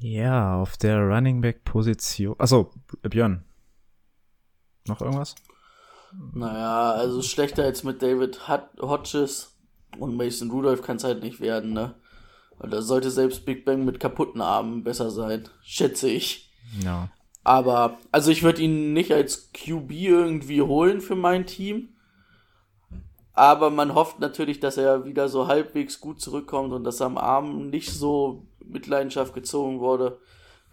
Ja, 0.00 0.60
auf 0.60 0.76
der 0.76 0.98
Running 0.98 1.40
Back 1.40 1.62
Position. 1.62 2.34
Achso, 2.38 2.72
Björn. 3.02 3.44
Noch 4.88 5.00
irgendwas? 5.00 5.36
Naja, 6.32 6.94
also 6.94 7.22
schlechter 7.22 7.62
als 7.62 7.84
mit 7.84 8.02
David 8.02 8.48
Hodges 8.48 9.54
und 9.98 10.16
Mason 10.16 10.50
Rudolph 10.50 10.82
kann 10.82 10.96
es 10.96 11.04
halt 11.04 11.22
nicht 11.22 11.40
werden, 11.40 11.72
ne? 11.72 11.94
Und 12.58 12.72
da 12.72 12.82
sollte 12.82 13.10
selbst 13.10 13.44
Big 13.44 13.64
Bang 13.64 13.84
mit 13.84 14.00
kaputten 14.00 14.40
Armen 14.40 14.82
besser 14.82 15.10
sein, 15.10 15.48
schätze 15.62 16.08
ich. 16.08 16.52
Ja. 16.82 17.08
Aber, 17.44 17.98
also 18.10 18.30
ich 18.30 18.42
würde 18.42 18.62
ihn 18.62 18.92
nicht 18.92 19.12
als 19.12 19.52
QB 19.52 19.92
irgendwie 19.92 20.60
holen 20.60 21.00
für 21.00 21.16
mein 21.16 21.46
Team. 21.46 21.90
Aber 23.32 23.70
man 23.70 23.94
hofft 23.94 24.18
natürlich, 24.18 24.58
dass 24.58 24.76
er 24.76 25.04
wieder 25.04 25.28
so 25.28 25.46
halbwegs 25.46 26.00
gut 26.00 26.20
zurückkommt 26.20 26.72
und 26.72 26.82
dass 26.82 27.00
er 27.00 27.06
am 27.06 27.16
Arm 27.16 27.70
nicht 27.70 27.90
so 27.90 28.48
mit 28.64 28.88
Leidenschaft 28.88 29.32
gezogen 29.32 29.78
wurde, 29.78 30.18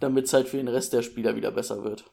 damit 0.00 0.26
es 0.26 0.32
halt 0.32 0.48
für 0.48 0.56
den 0.56 0.68
Rest 0.68 0.92
der 0.92 1.02
Spieler 1.02 1.36
wieder 1.36 1.52
besser 1.52 1.84
wird. 1.84 2.10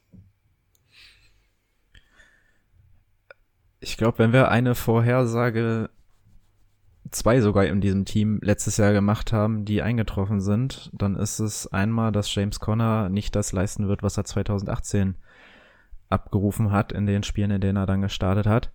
Ich 3.80 3.97
glaube, 3.97 4.20
wenn 4.20 4.32
wir 4.32 4.49
eine 4.49 4.76
Vorhersage, 4.76 5.89
zwei 7.14 7.41
sogar 7.41 7.66
in 7.66 7.82
diesem 7.82 8.05
Team 8.05 8.39
letztes 8.41 8.78
Jahr 8.78 8.93
gemacht 8.93 9.32
haben, 9.32 9.66
die 9.66 9.82
eingetroffen 9.82 10.41
sind, 10.41 10.89
dann 10.93 11.16
ist 11.16 11.39
es 11.39 11.68
einmal, 11.68 12.11
dass 12.11 12.34
James 12.34 12.59
Conner 12.59 13.09
nicht 13.09 13.36
das 13.36 13.51
leisten 13.51 13.88
wird, 13.88 14.03
was 14.03 14.18
er 14.18 14.26
2018 14.26 15.16
abgerufen 16.09 16.72
hat 16.72 16.91
in 16.91 17.05
den 17.05 17.24
Spielen, 17.24 17.51
in 17.51 17.61
denen 17.61 17.78
er 17.78 17.86
dann 17.86 18.01
gestartet 18.01 18.47
hat. 18.47 18.72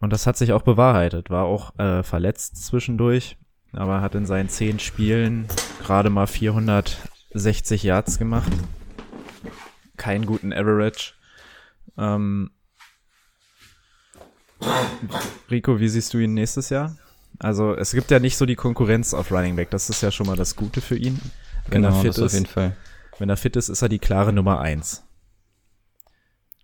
Und 0.00 0.12
das 0.12 0.26
hat 0.26 0.36
sich 0.36 0.52
auch 0.52 0.62
bewahrheitet. 0.62 1.30
War 1.30 1.44
auch 1.44 1.76
äh, 1.78 2.02
verletzt 2.02 2.64
zwischendurch, 2.64 3.36
aber 3.72 4.00
hat 4.00 4.14
in 4.14 4.26
seinen 4.26 4.48
zehn 4.48 4.78
Spielen 4.78 5.46
gerade 5.82 6.10
mal 6.10 6.26
460 6.26 7.82
Yards 7.82 8.18
gemacht. 8.18 8.52
Keinen 9.96 10.26
guten 10.26 10.52
Average. 10.52 11.14
Ähm, 11.96 12.50
Rico, 15.50 15.80
wie 15.80 15.88
siehst 15.88 16.14
du 16.14 16.18
ihn 16.18 16.34
nächstes 16.34 16.70
Jahr? 16.70 16.96
Also 17.38 17.74
es 17.74 17.92
gibt 17.92 18.10
ja 18.10 18.18
nicht 18.18 18.36
so 18.36 18.46
die 18.46 18.56
Konkurrenz 18.56 19.14
auf 19.14 19.30
Running 19.30 19.56
Back. 19.56 19.70
Das 19.70 19.90
ist 19.90 20.02
ja 20.02 20.10
schon 20.10 20.26
mal 20.26 20.36
das 20.36 20.56
Gute 20.56 20.80
für 20.80 20.96
ihn. 20.96 21.20
Wenn 21.68 21.84
er 21.84 21.92
fit 21.92 22.02
Genau, 22.02 22.08
das 22.08 22.18
auf 22.18 22.26
ist, 22.26 22.32
jeden 22.34 22.46
Fall. 22.46 22.76
wenn 23.18 23.28
er 23.28 23.36
fit 23.36 23.56
ist, 23.56 23.68
ist 23.68 23.82
er 23.82 23.88
die 23.88 23.98
klare 23.98 24.32
Nummer 24.32 24.60
eins. 24.60 25.04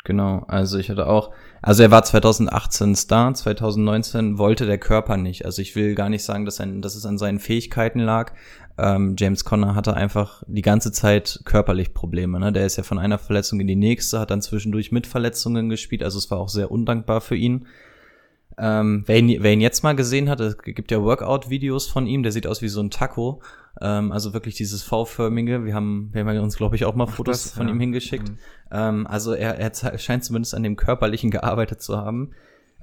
Genau, 0.07 0.45
also 0.49 0.77
ich 0.77 0.91
hatte 0.91 1.07
auch, 1.07 1.31
also 1.63 1.83
er 1.83 1.91
war 1.91 2.05
2018 2.05 2.95
Star, 2.95 3.33
2019 3.33 4.37
wollte 4.37 4.67
der 4.67 4.77
Körper 4.77 5.17
nicht. 5.17 5.47
Also 5.47 5.63
ich 5.63 5.75
will 5.77 5.95
gar 5.95 6.11
nicht 6.11 6.23
sagen, 6.23 6.45
dass, 6.45 6.61
ein, 6.61 6.83
dass 6.83 6.95
es 6.95 7.07
an 7.07 7.17
seinen 7.17 7.41
Fähigkeiten 7.41 8.01
lag. 8.01 8.35
Ähm, 8.77 9.17
James 9.19 9.45
Conner 9.47 9.75
hatte 9.75 9.95
einfach 9.95 10.43
die 10.47 10.61
ganze 10.61 10.93
Zeit 10.93 11.41
körperlich 11.47 11.95
Probleme. 11.95 12.39
Ne? 12.39 12.53
Der 12.53 12.67
ist 12.67 12.77
ja 12.77 12.83
von 12.83 12.99
einer 12.99 13.17
Verletzung 13.19 13.61
in 13.61 13.67
die 13.67 13.77
nächste, 13.77 14.21
hat 14.21 14.31
dann 14.31 14.43
zwischendurch 14.43 14.93
mit 14.93 15.07
Verletzungen 15.07 15.71
gespielt. 15.71 16.03
Also 16.03 16.19
es 16.19 16.31
war 16.31 16.39
auch 16.39 16.51
sehr 16.51 16.71
undankbar 16.71 17.23
für 17.23 17.37
ihn. 17.37 17.67
Ähm, 18.57 19.05
wer, 19.07 19.19
ihn, 19.19 19.43
wer 19.43 19.53
ihn 19.53 19.61
jetzt 19.61 19.83
mal 19.83 19.97
gesehen 19.97 20.29
hat, 20.29 20.41
es 20.41 20.59
gibt 20.59 20.91
ja 20.91 21.03
Workout-Videos 21.03 21.87
von 21.87 22.07
ihm, 22.07 22.23
der 22.23 22.33
sieht 22.33 22.47
aus 22.47 22.63
wie 22.63 22.69
so 22.69 22.81
ein 22.81 22.91
Taco. 22.91 23.43
Ähm, 23.81 24.13
also 24.13 24.33
wirklich 24.33 24.55
dieses 24.55 24.83
V-förmige. 24.83 25.65
Wir 25.65 25.75
haben, 25.75 26.11
wir 26.13 26.25
haben 26.25 26.39
uns, 26.39 26.57
glaube 26.57 26.77
ich, 26.77 26.85
auch 26.85 26.95
mal 26.95 27.07
Ach, 27.09 27.15
Fotos 27.15 27.43
das, 27.43 27.53
von 27.53 27.67
ja. 27.67 27.75
ihm 27.75 27.81
hingeschickt. 27.81 28.29
Mhm. 28.29 28.39
Ähm, 28.71 29.07
also 29.07 29.33
er, 29.33 29.59
er 29.59 29.99
scheint 29.99 30.25
zumindest 30.25 30.55
an 30.55 30.63
dem 30.63 30.77
Körperlichen 30.77 31.31
gearbeitet 31.31 31.83
zu 31.83 31.97
haben. 31.97 32.31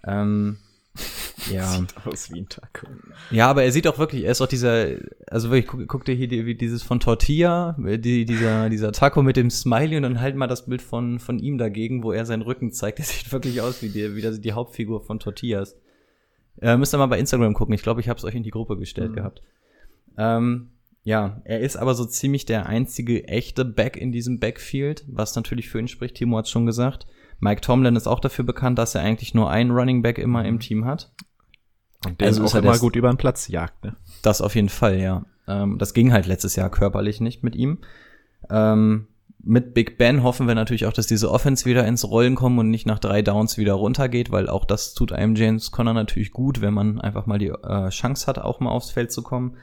Ähm, 0.05 0.57
ja. 1.51 1.65
Sieht 1.67 1.93
aus 2.05 2.31
wie 2.31 2.41
ein 2.41 2.49
Taco. 2.49 2.87
Ja, 3.29 3.47
aber 3.49 3.63
er 3.63 3.71
sieht 3.71 3.87
auch 3.87 3.97
wirklich, 3.97 4.23
er 4.25 4.31
ist 4.31 4.41
auch 4.41 4.47
dieser, 4.47 4.87
also 5.27 5.49
wirklich, 5.49 5.67
guck, 5.67 5.87
guck 5.87 6.05
dir 6.05 6.13
hier 6.13 6.27
die, 6.27 6.45
wie 6.45 6.55
dieses 6.55 6.83
von 6.83 6.99
Tortilla, 6.99 7.75
die, 7.79 8.25
dieser, 8.25 8.69
dieser 8.69 8.91
Taco 8.91 9.23
mit 9.23 9.37
dem 9.37 9.49
Smiley 9.49 9.97
und 9.97 10.03
dann 10.03 10.19
halt 10.19 10.35
mal 10.35 10.47
das 10.47 10.65
Bild 10.65 10.81
von, 10.81 11.19
von 11.19 11.39
ihm 11.39 11.57
dagegen, 11.57 12.03
wo 12.03 12.11
er 12.11 12.25
seinen 12.25 12.41
Rücken 12.41 12.71
zeigt. 12.71 12.99
Der 12.99 13.05
sieht 13.07 13.31
wirklich 13.31 13.61
aus 13.61 13.81
wie 13.81 13.89
die, 13.89 14.15
wie 14.15 14.39
die 14.39 14.53
Hauptfigur 14.53 15.01
von 15.01 15.19
Tortillas. 15.19 15.75
Äh, 16.61 16.77
müsst 16.77 16.93
ihr 16.93 16.97
mal 16.97 17.07
bei 17.07 17.19
Instagram 17.19 17.53
gucken. 17.53 17.73
Ich 17.73 17.81
glaube, 17.83 18.01
ich 18.01 18.09
habe 18.09 18.17
es 18.17 18.25
euch 18.25 18.35
in 18.35 18.43
die 18.43 18.51
Gruppe 18.51 18.77
gestellt 18.77 19.11
Mhm. 19.11 19.15
gehabt. 19.15 19.41
Ähm, 20.17 20.71
ja, 21.03 21.41
er 21.45 21.61
ist 21.61 21.77
aber 21.77 21.95
so 21.95 22.05
ziemlich 22.05 22.45
der 22.45 22.67
einzige 22.67 23.27
echte 23.27 23.65
Back 23.65 23.97
in 23.97 24.11
diesem 24.11 24.39
Backfield, 24.39 25.03
was 25.07 25.35
natürlich 25.35 25.69
für 25.69 25.79
ihn 25.79 25.87
spricht. 25.87 26.15
Timo 26.15 26.37
hat 26.37 26.47
schon 26.49 26.65
gesagt. 26.67 27.07
Mike 27.41 27.61
Tomlin 27.61 27.95
ist 27.95 28.07
auch 28.07 28.19
dafür 28.19 28.45
bekannt, 28.45 28.79
dass 28.79 28.95
er 28.95 29.01
eigentlich 29.01 29.33
nur 29.33 29.49
einen 29.49 29.71
Running 29.71 30.01
Back 30.01 30.17
immer 30.17 30.45
im 30.45 30.59
Team 30.59 30.85
hat. 30.85 31.11
Und 32.05 32.21
der 32.21 32.27
Also 32.27 32.43
ist 32.43 32.51
auch 32.51 32.55
er 32.55 32.63
immer 32.63 32.77
gut 32.77 32.95
über 32.95 33.09
den 33.09 33.17
Platz 33.17 33.47
jagt, 33.47 33.83
ne? 33.83 33.95
Das 34.21 34.41
auf 34.41 34.55
jeden 34.55 34.69
Fall, 34.69 34.99
ja. 34.99 35.25
Ähm, 35.47 35.77
das 35.77 35.93
ging 35.93 36.13
halt 36.13 36.27
letztes 36.27 36.55
Jahr 36.55 36.69
körperlich 36.69 37.19
nicht 37.19 37.43
mit 37.43 37.55
ihm. 37.55 37.79
Ähm, 38.49 39.07
mit 39.43 39.73
Big 39.73 39.97
Ben 39.97 40.21
hoffen 40.21 40.47
wir 40.47 40.53
natürlich 40.53 40.85
auch, 40.85 40.93
dass 40.93 41.07
diese 41.07 41.31
Offense 41.31 41.65
wieder 41.65 41.85
ins 41.87 42.07
Rollen 42.07 42.35
kommt 42.35 42.59
und 42.59 42.69
nicht 42.69 42.85
nach 42.85 42.99
drei 42.99 43.23
Downs 43.23 43.57
wieder 43.57 43.73
runtergeht, 43.73 44.31
weil 44.31 44.47
auch 44.47 44.65
das 44.65 44.93
tut 44.93 45.11
einem 45.11 45.35
James 45.35 45.71
Conner 45.71 45.93
natürlich 45.93 46.31
gut, 46.31 46.61
wenn 46.61 46.75
man 46.75 47.01
einfach 47.01 47.25
mal 47.25 47.39
die 47.39 47.47
äh, 47.47 47.89
Chance 47.89 48.27
hat, 48.27 48.37
auch 48.37 48.59
mal 48.59 48.69
aufs 48.69 48.91
Feld 48.91 49.11
zu 49.11 49.23
kommen. 49.23 49.57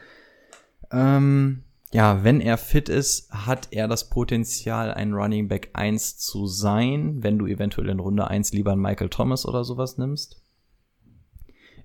Ähm, 0.90 1.62
ja, 1.92 2.22
wenn 2.22 2.40
er 2.40 2.58
fit 2.58 2.88
ist, 2.88 3.30
hat 3.30 3.68
er 3.70 3.88
das 3.88 4.10
Potenzial, 4.10 4.92
ein 4.92 5.14
Running 5.14 5.48
Back 5.48 5.70
1 5.72 6.18
zu 6.18 6.46
sein, 6.46 7.22
wenn 7.22 7.38
du 7.38 7.46
eventuell 7.46 7.88
in 7.88 7.98
Runde 7.98 8.28
1 8.28 8.52
lieber 8.52 8.72
einen 8.72 8.82
Michael 8.82 9.08
Thomas 9.08 9.46
oder 9.46 9.64
sowas 9.64 9.96
nimmst. 9.96 10.42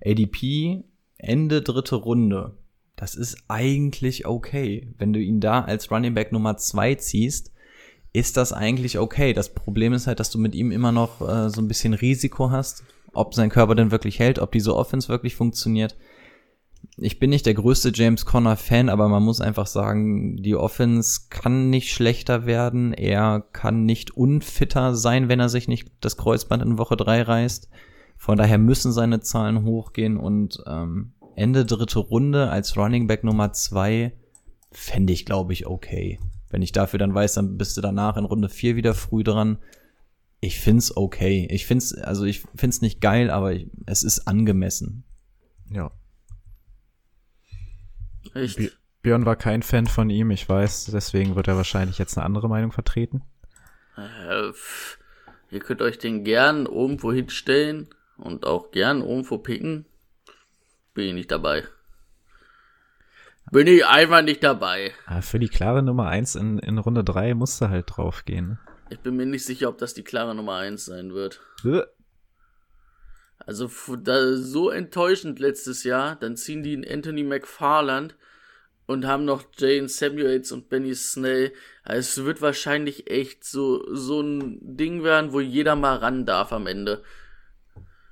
ADP, 0.04 0.84
Ende 1.16 1.62
dritte 1.62 1.96
Runde. 1.96 2.58
Das 2.96 3.14
ist 3.14 3.44
eigentlich 3.48 4.26
okay. 4.26 4.92
Wenn 4.98 5.12
du 5.12 5.20
ihn 5.20 5.40
da 5.40 5.62
als 5.62 5.90
Running 5.90 6.14
Back 6.14 6.32
Nummer 6.32 6.58
2 6.58 6.96
ziehst, 6.96 7.52
ist 8.12 8.36
das 8.36 8.52
eigentlich 8.52 8.98
okay. 8.98 9.32
Das 9.32 9.54
Problem 9.54 9.94
ist 9.94 10.06
halt, 10.06 10.20
dass 10.20 10.30
du 10.30 10.38
mit 10.38 10.54
ihm 10.54 10.70
immer 10.70 10.92
noch 10.92 11.20
äh, 11.20 11.48
so 11.48 11.60
ein 11.62 11.68
bisschen 11.68 11.94
Risiko 11.94 12.50
hast, 12.50 12.84
ob 13.12 13.34
sein 13.34 13.48
Körper 13.48 13.74
denn 13.74 13.90
wirklich 13.90 14.18
hält, 14.18 14.38
ob 14.38 14.52
diese 14.52 14.76
Offense 14.76 15.08
wirklich 15.08 15.34
funktioniert. 15.34 15.96
Ich 16.96 17.18
bin 17.18 17.30
nicht 17.30 17.46
der 17.46 17.54
größte 17.54 17.90
James 17.92 18.24
Conner 18.24 18.56
Fan, 18.56 18.88
aber 18.88 19.08
man 19.08 19.22
muss 19.22 19.40
einfach 19.40 19.66
sagen, 19.66 20.36
die 20.36 20.54
Offense 20.54 21.22
kann 21.28 21.68
nicht 21.68 21.92
schlechter 21.92 22.46
werden. 22.46 22.92
Er 22.92 23.40
kann 23.52 23.84
nicht 23.84 24.12
unfitter 24.12 24.94
sein, 24.94 25.28
wenn 25.28 25.40
er 25.40 25.48
sich 25.48 25.66
nicht 25.66 25.90
das 26.00 26.16
Kreuzband 26.16 26.62
in 26.62 26.78
Woche 26.78 26.96
3 26.96 27.22
reißt. 27.22 27.68
Von 28.16 28.38
daher 28.38 28.58
müssen 28.58 28.92
seine 28.92 29.20
Zahlen 29.20 29.64
hochgehen 29.64 30.16
und 30.16 30.62
ähm, 30.66 31.14
Ende 31.34 31.64
dritte 31.64 31.98
Runde 31.98 32.48
als 32.50 32.76
Running 32.76 33.08
Back 33.08 33.24
Nummer 33.24 33.52
2 33.52 34.12
fände 34.70 35.12
ich, 35.12 35.26
glaube 35.26 35.52
ich, 35.52 35.66
okay. 35.66 36.20
Wenn 36.48 36.62
ich 36.62 36.70
dafür 36.70 37.00
dann 37.00 37.14
weiß, 37.14 37.34
dann 37.34 37.58
bist 37.58 37.76
du 37.76 37.80
danach 37.80 38.16
in 38.16 38.24
Runde 38.24 38.48
4 38.48 38.76
wieder 38.76 38.94
früh 38.94 39.24
dran. 39.24 39.58
Ich 40.38 40.60
find's 40.60 40.96
okay. 40.96 41.48
Ich 41.50 41.66
find's, 41.66 41.92
also 41.92 42.24
ich 42.24 42.44
find's 42.54 42.80
nicht 42.80 43.00
geil, 43.00 43.30
aber 43.30 43.52
ich, 43.52 43.66
es 43.86 44.04
ist 44.04 44.28
angemessen. 44.28 45.04
Ja. 45.70 45.90
Echt? 48.32 48.58
Björn 49.02 49.26
war 49.26 49.36
kein 49.36 49.62
Fan 49.62 49.86
von 49.86 50.08
ihm, 50.08 50.30
ich 50.30 50.48
weiß, 50.48 50.86
deswegen 50.86 51.36
wird 51.36 51.48
er 51.48 51.56
wahrscheinlich 51.56 51.98
jetzt 51.98 52.16
eine 52.16 52.24
andere 52.24 52.48
Meinung 52.48 52.72
vertreten. 52.72 53.22
Äh, 53.96 54.52
ihr 55.50 55.60
könnt 55.60 55.82
euch 55.82 55.98
den 55.98 56.24
gern 56.24 56.64
irgendwo 56.64 57.12
hinstellen 57.12 57.88
und 58.16 58.46
auch 58.46 58.70
gern 58.70 59.02
irgendwo 59.02 59.38
picken. 59.38 59.84
Bin 60.94 61.08
ich 61.08 61.14
nicht 61.14 61.30
dabei. 61.30 61.64
Bin 63.50 63.66
ich 63.66 63.84
einfach 63.84 64.22
nicht 64.22 64.42
dabei. 64.42 64.92
Aber 65.06 65.20
für 65.20 65.38
die 65.38 65.48
klare 65.48 65.82
Nummer 65.82 66.08
eins 66.08 66.34
in, 66.34 66.58
in 66.58 66.78
Runde 66.78 67.04
drei 67.04 67.34
musste 67.34 67.68
halt 67.68 67.86
drauf 67.88 68.24
gehen. 68.24 68.58
Ich 68.90 69.00
bin 69.00 69.16
mir 69.16 69.26
nicht 69.26 69.44
sicher, 69.44 69.68
ob 69.68 69.78
das 69.78 69.94
die 69.94 70.04
klare 70.04 70.34
Nummer 70.34 70.56
1 70.56 70.84
sein 70.84 71.12
wird. 71.12 71.40
Also 73.38 73.70
da, 73.96 74.36
so 74.36 74.70
enttäuschend 74.70 75.38
letztes 75.38 75.84
Jahr, 75.84 76.16
dann 76.16 76.36
ziehen 76.36 76.62
die 76.62 76.74
in 76.74 76.88
Anthony 76.88 77.24
McFarland 77.24 78.16
und 78.86 79.06
haben 79.06 79.24
noch 79.24 79.44
Jane 79.56 79.88
Samuels 79.88 80.52
und 80.52 80.68
Benny 80.68 80.94
Snell. 80.94 81.52
Also 81.82 82.20
es 82.20 82.26
wird 82.26 82.42
wahrscheinlich 82.42 83.10
echt 83.10 83.44
so, 83.44 83.84
so 83.92 84.20
ein 84.20 84.58
Ding 84.62 85.04
werden, 85.04 85.32
wo 85.32 85.40
jeder 85.40 85.76
mal 85.76 85.96
ran 85.96 86.26
darf 86.26 86.52
am 86.52 86.66
Ende. 86.66 87.02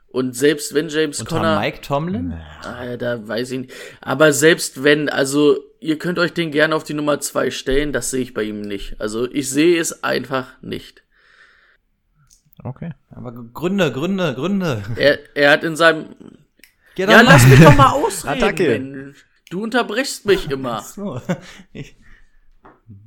Und 0.09 0.37
selbst 0.37 0.75
wenn 0.75 0.89
James 0.89 1.21
Unter 1.21 1.37
Conner. 1.37 1.59
Mike 1.59 1.81
Tomlin? 1.81 2.35
Ah, 2.63 2.85
ja, 2.85 2.97
da 2.99 3.27
weiß 3.27 3.53
ich 3.53 3.59
nicht. 3.61 3.75
Aber 4.03 4.35
selbst 4.35 4.85
wenn, 4.85 5.09
also 5.09 5.59
ihr 5.81 5.99
könnt 5.99 6.19
euch 6.19 6.35
den 6.35 6.51
gerne 6.51 6.75
auf 6.75 6.85
die 6.85 6.93
Nummer 6.93 7.19
2 7.21 7.51
stellen, 7.51 7.93
das 7.95 8.11
sehe 8.11 8.21
ich 8.21 8.35
bei 8.35 8.43
ihm 8.43 8.61
nicht. 8.61 9.01
Also 9.01 9.31
ich 9.31 9.49
sehe 9.49 9.81
es 9.81 10.05
einfach 10.05 10.61
nicht. 10.61 11.03
Okay. 12.65 12.91
Aber 13.11 13.33
Gründe, 13.33 13.91
Gründe, 13.93 14.35
Gründe. 14.35 14.83
Er, 14.97 15.19
er 15.35 15.51
hat 15.53 15.65
in 15.65 15.77
seinem. 15.77 16.15
Geh 16.95 17.05
Ja, 17.05 17.21
lass 17.23 17.47
mich 17.47 17.61
doch 17.61 17.77
mal 17.77 17.91
ausreden. 17.93 18.43
Attacke. 18.43 19.15
Du 19.51 19.63
unterbrichst 19.63 20.25
mich 20.27 20.51
immer. 20.51 20.81
So. 20.83 21.21
Ich, 21.73 21.97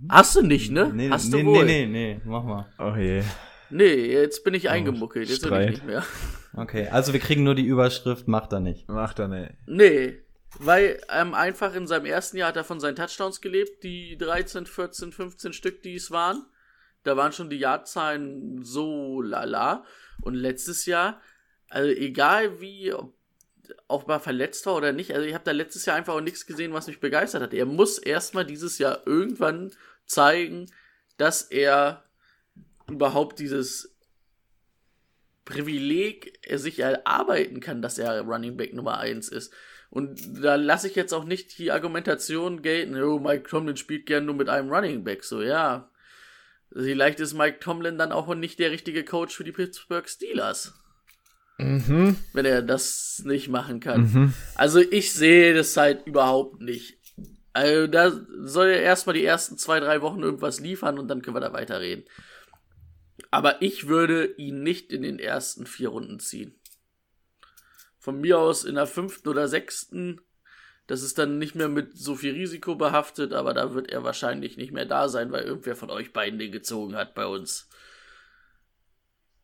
Hast 0.09 0.35
du 0.35 0.41
nicht, 0.41 0.71
ne? 0.71 0.91
nee, 0.93 1.09
Hast 1.09 1.31
nee, 1.31 1.41
du 1.43 1.47
wohl. 1.47 1.65
nee, 1.65 1.85
nee, 1.85 2.15
nee, 2.15 2.21
mach 2.25 2.43
mal. 2.43 2.67
Oh 2.79 2.95
je. 2.95 3.23
Nee, 3.69 4.11
jetzt 4.11 4.43
bin 4.43 4.53
ich 4.53 4.69
eingemuckelt. 4.69 5.29
Jetzt 5.29 5.43
will 5.43 5.51
ich 5.51 5.57
Streit. 5.57 5.69
nicht 5.71 5.85
mehr. 5.85 6.03
Okay, 6.55 6.87
also 6.87 7.13
wir 7.13 7.19
kriegen 7.19 7.43
nur 7.43 7.55
die 7.55 7.65
Überschrift, 7.65 8.27
macht 8.27 8.53
er 8.53 8.59
nicht. 8.59 8.87
Macht 8.87 9.19
er 9.19 9.27
ne. 9.27 9.55
Nee, 9.65 10.19
weil 10.59 10.99
ähm, 11.13 11.33
einfach 11.33 11.75
in 11.75 11.85
seinem 11.87 12.05
ersten 12.05 12.37
Jahr 12.37 12.49
hat 12.49 12.57
er 12.57 12.63
von 12.63 12.79
seinen 12.79 12.95
Touchdowns 12.95 13.41
gelebt, 13.41 13.83
die 13.83 14.17
13, 14.17 14.65
14, 14.65 15.11
15 15.11 15.53
Stück, 15.53 15.81
die 15.83 15.95
es 15.95 16.11
waren. 16.11 16.45
Da 17.05 17.15
waren 17.15 17.31
schon 17.31 17.49
die 17.49 17.59
Jahrzahlen 17.59 18.63
so 18.63 19.21
lala. 19.21 19.85
Und 20.21 20.33
letztes 20.33 20.85
Jahr, 20.85 21.21
also 21.69 21.89
egal 21.89 22.59
wie, 22.59 22.93
ob, 22.93 23.13
ob 23.87 24.09
er 24.09 24.19
verletzt 24.19 24.65
war 24.65 24.75
oder 24.75 24.91
nicht, 24.91 25.13
also 25.13 25.25
ich 25.25 25.33
habe 25.33 25.43
da 25.43 25.51
letztes 25.51 25.85
Jahr 25.85 25.95
einfach 25.95 26.15
auch 26.15 26.21
nichts 26.21 26.45
gesehen, 26.45 26.73
was 26.73 26.87
mich 26.87 26.99
begeistert 26.99 27.43
hat. 27.43 27.53
Er 27.53 27.65
muss 27.65 27.97
erstmal 27.97 28.45
dieses 28.45 28.79
Jahr 28.79 29.05
irgendwann 29.05 29.71
zeigen, 30.05 30.65
dass 31.17 31.43
er 31.43 32.03
überhaupt 32.89 33.39
dieses 33.39 33.95
Privileg 35.45 36.39
er 36.41 36.57
sich 36.57 36.79
erarbeiten 36.79 37.59
kann, 37.59 37.83
dass 37.83 37.99
er 37.99 38.21
Running 38.21 38.57
Back 38.57 38.73
Nummer 38.73 38.97
1 38.97 39.29
ist. 39.29 39.53
Und 39.91 40.43
da 40.43 40.55
lasse 40.55 40.87
ich 40.87 40.95
jetzt 40.95 41.13
auch 41.13 41.23
nicht 41.23 41.57
die 41.59 41.71
Argumentation 41.71 42.63
gelten, 42.63 42.99
oh, 43.01 43.19
Mike 43.19 43.47
Tomlin 43.47 43.77
spielt 43.77 44.07
gern 44.07 44.25
nur 44.25 44.35
mit 44.35 44.49
einem 44.49 44.71
Running 44.71 45.03
Back. 45.03 45.23
So, 45.23 45.43
ja. 45.43 45.91
Vielleicht 46.75 47.21
ist 47.21 47.33
Mike 47.33 47.59
Tomlin 47.59 47.97
dann 47.97 48.11
auch 48.11 48.33
nicht 48.35 48.59
der 48.59 48.69
richtige 48.69 49.05
Coach 49.05 49.33
für 49.33 49.45
die 49.45 49.53
Pittsburgh 49.53 50.07
Steelers. 50.09 50.73
Mhm. 51.57 52.17
Wenn 52.33 52.45
er 52.45 52.61
das 52.61 53.21
nicht 53.23 53.47
machen 53.47 53.79
kann. 53.79 54.01
Mhm. 54.01 54.33
Also 54.55 54.79
ich 54.79 55.13
sehe 55.13 55.53
das 55.53 55.77
halt 55.77 56.05
überhaupt 56.05 56.59
nicht. 56.59 56.99
Also 57.53 57.87
da 57.87 58.11
soll 58.41 58.67
er 58.67 58.81
erstmal 58.81 59.13
die 59.13 59.23
ersten 59.23 59.57
zwei, 59.57 59.79
drei 59.79 60.01
Wochen 60.01 60.21
irgendwas 60.21 60.59
liefern 60.59 60.99
und 60.99 61.07
dann 61.07 61.21
können 61.21 61.37
wir 61.37 61.41
da 61.41 61.53
weiterreden. 61.53 62.03
Aber 63.31 63.61
ich 63.61 63.87
würde 63.87 64.33
ihn 64.35 64.61
nicht 64.61 64.91
in 64.91 65.03
den 65.03 65.17
ersten 65.17 65.65
vier 65.65 65.89
Runden 65.89 66.19
ziehen. 66.19 66.59
Von 67.99 68.19
mir 68.19 68.37
aus 68.37 68.65
in 68.65 68.75
der 68.75 68.87
fünften 68.87 69.29
oder 69.29 69.47
sechsten. 69.47 70.19
Das 70.87 71.01
ist 71.01 71.17
dann 71.17 71.39
nicht 71.39 71.55
mehr 71.55 71.69
mit 71.69 71.97
so 71.97 72.15
viel 72.15 72.33
Risiko 72.33 72.75
behaftet, 72.75 73.33
aber 73.33 73.53
da 73.53 73.73
wird 73.73 73.89
er 73.89 74.03
wahrscheinlich 74.03 74.57
nicht 74.57 74.71
mehr 74.71 74.85
da 74.85 75.09
sein, 75.09 75.31
weil 75.31 75.43
irgendwer 75.43 75.75
von 75.75 75.89
euch 75.89 76.13
beiden 76.13 76.37
den 76.37 76.51
gezogen 76.51 76.95
hat 76.95 77.15
bei 77.15 77.25
uns. 77.25 77.69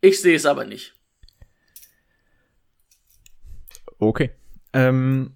Ich 0.02 0.22
sehe 0.22 0.36
es 0.36 0.46
aber 0.46 0.66
nicht. 0.66 0.94
Okay. 3.98 4.32
Ähm, 4.74 5.34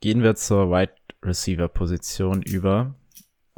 gehen 0.00 0.22
wir 0.22 0.34
zur 0.34 0.70
Wide 0.70 0.94
Receiver 1.22 1.68
Position 1.68 2.42
über. 2.42 2.94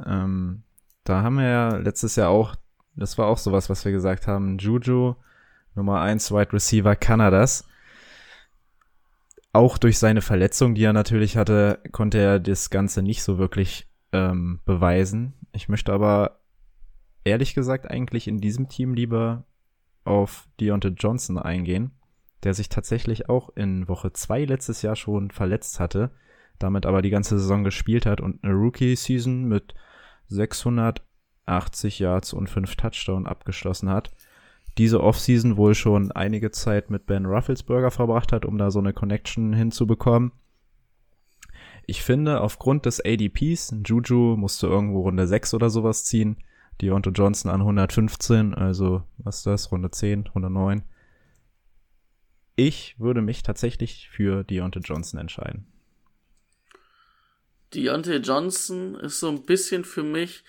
Ähm, 0.05 0.62
da 1.05 1.22
haben 1.22 1.36
wir 1.36 1.48
ja 1.48 1.76
letztes 1.76 2.16
Jahr 2.16 2.30
auch 2.30 2.56
das 2.96 3.18
war 3.18 3.26
auch 3.26 3.38
sowas, 3.38 3.68
was 3.68 3.84
wir 3.84 3.92
gesagt 3.92 4.26
haben. 4.26 4.59
Juju, 4.59 5.16
Nummer 5.74 6.01
1 6.01 6.30
Wide 6.30 6.52
Receiver 6.52 6.94
Kanadas. 6.96 7.66
Auch 9.55 9.78
durch 9.78 10.01
seine 10.01 10.20
Verletzung, 10.20 10.74
die 10.74 10.82
er 10.82 10.93
natürlich 10.93 11.36
hatte, 11.36 11.78
konnte 11.93 12.18
er 12.18 12.40
das 12.40 12.70
Ganze 12.70 13.02
nicht 13.02 13.22
so 13.22 13.39
wirklich 13.39 13.86
ähm, 14.10 14.59
beweisen. 14.64 15.35
Ich 15.52 15.68
möchte 15.68 15.93
aber 15.93 16.40
ehrlich 17.22 17.55
gesagt 17.55 17.89
eigentlich 17.89 18.26
in 18.26 18.39
diesem 18.39 18.68
Team 18.68 18.94
lieber 18.94 19.44
auf 20.02 20.48
Deontay 20.59 20.94
Johnson 20.98 21.39
eingehen, 21.39 21.93
der 22.43 22.52
sich 22.52 22.68
tatsächlich 22.68 23.28
auch 23.28 23.48
in 23.55 23.86
Woche 23.86 24.12
2 24.12 24.44
letztes 24.44 24.82
Jahr 24.82 24.97
schon 24.97 25.31
verletzt 25.31 25.78
hatte, 25.78 26.10
damit 26.59 26.85
aber 26.85 27.01
die 27.01 27.10
ganze 27.10 27.39
Saison 27.39 27.62
gespielt 27.62 28.06
hat 28.06 28.20
und 28.20 28.43
eine 28.43 28.55
Rookie-Season 28.55 29.44
mit 29.44 29.72
680 30.26 32.01
Yards 32.01 32.32
und 32.32 32.51
5 32.51 32.74
Touchdowns 32.74 33.28
abgeschlossen 33.28 33.89
hat. 33.89 34.10
Diese 34.78 35.01
Offseason 35.02 35.56
wohl 35.56 35.74
schon 35.74 36.10
einige 36.12 36.51
Zeit 36.51 36.90
mit 36.90 37.06
Ben 37.06 37.26
Rufflesberger 37.26 37.90
verbracht 37.90 38.32
hat, 38.32 38.44
um 38.44 38.59
da 38.59 38.70
so 38.70 38.80
eine 38.80 38.92
Connection 38.92 39.52
hinzubekommen. 39.52 40.32
Ich 41.86 42.02
finde, 42.02 42.40
aufgrund 42.40 42.86
des 42.86 43.05
ADPs, 43.05 43.76
Juju 43.84 44.36
musste 44.36 44.66
irgendwo 44.66 45.02
Runde 45.02 45.26
6 45.26 45.55
oder 45.55 45.70
sowas 45.70 46.05
ziehen, 46.05 46.38
Deontay 46.80 47.10
Johnson 47.10 47.51
an 47.51 47.60
115, 47.60 48.55
also 48.55 49.05
was 49.18 49.38
ist 49.38 49.46
das, 49.46 49.72
Runde 49.72 49.90
10, 49.90 50.26
Runde 50.34 50.51
9. 50.51 50.82
Ich 52.56 52.98
würde 52.98 53.20
mich 53.20 53.42
tatsächlich 53.42 54.09
für 54.09 54.44
Deontay 54.44 54.80
Johnson 54.80 55.20
entscheiden. 55.20 55.66
Deontay 57.74 58.18
Johnson 58.18 58.94
ist 58.96 59.20
so 59.20 59.28
ein 59.28 59.44
bisschen 59.44 59.84
für 59.84 60.02
mich, 60.05 60.44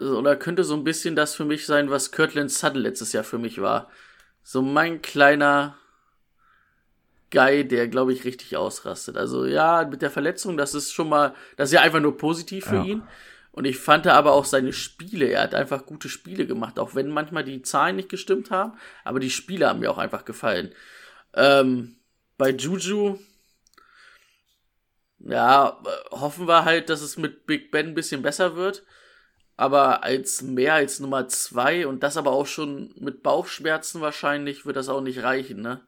oder 0.00 0.36
könnte 0.36 0.64
so 0.64 0.74
ein 0.74 0.84
bisschen 0.84 1.16
das 1.16 1.34
für 1.34 1.44
mich 1.44 1.66
sein, 1.66 1.90
was 1.90 2.12
Kirtland 2.12 2.50
Sutton 2.50 2.80
letztes 2.80 3.12
Jahr 3.12 3.24
für 3.24 3.38
mich 3.38 3.60
war. 3.60 3.90
So 4.42 4.62
mein 4.62 5.02
kleiner 5.02 5.76
Guy, 7.30 7.66
der, 7.66 7.88
glaube 7.88 8.12
ich, 8.12 8.24
richtig 8.24 8.56
ausrastet. 8.56 9.16
Also 9.16 9.46
ja, 9.46 9.86
mit 9.88 10.02
der 10.02 10.10
Verletzung, 10.10 10.56
das 10.56 10.74
ist 10.74 10.92
schon 10.92 11.08
mal, 11.08 11.34
das 11.56 11.68
ist 11.68 11.74
ja 11.74 11.82
einfach 11.82 12.00
nur 12.00 12.16
positiv 12.16 12.66
für 12.66 12.76
ja. 12.76 12.84
ihn. 12.84 13.02
Und 13.52 13.64
ich 13.64 13.78
fand 13.78 14.06
aber 14.06 14.32
auch 14.32 14.44
seine 14.44 14.72
Spiele, 14.72 15.26
er 15.26 15.42
hat 15.42 15.54
einfach 15.54 15.84
gute 15.84 16.08
Spiele 16.08 16.46
gemacht, 16.46 16.78
auch 16.78 16.94
wenn 16.94 17.08
manchmal 17.08 17.44
die 17.44 17.62
Zahlen 17.62 17.96
nicht 17.96 18.08
gestimmt 18.08 18.50
haben, 18.50 18.78
aber 19.04 19.18
die 19.18 19.30
Spiele 19.30 19.68
haben 19.68 19.80
mir 19.80 19.90
auch 19.90 19.98
einfach 19.98 20.24
gefallen. 20.24 20.72
Ähm, 21.34 21.96
bei 22.38 22.50
Juju, 22.50 23.18
ja, 25.18 25.82
hoffen 26.10 26.46
wir 26.46 26.64
halt, 26.64 26.90
dass 26.90 27.02
es 27.02 27.16
mit 27.16 27.46
Big 27.46 27.70
Ben 27.70 27.88
ein 27.88 27.94
bisschen 27.94 28.22
besser 28.22 28.56
wird. 28.56 28.84
Aber 29.60 30.04
als 30.04 30.40
mehr 30.40 30.72
als 30.72 31.00
Nummer 31.00 31.28
zwei 31.28 31.86
und 31.86 32.02
das 32.02 32.16
aber 32.16 32.32
auch 32.32 32.46
schon 32.46 32.94
mit 32.98 33.22
Bauchschmerzen 33.22 34.00
wahrscheinlich, 34.00 34.64
wird 34.64 34.76
das 34.76 34.88
auch 34.88 35.02
nicht 35.02 35.22
reichen, 35.22 35.60
ne? 35.60 35.82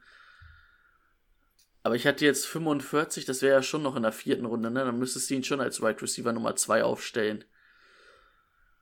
Aber 1.83 1.95
ich 1.95 2.07
hatte 2.07 2.27
jetzt 2.27 2.45
45, 2.45 3.25
das 3.25 3.41
wäre 3.41 3.55
ja 3.55 3.63
schon 3.63 3.83
noch 3.83 3.97
in 3.97 4.03
der 4.03 4.13
vierten 4.13 4.45
Runde, 4.45 4.71
ne? 4.71 4.85
Dann 4.85 4.99
müsstest 4.99 5.31
du 5.31 5.35
ihn 5.37 5.43
schon 5.43 5.63
als 5.63 5.79
Wide 5.79 5.87
right 5.87 6.03
Receiver 6.03 6.35
Nummer 6.35 6.55
2 6.55 6.85
aufstellen. 6.85 7.47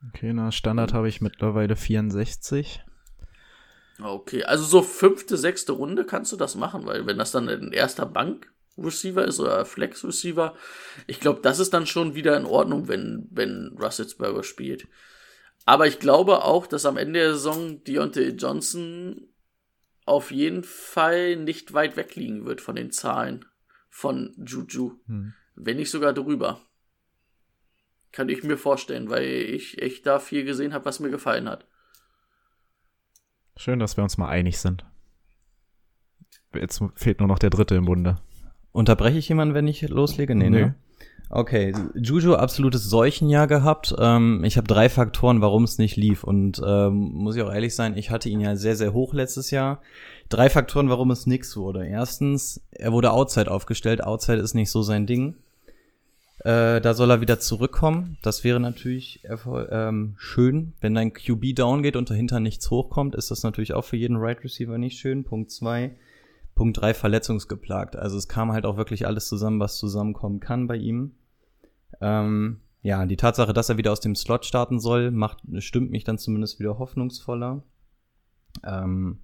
Okay, 0.09 0.33
na, 0.33 0.51
Standard 0.51 0.93
habe 0.93 1.09
ich 1.09 1.21
mittlerweile 1.21 1.77
64. 1.77 2.83
Okay, 4.03 4.43
also 4.43 4.65
so 4.65 4.83
fünfte, 4.83 5.37
sechste 5.37 5.71
Runde 5.71 6.05
kannst 6.05 6.33
du 6.33 6.37
das 6.37 6.57
machen, 6.57 6.85
weil 6.85 7.07
wenn 7.07 7.17
das 7.17 7.31
dann 7.31 7.49
ein 7.49 7.71
erster 7.71 8.07
Bank-Receiver 8.81 9.24
ist 9.24 9.40
oder 9.40 9.65
Flex-Receiver, 9.65 10.55
ich 11.07 11.20
glaube, 11.20 11.40
das 11.43 11.59
ist 11.59 11.74
dann 11.74 11.86
schon 11.86 12.15
wieder 12.15 12.36
in 12.36 12.47
Ordnung, 12.47 12.89
wenn, 12.89 13.28
wenn 13.31 13.77
Russelsberger 13.81 14.43
spielt. 14.43 14.89
Aber 15.66 15.86
ich 15.86 15.98
glaube 15.98 16.44
auch, 16.44 16.66
dass 16.66 16.86
am 16.86 16.97
Ende 16.97 17.20
der 17.20 17.32
Saison 17.35 17.85
Deontay 17.85 18.31
Johnson 18.31 19.28
auf 20.07 20.31
jeden 20.31 20.65
Fall 20.65 21.36
nicht 21.36 21.74
weit 21.74 21.97
weg 21.97 22.16
liegen 22.16 22.47
wird 22.47 22.61
von 22.61 22.74
den 22.74 22.90
Zahlen 22.90 23.44
von 23.89 24.35
Juju. 24.39 24.98
Hm. 25.07 25.35
Wenn 25.55 25.77
nicht 25.77 25.90
sogar 25.90 26.12
drüber. 26.12 26.61
Kann 28.12 28.28
ich 28.28 28.43
mir 28.43 28.57
vorstellen, 28.57 29.09
weil 29.11 29.24
ich 29.24 29.81
echt 29.81 30.07
da 30.07 30.19
viel 30.19 30.44
gesehen 30.44 30.73
habe, 30.73 30.86
was 30.86 30.98
mir 30.98 31.11
gefallen 31.11 31.48
hat. 31.48 31.66
Schön, 33.57 33.78
dass 33.78 33.97
wir 33.97 34.02
uns 34.02 34.16
mal 34.16 34.28
einig 34.28 34.59
sind. 34.59 34.85
Jetzt 36.55 36.82
fehlt 36.97 37.20
nur 37.20 37.28
noch 37.28 37.39
der 37.39 37.51
dritte 37.51 37.77
im 37.77 37.85
Bunde. 37.85 38.20
Unterbreche 38.72 39.18
ich 39.18 39.28
jemanden, 39.28 39.55
wenn 39.55 39.66
ich 39.66 39.82
loslege? 39.88 40.34
Nee, 40.34 40.51
nee. 40.51 40.60
ne? 40.60 40.74
Okay, 41.32 41.72
Juju 41.94 42.34
absolutes 42.34 42.90
Seuchenjahr 42.90 43.47
gehabt. 43.47 43.94
Ähm, 44.01 44.42
ich 44.42 44.56
habe 44.56 44.66
drei 44.66 44.88
Faktoren, 44.88 45.40
warum 45.40 45.62
es 45.62 45.78
nicht 45.78 45.97
lief. 45.97 46.24
Und 46.24 46.60
ähm, 46.66 47.12
muss 47.14 47.36
ich 47.36 47.42
auch 47.42 47.52
ehrlich 47.52 47.76
sein, 47.76 47.97
ich 47.97 48.10
hatte 48.10 48.28
ihn 48.28 48.40
ja 48.40 48.56
sehr, 48.56 48.74
sehr 48.74 48.92
hoch 48.92 49.14
letztes 49.14 49.52
Jahr. 49.52 49.80
Drei 50.28 50.51
Faktoren, 50.51 50.88
warum 50.88 51.12
es 51.12 51.26
nix 51.26 51.56
wurde. 51.56 51.86
Erstens, 51.86 52.60
er 52.72 52.92
wurde 52.92 53.12
Outside 53.12 53.48
aufgestellt. 53.48 54.02
Outside 54.02 54.38
ist 54.38 54.55
nicht 54.55 54.72
so 54.72 54.82
sein 54.82 55.06
Ding. 55.06 55.36
Äh, 56.40 56.80
da 56.80 56.94
soll 56.94 57.10
er 57.10 57.20
wieder 57.20 57.38
zurückkommen. 57.38 58.16
Das 58.22 58.42
wäre 58.42 58.59
natürlich 58.59 59.20
ähm, 59.70 60.14
schön. 60.18 60.72
Wenn 60.80 60.94
dein 60.94 61.12
QB 61.12 61.55
down 61.55 61.84
geht 61.84 61.94
und 61.94 62.10
dahinter 62.10 62.40
nichts 62.40 62.68
hochkommt, 62.70 63.14
ist 63.14 63.30
das 63.30 63.44
natürlich 63.44 63.74
auch 63.74 63.84
für 63.84 63.97
jeden 63.97 64.16
Right 64.16 64.42
Receiver 64.42 64.78
nicht 64.78 64.98
schön. 64.98 65.22
Punkt 65.22 65.52
zwei. 65.52 65.92
Punkt 66.61 66.78
drei 66.78 66.93
verletzungsgeplagt. 66.93 67.97
Also 67.97 68.19
es 68.19 68.28
kam 68.28 68.53
halt 68.53 68.66
auch 68.66 68.77
wirklich 68.77 69.07
alles 69.07 69.28
zusammen, 69.28 69.61
was 69.61 69.78
zusammenkommen 69.78 70.41
kann 70.41 70.66
bei 70.66 70.77
ihm. 70.77 71.12
Ähm, 72.03 72.61
ja, 72.82 73.07
die 73.07 73.16
Tatsache, 73.16 73.55
dass 73.55 73.70
er 73.70 73.78
wieder 73.78 73.93
aus 73.93 74.01
dem 74.01 74.15
Slot 74.15 74.45
starten 74.45 74.78
soll, 74.78 75.11
macht, 75.11 75.39
stimmt 75.61 75.91
mich 75.91 76.05
dann 76.05 76.19
zumindest 76.19 76.61
wieder 76.61 76.78
hoffnungsvoller. 76.78 77.62
Ähm, 78.62 79.20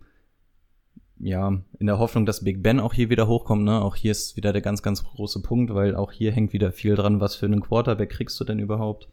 ja, 1.18 1.60
in 1.78 1.86
der 1.86 1.98
Hoffnung, 1.98 2.24
dass 2.24 2.42
Big 2.42 2.62
Ben 2.62 2.80
auch 2.80 2.94
hier 2.94 3.10
wieder 3.10 3.28
hochkommt, 3.28 3.64
ne? 3.64 3.82
Auch 3.82 3.96
hier 3.96 4.12
ist 4.12 4.38
wieder 4.38 4.54
der 4.54 4.62
ganz, 4.62 4.82
ganz 4.82 5.04
große 5.04 5.42
Punkt, 5.42 5.74
weil 5.74 5.94
auch 5.94 6.12
hier 6.12 6.32
hängt 6.32 6.54
wieder 6.54 6.72
viel 6.72 6.94
dran, 6.94 7.20
was 7.20 7.36
für 7.36 7.44
einen 7.44 7.60
Quarterback 7.60 8.08
kriegst 8.08 8.40
du 8.40 8.44
denn 8.44 8.60
überhaupt? 8.60 9.10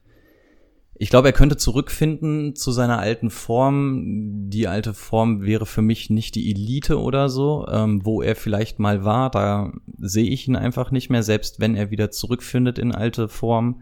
Ich 0.96 1.10
glaube, 1.10 1.30
er 1.30 1.34
könnte 1.34 1.58
zurückfinden 1.58 2.56
zu 2.56 2.72
seiner 2.72 3.00
alten 3.00 3.32
Form. 3.32 4.50
Die 4.50 4.68
alte 4.68 4.94
Form 4.94 5.42
wäre 5.42 5.66
für 5.66 5.82
mich 5.82 6.10
nicht 6.10 6.36
die 6.36 6.52
Elite 6.52 7.00
oder 7.00 7.30
so, 7.30 7.68
ähm, 7.68 8.06
wo 8.06 8.22
er 8.22 8.36
vielleicht 8.36 8.80
mal 8.80 9.04
war. 9.04 9.32
Da 9.32 9.74
sehe 10.00 10.30
ich 10.30 10.48
ihn 10.48 10.56
einfach 10.56 10.92
nicht 10.92 11.10
mehr, 11.10 11.24
selbst 11.24 11.60
wenn 11.60 11.76
er 11.76 11.90
wieder 11.90 12.12
zurückfindet 12.12 12.78
in 12.78 12.94
alte 12.94 13.28
Form. 13.28 13.82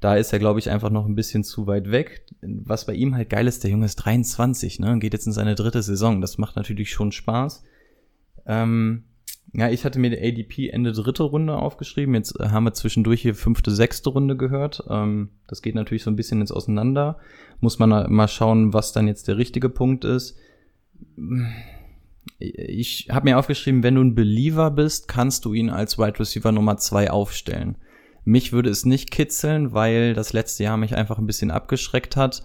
Da 0.00 0.16
ist 0.16 0.32
er, 0.32 0.38
glaube 0.38 0.58
ich, 0.58 0.70
einfach 0.70 0.90
noch 0.90 1.06
ein 1.06 1.14
bisschen 1.14 1.44
zu 1.44 1.66
weit 1.66 1.90
weg. 1.90 2.24
Was 2.40 2.86
bei 2.86 2.94
ihm 2.94 3.14
halt 3.14 3.30
geil 3.30 3.46
ist, 3.46 3.62
der 3.62 3.70
Junge 3.70 3.86
ist 3.86 3.96
23, 3.96 4.80
ne? 4.80 4.98
Geht 4.98 5.12
jetzt 5.12 5.26
in 5.26 5.32
seine 5.32 5.54
dritte 5.54 5.82
Saison. 5.82 6.20
Das 6.20 6.38
macht 6.38 6.56
natürlich 6.56 6.90
schon 6.90 7.12
Spaß. 7.12 7.62
Ähm, 8.46 9.04
ja, 9.52 9.68
ich 9.68 9.84
hatte 9.84 9.98
mir 9.98 10.10
die 10.10 10.18
ADP 10.20 10.68
Ende 10.68 10.92
dritte 10.92 11.24
Runde 11.24 11.56
aufgeschrieben. 11.56 12.14
Jetzt 12.14 12.38
haben 12.38 12.64
wir 12.64 12.72
zwischendurch 12.72 13.22
hier 13.22 13.34
fünfte, 13.34 13.72
sechste 13.72 14.10
Runde 14.10 14.36
gehört. 14.36 14.84
Ähm, 14.88 15.30
das 15.48 15.60
geht 15.60 15.74
natürlich 15.74 16.04
so 16.04 16.10
ein 16.10 16.16
bisschen 16.16 16.40
jetzt 16.40 16.52
auseinander. 16.52 17.18
Muss 17.60 17.78
man 17.78 18.12
mal 18.12 18.28
schauen, 18.28 18.72
was 18.72 18.92
dann 18.92 19.08
jetzt 19.08 19.26
der 19.26 19.38
richtige 19.38 19.68
Punkt 19.68 20.04
ist. 20.04 20.36
Ich 22.38 23.08
habe 23.10 23.24
mir 23.24 23.38
aufgeschrieben, 23.38 23.82
wenn 23.82 23.96
du 23.96 24.02
ein 24.02 24.14
Believer 24.14 24.70
bist, 24.70 25.08
kannst 25.08 25.44
du 25.44 25.52
ihn 25.52 25.68
als 25.68 25.98
Wide 25.98 26.20
Receiver 26.20 26.52
Nummer 26.52 26.76
zwei 26.76 27.10
aufstellen. 27.10 27.76
Mich 28.24 28.52
würde 28.52 28.70
es 28.70 28.84
nicht 28.84 29.10
kitzeln, 29.10 29.72
weil 29.72 30.14
das 30.14 30.32
letzte 30.32 30.62
Jahr 30.62 30.76
mich 30.76 30.94
einfach 30.94 31.18
ein 31.18 31.26
bisschen 31.26 31.50
abgeschreckt 31.50 32.16
hat. 32.16 32.44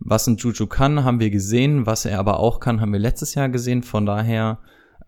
Was 0.00 0.26
ein 0.26 0.36
Juju 0.36 0.66
kann, 0.66 1.04
haben 1.04 1.20
wir 1.20 1.30
gesehen. 1.30 1.86
Was 1.86 2.04
er 2.04 2.18
aber 2.18 2.40
auch 2.40 2.60
kann, 2.60 2.80
haben 2.80 2.92
wir 2.92 3.00
letztes 3.00 3.34
Jahr 3.34 3.48
gesehen. 3.48 3.82
Von 3.82 4.04
daher 4.04 4.58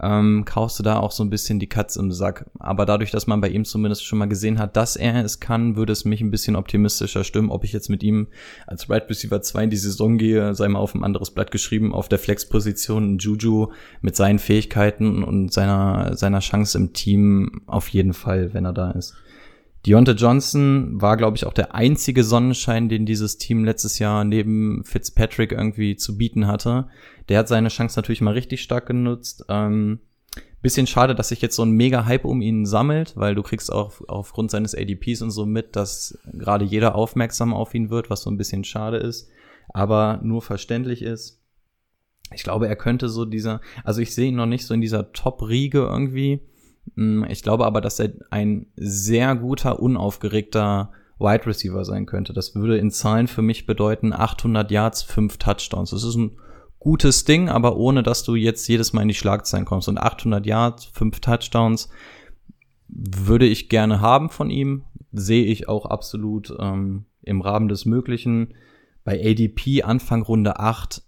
ähm, 0.01 0.45
kaufst 0.45 0.79
du 0.79 0.83
da 0.83 0.99
auch 0.99 1.13
so 1.13 1.23
ein 1.23 1.31
bisschen 1.31 1.59
die 1.59 1.69
Katze 1.69 2.01
im 2.01 2.13
Sack. 2.13 2.47
Aber 2.59 2.87
dadurch, 2.87 3.11
dass 3.11 3.27
man 3.27 3.41
bei 3.41 3.49
ihm 3.49 3.65
zumindest 3.65 4.05
schon 4.05 4.19
mal 4.19 4.29
gesehen 4.29 4.59
hat, 4.59 4.77
dass 4.77 4.97
er 4.97 5.25
es 5.25 5.41
kann, 5.41 5.77
würde 5.77 5.93
es 5.93 6.05
mich 6.05 6.21
ein 6.21 6.31
bisschen 6.31 6.57
optimistischer 6.57 7.25
stimmen, 7.25 7.51
ob 7.51 7.65
ich 7.65 7.73
jetzt 7.73 7.91
mit 7.91 8.03
ihm 8.03 8.29
als 8.67 8.89
Right 8.91 9.09
Receiver 9.09 9.41
2 9.41 9.65
in 9.65 9.71
die 9.71 9.77
Saison 9.77 10.19
gehe, 10.19 10.55
sei 10.55 10.69
mal 10.69 10.79
auf 10.79 10.95
ein 10.95 11.05
anderes 11.05 11.31
Blatt 11.31 11.51
geschrieben, 11.51 11.95
auf 11.95 12.09
der 12.09 12.19
Flex-Position 12.19 13.19
Juju 13.19 13.69
mit 14.01 14.17
seinen 14.17 14.39
Fähigkeiten 14.39 15.23
und 15.23 15.53
seiner, 15.53 16.17
seiner 16.17 16.41
Chance 16.41 16.79
im 16.79 16.93
Team 16.93 17.63
auf 17.67 17.89
jeden 17.89 18.15
Fall, 18.15 18.55
wenn 18.55 18.65
er 18.65 18.73
da 18.73 18.91
ist. 18.91 19.15
Deontay 19.87 20.13
Johnson 20.13 21.01
war, 21.01 21.17
glaube 21.17 21.37
ich, 21.37 21.45
auch 21.45 21.53
der 21.53 21.75
einzige 21.75 22.25
Sonnenschein, 22.25 22.89
den 22.89 23.05
dieses 23.05 23.37
Team 23.37 23.65
letztes 23.65 23.99
Jahr 23.99 24.25
neben 24.25 24.83
Fitzpatrick 24.85 25.53
irgendwie 25.53 25.97
zu 25.97 26.17
bieten 26.17 26.47
hatte. 26.47 26.89
Der 27.29 27.39
hat 27.39 27.49
seine 27.49 27.69
Chance 27.69 27.99
natürlich 27.99 28.23
mal 28.23 28.33
richtig 28.33 28.63
stark 28.63 28.87
genutzt. 28.87 29.45
Ähm, 29.49 30.01
bisschen 30.65 30.87
schade, 30.87 31.15
dass 31.15 31.29
sich 31.29 31.43
jetzt 31.43 31.57
so 31.57 31.63
ein 31.63 31.73
mega 31.73 32.07
Hype 32.07 32.25
um 32.25 32.41
ihn 32.41 32.65
sammelt, 32.65 33.19
weil 33.19 33.35
du 33.35 33.43
kriegst 33.43 33.71
auch 33.71 34.01
aufgrund 34.09 34.51
seines 34.51 34.75
ADPs 34.75 35.21
und 35.21 35.31
so 35.31 35.45
mit, 35.45 35.77
dass 35.77 36.19
gerade 36.33 36.65
jeder 36.65 36.95
aufmerksam 36.95 37.53
auf 37.53 37.75
ihn 37.75 37.91
wird, 37.91 38.09
was 38.09 38.23
so 38.23 38.31
ein 38.31 38.39
bisschen 38.39 38.65
schade 38.65 38.97
ist, 38.97 39.29
aber 39.69 40.21
nur 40.23 40.41
verständlich 40.41 41.03
ist. 41.03 41.43
Ich 42.33 42.43
glaube, 42.43 42.67
er 42.67 42.77
könnte 42.77 43.11
so 43.11 43.27
dieser, 43.27 43.61
also 43.85 44.01
ich 44.01 44.15
sehe 44.15 44.29
ihn 44.29 44.37
noch 44.37 44.47
nicht 44.47 44.65
so 44.65 44.73
in 44.73 44.81
dieser 44.81 45.13
Top-Riege 45.13 45.81
irgendwie. 45.81 46.41
Mm, 46.95 47.25
ich 47.29 47.43
glaube 47.43 47.67
aber, 47.67 47.81
dass 47.81 47.99
er 47.99 48.13
ein 48.31 48.67
sehr 48.77 49.35
guter, 49.37 49.81
unaufgeregter 49.81 50.93
Wide 51.19 51.47
Receiver 51.47 51.85
sein 51.85 52.07
könnte. 52.07 52.33
Das 52.33 52.55
würde 52.55 52.79
in 52.79 52.91
Zahlen 52.91 53.29
für 53.29 53.43
mich 53.43 53.67
bedeuten 53.67 54.13
800 54.13 54.71
Yards, 54.71 55.03
5 55.03 55.39
Touchdowns. 55.39 55.91
Das 55.91 56.05
ist 56.05 56.17
ein 56.17 56.39
gutes 56.79 57.25
Ding, 57.25 57.49
aber 57.49 57.77
ohne 57.77 58.03
dass 58.03 58.25
du 58.25 58.35
jetzt 58.35 58.67
jedes 58.69 58.93
Mal 58.93 59.03
in 59.03 59.09
die 59.09 59.15
Schlagzeilen 59.15 59.65
kommst. 59.65 59.89
Und 59.89 59.99
800 59.99 60.45
Yards, 60.45 60.87
5 60.87 61.21
Touchdowns 61.21 61.89
würde 62.89 63.47
ich 63.47 63.69
gerne 63.69 64.01
haben 64.01 64.29
von 64.29 64.51
ihm. 64.51 64.85
Sehe 65.13 65.45
ich 65.45 65.69
auch 65.69 65.87
absolut 65.87 66.55
ähm, 66.59 67.07
im 67.23 67.41
Rahmen 67.41 67.69
des 67.69 67.85
Möglichen. 67.85 68.55
Bei 69.05 69.21
ADP 69.21 69.83
Anfang 69.83 70.23
Runde 70.23 70.59
8 70.59 71.03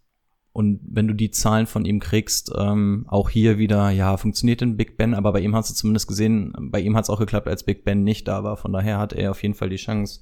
und 0.57 0.81
wenn 0.89 1.07
du 1.07 1.13
die 1.13 1.31
Zahlen 1.31 1.67
von 1.67 1.85
ihm 1.85 2.01
kriegst, 2.01 2.51
ähm, 2.57 3.05
auch 3.09 3.29
hier 3.29 3.59
wieder, 3.59 3.91
ja, 3.91 4.17
funktioniert 4.17 4.63
in 4.63 4.79
Big 4.79 4.97
Ben, 4.97 5.13
aber 5.13 5.35
bei 5.35 5.41
ihm 5.41 5.55
hast 5.55 5.69
du 5.69 5.75
zumindest 5.75 6.09
gesehen, 6.09 6.55
bei 6.59 6.81
ihm 6.81 6.97
hat 6.97 7.05
es 7.05 7.11
auch 7.11 7.19
geklappt, 7.19 7.47
als 7.47 7.65
Big 7.65 7.85
Ben 7.85 8.05
nicht 8.05 8.27
da 8.27 8.43
war. 8.43 8.57
Von 8.57 8.73
daher 8.73 8.97
hat 8.97 9.13
er 9.13 9.33
auf 9.33 9.43
jeden 9.43 9.55
Fall 9.55 9.69
die 9.69 9.77
Chance, 9.77 10.21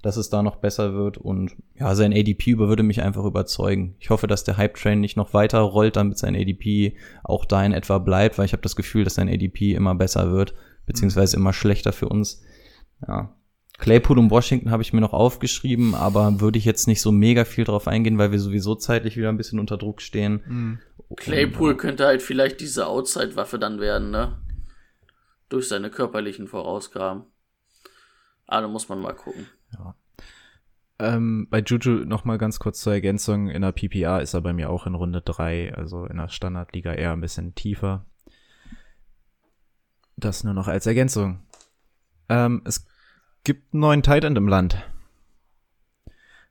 dass 0.00 0.16
es 0.16 0.30
da 0.30 0.44
noch 0.44 0.54
besser 0.54 0.94
wird. 0.94 1.18
Und 1.18 1.56
ja, 1.74 1.92
sein 1.96 2.12
ADP 2.12 2.52
über 2.52 2.68
würde 2.68 2.84
mich 2.84 3.02
einfach 3.02 3.24
überzeugen. 3.24 3.96
Ich 3.98 4.10
hoffe, 4.10 4.28
dass 4.28 4.44
der 4.44 4.58
Hype-Train 4.58 5.00
nicht 5.00 5.16
noch 5.16 5.34
weiter 5.34 5.58
rollt, 5.58 5.96
damit 5.96 6.18
sein 6.18 6.36
ADP 6.36 6.96
auch 7.24 7.44
da 7.44 7.64
in 7.64 7.72
etwa 7.72 7.98
bleibt, 7.98 8.38
weil 8.38 8.46
ich 8.46 8.52
habe 8.52 8.62
das 8.62 8.76
Gefühl, 8.76 9.02
dass 9.02 9.16
sein 9.16 9.28
ADP 9.28 9.74
immer 9.74 9.96
besser 9.96 10.30
wird, 10.30 10.54
beziehungsweise 10.86 11.36
immer 11.36 11.52
schlechter 11.52 11.92
für 11.92 12.08
uns. 12.08 12.44
Ja, 13.08 13.34
Claypool 13.78 14.18
und 14.18 14.30
Washington 14.30 14.70
habe 14.70 14.82
ich 14.82 14.92
mir 14.92 15.00
noch 15.00 15.12
aufgeschrieben, 15.12 15.94
aber 15.94 16.40
würde 16.40 16.58
ich 16.58 16.64
jetzt 16.64 16.86
nicht 16.86 17.00
so 17.00 17.10
mega 17.10 17.44
viel 17.44 17.64
drauf 17.64 17.88
eingehen, 17.88 18.18
weil 18.18 18.30
wir 18.30 18.38
sowieso 18.38 18.76
zeitlich 18.76 19.16
wieder 19.16 19.28
ein 19.28 19.36
bisschen 19.36 19.58
unter 19.58 19.76
Druck 19.76 20.00
stehen. 20.00 20.42
Mhm. 20.46 20.78
Claypool 21.16 21.76
könnte 21.76 22.06
halt 22.06 22.22
vielleicht 22.22 22.60
diese 22.60 22.86
Outside-Waffe 22.86 23.58
dann 23.58 23.80
werden, 23.80 24.10
ne? 24.10 24.38
Durch 25.48 25.68
seine 25.68 25.90
körperlichen 25.90 26.46
Vorausgaben. 26.46 27.24
Aber 28.46 28.62
da 28.62 28.68
muss 28.68 28.88
man 28.88 29.00
mal 29.00 29.14
gucken. 29.14 29.46
Ja. 29.72 29.94
Ähm, 31.00 31.48
bei 31.50 31.60
Juju 31.60 32.04
noch 32.04 32.24
mal 32.24 32.38
ganz 32.38 32.60
kurz 32.60 32.80
zur 32.80 32.92
Ergänzung. 32.92 33.48
In 33.48 33.62
der 33.62 33.72
PPA 33.72 34.20
ist 34.20 34.34
er 34.34 34.40
bei 34.40 34.52
mir 34.52 34.70
auch 34.70 34.86
in 34.86 34.94
Runde 34.94 35.20
3, 35.20 35.74
also 35.74 36.06
in 36.06 36.16
der 36.16 36.28
Standardliga 36.28 36.92
eher 36.92 37.12
ein 37.12 37.20
bisschen 37.20 37.54
tiefer. 37.54 38.06
Das 40.16 40.44
nur 40.44 40.54
noch 40.54 40.68
als 40.68 40.86
Ergänzung. 40.86 41.40
Ähm, 42.28 42.62
es 42.64 42.86
gibt 43.44 43.72
einen 43.72 43.80
neuen 43.80 44.02
Titan 44.02 44.36
im 44.36 44.48
Land. 44.48 44.82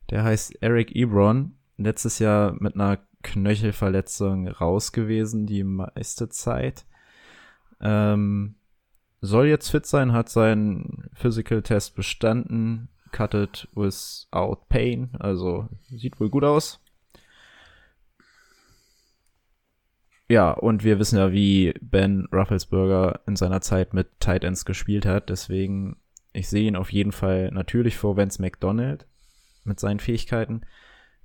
Der 0.10 0.24
heißt 0.24 0.62
Eric 0.62 0.96
Ebron. 0.96 1.56
Letztes 1.78 2.20
Jahr 2.20 2.56
mit 2.60 2.76
einer 2.76 3.00
Knöchelverletzung 3.24 4.48
raus 4.48 4.92
gewesen, 4.92 5.48
die 5.48 5.64
meiste 5.64 6.30
Zeit. 6.30 6.86
Ähm, 7.82 8.56
soll 9.22 9.48
jetzt 9.48 9.70
fit 9.70 9.86
sein, 9.86 10.14
hat 10.14 10.30
seinen 10.30 11.10
Physical 11.14 11.64
Test 11.64 11.96
bestanden, 11.96 12.90
cutted 13.12 13.68
without 13.74 14.66
pain, 14.70 15.12
also 15.18 15.70
sieht 15.90 16.20
wohl 16.20 16.30
gut 16.30 16.44
aus. 16.44 16.80
Ja, 20.30 20.52
und 20.52 20.84
wir 20.84 21.00
wissen 21.00 21.18
ja, 21.18 21.32
wie 21.32 21.74
Ben 21.82 22.28
Rufflesberger 22.32 23.22
in 23.26 23.36
seiner 23.36 23.62
Zeit 23.62 23.94
mit 23.94 24.20
Tight 24.20 24.44
Ends 24.44 24.66
gespielt 24.66 25.06
hat, 25.06 25.30
deswegen 25.30 25.98
ich 26.34 26.50
sehe 26.50 26.68
ihn 26.68 26.76
auf 26.76 26.92
jeden 26.92 27.12
Fall 27.12 27.52
natürlich 27.52 27.96
vor 27.96 28.18
Vance 28.18 28.42
McDonald 28.42 29.06
mit 29.64 29.80
seinen 29.80 30.00
Fähigkeiten. 30.00 30.62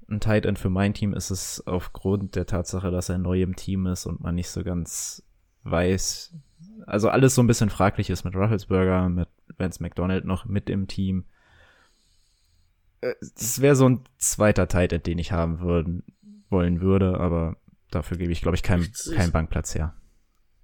Ein 0.08 0.20
Tight 0.20 0.46
End 0.46 0.58
für 0.58 0.70
mein 0.70 0.94
Team 0.94 1.12
ist 1.12 1.30
es 1.30 1.66
aufgrund 1.66 2.36
der 2.36 2.46
Tatsache, 2.46 2.90
dass 2.90 3.08
er 3.08 3.18
neu 3.18 3.42
im 3.42 3.56
Team 3.56 3.86
ist 3.86 4.06
und 4.06 4.20
man 4.20 4.34
nicht 4.34 4.50
so 4.50 4.62
ganz 4.62 5.22
weiß, 5.64 6.34
also 6.86 7.08
alles 7.08 7.34
so 7.34 7.42
ein 7.42 7.46
bisschen 7.46 7.70
fraglich 7.70 8.10
ist 8.10 8.24
mit 8.24 8.34
Rufflesberger, 8.34 9.08
mit 9.08 9.28
Vance 9.56 9.82
McDonald 9.82 10.24
noch 10.24 10.44
mit 10.44 10.70
im 10.70 10.86
Team. 10.86 11.24
Das 13.00 13.60
wäre 13.60 13.76
so 13.76 13.88
ein 13.88 14.04
zweiter 14.18 14.68
Tight 14.68 14.92
End, 14.92 15.06
den 15.06 15.18
ich 15.18 15.32
haben 15.32 15.60
würden, 15.60 16.04
wollen 16.48 16.80
würde, 16.80 17.18
aber 17.20 17.56
dafür 17.90 18.16
gebe 18.16 18.32
ich, 18.32 18.42
glaube 18.42 18.56
ich, 18.56 18.62
keinen 18.62 18.90
kein 19.14 19.32
Bankplatz 19.32 19.74
her. 19.74 19.94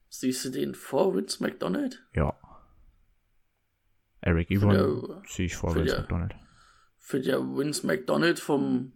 Siehst 0.09 0.45
du 0.45 0.51
den 0.51 0.75
vor 0.75 1.15
Vince 1.15 1.43
McDonald? 1.43 2.05
Ja. 2.15 2.37
Eric 4.25 4.51
Ebron 4.51 5.23
sehe 5.29 5.47
ich 5.47 5.55
vor 5.55 5.75
Vince 5.75 5.99
McDonald. 5.99 6.35
Für 6.99 7.19
ja 7.19 7.39
Vince 7.39 7.87
McDonald 7.87 8.41
vom 8.41 8.93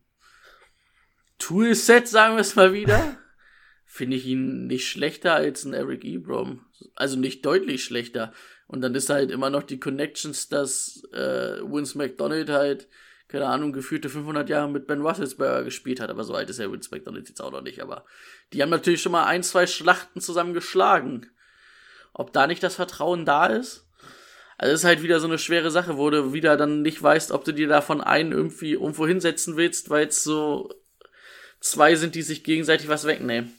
Toolset, 1.37 2.09
sagen 2.09 2.37
wir 2.37 2.41
es 2.41 2.57
mal 2.57 2.73
wieder, 2.73 3.19
finde 3.85 4.17
ich 4.17 4.25
ihn 4.25 4.67
nicht 4.67 4.89
schlechter 4.89 5.35
als 5.35 5.67
ein 5.67 5.75
Eric 5.75 6.03
Ebron. 6.05 6.63
Also 6.95 7.19
nicht 7.19 7.45
deutlich 7.45 7.85
schlechter. 7.85 8.33
Und 8.67 8.81
dann 8.81 8.95
ist 8.95 9.11
halt 9.11 9.31
immer 9.31 9.51
noch 9.51 9.65
die 9.65 9.79
Connections, 9.79 10.49
dass 10.49 11.03
äh, 11.13 11.61
Vince 11.61 11.99
McDonald 11.99 12.49
halt, 12.49 12.89
keine 13.29 13.49
Ahnung, 13.49 13.75
geführte 13.75 14.09
500 14.09 14.49
Jahre 14.49 14.71
mit 14.71 14.87
Ben 14.87 15.03
Roethlisberger 15.03 15.65
gespielt 15.65 16.01
hat. 16.01 16.09
Aber 16.09 16.25
so 16.25 16.33
alt 16.35 16.49
ist 16.49 16.59
ja 16.59 16.73
Vince 16.73 16.89
McDonald 16.91 17.29
jetzt 17.29 17.43
auch 17.43 17.53
noch 17.53 17.63
nicht. 17.63 17.83
Aber 17.83 18.07
die 18.55 18.63
haben 18.63 18.71
natürlich 18.71 19.03
schon 19.03 19.13
mal 19.13 19.27
ein, 19.27 19.43
zwei 19.43 19.67
Schlachten 19.67 20.23
zusammen 20.23 20.55
geschlagen. 20.55 21.27
Ob 22.15 22.33
da 22.33 22.47
nicht 22.47 22.63
das 22.63 22.77
Vertrauen 22.77 23.27
da 23.27 23.47
ist? 23.47 23.88
Also 24.59 24.75
es 24.75 24.81
ist 24.81 24.85
halt 24.85 25.03
wieder 25.05 25.21
so 25.21 25.29
eine 25.29 25.39
schwere 25.39 25.71
Sache, 25.71 25.97
wo 25.97 26.11
du 26.11 26.33
wieder 26.33 26.57
dann 26.57 26.83
nicht 26.83 27.01
weißt, 27.01 27.31
ob 27.31 27.45
du 27.45 27.53
dir 27.53 27.69
davon 27.69 28.01
einen 28.01 28.33
irgendwie 28.33 28.73
irgendwo 28.73 29.07
hinsetzen 29.07 29.57
willst, 29.57 29.89
weil 29.89 30.09
es 30.09 30.25
so 30.25 30.75
zwei 31.61 31.95
sind, 31.95 32.17
die 32.17 32.23
sich 32.23 32.43
gegenseitig 32.43 32.89
was 32.89 33.05
wegnehmen. 33.05 33.53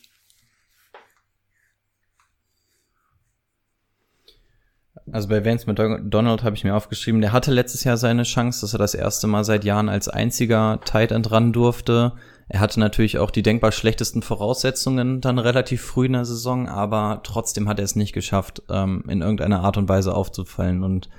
Also 5.12 5.30
bei 5.30 5.44
Vance 5.44 5.66
McDonald 5.66 6.44
habe 6.44 6.56
ich 6.56 6.66
mir 6.66 6.76
aufgeschrieben, 6.76 7.22
der 7.22 7.32
hatte 7.32 7.52
letztes 7.52 7.86
Jahr 7.86 7.98
seine 7.98 8.24
Chance, 8.24 8.62
dass 8.62 8.74
er 8.74 8.80
das 8.80 8.94
erste 8.94 9.26
Mal 9.26 9.44
seit 9.44 9.64
Jahren 9.64 9.90
als 9.90 10.10
einziger 10.10 10.82
Tight 10.86 11.12
End 11.12 11.32
ran 11.32 11.54
durfte. 11.54 12.14
Er 12.52 12.60
hatte 12.60 12.80
natürlich 12.80 13.20
auch 13.20 13.30
die 13.30 13.44
denkbar 13.44 13.72
schlechtesten 13.72 14.24
Voraussetzungen 14.24 15.22
dann 15.22 15.38
relativ 15.38 15.84
früh 15.84 16.08
in 16.08 16.14
der 16.14 16.26
Saison, 16.26 16.68
aber 16.68 17.22
trotzdem 17.24 17.70
hat 17.70 17.78
er 17.78 17.86
es 17.86 17.96
nicht 17.96 18.12
geschafft, 18.12 18.64
ähm, 18.70 19.04
in 19.08 19.22
irgendeiner 19.22 19.62
Art 19.62 19.78
und 19.78 19.88
Weise 19.88 20.16
aufzufallen. 20.16 20.84
Und 20.84 21.10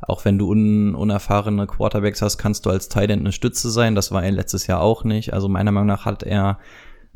auch 0.00 0.24
wenn 0.24 0.38
du 0.38 0.50
un 0.50 0.94
unerfahrene 0.94 1.66
Quarterbacks 1.66 2.22
hast, 2.22 2.38
kannst 2.38 2.64
du 2.64 2.70
als 2.70 2.88
Tight 2.88 3.10
End 3.10 3.20
eine 3.20 3.32
Stütze 3.32 3.70
sein. 3.70 3.94
Das 3.94 4.12
war 4.12 4.24
er 4.24 4.32
letztes 4.32 4.66
Jahr 4.66 4.80
auch 4.80 5.04
nicht. 5.04 5.34
Also 5.34 5.48
meiner 5.50 5.72
Meinung 5.72 5.88
nach 5.88 6.06
hat 6.06 6.22
er 6.22 6.58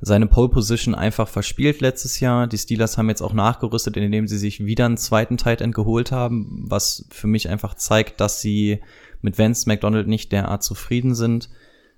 seine 0.02 0.26
Pole 0.26 0.50
Position 0.50 0.94
einfach 0.94 1.28
verspielt 1.28 1.80
letztes 1.80 2.20
Jahr. 2.20 2.48
Die 2.48 2.58
Steelers 2.58 2.98
haben 2.98 3.08
jetzt 3.08 3.22
auch 3.22 3.32
nachgerüstet, 3.32 3.96
indem 3.96 4.28
sie 4.28 4.36
sich 4.36 4.62
wieder 4.66 4.84
einen 4.84 4.98
zweiten 4.98 5.38
Tight 5.38 5.62
End 5.62 5.74
geholt 5.74 6.12
haben, 6.12 6.66
was 6.68 7.06
für 7.10 7.28
mich 7.28 7.48
einfach 7.48 7.74
zeigt, 7.74 8.20
dass 8.20 8.42
sie 8.42 8.80
mit 9.22 9.38
Vance 9.38 9.66
McDonald 9.66 10.08
nicht 10.08 10.32
derart 10.32 10.62
zufrieden 10.62 11.14
sind. 11.14 11.48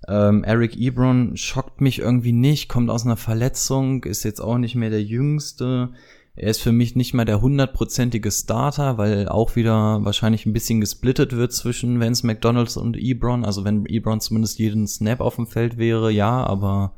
Ähm, 0.09 0.45
Eric 0.45 0.77
Ebron 0.77 1.37
schockt 1.37 1.81
mich 1.81 2.01
irgendwie 2.01 2.33
nicht, 2.33 2.69
kommt 2.69 2.91
aus 2.91 3.05
einer 3.05 3.17
Verletzung, 3.17 4.05
ist 4.05 4.25
jetzt 4.25 4.41
auch 4.41 4.59
nicht 4.59 4.75
mehr 4.75 4.91
der 4.91 5.03
Jüngste. 5.03 5.91
Er 6.37 6.51
ist 6.51 6.61
für 6.61 6.73
mich 6.73 6.97
nicht 6.97 7.15
mal 7.15 7.25
der 7.25 7.41
hundertprozentige 7.41 8.31
Starter, 8.31 8.99
weil 8.99 9.29
auch 9.29 9.55
wieder 9.55 10.05
wahrscheinlich 10.05 10.47
ein 10.47 10.53
bisschen 10.53 10.81
gesplittet 10.81 11.37
wird 11.37 11.53
zwischen 11.53 12.01
Vance 12.01 12.27
McDonalds 12.27 12.77
und 12.77 12.97
Ebron. 12.97 13.45
Also 13.45 13.65
wenn 13.65 13.87
Ebron 13.87 14.21
zumindest 14.21 14.59
jeden 14.59 14.87
Snap 14.89 15.21
auf 15.21 15.37
dem 15.37 15.47
Feld 15.47 15.79
wäre, 15.79 16.11
ja, 16.11 16.45
aber 16.45 16.97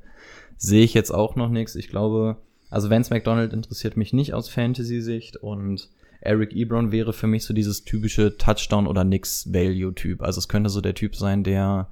sehe 0.57 0.85
ich 0.85 0.95
jetzt 0.95 1.11
auch 1.11 1.37
noch 1.37 1.51
nichts. 1.51 1.75
Ich 1.75 1.89
glaube, 1.89 2.39
also 2.71 2.89
Vance 2.89 3.13
McDonald 3.13 3.53
interessiert 3.53 3.97
mich 3.99 4.15
nicht 4.15 4.33
aus 4.33 4.49
Fantasy-Sicht 4.49 5.37
und 5.37 5.91
Eric 6.23 6.57
Ebron 6.57 6.91
wäre 6.91 7.13
für 7.13 7.27
mich 7.27 7.45
so 7.45 7.53
dieses 7.53 7.85
typische 7.85 8.39
Touchdown- 8.39 8.87
oder 8.87 9.05
Nix-Value-Typ. 9.05 10.23
Also 10.23 10.39
es 10.39 10.49
könnte 10.49 10.71
so 10.71 10.81
der 10.81 10.95
Typ 10.95 11.15
sein, 11.15 11.45
der 11.45 11.89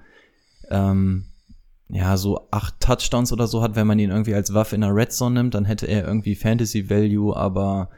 ähm, 0.71 1.27
ja, 1.89 2.17
so 2.17 2.49
acht 2.51 2.81
Touchdowns 2.81 3.33
oder 3.33 3.47
so 3.47 3.63
hat, 3.63 3.77
wenn 3.77 3.87
man 3.87 3.99
ihn 3.99 4.11
irgendwie 4.11 4.35
als 4.35 4.55
Waffe 4.55 4.75
in 4.75 4.81
der 4.81 4.95
Red 4.95 5.13
Zone 5.13 5.35
nimmt, 5.35 5.55
dann 5.55 5.65
hätte 5.65 5.87
er 5.87 6.07
irgendwie 6.07 6.35
Fantasy 6.35 6.89
Value, 6.89 7.37
aber 7.37 7.91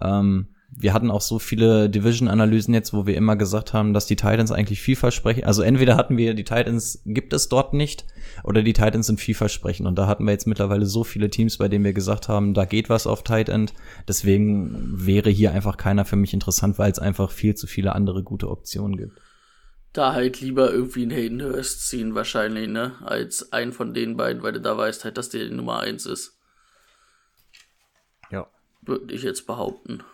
ähm, 0.00 0.48
wir 0.70 0.92
hatten 0.92 1.10
auch 1.10 1.22
so 1.22 1.38
viele 1.38 1.88
Division-Analysen 1.88 2.74
jetzt, 2.74 2.92
wo 2.92 3.06
wir 3.06 3.16
immer 3.16 3.36
gesagt 3.36 3.72
haben, 3.72 3.94
dass 3.94 4.06
die 4.06 4.16
Titans 4.16 4.52
eigentlich 4.52 4.82
vielversprechen. 4.82 5.44
Also 5.44 5.62
entweder 5.62 5.96
hatten 5.96 6.18
wir 6.18 6.34
die 6.34 6.44
Titans 6.44 7.00
gibt 7.06 7.32
es 7.32 7.48
dort 7.48 7.72
nicht 7.72 8.04
oder 8.44 8.62
die 8.62 8.74
Titans 8.74 9.06
sind 9.06 9.18
vielversprechend. 9.18 9.86
Und 9.86 9.96
da 9.96 10.06
hatten 10.06 10.24
wir 10.24 10.32
jetzt 10.32 10.46
mittlerweile 10.46 10.84
so 10.84 11.04
viele 11.04 11.30
Teams, 11.30 11.56
bei 11.56 11.68
denen 11.68 11.84
wir 11.84 11.94
gesagt 11.94 12.28
haben, 12.28 12.52
da 12.52 12.66
geht 12.66 12.90
was 12.90 13.06
auf 13.06 13.22
Tight 13.22 13.48
End. 13.48 13.72
Deswegen 14.06 14.92
wäre 14.92 15.30
hier 15.30 15.52
einfach 15.52 15.78
keiner 15.78 16.04
für 16.04 16.16
mich 16.16 16.34
interessant, 16.34 16.78
weil 16.78 16.92
es 16.92 16.98
einfach 16.98 17.30
viel 17.30 17.54
zu 17.54 17.66
viele 17.66 17.94
andere 17.94 18.22
gute 18.22 18.50
Optionen 18.50 18.96
gibt 18.98 19.18
da 19.98 20.12
halt 20.12 20.40
lieber 20.40 20.70
irgendwie 20.70 21.02
einen 21.02 21.10
Hayden 21.10 21.42
Hurst 21.42 21.88
ziehen, 21.88 22.14
wahrscheinlich, 22.14 22.68
ne? 22.68 22.94
Als 23.04 23.52
einen 23.52 23.72
von 23.72 23.92
den 23.92 24.16
beiden, 24.16 24.42
weil 24.42 24.52
du 24.52 24.60
da 24.60 24.78
weißt 24.78 25.04
halt, 25.04 25.18
dass 25.18 25.28
der 25.28 25.44
die 25.44 25.54
Nummer 25.54 25.80
1 25.80 26.06
ist. 26.06 26.38
Ja. 28.30 28.48
Würde 28.82 29.12
ich 29.12 29.22
jetzt 29.22 29.46
behaupten. 29.46 30.04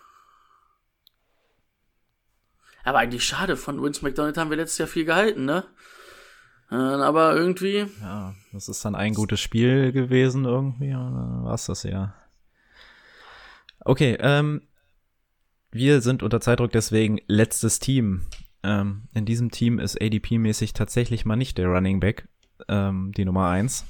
Aber 2.82 2.98
eigentlich 2.98 3.24
schade, 3.24 3.56
von 3.56 3.82
Vince 3.82 4.02
McDonald 4.02 4.36
haben 4.36 4.50
wir 4.50 4.56
letztes 4.56 4.78
Jahr 4.78 4.88
viel 4.88 5.04
gehalten, 5.04 5.44
ne? 5.44 5.64
Äh, 6.70 6.76
aber 6.76 7.36
irgendwie. 7.36 7.86
Ja, 8.00 8.34
das 8.52 8.68
ist 8.68 8.84
dann 8.84 8.94
ein 8.94 9.14
gutes 9.14 9.40
Spiel 9.40 9.92
gewesen 9.92 10.44
irgendwie, 10.44 10.92
war 10.92 11.54
es 11.54 11.66
das 11.66 11.82
ja? 11.82 12.14
Okay, 13.80 14.16
ähm, 14.18 14.66
wir 15.70 16.00
sind 16.00 16.22
unter 16.22 16.40
Zeitdruck, 16.40 16.72
deswegen 16.72 17.20
letztes 17.26 17.80
Team 17.80 18.26
Ähm, 18.64 19.02
in 19.12 19.26
diesem 19.26 19.50
Team 19.50 19.78
ist 19.78 20.00
ADP-mäßig 20.00 20.72
tatsächlich 20.72 21.26
mal 21.26 21.36
nicht 21.36 21.58
der 21.58 21.68
Running 21.68 22.00
Back, 22.00 22.26
ähm, 22.66 23.12
die 23.14 23.26
Nummer 23.26 23.50
eins, 23.50 23.84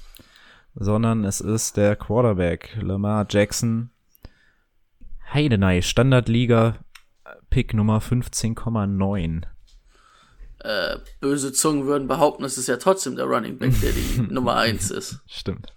sondern 0.75 1.25
es 1.25 1.41
ist 1.41 1.77
der 1.77 1.95
Quarterback, 1.95 2.77
Lamar 2.81 3.25
Jackson. 3.31 3.91
Heidenei, 5.33 5.81
Standardliga, 5.81 6.79
Pick 7.51 7.73
Nummer 7.73 8.01
15,9. 8.01 9.43
Äh, 10.59 10.99
böse 11.21 11.53
Zungen 11.53 11.87
würden 11.87 12.09
behaupten, 12.09 12.43
es 12.43 12.59
ist 12.59 12.67
ja 12.67 12.77
trotzdem 12.77 13.15
der 13.15 13.27
Running 13.27 13.59
Back, 13.59 13.81
der 13.81 13.93
die 13.93 14.23
Nummer 14.33 14.57
eins 14.57 14.91
ist. 14.91 15.21
Stimmt. 15.27 15.73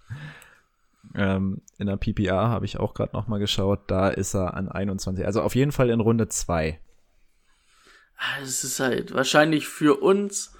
Ähm, 1.14 1.62
in 1.78 1.86
der 1.86 1.96
PPA 1.96 2.48
habe 2.48 2.64
ich 2.64 2.80
auch 2.80 2.94
gerade 2.94 3.14
noch 3.14 3.28
mal 3.28 3.38
geschaut, 3.38 3.82
da 3.86 4.08
ist 4.08 4.34
er 4.34 4.54
an 4.54 4.68
21. 4.68 5.24
Also 5.24 5.42
auf 5.42 5.54
jeden 5.54 5.70
Fall 5.72 5.90
in 5.90 6.00
Runde 6.00 6.28
2. 6.28 6.80
Ah, 8.18 8.40
Es 8.42 8.64
ist 8.64 8.80
halt 8.80 9.14
wahrscheinlich 9.14 9.68
für 9.68 10.00
uns 10.02 10.52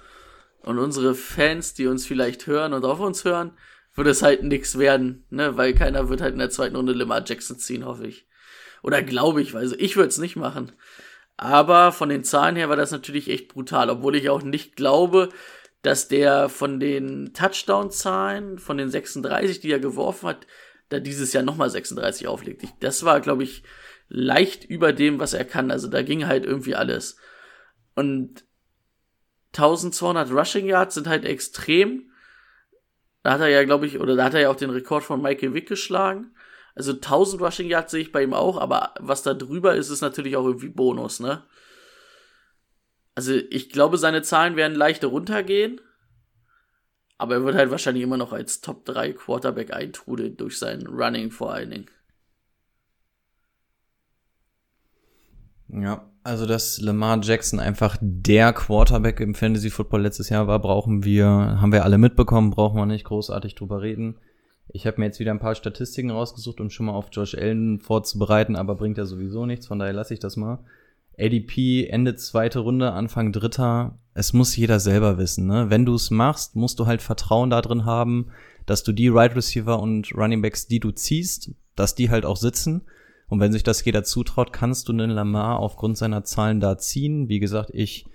und 0.61 0.79
unsere 0.79 1.13
Fans, 1.15 1.73
die 1.73 1.87
uns 1.87 2.05
vielleicht 2.05 2.47
hören 2.47 2.73
und 2.73 2.85
auf 2.85 2.99
uns 2.99 3.25
hören, 3.25 3.57
wird 3.95 4.07
es 4.07 4.21
halt 4.21 4.43
nix 4.43 4.77
werden, 4.77 5.25
ne? 5.29 5.57
Weil 5.57 5.73
keiner 5.73 6.09
wird 6.09 6.21
halt 6.21 6.33
in 6.33 6.39
der 6.39 6.49
zweiten 6.49 6.75
Runde 6.75 6.93
Lamar 6.93 7.23
Jackson 7.25 7.57
ziehen, 7.59 7.85
hoffe 7.85 8.07
ich. 8.07 8.27
Oder 8.81 9.03
glaube 9.03 9.41
ich, 9.41 9.55
also 9.55 9.75
ich 9.77 9.97
würde 9.97 10.07
es 10.09 10.17
nicht 10.19 10.35
machen. 10.37 10.71
Aber 11.37 11.91
von 11.91 12.09
den 12.09 12.23
Zahlen 12.23 12.55
her 12.55 12.69
war 12.69 12.75
das 12.77 12.91
natürlich 12.91 13.29
echt 13.29 13.49
brutal, 13.49 13.89
obwohl 13.89 14.15
ich 14.15 14.29
auch 14.29 14.41
nicht 14.41 14.75
glaube, 14.75 15.29
dass 15.81 16.07
der 16.07 16.49
von 16.49 16.79
den 16.79 17.33
Touchdown-Zahlen, 17.33 18.59
von 18.59 18.77
den 18.77 18.89
36, 18.89 19.59
die 19.61 19.71
er 19.71 19.79
geworfen 19.79 20.27
hat, 20.29 20.47
da 20.89 20.99
dieses 20.99 21.33
Jahr 21.33 21.43
nochmal 21.43 21.69
36 21.69 22.27
auflegt. 22.27 22.63
Ich, 22.63 22.71
das 22.79 23.05
war, 23.05 23.21
glaube 23.21 23.43
ich, 23.43 23.63
leicht 24.09 24.65
über 24.65 24.91
dem, 24.93 25.19
was 25.19 25.33
er 25.33 25.45
kann. 25.45 25.71
Also 25.71 25.87
da 25.87 26.01
ging 26.01 26.25
halt 26.27 26.45
irgendwie 26.45 26.75
alles. 26.75 27.17
Und 27.95 28.45
1200 29.53 30.31
Rushing 30.31 30.67
Yards 30.67 30.95
sind 30.95 31.07
halt 31.07 31.25
extrem. 31.25 32.11
Da 33.23 33.31
hat 33.33 33.41
er 33.41 33.49
ja, 33.49 33.63
glaube 33.63 33.87
ich, 33.87 33.99
oder 33.99 34.15
da 34.15 34.25
hat 34.25 34.33
er 34.33 34.41
ja 34.41 34.49
auch 34.49 34.55
den 34.55 34.69
Rekord 34.69 35.03
von 35.03 35.21
Michael 35.21 35.53
Vick 35.53 35.67
geschlagen. 35.67 36.35
Also 36.75 36.93
1000 36.93 37.41
Rushing 37.41 37.67
Yards 37.67 37.91
sehe 37.91 38.01
ich 38.01 38.11
bei 38.11 38.23
ihm 38.23 38.33
auch, 38.33 38.57
aber 38.57 38.93
was 38.99 39.23
da 39.23 39.33
drüber 39.33 39.75
ist, 39.75 39.89
ist 39.89 40.01
natürlich 40.01 40.37
auch 40.37 40.45
irgendwie 40.45 40.69
Bonus, 40.69 41.19
ne? 41.19 41.43
Also 43.15 43.33
ich 43.33 43.69
glaube, 43.69 43.97
seine 43.97 44.21
Zahlen 44.21 44.55
werden 44.55 44.77
leicht 44.77 45.03
runtergehen. 45.03 45.81
Aber 47.17 47.35
er 47.35 47.43
wird 47.43 47.55
halt 47.55 47.69
wahrscheinlich 47.69 48.03
immer 48.03 48.15
noch 48.15 48.31
als 48.31 48.61
Top 48.61 48.85
3 48.85 49.11
Quarterback 49.11 49.73
eintrudeln 49.73 50.37
durch 50.37 50.57
sein 50.57 50.87
Running 50.87 51.31
vor 51.31 51.51
allen 51.51 51.69
Dingen. 51.69 51.89
Ja, 55.71 56.09
also 56.23 56.45
dass 56.45 56.81
Lamar 56.81 57.19
Jackson 57.21 57.59
einfach 57.59 57.97
der 58.01 58.53
Quarterback 58.53 59.19
im 59.19 59.35
Fantasy 59.35 59.69
Football 59.69 60.01
letztes 60.01 60.29
Jahr 60.29 60.47
war, 60.47 60.59
brauchen 60.59 61.03
wir, 61.03 61.25
haben 61.27 61.71
wir 61.71 61.83
alle 61.83 61.97
mitbekommen, 61.97 62.49
brauchen 62.49 62.77
wir 62.77 62.85
nicht 62.85 63.05
großartig 63.05 63.55
drüber 63.55 63.81
reden. 63.81 64.17
Ich 64.71 64.85
habe 64.85 64.99
mir 64.99 65.07
jetzt 65.07 65.19
wieder 65.19 65.31
ein 65.31 65.39
paar 65.39 65.55
Statistiken 65.55 66.11
rausgesucht, 66.11 66.59
um 66.59 66.69
schon 66.69 66.87
mal 66.87 66.93
auf 66.93 67.09
Josh 67.11 67.35
Allen 67.35 67.79
vorzubereiten, 67.79 68.55
aber 68.55 68.75
bringt 68.75 68.97
ja 68.97 69.05
sowieso 69.05 69.45
nichts, 69.45 69.67
von 69.67 69.79
daher 69.79 69.93
lasse 69.93 70.13
ich 70.13 70.19
das 70.19 70.37
mal. 70.37 70.59
ADP 71.19 71.87
Ende 71.89 72.15
zweite 72.15 72.59
Runde, 72.59 72.93
Anfang 72.93 73.31
dritter. 73.31 73.99
Es 74.13 74.33
muss 74.33 74.55
jeder 74.55 74.79
selber 74.79 75.17
wissen. 75.17 75.47
Ne? 75.47 75.69
Wenn 75.69 75.85
du 75.85 75.95
es 75.95 76.11
machst, 76.11 76.55
musst 76.55 76.79
du 76.79 76.85
halt 76.85 77.01
Vertrauen 77.01 77.49
da 77.49 77.61
drin 77.61 77.85
haben, 77.85 78.27
dass 78.65 78.83
du 78.83 78.91
die 78.91 79.09
Right 79.09 79.35
Receiver 79.35 79.79
und 79.79 80.13
Running 80.15 80.41
Backs, 80.41 80.67
die 80.67 80.79
du 80.79 80.91
ziehst, 80.91 81.51
dass 81.75 81.95
die 81.95 82.09
halt 82.09 82.25
auch 82.25 82.37
sitzen. 82.37 82.83
Und 83.29 83.39
wenn 83.39 83.51
sich 83.51 83.63
das 83.63 83.85
jeder 83.85 84.03
zutraut, 84.03 84.51
kannst 84.51 84.87
du 84.89 84.93
einen 84.93 85.11
Lamar 85.11 85.59
aufgrund 85.59 85.97
seiner 85.97 86.23
Zahlen 86.23 86.59
da 86.59 86.77
ziehen. 86.77 87.29
Wie 87.29 87.39
gesagt, 87.39 87.69
ich 87.73 88.05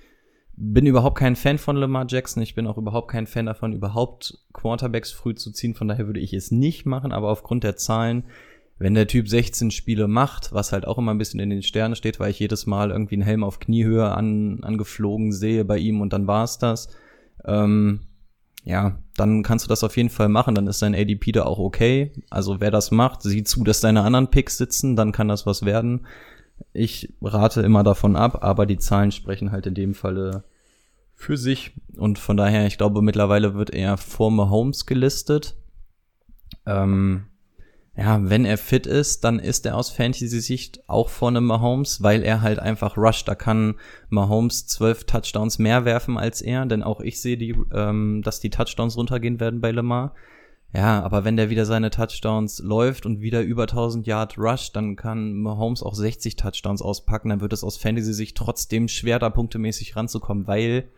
bin 0.57 0.87
überhaupt 0.87 1.19
kein 1.19 1.37
Fan 1.37 1.59
von 1.59 1.77
Lamar 1.77 2.07
Jackson. 2.09 2.43
Ich 2.43 2.55
bin 2.55 2.67
auch 2.67 2.79
überhaupt 2.79 3.11
kein 3.11 3.27
Fan 3.27 3.47
davon, 3.47 3.73
überhaupt 3.73 4.39
Quarterbacks 4.53 5.13
früh 5.13 5.35
zu 5.35 5.53
ziehen. 5.53 5.75
Von 5.75 5.89
daher 5.89 6.07
würde 6.07 6.21
ich 6.21 6.33
es 6.33 6.51
nicht 6.51 6.85
machen. 6.85 7.13
Aber 7.13 7.31
aufgrund 7.31 7.65
der 7.65 7.77
Zahlen, 7.77 8.25
wenn 8.79 8.95
der 8.95 9.07
Typ 9.07 9.29
16 9.29 9.71
Spiele 9.71 10.09
macht, 10.09 10.53
was 10.53 10.73
halt 10.73 10.87
auch 10.87 10.99
immer 10.99 11.15
ein 11.15 11.19
bisschen 11.19 11.41
in 11.41 11.51
den 11.51 11.63
Sternen 11.63 11.95
steht, 11.95 12.19
weil 12.19 12.31
ich 12.31 12.41
jedes 12.41 12.67
Mal 12.67 12.91
irgendwie 12.91 13.15
einen 13.15 13.23
Helm 13.23 13.45
auf 13.45 13.61
Kniehöhe 13.61 14.11
an, 14.11 14.61
angeflogen 14.63 15.33
sehe 15.33 15.65
bei 15.65 15.79
ihm 15.79 16.01
und 16.01 16.13
dann 16.13 16.27
war's 16.27 16.59
das. 16.59 16.89
Ähm, 17.45 18.01
ja, 18.65 18.99
dann 19.17 19.43
kannst 19.43 19.67
du 19.67 19.69
das 19.69 19.85
auf 19.85 19.97
jeden 19.97 20.09
Fall 20.09 20.29
machen, 20.29 20.55
dann 20.55 20.67
ist 20.67 20.81
dein 20.81 20.95
ADP 20.95 21.33
da 21.33 21.45
auch 21.45 21.59
okay. 21.59 22.13
Also 22.31 22.61
wer 22.61 22.71
das 22.71 22.91
macht, 22.91 23.23
sieh 23.23 23.45
zu, 23.45 23.63
dass 23.63 23.81
deine 23.81 24.03
anderen 24.03 24.31
Picks 24.31 24.57
sitzen, 24.57 24.97
dann 24.97 25.13
kann 25.13 25.29
das 25.29 25.47
was 25.47 25.65
werden. 25.65 26.07
Ich 26.73 27.13
rate 27.21 27.61
immer 27.61 27.83
davon 27.83 28.17
ab, 28.17 28.43
aber 28.43 28.65
die 28.65 28.79
Zahlen 28.79 29.13
sprechen 29.13 29.53
halt 29.53 29.67
in 29.67 29.75
dem 29.75 29.95
Falle 29.95 30.45
für 31.15 31.37
sich. 31.37 31.73
Und 31.97 32.19
von 32.19 32.37
daher, 32.37 32.67
ich 32.67 32.79
glaube, 32.79 33.03
mittlerweile 33.03 33.55
wird 33.55 33.71
er 33.71 33.97
vor 33.99 34.31
Mahomes 34.31 34.87
gelistet. 34.87 35.57
Ähm, 36.65 37.27
ja, 37.97 38.29
wenn 38.29 38.45
er 38.45 38.59
fit 38.59 38.87
ist, 38.87 39.23
dann 39.23 39.39
ist 39.39 39.67
er 39.67 39.77
aus 39.77 39.91
Fantasy-Sicht 39.91 40.89
auch 40.89 41.09
vor 41.09 41.29
einem 41.29 41.45
Mahomes, 41.45 42.03
weil 42.03 42.25
er 42.25 42.43
halt 42.43 42.59
einfach 42.59 42.97
rusht. 42.97 43.29
Da 43.29 43.37
kann 43.37 43.77
Mahomes 44.09 44.67
zwölf 44.67 45.05
Touchdowns 45.05 45.61
mehr 45.61 45.85
werfen 45.85 46.19
als 46.19 46.43
er, 46.43 46.67
denn 46.67 46.83
auch 46.83 47.01
ich 47.01 47.21
sehe, 47.21 47.37
die, 47.37 47.55
ähm, 47.73 48.23
dass 48.25 48.41
die 48.41 48.51
Touchdowns 48.51 48.97
runtergehen 48.97 49.39
werden 49.39 49.61
bei 49.61 49.71
Lamar. 49.71 50.15
Ja, 50.75 51.05
aber 51.05 51.25
wenn 51.25 51.37
der 51.37 51.51
wieder 51.51 51.67
seine 51.67 51.91
Touchdowns 51.91 52.59
läuft 52.59 53.07
und 53.07 53.21
wieder 53.21 53.43
über 53.43 53.63
1000 53.63 54.09
Yard 54.09 54.39
rusht, 54.39 54.75
dann 54.75 54.97
kann 54.97 55.35
Mahomes 55.35 55.85
auch 55.85 55.95
60 55.95 56.35
Touchdowns 56.35 56.83
auspacken. 56.83 57.29
Dann 57.29 57.41
wird 57.41 57.53
es 57.53 57.63
aus 57.63 57.77
Fantasy-Sicht 57.77 58.37
trotzdem 58.37 58.89
schwer, 58.89 59.21
da 59.21 59.31
punktemäßig 59.31 59.95
ranzukommen, 59.95 60.49
weil 60.49 60.89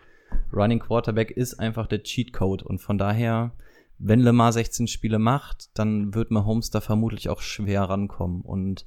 Running 0.51 0.79
Quarterback 0.79 1.31
ist 1.31 1.61
einfach 1.61 1.87
der 1.87 2.03
Cheatcode 2.03 2.63
und 2.63 2.81
von 2.81 2.97
daher 2.97 3.53
wenn 3.99 4.21
Lamar 4.21 4.53
16 4.53 4.89
Spiele 4.89 5.19
macht, 5.19 5.71
dann 5.75 6.15
wird 6.15 6.31
Mahomes 6.31 6.71
da 6.71 6.81
vermutlich 6.81 7.29
auch 7.29 7.41
schwer 7.41 7.83
rankommen. 7.83 8.43
Und 8.43 8.87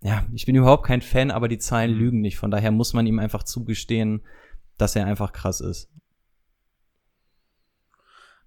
ja, 0.00 0.26
ich 0.32 0.46
bin 0.46 0.54
überhaupt 0.54 0.86
kein 0.86 1.02
Fan, 1.02 1.30
aber 1.30 1.48
die 1.48 1.58
Zahlen 1.58 1.92
lügen 1.92 2.20
nicht. 2.20 2.36
Von 2.36 2.50
daher 2.50 2.70
muss 2.70 2.92
man 2.92 3.06
ihm 3.06 3.18
einfach 3.18 3.42
zugestehen, 3.42 4.24
dass 4.78 4.96
er 4.96 5.06
einfach 5.06 5.32
krass 5.32 5.60
ist. 5.60 5.88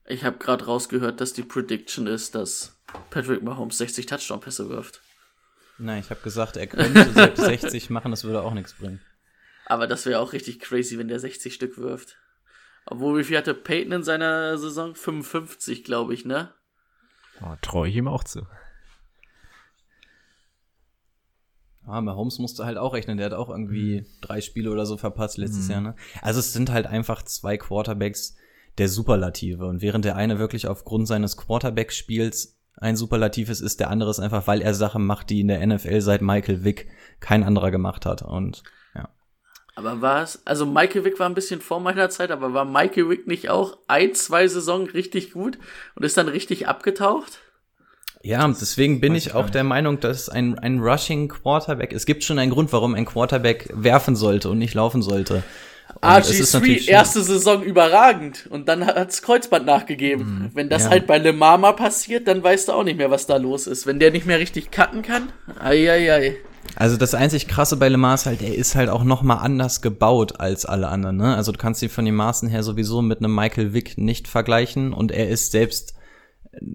Ich 0.08 0.24
habe 0.24 0.38
gerade 0.38 0.66
rausgehört, 0.66 1.20
dass 1.20 1.34
die 1.34 1.44
Prediction 1.44 2.08
ist, 2.08 2.36
dass 2.36 2.78
Patrick 3.10 3.42
Mahomes 3.42 3.78
60 3.78 4.06
Touchdown-Pässe 4.06 4.70
wirft. 4.70 5.02
Nein, 5.78 6.00
ich 6.00 6.10
habe 6.10 6.22
gesagt, 6.22 6.58
er 6.58 6.68
könnte 6.68 7.12
selbst 7.12 7.44
60 7.44 7.90
machen, 7.90 8.12
das 8.12 8.24
würde 8.24 8.44
auch 8.44 8.54
nichts 8.54 8.74
bringen. 8.74 9.02
Aber 9.66 9.88
das 9.88 10.06
wäre 10.06 10.20
auch 10.20 10.32
richtig 10.32 10.60
crazy, 10.60 10.98
wenn 10.98 11.08
der 11.08 11.20
60 11.20 11.54
Stück 11.54 11.78
wirft. 11.78 12.18
Obwohl, 12.86 13.20
wie 13.20 13.24
viel 13.24 13.38
hatte 13.38 13.54
Peyton 13.54 13.92
in 13.92 14.04
seiner 14.04 14.58
Saison? 14.58 14.94
55, 14.96 15.84
glaube 15.84 16.14
ich, 16.14 16.26
ne? 16.26 16.54
Oh, 17.42 17.56
Traue 17.62 17.88
ich 17.88 17.96
ihm 17.96 18.08
auch 18.08 18.24
zu. 18.24 18.46
Ah, 21.88 22.02
Mahomes 22.02 22.40
musste 22.40 22.66
halt 22.66 22.78
auch 22.78 22.94
rechnen. 22.94 23.18
Der 23.18 23.28
hat 23.28 23.34
auch 23.34 23.50
irgendwie 23.50 24.06
drei 24.22 24.42
Spiele 24.42 24.72
oder 24.72 24.86
so 24.86 24.98
verpasst 24.98 25.38
letztes 25.38 25.68
Jahr, 25.68 25.82
ne? 25.82 25.96
Also 26.22 26.40
es 26.40 26.54
sind 26.54 26.72
halt 26.72 26.88
einfach 26.88 27.22
zwei 27.24 27.58
Quarterbacks 27.58 28.36
der 28.78 28.90
Superlative. 28.90 29.66
Und 29.66 29.82
während 29.82 30.06
der 30.06 30.16
eine 30.16 30.40
wirklich 30.40 30.68
aufgrund 30.68 31.08
seines 31.08 31.38
Quarterback-Spiels 31.38 32.58
ein 32.78 32.96
Superlativ 32.96 33.50
ist, 33.50 33.62
ist 33.62 33.80
der 33.80 33.90
andere 33.90 34.10
es 34.10 34.20
einfach, 34.20 34.48
weil 34.48 34.62
er 34.62 34.74
Sachen 34.74 35.06
macht, 35.06 35.30
die 35.30 35.42
in 35.42 35.48
der 35.48 35.66
NFL 35.66 36.02
seit 36.02 36.22
Michael 36.22 36.64
Vick 36.64 36.88
kein 37.20 37.44
anderer 37.44 37.72
gemacht 37.72 38.06
hat. 38.06 38.22
Und. 38.22 38.64
Aber 39.76 40.02
war 40.02 40.24
es, 40.24 40.42
also 40.46 40.66
Michael 40.66 41.04
Vick 41.04 41.20
war 41.20 41.28
ein 41.28 41.36
bisschen 41.36 41.60
vor 41.60 41.82
meiner 41.82 42.10
Zeit, 42.10 42.32
aber 42.32 42.54
war 42.54 42.64
Michael 42.64 43.10
Vick 43.10 43.28
nicht 43.28 43.50
auch 43.50 43.78
ein, 43.88 44.16
zwei 44.16 44.48
Saison 44.48 44.88
richtig 44.88 45.32
gut 45.32 45.58
und 45.96 46.06
ist 46.06 46.16
dann 46.18 46.30
richtig 46.30 46.68
abgetaucht? 46.68 47.40
Ja, 48.24 48.48
deswegen 48.48 49.02
bin 49.02 49.14
ich 49.14 49.36
auch 49.36 49.52
der 49.52 49.64
Meinung, 49.64 50.00
dass 50.00 50.30
ein, 50.30 50.58
ein 50.58 50.80
Rushing 50.80 51.28
Quarterback, 51.28 51.94
es 51.94 52.08
gibt 52.08 52.24
schon 52.24 52.40
einen 52.40 52.52
Grund, 52.52 52.74
warum 52.74 52.96
ein 52.96 53.06
Quarterback 53.06 53.70
werfen 53.72 54.16
sollte 54.16 54.50
und 54.50 54.58
nicht 54.58 54.74
laufen 54.74 55.04
sollte. 55.04 55.44
Ist 56.02 56.04
RG3, 56.04 56.54
natürlich- 56.54 56.90
erste 56.90 57.22
Saison 57.22 57.62
überragend 57.62 58.48
und 58.50 58.68
dann 58.68 58.86
hat's 58.86 59.22
Kreuzband 59.22 59.66
nachgegeben. 59.66 60.50
Wenn 60.54 60.70
das 60.70 60.86
ja. 60.86 60.90
halt 60.90 61.06
bei 61.06 61.18
Lemar 61.18 61.58
mal 61.58 61.74
passiert, 61.74 62.28
dann 62.28 62.44
weißt 62.44 62.70
du 62.70 62.72
auch 62.72 62.84
nicht 62.84 62.98
mehr, 62.98 63.12
was 63.12 63.28
da 63.28 63.38
los 63.38 63.68
ist. 63.68 63.86
Wenn 63.86 64.00
der 64.00 64.12
nicht 64.12 64.26
mehr 64.26 64.40
richtig 64.40 64.72
cutten 64.72 65.04
kann, 65.04 65.32
eieiei. 65.60 66.38
Also 66.76 66.98
das 66.98 67.14
einzig 67.14 67.48
krasse 67.48 67.78
bei 67.78 67.88
Lemar 67.88 68.16
ist 68.16 68.26
halt, 68.26 68.42
er 68.42 68.56
ist 68.56 68.76
halt 68.76 68.90
auch 68.90 69.04
noch 69.04 69.22
mal 69.22 69.38
anders 69.38 69.82
gebaut 69.82 70.40
als 70.40 70.66
alle 70.66 70.90
anderen. 70.90 71.18
Ne? 71.18 71.36
Also 71.36 71.52
du 71.52 71.58
kannst 71.58 71.82
ihn 71.82 71.90
von 71.90 72.06
den 72.06 72.16
Maßen 72.16 72.50
her 72.50 72.64
sowieso 72.64 73.02
mit 73.02 73.20
einem 73.20 73.34
Michael 73.34 73.74
Vick 73.74 73.98
nicht 73.98 74.28
vergleichen 74.28 74.94
und 74.94 75.12
er 75.12 75.30
ist 75.30 75.52
selbst, 75.52 75.96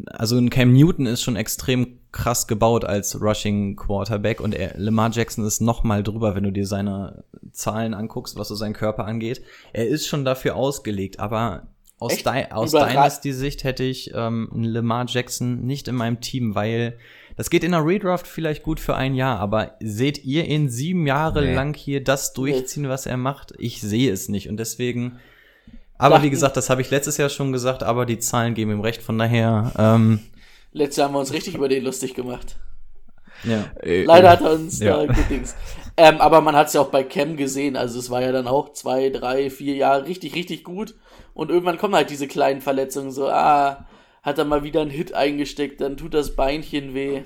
also 0.06 0.38
ein 0.38 0.50
Cam 0.50 0.72
Newton 0.72 1.06
ist 1.06 1.22
schon 1.22 1.36
extrem 1.36 1.98
krass 2.12 2.46
gebaut 2.46 2.84
als 2.84 3.20
Rushing 3.20 3.76
Quarterback 3.76 4.40
und 4.40 4.54
er, 4.54 4.72
Lamar 4.76 5.10
Jackson 5.10 5.44
ist 5.44 5.60
noch 5.60 5.84
mal 5.84 6.02
drüber, 6.02 6.34
wenn 6.34 6.44
du 6.44 6.50
dir 6.50 6.66
seine 6.66 7.24
Zahlen 7.52 7.94
anguckst, 7.94 8.36
was 8.36 8.48
so 8.48 8.54
seinen 8.54 8.74
Körper 8.74 9.04
angeht. 9.04 9.42
Er 9.72 9.86
ist 9.86 10.06
schon 10.06 10.24
dafür 10.24 10.56
ausgelegt, 10.56 11.20
aber 11.20 11.68
aus? 11.98 12.22
Dei 12.22 12.50
aus 12.50 12.72
Überra- 12.72 12.88
Dynasty-Sicht 12.88 13.62
hätte 13.64 13.84
ich 13.84 14.12
ähm, 14.14 14.48
Lamar 14.54 15.04
Jackson 15.06 15.66
nicht 15.66 15.86
in 15.86 15.94
meinem 15.94 16.20
Team, 16.20 16.54
weil 16.54 16.96
Das 17.40 17.48
geht 17.48 17.64
in 17.64 17.72
der 17.72 17.86
Redraft 17.86 18.26
vielleicht 18.26 18.62
gut 18.62 18.80
für 18.80 18.96
ein 18.96 19.14
Jahr, 19.14 19.38
aber 19.40 19.74
seht 19.80 20.26
ihr 20.26 20.44
ihn 20.44 20.68
sieben 20.68 21.06
Jahre 21.06 21.40
Nee. 21.40 21.54
lang 21.54 21.74
hier 21.74 22.04
das 22.04 22.34
durchziehen, 22.34 22.86
was 22.90 23.06
er 23.06 23.16
macht? 23.16 23.54
Ich 23.56 23.80
sehe 23.80 24.12
es 24.12 24.28
nicht 24.28 24.50
und 24.50 24.58
deswegen. 24.58 25.18
Aber 25.96 26.16
wie 26.16 26.18
Dachten- 26.18 26.30
gesagt, 26.32 26.58
das 26.58 26.68
habe 26.68 26.82
ich 26.82 26.90
letztes 26.90 27.16
Jahr 27.16 27.30
schon 27.30 27.50
gesagt, 27.50 27.82
aber 27.82 28.04
die 28.04 28.18
Zahlen 28.18 28.52
geben 28.52 28.72
ihm 28.72 28.82
recht. 28.82 29.00
Von 29.00 29.16
daher, 29.16 29.72
ähm, 29.78 30.20
Letztes 30.72 30.98
Jahr 30.98 31.08
haben 31.08 31.14
wir 31.14 31.20
uns 31.20 31.32
richtig 31.32 31.54
über 31.54 31.70
den 31.70 31.82
lustig 31.82 32.12
gemacht. 32.12 32.56
ja. 33.44 33.64
Äh, 33.82 34.04
Leider 34.04 34.28
hat 34.32 34.42
er 34.42 34.52
uns 34.52 34.78
Ja. 34.78 35.06
da 35.06 35.10
gedings. 35.10 35.54
Ähm, 35.96 36.20
aber 36.20 36.42
man 36.42 36.54
hat 36.54 36.66
es 36.66 36.74
ja 36.74 36.82
auch 36.82 36.90
bei 36.90 37.04
Cam 37.04 37.38
gesehen. 37.38 37.74
Also 37.74 37.98
es 38.00 38.10
war 38.10 38.20
ja 38.20 38.32
dann 38.32 38.48
auch 38.48 38.74
zwei, 38.74 39.08
drei, 39.08 39.48
vier 39.48 39.76
Jahre 39.76 40.04
richtig, 40.04 40.34
richtig 40.34 40.62
gut. 40.62 40.94
Und 41.32 41.48
irgendwann 41.48 41.78
kommen 41.78 41.94
halt 41.94 42.10
diese 42.10 42.28
kleinen 42.28 42.60
Verletzungen 42.60 43.12
so, 43.12 43.28
ah, 43.30 43.86
hat 44.22 44.38
er 44.38 44.44
mal 44.44 44.62
wieder 44.62 44.82
einen 44.82 44.90
Hit 44.90 45.14
eingesteckt, 45.14 45.80
dann 45.80 45.96
tut 45.96 46.14
das 46.14 46.36
Beinchen 46.36 46.94
weh. 46.94 47.22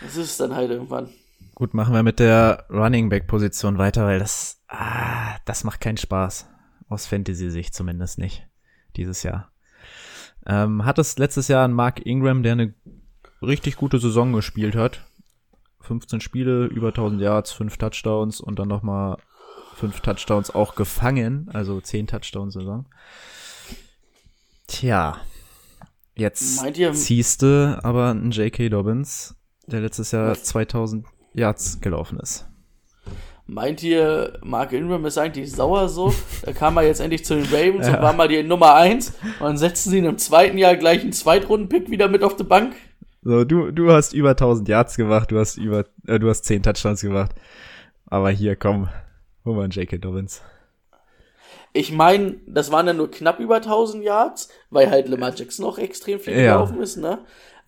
Das 0.00 0.16
ist 0.16 0.40
dann 0.40 0.54
halt 0.54 0.70
irgendwann. 0.70 1.08
Gut, 1.54 1.74
machen 1.74 1.94
wir 1.94 2.02
mit 2.02 2.18
der 2.18 2.66
Running 2.70 3.08
Back 3.08 3.26
Position 3.26 3.78
weiter, 3.78 4.04
weil 4.06 4.18
das, 4.18 4.60
ah, 4.68 5.36
das 5.44 5.64
macht 5.64 5.80
keinen 5.80 5.96
Spaß. 5.96 6.48
Aus 6.88 7.06
Fantasy-Sicht 7.06 7.74
zumindest 7.74 8.18
nicht. 8.18 8.46
Dieses 8.96 9.22
Jahr. 9.22 9.50
Ähm, 10.46 10.84
hat 10.84 10.98
es 10.98 11.18
letztes 11.18 11.48
Jahr 11.48 11.64
einen 11.64 11.74
Mark 11.74 12.04
Ingram, 12.04 12.42
der 12.42 12.52
eine 12.52 12.74
richtig 13.40 13.76
gute 13.76 13.98
Saison 13.98 14.32
gespielt 14.32 14.74
hat. 14.74 15.04
15 15.80 16.20
Spiele, 16.20 16.66
über 16.66 16.88
1000 16.88 17.20
Yards, 17.20 17.52
5 17.52 17.76
Touchdowns 17.76 18.40
und 18.40 18.58
dann 18.58 18.68
nochmal 18.68 19.16
5 19.76 20.00
Touchdowns 20.00 20.54
auch 20.54 20.74
gefangen, 20.74 21.48
also 21.52 21.80
10 21.80 22.06
Touchdowns-Saison. 22.06 22.86
Tja, 24.72 25.18
jetzt 26.16 26.64
ihr- 26.78 26.92
ziehst 26.94 27.42
du 27.42 27.78
aber 27.82 28.10
einen 28.10 28.30
J.K. 28.30 28.70
Dobbins, 28.70 29.36
der 29.66 29.80
letztes 29.80 30.12
Jahr 30.12 30.34
2000 30.34 31.04
Yards 31.34 31.80
gelaufen 31.80 32.18
ist. 32.20 32.46
Meint 33.46 33.82
ihr, 33.82 34.38
Mark 34.42 34.72
Ingram 34.72 35.04
ist 35.04 35.18
eigentlich 35.18 35.52
sauer 35.52 35.88
so? 35.88 36.14
Da 36.44 36.52
kam 36.52 36.76
er 36.78 36.84
jetzt 36.84 37.00
endlich 37.00 37.24
zu 37.24 37.34
den 37.34 37.44
Ravens 37.44 37.86
Ja. 37.86 37.96
und 37.96 38.02
war 38.02 38.12
mal 38.14 38.28
die 38.28 38.42
Nummer 38.42 38.74
1 38.74 39.10
und 39.40 39.40
dann 39.40 39.56
setzen 39.58 39.90
sie 39.90 39.98
ihn 39.98 40.04
im 40.06 40.16
zweiten 40.16 40.56
Jahr 40.56 40.76
gleich 40.76 41.02
einen 41.02 41.12
Zweitrunden-Pick 41.12 41.90
wieder 41.90 42.08
mit 42.08 42.22
auf 42.22 42.36
die 42.36 42.44
Bank. 42.44 42.74
So, 43.22 43.44
du, 43.44 43.70
du 43.70 43.92
hast 43.92 44.14
über 44.14 44.30
1000 44.30 44.68
Yards 44.68 44.96
gemacht, 44.96 45.30
du 45.30 45.38
hast 45.38 45.56
über, 45.58 45.84
äh, 46.06 46.18
du 46.18 46.28
hast 46.30 46.44
10 46.44 46.62
Touchdowns 46.62 47.02
gemacht. 47.02 47.32
Aber 48.06 48.30
hier, 48.30 48.56
komm, 48.56 48.88
hol 49.44 49.54
mal 49.54 49.62
einen 49.64 49.72
J.K. 49.72 49.98
Dobbins. 49.98 50.40
Ich 51.72 51.90
meine, 51.92 52.36
das 52.46 52.70
waren 52.70 52.86
ja 52.86 52.92
nur 52.92 53.10
knapp 53.10 53.40
über 53.40 53.56
1000 53.56 54.04
Yards, 54.04 54.48
weil 54.70 54.90
halt 54.90 55.08
Lamar 55.08 55.34
Jackson 55.34 55.64
noch 55.64 55.78
extrem 55.78 56.20
viel 56.20 56.34
Ja. 56.34 56.54
gelaufen 56.54 56.80
ist, 56.82 56.96
ne? 56.96 57.24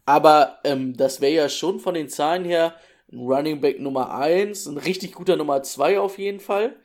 Aber 0.06 0.58
ähm, 0.64 0.94
das 0.96 1.20
wäre 1.22 1.32
ja 1.32 1.48
schon 1.48 1.80
von 1.80 1.94
den 1.94 2.08
Zahlen 2.10 2.44
her 2.44 2.74
ein 3.10 3.20
Running 3.20 3.60
Back 3.62 3.80
Nummer 3.80 4.14
1, 4.14 4.66
ein 4.66 4.76
richtig 4.76 5.12
guter 5.14 5.36
Nummer 5.36 5.62
2 5.62 5.98
auf 6.00 6.18
jeden 6.18 6.40
Fall. 6.40 6.76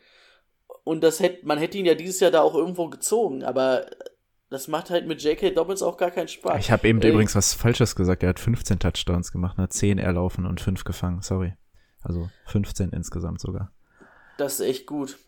Und 0.86 1.04
das 1.04 1.20
hätte, 1.20 1.46
man 1.46 1.58
hätte 1.58 1.78
ihn 1.78 1.86
ja 1.86 1.96
dieses 1.96 2.20
Jahr 2.22 2.32
da 2.32 2.42
auch 2.42 2.56
irgendwo 2.56 2.88
gezogen, 2.88 3.44
aber 3.44 3.86
das 4.50 4.68
macht 4.68 4.90
halt 4.90 5.06
mit 5.06 5.22
J.K. 5.22 5.52
Dobbins 5.52 5.84
auch 5.84 5.98
gar 5.98 6.10
keinen 6.12 6.28
Spaß. 6.30 6.58
Ich 6.60 6.72
habe 6.72 6.88
eben 6.88 7.02
Ey, 7.02 7.10
übrigens 7.10 7.36
was 7.36 7.54
Falsches 7.54 7.96
gesagt. 7.96 8.24
Er 8.24 8.30
hat 8.30 8.40
15 8.40 8.80
Touchdowns 8.80 9.32
gemacht, 9.32 9.58
ne? 9.58 9.68
10 9.70 10.00
erlaufen 10.00 10.46
und 10.46 10.62
5 10.62 10.86
gefangen. 10.86 11.22
Sorry. 11.22 11.54
Also 12.02 12.30
15 12.46 12.90
insgesamt 12.92 13.42
sogar. 13.42 13.72
Das 14.38 14.54
ist 14.60 14.66
echt 14.66 14.88
gut. 14.88 15.20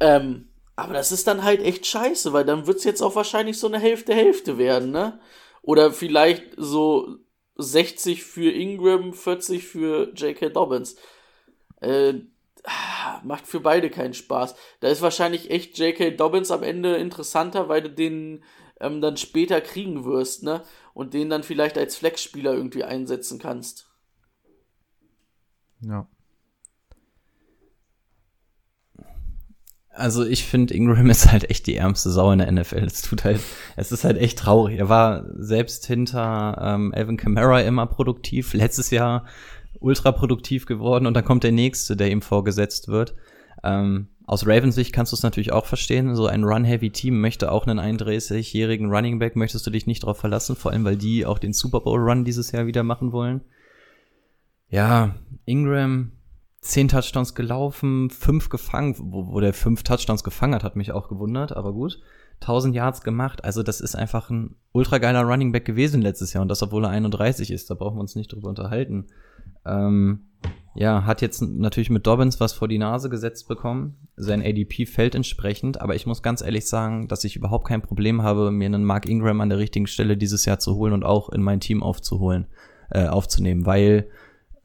Ähm, 0.00 0.48
aber 0.76 0.92
das 0.92 1.10
ist 1.10 1.26
dann 1.26 1.42
halt 1.42 1.62
echt 1.62 1.86
scheiße, 1.86 2.34
weil 2.34 2.44
dann 2.44 2.66
wird's 2.66 2.84
jetzt 2.84 3.02
auch 3.02 3.16
wahrscheinlich 3.16 3.58
so 3.58 3.66
eine 3.66 3.78
Hälfte-Hälfte 3.78 4.58
werden, 4.58 4.90
ne? 4.90 5.18
Oder 5.62 5.90
vielleicht 5.90 6.44
so 6.56 7.16
60 7.56 8.22
für 8.22 8.52
Ingram, 8.52 9.14
40 9.14 9.66
für 9.66 10.12
J.K. 10.14 10.50
Dobbins. 10.50 10.96
Äh, 11.80 12.14
macht 13.24 13.46
für 13.46 13.60
beide 13.60 13.88
keinen 13.88 14.14
Spaß. 14.14 14.54
Da 14.80 14.88
ist 14.88 15.00
wahrscheinlich 15.00 15.50
echt 15.50 15.78
J.K. 15.78 16.10
Dobbins 16.10 16.50
am 16.50 16.62
Ende 16.62 16.96
interessanter, 16.96 17.68
weil 17.68 17.82
du 17.82 17.90
den 17.90 18.44
ähm, 18.78 19.00
dann 19.00 19.16
später 19.16 19.62
kriegen 19.62 20.04
wirst, 20.04 20.42
ne? 20.42 20.62
Und 20.92 21.14
den 21.14 21.30
dann 21.30 21.42
vielleicht 21.42 21.78
als 21.78 21.96
Flexspieler 21.96 22.52
irgendwie 22.52 22.84
einsetzen 22.84 23.38
kannst. 23.38 23.90
Ja. 25.80 26.06
Also 29.96 30.24
ich 30.24 30.44
finde, 30.44 30.74
Ingram 30.74 31.10
ist 31.10 31.30
halt 31.30 31.50
echt 31.50 31.66
die 31.66 31.76
ärmste 31.76 32.10
Sau 32.10 32.30
in 32.32 32.38
der 32.38 32.52
NFL. 32.52 32.84
Es 32.84 33.02
tut 33.02 33.24
halt, 33.24 33.40
es 33.76 33.92
ist 33.92 34.04
halt 34.04 34.18
echt 34.18 34.38
traurig. 34.38 34.78
Er 34.78 34.88
war 34.88 35.24
selbst 35.36 35.86
hinter 35.86 36.58
ähm, 36.60 36.92
Alvin 36.94 37.16
Kamara 37.16 37.60
immer 37.60 37.86
produktiv. 37.86 38.52
Letztes 38.54 38.90
Jahr 38.90 39.24
ultra 39.80 40.12
produktiv 40.12 40.66
geworden 40.66 41.06
und 41.06 41.14
dann 41.14 41.24
kommt 41.24 41.44
der 41.44 41.52
nächste, 41.52 41.96
der 41.96 42.10
ihm 42.10 42.22
vorgesetzt 42.22 42.88
wird. 42.88 43.14
Ähm, 43.62 44.08
aus 44.26 44.46
Ravens 44.46 44.74
Sicht 44.74 44.92
kannst 44.92 45.12
du 45.12 45.16
es 45.16 45.22
natürlich 45.22 45.52
auch 45.52 45.66
verstehen. 45.66 46.16
So 46.16 46.26
ein 46.26 46.44
Run-Heavy-Team 46.44 47.20
möchte 47.20 47.52
auch 47.52 47.66
einen 47.66 47.78
31-jährigen 47.78 48.90
Running 48.90 49.18
Back, 49.18 49.36
möchtest 49.36 49.66
du 49.66 49.70
dich 49.70 49.86
nicht 49.86 50.00
drauf 50.00 50.18
verlassen, 50.18 50.56
vor 50.56 50.72
allem 50.72 50.84
weil 50.84 50.96
die 50.96 51.24
auch 51.24 51.38
den 51.38 51.52
Super 51.52 51.80
Bowl-Run 51.80 52.24
dieses 52.24 52.52
Jahr 52.52 52.66
wieder 52.66 52.82
machen 52.82 53.12
wollen. 53.12 53.42
Ja, 54.68 55.14
Ingram, 55.44 56.10
zehn 56.66 56.88
Touchdowns 56.88 57.34
gelaufen, 57.34 58.10
fünf 58.10 58.48
gefangen, 58.48 58.94
wo, 58.98 59.28
wo 59.28 59.40
der 59.40 59.54
fünf 59.54 59.82
Touchdowns 59.82 60.24
gefangen 60.24 60.54
hat, 60.54 60.64
hat 60.64 60.76
mich 60.76 60.92
auch 60.92 61.08
gewundert, 61.08 61.56
aber 61.56 61.72
gut. 61.72 62.00
1000 62.40 62.74
Yards 62.74 63.00
gemacht, 63.00 63.44
also 63.44 63.62
das 63.62 63.80
ist 63.80 63.94
einfach 63.94 64.28
ein 64.28 64.56
ultra 64.72 64.98
geiler 64.98 65.22
Running 65.22 65.52
Back 65.52 65.64
gewesen 65.64 66.02
letztes 66.02 66.34
Jahr 66.34 66.42
und 66.42 66.48
das, 66.48 66.62
obwohl 66.62 66.84
er 66.84 66.90
31 66.90 67.50
ist, 67.50 67.70
da 67.70 67.74
brauchen 67.74 67.96
wir 67.96 68.02
uns 68.02 68.14
nicht 68.14 68.30
drüber 68.30 68.50
unterhalten. 68.50 69.06
Ähm, 69.64 70.26
ja, 70.74 71.06
hat 71.06 71.22
jetzt 71.22 71.40
natürlich 71.40 71.88
mit 71.88 72.06
Dobbins 72.06 72.38
was 72.38 72.52
vor 72.52 72.68
die 72.68 72.76
Nase 72.76 73.08
gesetzt 73.08 73.48
bekommen. 73.48 73.96
Sein 74.16 74.42
ADP 74.42 74.84
fällt 74.84 75.14
entsprechend, 75.14 75.80
aber 75.80 75.94
ich 75.94 76.04
muss 76.04 76.22
ganz 76.22 76.42
ehrlich 76.42 76.68
sagen, 76.68 77.08
dass 77.08 77.24
ich 77.24 77.36
überhaupt 77.36 77.66
kein 77.66 77.80
Problem 77.80 78.22
habe, 78.22 78.50
mir 78.50 78.66
einen 78.66 78.84
Mark 78.84 79.08
Ingram 79.08 79.40
an 79.40 79.48
der 79.48 79.58
richtigen 79.58 79.86
Stelle 79.86 80.18
dieses 80.18 80.44
Jahr 80.44 80.58
zu 80.58 80.74
holen 80.74 80.92
und 80.92 81.04
auch 81.04 81.30
in 81.30 81.42
mein 81.42 81.60
Team 81.60 81.82
aufzuholen, 81.82 82.46
äh, 82.90 83.06
aufzunehmen, 83.06 83.64
weil 83.64 84.10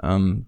ähm, 0.04 0.48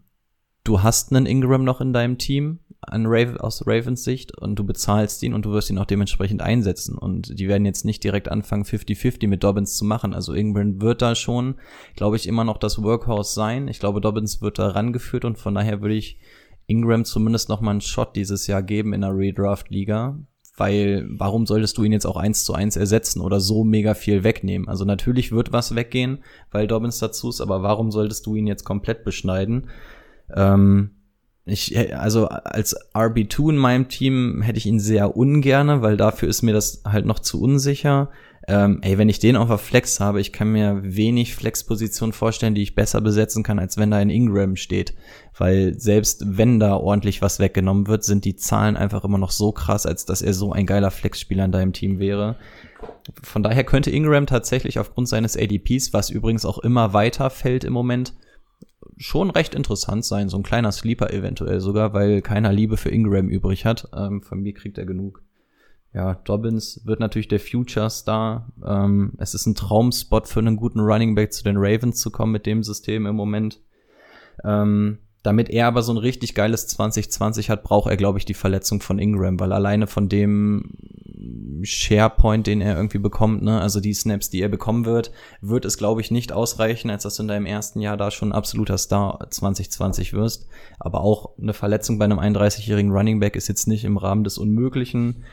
du 0.63 0.81
hast 0.81 1.11
einen 1.11 1.25
Ingram 1.25 1.63
noch 1.63 1.81
in 1.81 1.93
deinem 1.93 2.17
Team 2.17 2.59
an 2.81 3.05
Raven, 3.05 3.37
aus 3.37 3.65
Ravens 3.65 4.03
Sicht 4.03 4.37
und 4.37 4.55
du 4.55 4.65
bezahlst 4.65 5.23
ihn 5.23 5.33
und 5.33 5.45
du 5.45 5.51
wirst 5.51 5.69
ihn 5.69 5.77
auch 5.77 5.85
dementsprechend 5.85 6.41
einsetzen. 6.41 6.97
Und 6.97 7.39
die 7.39 7.47
werden 7.47 7.65
jetzt 7.65 7.85
nicht 7.85 8.03
direkt 8.03 8.29
anfangen, 8.29 8.65
50-50 8.65 9.27
mit 9.27 9.43
Dobbins 9.43 9.77
zu 9.77 9.85
machen. 9.85 10.13
Also 10.13 10.33
Ingram 10.33 10.81
wird 10.81 11.01
da 11.01 11.15
schon, 11.15 11.55
glaube 11.95 12.17
ich, 12.17 12.27
immer 12.27 12.43
noch 12.43 12.57
das 12.57 12.81
Workhorse 12.81 13.33
sein. 13.33 13.67
Ich 13.67 13.79
glaube, 13.79 14.01
Dobbins 14.01 14.41
wird 14.41 14.59
da 14.59 14.69
rangeführt 14.69 15.25
und 15.25 15.37
von 15.37 15.55
daher 15.55 15.81
würde 15.81 15.95
ich 15.95 16.19
Ingram 16.67 17.05
zumindest 17.05 17.49
noch 17.49 17.61
mal 17.61 17.71
einen 17.71 17.81
Shot 17.81 18.15
dieses 18.15 18.47
Jahr 18.47 18.63
geben 18.63 18.93
in 18.93 19.01
der 19.01 19.15
Redraft-Liga. 19.15 20.19
Weil, 20.55 21.07
warum 21.09 21.47
solltest 21.47 21.79
du 21.79 21.83
ihn 21.83 21.93
jetzt 21.93 22.05
auch 22.05 22.15
eins 22.15 22.43
zu 22.43 22.53
eins 22.53 22.75
ersetzen 22.75 23.21
oder 23.21 23.39
so 23.39 23.63
mega 23.63 23.95
viel 23.95 24.23
wegnehmen? 24.23 24.67
Also 24.67 24.85
natürlich 24.85 25.31
wird 25.31 25.51
was 25.51 25.73
weggehen, 25.73 26.23
weil 26.51 26.67
Dobbins 26.67 26.99
dazu 26.99 27.29
ist, 27.29 27.41
aber 27.41 27.63
warum 27.63 27.89
solltest 27.89 28.27
du 28.27 28.35
ihn 28.35 28.45
jetzt 28.45 28.63
komplett 28.63 29.03
beschneiden? 29.03 29.69
Ähm, 30.35 30.91
ich, 31.45 31.77
also 31.97 32.27
als 32.27 32.75
RB2 32.93 33.49
in 33.49 33.57
meinem 33.57 33.89
Team 33.89 34.41
hätte 34.41 34.57
ich 34.57 34.65
ihn 34.65 34.79
sehr 34.79 35.17
ungerne, 35.17 35.81
weil 35.81 35.97
dafür 35.97 36.29
ist 36.29 36.41
mir 36.41 36.53
das 36.53 36.83
halt 36.85 37.05
noch 37.05 37.19
zu 37.19 37.41
unsicher. 37.41 38.09
Ähm, 38.47 38.79
ey, 38.81 38.97
wenn 38.97 39.09
ich 39.09 39.19
den 39.19 39.35
auf 39.35 39.47
der 39.47 39.57
Flex 39.57 39.99
habe, 39.99 40.19
ich 40.19 40.33
kann 40.33 40.51
mir 40.51 40.81
wenig 40.83 41.35
Flex-Positionen 41.35 42.13
vorstellen, 42.13 42.55
die 42.55 42.61
ich 42.61 42.75
besser 42.75 42.99
besetzen 42.99 43.43
kann, 43.43 43.59
als 43.59 43.77
wenn 43.77 43.91
da 43.91 43.97
ein 43.97 44.09
Ingram 44.09 44.55
steht. 44.55 44.93
Weil 45.37 45.79
selbst 45.79 46.23
wenn 46.25 46.59
da 46.59 46.75
ordentlich 46.75 47.21
was 47.21 47.39
weggenommen 47.39 47.87
wird, 47.87 48.03
sind 48.03 48.25
die 48.25 48.35
Zahlen 48.35 48.77
einfach 48.77 49.03
immer 49.03 49.17
noch 49.17 49.31
so 49.31 49.51
krass, 49.51 49.85
als 49.85 50.05
dass 50.05 50.21
er 50.21 50.33
so 50.33 50.51
ein 50.51 50.65
geiler 50.65 50.91
Flex-Spieler 50.91 51.45
in 51.45 51.51
deinem 51.51 51.73
Team 51.73 51.99
wäre. 51.99 52.37
Von 53.21 53.43
daher 53.43 53.63
könnte 53.63 53.91
Ingram 53.91 54.25
tatsächlich 54.27 54.79
aufgrund 54.79 55.07
seines 55.07 55.37
ADPs, 55.37 55.93
was 55.93 56.09
übrigens 56.09 56.45
auch 56.45 56.59
immer 56.59 56.93
weiter 56.93 57.29
fällt 57.29 57.63
im 57.63 57.73
Moment, 57.73 58.13
schon 58.97 59.29
recht 59.29 59.55
interessant 59.55 60.05
sein, 60.05 60.29
so 60.29 60.37
ein 60.37 60.43
kleiner 60.43 60.71
Sleeper 60.71 61.11
eventuell 61.11 61.59
sogar, 61.59 61.93
weil 61.93 62.21
keiner 62.21 62.51
Liebe 62.51 62.77
für 62.77 62.89
Ingram 62.89 63.29
übrig 63.29 63.65
hat. 63.65 63.89
Ähm, 63.95 64.21
von 64.21 64.41
mir 64.41 64.53
kriegt 64.53 64.77
er 64.77 64.85
genug. 64.85 65.21
Ja, 65.93 66.15
Dobbins 66.15 66.81
wird 66.85 66.99
natürlich 66.99 67.27
der 67.27 67.39
Future 67.39 67.89
Star. 67.89 68.51
Ähm, 68.65 69.13
es 69.17 69.35
ist 69.35 69.45
ein 69.45 69.55
Traumspot 69.55 70.27
für 70.27 70.39
einen 70.39 70.55
guten 70.55 70.79
Running 70.79 71.13
Back 71.13 71.33
zu 71.33 71.43
den 71.43 71.57
Ravens 71.57 71.99
zu 71.99 72.09
kommen 72.09 72.31
mit 72.31 72.45
dem 72.45 72.63
System 72.63 73.05
im 73.05 73.15
Moment. 73.15 73.59
Ähm, 74.43 74.97
damit 75.21 75.49
er 75.49 75.67
aber 75.67 75.83
so 75.83 75.93
ein 75.93 75.97
richtig 75.97 76.35
geiles 76.35 76.67
2020 76.67 77.49
hat, 77.49 77.63
braucht 77.63 77.89
er, 77.89 77.95
glaube 77.95 78.17
ich, 78.17 78.25
die 78.25 78.33
Verletzung 78.33 78.81
von 78.81 78.99
Ingram, 78.99 79.39
weil 79.39 79.53
alleine 79.53 79.87
von 79.87 80.09
dem 80.09 80.71
SharePoint, 81.63 82.45
den 82.47 82.61
er 82.61 82.75
irgendwie 82.75 82.97
bekommt, 82.99 83.41
ne, 83.43 83.59
also 83.61 83.79
die 83.79 83.93
Snaps, 83.93 84.29
die 84.29 84.41
er 84.41 84.49
bekommen 84.49 84.85
wird, 84.85 85.11
wird 85.41 85.65
es, 85.65 85.77
glaube 85.77 86.01
ich, 86.01 86.11
nicht 86.11 86.31
ausreichen, 86.31 86.89
als 86.89 87.03
dass 87.03 87.15
du 87.15 87.23
in 87.23 87.27
deinem 87.27 87.45
ersten 87.45 87.79
Jahr 87.79 87.97
da 87.97 88.11
schon 88.11 88.31
absoluter 88.31 88.77
Star 88.77 89.27
2020 89.29 90.13
wirst. 90.13 90.47
Aber 90.79 91.01
auch 91.01 91.37
eine 91.41 91.53
Verletzung 91.53 91.97
bei 91.99 92.05
einem 92.05 92.19
31-jährigen 92.19 92.91
Running 92.91 93.19
Back 93.19 93.35
ist 93.35 93.47
jetzt 93.47 93.67
nicht 93.67 93.85
im 93.85 93.97
Rahmen 93.97 94.23
des 94.23 94.37
Unmöglichen. 94.37 95.23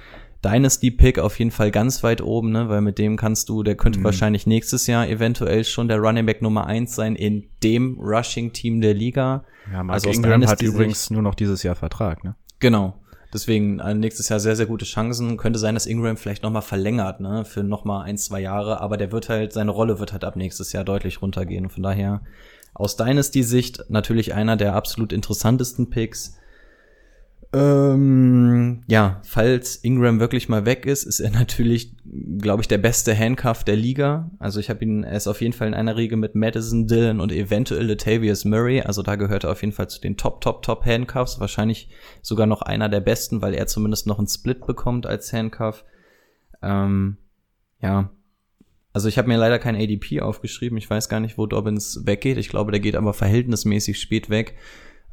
Dynasty-Pick 0.45 1.19
auf 1.19 1.39
jeden 1.39 1.51
Fall 1.51 1.71
ganz 1.71 2.03
weit 2.03 2.23
oben, 2.23 2.51
ne? 2.51 2.69
weil 2.71 2.81
mit 2.81 2.99
dem 2.99 3.17
kannst 3.17 3.49
du, 3.51 3.62
der 3.62 3.75
könnte 3.75 3.99
Mhm. 4.01 4.05
wahrscheinlich 4.05 4.47
nächstes 4.47 4.87
Jahr 4.87 5.07
eventuell 5.07 5.65
schon 5.65 5.89
der 5.89 5.99
Running 5.99 6.25
Back 6.25 6.41
Nummer 6.41 6.67
eins 6.67 6.95
sein 6.95 7.15
in 7.15 7.45
dem 7.62 7.99
Rushing-Team 8.01 8.81
der 8.81 8.95
Liga. 8.95 9.45
Ja, 9.71 9.83
Mark 9.83 9.95
Also 9.97 10.09
Ingram 10.11 10.47
hat 10.47 10.62
übrigens 10.62 11.11
nur 11.11 11.21
noch 11.23 11.35
dieses 11.35 11.62
Jahr 11.62 11.75
Vertrag, 11.75 12.25
ne? 12.25 12.37
Genau. 12.59 12.95
Deswegen 13.32 13.78
äh, 13.78 13.94
nächstes 13.94 14.28
Jahr 14.28 14.40
sehr, 14.40 14.57
sehr 14.57 14.66
gute 14.66 14.85
Chancen. 14.85 15.36
Könnte 15.36 15.59
sein, 15.59 15.74
dass 15.74 15.86
Ingram 15.86 16.16
vielleicht 16.16 16.43
nochmal 16.43 16.62
verlängert, 16.62 17.20
ne, 17.20 17.44
für 17.44 17.62
nochmal 17.62 18.05
ein, 18.05 18.19
zwei 18.19 18.40
Jahre, 18.40 18.81
aber 18.81 18.97
der 18.97 19.12
wird 19.12 19.28
halt, 19.28 19.52
seine 19.52 19.70
Rolle 19.70 20.01
wird 20.01 20.12
halt 20.12 20.24
ab 20.24 20.36
nächstes 20.36 20.73
Jahr 20.73 20.85
deutlich 20.85 21.23
runtergehen. 21.23 21.70
Von 21.70 21.82
daher, 21.82 22.23
aus 22.74 22.97
Dynasty-Sicht 22.97 23.85
natürlich 23.89 24.35
einer 24.35 24.57
der 24.57 24.74
absolut 24.74 25.12
interessantesten 25.12 25.90
Picks. 25.90 26.36
Ähm, 27.52 28.85
ja, 28.86 29.20
falls 29.24 29.77
Ingram 29.77 30.20
wirklich 30.20 30.48
mal 30.48 30.66
weg 30.66 30.86
ist, 30.86 31.05
ist 31.05 31.20
er 31.20 31.31
natürlich, 31.39 31.94
glaube 32.41 32.62
ich, 32.62 32.69
der 32.69 32.79
beste 32.79 33.17
Handcuff 33.17 33.65
der 33.65 33.77
Liga. 33.77 34.31
Also 34.39 34.61
ich 34.61 34.71
habe 34.71 34.85
ihn, 34.85 35.05
er 35.05 35.17
ist 35.17 35.27
auf 35.27 35.41
jeden 35.41 35.53
Fall 35.53 35.69
in 35.69 35.75
einer 35.75 35.97
Riege 35.97 36.17
mit 36.17 36.35
Madison 36.35 36.87
Dillon 36.87 37.21
und 37.21 37.33
eventuell 37.33 37.87
Latavius 37.87 38.45
Murray. 38.45 38.81
Also 38.83 39.03
da 39.03 39.17
gehört 39.17 39.45
er 39.45 39.53
auf 39.53 39.62
jeden 39.62 39.73
Fall 39.73 39.89
zu 39.89 40.01
den 40.01 40.17
Top, 40.17 40.41
Top, 40.41 40.62
Top 40.62 40.85
Handcuffs. 40.85 41.41
Wahrscheinlich 41.41 41.89
sogar 42.23 42.47
noch 42.47 42.62
einer 42.62 42.89
der 42.89 43.01
besten, 43.01 43.43
weil 43.43 43.55
er 43.55 43.67
zumindest 43.67 44.07
noch 44.07 44.19
einen 44.19 44.29
Split 44.29 44.67
bekommt 44.67 45.07
als 45.07 45.33
Handcuff. 45.33 45.85
Ähm, 46.62 47.17
ja. 47.81 48.11
Also 48.93 49.09
ich 49.09 49.19
habe 49.19 49.29
mir 49.29 49.39
leider 49.39 49.59
kein 49.59 49.77
ADP 49.77 50.21
aufgeschrieben. 50.21 50.77
Ich 50.77 50.91
weiß 50.91 51.09
gar 51.09 51.21
nicht, 51.21 51.39
wo 51.39 51.47
Dobbins 51.47 52.03
weggeht. 52.07 52.39
Ich 52.39 52.49
glaube, 52.49 52.73
der 52.73 52.81
geht 52.81 52.97
aber 52.97 53.15
verhältnismäßig 53.15 54.01
spät 54.01 54.31
weg. 54.31 54.57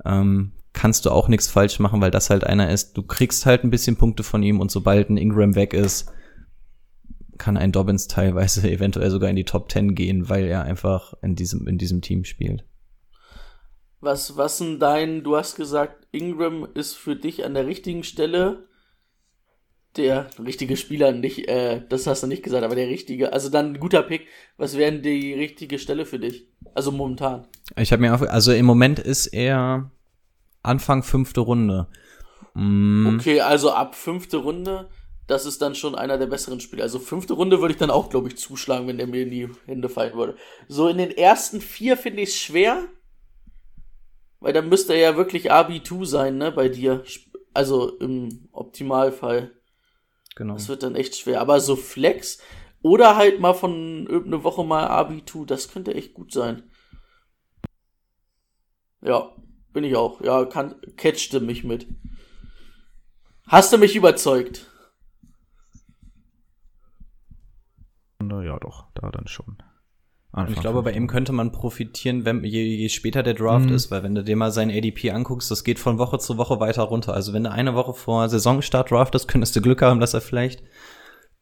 Ähm, 0.03 0.51
kannst 0.73 1.05
du 1.05 1.11
auch 1.11 1.27
nichts 1.27 1.47
falsch 1.47 1.79
machen, 1.79 2.01
weil 2.01 2.11
das 2.11 2.29
halt 2.29 2.43
einer 2.43 2.69
ist. 2.71 2.97
Du 2.97 3.03
kriegst 3.03 3.45
halt 3.45 3.63
ein 3.63 3.71
bisschen 3.71 3.97
Punkte 3.97 4.23
von 4.23 4.43
ihm 4.43 4.59
und 4.59 4.71
sobald 4.71 5.09
ein 5.09 5.17
Ingram 5.17 5.55
weg 5.55 5.73
ist, 5.73 6.11
kann 7.37 7.57
ein 7.57 7.71
Dobbins 7.71 8.07
teilweise 8.07 8.69
eventuell 8.69 9.09
sogar 9.09 9.29
in 9.29 9.35
die 9.35 9.45
Top 9.45 9.71
10 9.71 9.95
gehen, 9.95 10.29
weil 10.29 10.45
er 10.45 10.63
einfach 10.63 11.13
in 11.21 11.35
diesem, 11.35 11.67
in 11.67 11.77
diesem 11.77 12.01
Team 12.01 12.23
spielt. 12.23 12.65
Was, 13.99 14.37
was 14.37 14.59
denn 14.59 14.79
dein, 14.79 15.23
du 15.23 15.35
hast 15.35 15.55
gesagt, 15.55 16.07
Ingram 16.11 16.67
ist 16.75 16.93
für 16.93 17.15
dich 17.15 17.45
an 17.45 17.53
der 17.53 17.65
richtigen 17.65 18.03
Stelle 18.03 18.67
der 19.97 20.29
richtige 20.43 20.77
Spieler, 20.77 21.11
nicht, 21.11 21.47
äh, 21.47 21.81
das 21.89 22.07
hast 22.07 22.23
du 22.23 22.27
nicht 22.27 22.43
gesagt, 22.43 22.63
aber 22.63 22.75
der 22.75 22.87
richtige, 22.87 23.33
also 23.33 23.49
dann 23.49 23.73
ein 23.73 23.79
guter 23.79 24.03
Pick. 24.03 24.27
Was 24.57 24.77
wäre 24.77 24.91
denn 24.91 25.01
die 25.01 25.33
richtige 25.33 25.79
Stelle 25.79 26.05
für 26.05 26.19
dich? 26.19 26.47
Also 26.73 26.91
momentan. 26.91 27.47
Ich 27.75 27.91
habe 27.91 28.01
mir 28.01 28.13
auf, 28.13 28.21
also 28.21 28.51
im 28.51 28.65
Moment 28.65 28.99
ist 28.99 29.27
er 29.27 29.91
Anfang 30.63 31.03
fünfte 31.03 31.41
Runde. 31.41 31.87
Mm, 32.53 33.17
Okay, 33.17 33.41
also 33.41 33.71
ab 33.71 33.95
fünfte 33.95 34.37
Runde, 34.37 34.89
das 35.27 35.45
ist 35.45 35.61
dann 35.61 35.75
schon 35.75 35.93
einer 35.93 36.17
der 36.17 36.27
besseren 36.27 36.61
Spieler. 36.61 36.83
Also 36.83 36.99
fünfte 36.99 37.33
Runde 37.33 37.59
würde 37.59 37.73
ich 37.73 37.79
dann 37.79 37.91
auch, 37.91 38.09
glaube 38.09 38.29
ich, 38.29 38.37
zuschlagen, 38.37 38.87
wenn 38.87 38.97
der 38.97 39.07
mir 39.07 39.23
in 39.23 39.31
die 39.31 39.49
Hände 39.65 39.89
fallen 39.89 40.15
würde. 40.15 40.37
So 40.69 40.87
in 40.87 40.97
den 40.97 41.11
ersten 41.11 41.59
vier 41.59 41.97
finde 41.97 42.21
ich 42.21 42.29
es 42.29 42.37
schwer, 42.37 42.87
weil 44.39 44.53
dann 44.53 44.69
müsste 44.69 44.93
er 44.93 44.99
ja 44.99 45.17
wirklich 45.17 45.51
RB2 45.51 46.05
sein, 46.05 46.37
ne, 46.37 46.51
bei 46.51 46.69
dir. 46.69 47.03
Also 47.53 47.97
im 47.97 48.47
Optimalfall. 48.51 49.51
genau. 50.35 50.53
Das 50.53 50.69
wird 50.69 50.83
dann 50.83 50.95
echt 50.95 51.15
schwer. 51.17 51.41
Aber 51.41 51.59
so 51.59 51.75
Flex 51.75 52.39
oder 52.81 53.17
halt 53.17 53.41
mal 53.41 53.53
von 53.53 54.07
irgendeine 54.07 54.43
Woche 54.45 54.63
mal 54.63 54.87
RB2, 54.87 55.45
das 55.45 55.69
könnte 55.69 55.93
echt 55.93 56.13
gut 56.13 56.31
sein. 56.31 56.63
Ja, 59.01 59.35
bin 59.73 59.83
ich 59.83 59.95
auch. 59.95 60.21
Ja, 60.21 60.45
kann, 60.45 60.75
catchte 60.95 61.41
mich 61.41 61.65
mit. 61.65 61.87
Hast 63.47 63.73
du 63.73 63.77
mich 63.77 63.95
überzeugt? 63.95 64.71
Na 68.27 68.43
ja, 68.43 68.57
doch, 68.59 68.85
da 68.93 69.09
dann 69.09 69.27
schon. 69.27 69.57
Und 70.31 70.39
Anfang 70.41 70.53
ich 70.53 70.59
glaube, 70.61 70.83
bei 70.83 70.91
ihm 70.91 71.07
könnte 71.07 71.31
man 71.31 71.51
profitieren, 71.51 72.25
wenn, 72.25 72.43
je, 72.43 72.61
je 72.63 72.89
später 72.89 73.23
der 73.23 73.33
Draft 73.33 73.69
Mhm. 73.69 73.75
ist, 73.75 73.89
weil 73.89 74.03
wenn 74.03 74.13
du 74.13 74.23
dir 74.23 74.35
mal 74.35 74.51
sein 74.51 74.69
ADP 74.69 75.11
anguckst, 75.11 75.49
das 75.49 75.63
geht 75.63 75.79
von 75.79 75.97
Woche 75.97 76.19
zu 76.19 76.37
Woche 76.37 76.59
weiter 76.59 76.83
runter. 76.83 77.13
Also 77.13 77.33
wenn 77.33 77.43
du 77.45 77.51
eine 77.51 77.73
Woche 77.75 77.93
vor 77.93 78.27
Saisonstart 78.29 78.91
draftest, 78.91 79.27
könntest 79.27 79.55
du 79.55 79.61
Glück 79.61 79.81
haben, 79.81 79.99
dass 79.99 80.13
er 80.13 80.21
vielleicht 80.21 80.61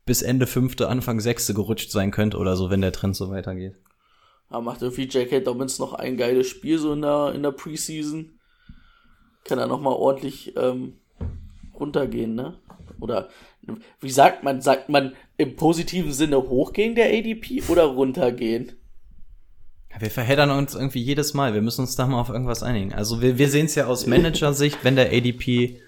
bis 0.06 0.22
Ende 0.22 0.46
fünfte, 0.48 0.88
Anfang 0.88 1.20
sechste 1.20 1.54
gerutscht 1.56 1.90
sein 1.92 2.12
könnte 2.12 2.38
oder 2.38 2.56
so, 2.56 2.70
wenn 2.70 2.82
der 2.82 2.92
Trend 2.92 3.16
so 3.16 3.30
weitergeht. 3.32 3.76
Da 4.52 4.62
macht 4.62 4.84
irgendwie 4.84 5.08
J.K. 5.08 5.40
Dobbins 5.40 5.80
noch 5.80 5.94
ein 5.94 6.16
geiles 6.16 6.48
Spiel 6.48 6.78
so 6.78 6.94
in 6.94 7.02
der, 7.02 7.34
in 7.34 7.42
der 7.42 7.52
Preseason. 7.52 8.40
Kann 9.44 9.58
er 9.58 9.68
nochmal 9.68 9.94
ordentlich 9.94 10.56
ähm, 10.56 10.94
runtergehen, 11.74 12.36
ne? 12.36 12.60
Oder 13.00 13.30
wie 14.00 14.12
sagt 14.12 14.44
man? 14.44 14.62
Sagt 14.62 14.90
man 14.90 15.14
im 15.38 15.56
positiven 15.56 16.12
Sinne 16.14 16.38
hochgehen 16.38 16.96
der 16.96 17.08
ADP 17.08 17.64
oder 17.68 17.84
runtergehen? 17.86 18.74
Wir 19.98 20.12
verheddern 20.12 20.52
uns 20.52 20.76
irgendwie 20.76 21.02
jedes 21.02 21.34
Mal. 21.34 21.54
Wir 21.54 21.62
müssen 21.62 21.82
uns 21.82 21.96
da 21.96 22.06
mal 22.06 22.20
auf 22.20 22.30
irgendwas 22.30 22.64
einigen. 22.64 22.94
Also 22.94 23.22
wir, 23.22 23.38
wir 23.38 23.50
sehen 23.50 23.66
es 23.68 23.76
ja 23.76 23.86
aus 23.86 24.06
Manager-Sicht, 24.08 24.80
wenn 24.84 24.96
der 24.98 25.08
ADP 25.14 25.80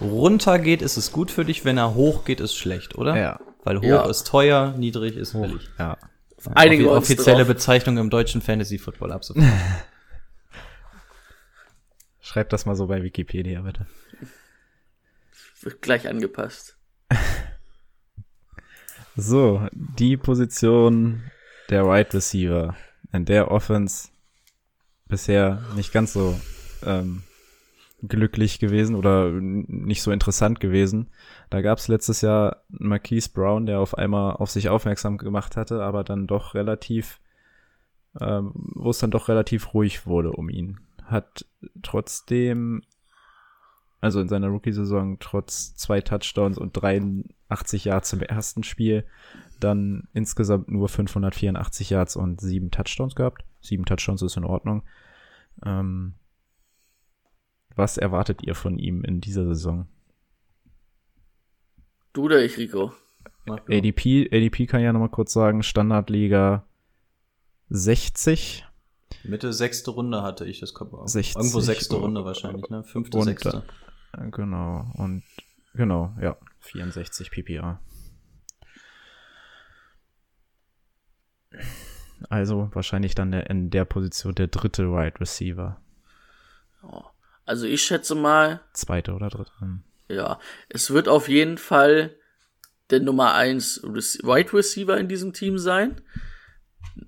runtergeht, 0.00 0.80
ist 0.82 0.96
es 0.96 1.12
gut 1.12 1.30
für 1.30 1.44
dich, 1.44 1.64
wenn 1.64 1.76
er 1.78 1.94
hochgeht, 1.94 2.40
ist 2.40 2.56
schlecht, 2.56 2.96
oder? 2.96 3.16
Ja. 3.16 3.40
Weil 3.62 3.78
hoch 3.78 3.84
Ja. 3.84 4.08
ist 4.08 4.26
teuer, 4.26 4.74
niedrig 4.78 5.16
ist 5.16 5.34
billig. 5.34 5.68
Ja. 5.78 5.98
Einigen 6.54 6.84
Offi- 6.86 6.96
offizielle 7.14 7.38
drauf. 7.44 7.48
Bezeichnung 7.48 7.96
im 7.98 8.10
deutschen 8.10 8.40
Fantasy 8.42 8.78
Football 8.78 9.12
ab 9.12 9.24
sofort. 9.24 9.46
Schreib 12.20 12.48
das 12.50 12.64
mal 12.66 12.74
so 12.76 12.86
bei 12.86 13.02
Wikipedia, 13.02 13.60
bitte. 13.62 13.86
Wird 15.60 15.82
gleich 15.82 16.08
angepasst. 16.08 16.76
So, 19.16 19.68
die 19.72 20.16
Position 20.16 21.22
der 21.70 21.84
Wide 21.86 22.14
Receiver 22.14 22.74
in 23.12 23.24
der 23.24 23.50
Offense 23.50 24.08
bisher 25.06 25.62
nicht 25.76 25.92
ganz 25.92 26.12
so 26.12 26.38
ähm, 26.84 27.22
glücklich 28.02 28.58
gewesen 28.58 28.96
oder 28.96 29.30
nicht 29.30 30.02
so 30.02 30.10
interessant 30.10 30.58
gewesen. 30.58 31.10
Da 31.48 31.62
gab 31.62 31.78
es 31.78 31.88
letztes 31.88 32.22
Jahr 32.22 32.64
Marquise 32.68 33.30
Brown, 33.32 33.66
der 33.66 33.80
auf 33.80 33.96
einmal 33.96 34.34
auf 34.34 34.50
sich 34.50 34.68
aufmerksam 34.68 35.16
gemacht 35.16 35.56
hatte, 35.56 35.82
aber 35.82 36.02
dann 36.02 36.26
doch 36.26 36.54
relativ, 36.54 37.20
ähm, 38.20 38.52
wo 38.74 38.90
es 38.90 38.98
dann 38.98 39.10
doch 39.10 39.28
relativ 39.28 39.74
ruhig 39.74 40.06
wurde 40.06 40.32
um 40.32 40.48
ihn. 40.48 40.80
Hat 41.04 41.46
trotzdem, 41.82 42.82
also 44.04 44.20
in 44.20 44.28
seiner 44.28 44.48
Rookie-Saison, 44.48 45.18
trotz 45.18 45.74
zwei 45.76 46.02
Touchdowns 46.02 46.58
und 46.58 46.72
83 46.74 47.86
Yards 47.86 48.12
im 48.12 48.20
ersten 48.20 48.62
Spiel, 48.62 49.06
dann 49.60 50.08
insgesamt 50.12 50.68
nur 50.68 50.90
584 50.90 51.88
Yards 51.88 52.14
und 52.14 52.38
sieben 52.38 52.70
Touchdowns 52.70 53.14
gehabt. 53.14 53.44
Sieben 53.62 53.86
Touchdowns 53.86 54.20
ist 54.20 54.36
in 54.36 54.44
Ordnung. 54.44 54.82
Ähm, 55.64 56.12
was 57.74 57.96
erwartet 57.96 58.42
ihr 58.42 58.54
von 58.54 58.78
ihm 58.78 59.04
in 59.04 59.22
dieser 59.22 59.46
Saison? 59.46 59.86
Du 62.12 62.24
oder 62.24 62.44
ich, 62.44 62.58
Rico? 62.58 62.92
ADP, 63.46 64.28
ADP 64.30 64.66
kann 64.66 64.80
ich 64.80 64.84
ja 64.84 64.92
nochmal 64.92 65.08
kurz 65.08 65.32
sagen, 65.32 65.62
Standardliga 65.62 66.66
60. 67.70 68.66
Mitte 69.22 69.54
sechste 69.54 69.92
Runde 69.92 70.20
hatte 70.22 70.44
ich, 70.44 70.60
das 70.60 70.74
kommt 70.74 70.92
auch. 70.92 71.08
60 71.08 71.36
Irgendwo 71.36 71.60
sechste. 71.60 71.96
Runde 71.96 72.26
wahrscheinlich, 72.26 72.68
ne? 72.68 72.84
Fünfte, 72.84 73.16
Und, 73.16 73.24
sechste. 73.24 73.62
Genau, 74.30 74.90
und 74.94 75.22
genau, 75.74 76.14
ja, 76.20 76.36
64 76.60 77.30
PPA. 77.30 77.80
Also 82.28 82.70
wahrscheinlich 82.72 83.14
dann 83.14 83.32
der, 83.32 83.50
in 83.50 83.70
der 83.70 83.84
Position 83.84 84.34
der 84.34 84.48
dritte 84.48 84.90
Wide 84.90 85.20
Receiver. 85.20 85.80
Also 87.44 87.66
ich 87.66 87.82
schätze 87.82 88.14
mal, 88.14 88.60
Zweite 88.72 89.14
oder 89.14 89.28
dritte. 89.28 89.52
Hm. 89.58 89.82
ja, 90.08 90.38
es 90.68 90.90
wird 90.90 91.08
auf 91.08 91.28
jeden 91.28 91.58
Fall 91.58 92.16
der 92.90 93.00
Nummer 93.00 93.34
1 93.34 93.82
Wide 93.84 94.52
Receiver 94.52 94.98
in 94.98 95.08
diesem 95.08 95.32
Team 95.32 95.58
sein. 95.58 96.00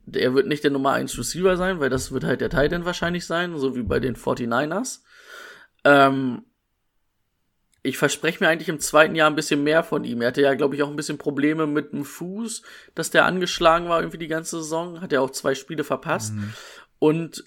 Der 0.05 0.35
wird 0.35 0.47
nicht 0.47 0.65
der 0.65 0.71
Nummer 0.71 0.93
1 0.93 1.17
Receiver 1.19 1.57
sein, 1.57 1.81
weil 1.81 1.91
das 1.91 2.13
wird 2.13 2.25
halt 2.25 2.41
der 2.41 2.51
Titan 2.51 2.85
wahrscheinlich 2.85 3.27
sein, 3.27 3.57
so 3.57 3.77
wie 3.77 3.83
bei 3.83 4.01
den 4.01 4.17
49ers. 4.17 5.01
Ähm, 5.85 6.45
ich 7.87 7.99
verspreche 7.99 8.43
mir 8.43 8.51
eigentlich 8.51 8.69
im 8.69 8.81
zweiten 8.81 9.15
Jahr 9.15 9.31
ein 9.31 9.37
bisschen 9.37 9.63
mehr 9.63 9.85
von 9.85 10.05
ihm. 10.05 10.21
Er 10.21 10.29
hatte 10.29 10.43
ja, 10.43 10.55
glaube 10.55 10.75
ich, 10.75 10.83
auch 10.83 10.91
ein 10.91 10.97
bisschen 10.97 11.19
Probleme 11.19 11.67
mit 11.67 11.93
dem 11.93 12.05
Fuß, 12.05 12.63
dass 12.95 13.11
der 13.11 13.25
angeschlagen 13.25 13.89
war 13.89 14.01
irgendwie 14.01 14.19
die 14.19 14.29
ganze 14.29 14.57
Saison. 14.59 15.01
Hat 15.01 15.13
ja 15.13 15.21
auch 15.21 15.31
zwei 15.31 15.55
Spiele 15.55 15.85
verpasst. 15.85 16.35
Und 16.99 17.45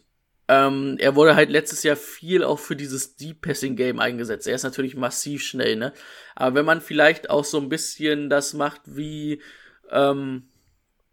ähm, 0.47 0.95
er 0.99 1.15
wurde 1.15 1.35
halt 1.35 1.49
letztes 1.49 1.83
Jahr 1.83 1.95
viel 1.95 2.43
auch 2.43 2.57
für 2.57 2.75
dieses 2.75 3.17
Deep 3.17 3.41
Passing 3.41 3.75
Game 3.75 3.99
eingesetzt. 3.99 4.47
Er 4.47 4.55
ist 4.55 4.63
natürlich 4.63 4.95
massiv 4.95 5.43
schnell, 5.43 5.75
ne? 5.75 5.93
Aber 6.35 6.55
wenn 6.55 6.65
man 6.65 6.81
vielleicht 6.81 7.29
auch 7.29 7.43
so 7.43 7.59
ein 7.59 7.69
bisschen 7.69 8.29
das 8.29 8.53
macht 8.53 8.81
wie 8.85 9.41
ähm, 9.91 10.49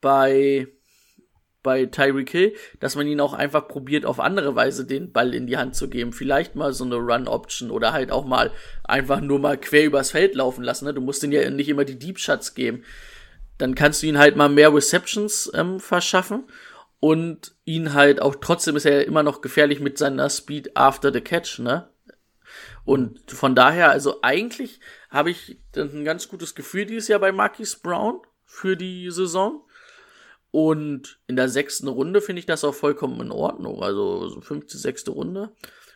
bei 0.00 0.68
bei 1.66 1.84
Tyreek 1.84 2.30
Hill, 2.30 2.54
dass 2.80 2.94
man 2.96 3.06
ihn 3.06 3.20
auch 3.20 3.34
einfach 3.34 3.68
probiert, 3.68 4.06
auf 4.06 4.20
andere 4.20 4.54
Weise 4.54 4.86
den 4.86 5.12
Ball 5.12 5.34
in 5.34 5.46
die 5.46 5.58
Hand 5.58 5.74
zu 5.74 5.90
geben. 5.90 6.14
Vielleicht 6.14 6.54
mal 6.54 6.72
so 6.72 6.84
eine 6.84 6.94
Run-Option 6.94 7.70
oder 7.70 7.92
halt 7.92 8.10
auch 8.10 8.24
mal 8.24 8.52
einfach 8.84 9.20
nur 9.20 9.40
mal 9.40 9.58
quer 9.58 9.84
übers 9.84 10.12
Feld 10.12 10.34
laufen 10.36 10.64
lassen. 10.64 10.86
Ne? 10.86 10.94
Du 10.94 11.02
musst 11.02 11.22
ihn 11.24 11.32
ja 11.32 11.50
nicht 11.50 11.68
immer 11.68 11.84
die 11.84 11.98
Deep 11.98 12.18
Shots 12.18 12.54
geben. 12.54 12.84
Dann 13.58 13.74
kannst 13.74 14.02
du 14.02 14.06
ihn 14.06 14.18
halt 14.18 14.36
mal 14.36 14.48
mehr 14.48 14.72
Receptions 14.72 15.50
ähm, 15.52 15.80
verschaffen 15.80 16.44
und 17.00 17.54
ihn 17.64 17.92
halt 17.92 18.22
auch 18.22 18.36
trotzdem 18.36 18.76
ist 18.76 18.86
er 18.86 19.00
ja 19.00 19.06
immer 19.06 19.22
noch 19.22 19.40
gefährlich 19.40 19.80
mit 19.80 19.98
seiner 19.98 20.30
Speed 20.30 20.76
after 20.76 21.12
the 21.12 21.20
catch, 21.20 21.58
ne? 21.58 21.88
Und 22.84 23.30
von 23.30 23.56
daher, 23.56 23.90
also 23.90 24.20
eigentlich 24.22 24.78
habe 25.10 25.30
ich 25.30 25.58
ein 25.74 26.04
ganz 26.04 26.28
gutes 26.28 26.54
Gefühl 26.54 26.86
dieses 26.86 27.08
Jahr 27.08 27.18
bei 27.18 27.32
Marquis 27.32 27.76
Brown 27.76 28.20
für 28.44 28.76
die 28.76 29.10
Saison. 29.10 29.65
Und 30.50 31.18
in 31.26 31.36
der 31.36 31.48
sechsten 31.48 31.88
Runde 31.88 32.20
finde 32.20 32.40
ich 32.40 32.46
das 32.46 32.64
auch 32.64 32.74
vollkommen 32.74 33.20
in 33.20 33.30
Ordnung. 33.30 33.82
Also 33.82 34.28
so 34.28 34.40
fünfte, 34.40 34.78
sechste 34.78 35.10
Runde. 35.10 35.50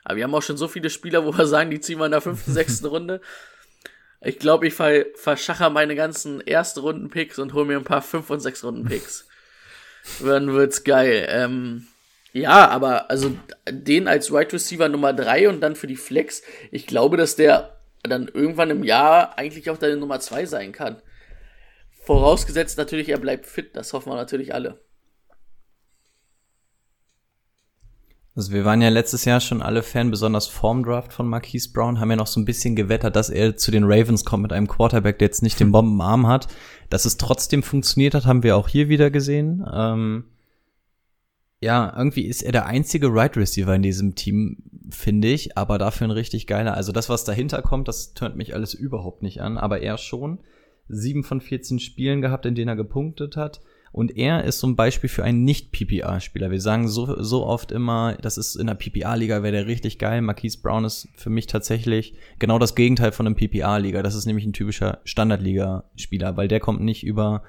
Aber 0.05 0.17
wir 0.17 0.25
haben 0.25 0.35
auch 0.35 0.43
schon 0.43 0.57
so 0.57 0.69
viele 0.69 0.91
Spieler, 0.91 1.25
wo 1.25 1.37
wir 1.37 1.47
sagen, 1.47 1.71
die 1.71 1.81
ziehen 1.81 1.99
wir 1.99 2.07
in 2.07 2.13
der 2.13 2.21
fünften, 2.21 2.53
sechsten 2.53 2.87
Runde. 2.89 3.21
Ich 4.23 4.39
glaube, 4.39 4.67
ich 4.67 4.75
verschacher 4.75 5.71
meine 5.71 5.97
ganzen 5.97 6.41
erste 6.41 6.81
Runden 6.81 7.09
Picks 7.09 7.39
und 7.39 7.55
hole 7.55 7.65
mir 7.65 7.79
ein 7.79 7.85
paar 7.85 8.03
fünf 8.03 8.29
und 8.29 8.41
sechs 8.41 8.63
Runden 8.63 8.87
Picks. 8.87 9.27
Dann 10.25 10.53
wird's 10.53 10.85
geil. 10.85 11.27
Ähm, 11.31 11.87
ja, 12.33 12.69
aber 12.69 13.11
also 13.11 13.37
den 13.69 14.09
als 14.09 14.31
Wide 14.31 14.37
right 14.37 14.53
Receiver 14.53 14.89
Nummer 14.89 15.13
drei 15.13 15.49
und 15.49 15.61
dann 15.61 15.75
für 15.75 15.89
die 15.89 15.97
Flex, 15.97 16.43
ich 16.71 16.87
glaube, 16.87 17.17
dass 17.17 17.35
der 17.35 17.81
dann 18.03 18.29
irgendwann 18.29 18.71
im 18.71 18.85
Jahr 18.85 19.37
eigentlich 19.37 19.69
auch 19.69 19.79
deine 19.79 19.97
Nummer 19.97 20.21
zwei 20.21 20.47
sein 20.47 20.73
kann. 20.73 21.03
Vorausgesetzt 22.11 22.77
natürlich, 22.77 23.09
er 23.09 23.21
bleibt 23.21 23.47
fit, 23.47 23.77
das 23.77 23.93
hoffen 23.93 24.11
wir 24.11 24.17
natürlich 24.17 24.53
alle. 24.53 24.81
Also 28.35 28.51
wir 28.51 28.65
waren 28.65 28.83
ja 28.83 28.89
letztes 28.89 29.25
Jahr 29.25 29.39
schon 29.39 29.63
alle 29.63 29.85
Fan, 29.85 30.11
besonders 30.11 30.49
vorm 30.49 30.83
Draft 30.83 31.13
von 31.13 31.29
Marquise 31.29 31.71
Brown, 31.73 32.01
haben 32.01 32.11
ja 32.11 32.17
noch 32.17 32.27
so 32.27 32.41
ein 32.41 32.45
bisschen 32.45 32.75
gewettert, 32.75 33.15
dass 33.15 33.31
er 33.31 33.57
zu 33.57 33.71
den 33.71 33.85
Ravens 33.85 34.25
kommt 34.25 34.43
mit 34.43 34.53
einem 34.53 34.67
Quarterback, 34.67 35.21
der 35.21 35.27
jetzt 35.27 35.45
nicht 35.45 35.61
den 35.61 35.71
Bombenarm 35.71 36.27
hat. 36.27 36.49
Dass 36.89 37.05
es 37.05 37.17
trotzdem 37.17 37.63
funktioniert 37.63 38.17
hat, 38.17 38.27
haben 38.27 38.43
wir 38.43 38.57
auch 38.57 38.67
hier 38.67 38.89
wieder 38.89 39.13
gesehen. 39.13 39.65
Ähm 39.73 40.25
ja, 41.61 41.95
irgendwie 41.97 42.27
ist 42.27 42.43
er 42.43 42.51
der 42.51 42.67
einzige 42.67 43.07
Right 43.15 43.37
Receiver 43.37 43.77
in 43.77 43.83
diesem 43.83 44.17
Team, 44.17 44.65
finde 44.91 45.29
ich, 45.29 45.57
aber 45.57 45.79
dafür 45.79 46.09
ein 46.09 46.11
richtig 46.11 46.49
geiler. 46.49 46.75
Also 46.75 46.91
das, 46.91 47.09
was 47.09 47.23
dahinter 47.23 47.63
kommt, 47.63 47.87
das 47.87 48.15
tönt 48.15 48.35
mich 48.35 48.53
alles 48.53 48.75
überhaupt 48.75 49.23
nicht 49.23 49.41
an, 49.41 49.59
aber 49.59 49.81
er 49.81 49.97
schon. 49.97 50.41
Sieben 50.91 51.25
von 51.25 51.41
14 51.41 51.79
Spielen 51.79 52.21
gehabt, 52.21 52.47
in 52.47 52.55
denen 52.55 52.69
er 52.69 52.77
gepunktet 52.77 53.37
hat. 53.37 53.61
Und 53.93 54.17
er 54.17 54.45
ist 54.45 54.61
so 54.61 54.69
ein 54.69 54.77
Beispiel 54.77 55.11
für 55.11 55.25
einen 55.25 55.43
Nicht-PPA-Spieler. 55.43 56.51
Wir 56.51 56.61
sagen 56.61 56.87
so, 56.87 57.21
so 57.23 57.45
oft 57.45 57.73
immer, 57.73 58.17
das 58.21 58.39
ist 58.39 58.55
in 58.55 58.69
der 58.69 58.75
PPA-Liga 58.75 59.43
wäre 59.43 59.53
der 59.53 59.67
richtig 59.67 59.99
geil. 59.99 60.23
Marquise 60.23 60.61
Brown 60.63 60.85
ist 60.85 61.09
für 61.17 61.31
mich 61.31 61.49
tatsächlich 61.49 62.15
genau 62.39 62.61
das 62.61 62.77
Gegenteil 62.77 63.11
von 63.11 63.27
einem 63.27 63.35
PPA-Liga. 63.35 64.03
Das 64.03 64.15
ist 64.15 64.27
nämlich 64.27 64.45
ein 64.45 64.53
typischer 64.53 65.01
Standardliga-Spieler, 65.05 66.37
weil 66.37 66.47
der 66.47 66.61
kommt 66.61 66.83
nicht 66.83 67.05
über 67.05 67.43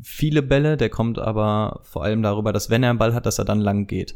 viele 0.00 0.42
Bälle, 0.42 0.78
der 0.78 0.88
kommt 0.88 1.18
aber 1.18 1.80
vor 1.84 2.04
allem 2.04 2.22
darüber, 2.22 2.54
dass 2.54 2.70
wenn 2.70 2.82
er 2.82 2.90
einen 2.90 2.98
Ball 2.98 3.14
hat, 3.14 3.26
dass 3.26 3.38
er 3.38 3.44
dann 3.44 3.60
lang 3.60 3.86
geht. 3.86 4.14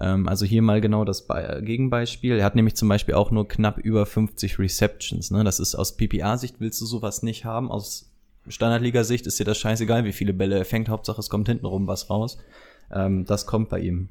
Ähm, 0.00 0.28
also 0.28 0.44
hier 0.44 0.60
mal 0.60 0.80
genau 0.82 1.04
das 1.04 1.26
Be 1.26 1.62
Gegenbeispiel. 1.64 2.36
Er 2.36 2.44
hat 2.44 2.54
nämlich 2.54 2.74
zum 2.74 2.88
Beispiel 2.88 3.14
auch 3.14 3.30
nur 3.30 3.48
knapp 3.48 3.78
über 3.78 4.04
50 4.04 4.58
Receptions. 4.58 5.30
Ne? 5.30 5.42
Das 5.42 5.58
ist 5.58 5.74
aus 5.74 5.96
PPA-Sicht 5.96 6.56
willst 6.60 6.80
du 6.80 6.86
sowas 6.86 7.22
nicht 7.22 7.44
haben. 7.44 7.70
Aus 7.70 8.13
Standardliga-Sicht 8.48 9.26
ist 9.26 9.38
dir 9.38 9.44
das 9.44 9.58
scheißegal, 9.58 10.04
wie 10.04 10.12
viele 10.12 10.32
Bälle 10.32 10.58
er 10.58 10.64
fängt. 10.64 10.88
Hauptsache 10.88 11.20
es 11.20 11.30
kommt 11.30 11.48
hintenrum 11.48 11.86
was 11.86 12.10
raus. 12.10 12.38
Ähm, 12.92 13.24
das 13.24 13.46
kommt 13.46 13.68
bei 13.68 13.80
ihm. 13.80 14.08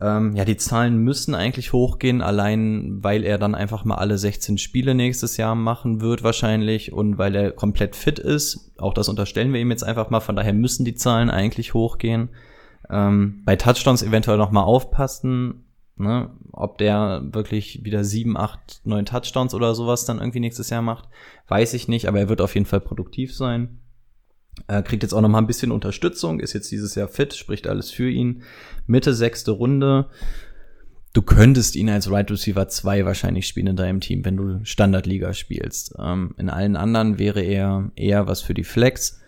Ähm, 0.00 0.34
ja, 0.34 0.44
die 0.44 0.56
Zahlen 0.56 0.98
müssen 0.98 1.34
eigentlich 1.34 1.72
hochgehen, 1.72 2.22
allein 2.22 3.02
weil 3.02 3.24
er 3.24 3.38
dann 3.38 3.54
einfach 3.54 3.84
mal 3.84 3.96
alle 3.96 4.16
16 4.16 4.58
Spiele 4.58 4.94
nächstes 4.94 5.36
Jahr 5.36 5.54
machen 5.54 6.00
wird 6.00 6.22
wahrscheinlich 6.22 6.92
und 6.92 7.18
weil 7.18 7.34
er 7.34 7.52
komplett 7.52 7.94
fit 7.94 8.18
ist. 8.18 8.72
Auch 8.78 8.94
das 8.94 9.08
unterstellen 9.08 9.52
wir 9.52 9.60
ihm 9.60 9.70
jetzt 9.70 9.84
einfach 9.84 10.10
mal. 10.10 10.20
Von 10.20 10.36
daher 10.36 10.54
müssen 10.54 10.84
die 10.84 10.94
Zahlen 10.94 11.30
eigentlich 11.30 11.74
hochgehen. 11.74 12.30
Ähm, 12.90 13.42
bei 13.44 13.56
Touchdowns 13.56 14.02
eventuell 14.02 14.38
noch 14.38 14.50
mal 14.50 14.62
aufpassen, 14.62 15.64
ne? 15.96 16.30
ob 16.52 16.78
der 16.78 17.22
wirklich 17.32 17.84
wieder 17.84 18.04
sieben, 18.04 18.36
acht, 18.36 18.80
neun 18.84 19.06
Touchdowns 19.06 19.54
oder 19.54 19.74
sowas 19.74 20.04
dann 20.04 20.18
irgendwie 20.18 20.40
nächstes 20.40 20.70
Jahr 20.70 20.82
macht, 20.82 21.08
weiß 21.48 21.74
ich 21.74 21.88
nicht, 21.88 22.08
aber 22.08 22.20
er 22.20 22.28
wird 22.28 22.40
auf 22.40 22.54
jeden 22.54 22.66
Fall 22.66 22.80
produktiv 22.80 23.34
sein. 23.34 23.78
Er 24.66 24.82
kriegt 24.82 25.02
jetzt 25.02 25.14
auch 25.14 25.22
noch 25.22 25.28
mal 25.28 25.38
ein 25.38 25.46
bisschen 25.46 25.72
Unterstützung, 25.72 26.40
ist 26.40 26.52
jetzt 26.52 26.70
dieses 26.70 26.94
Jahr 26.94 27.08
fit, 27.08 27.34
spricht 27.34 27.66
alles 27.66 27.90
für 27.90 28.10
ihn. 28.10 28.42
Mitte 28.86 29.14
sechste 29.14 29.52
Runde. 29.52 30.10
Du 31.14 31.22
könntest 31.22 31.74
ihn 31.74 31.88
als 31.88 32.10
Right 32.10 32.30
Receiver 32.30 32.68
2 32.68 33.04
wahrscheinlich 33.04 33.46
spielen 33.46 33.68
in 33.68 33.76
deinem 33.76 34.00
Team, 34.00 34.24
wenn 34.24 34.36
du 34.36 34.64
Standardliga 34.64 35.32
spielst. 35.32 35.94
Ähm, 35.98 36.34
in 36.38 36.50
allen 36.50 36.76
anderen 36.76 37.18
wäre 37.18 37.40
er 37.40 37.90
eher 37.96 38.26
was 38.26 38.42
für 38.42 38.54
die 38.54 38.64
Flex. 38.64 39.20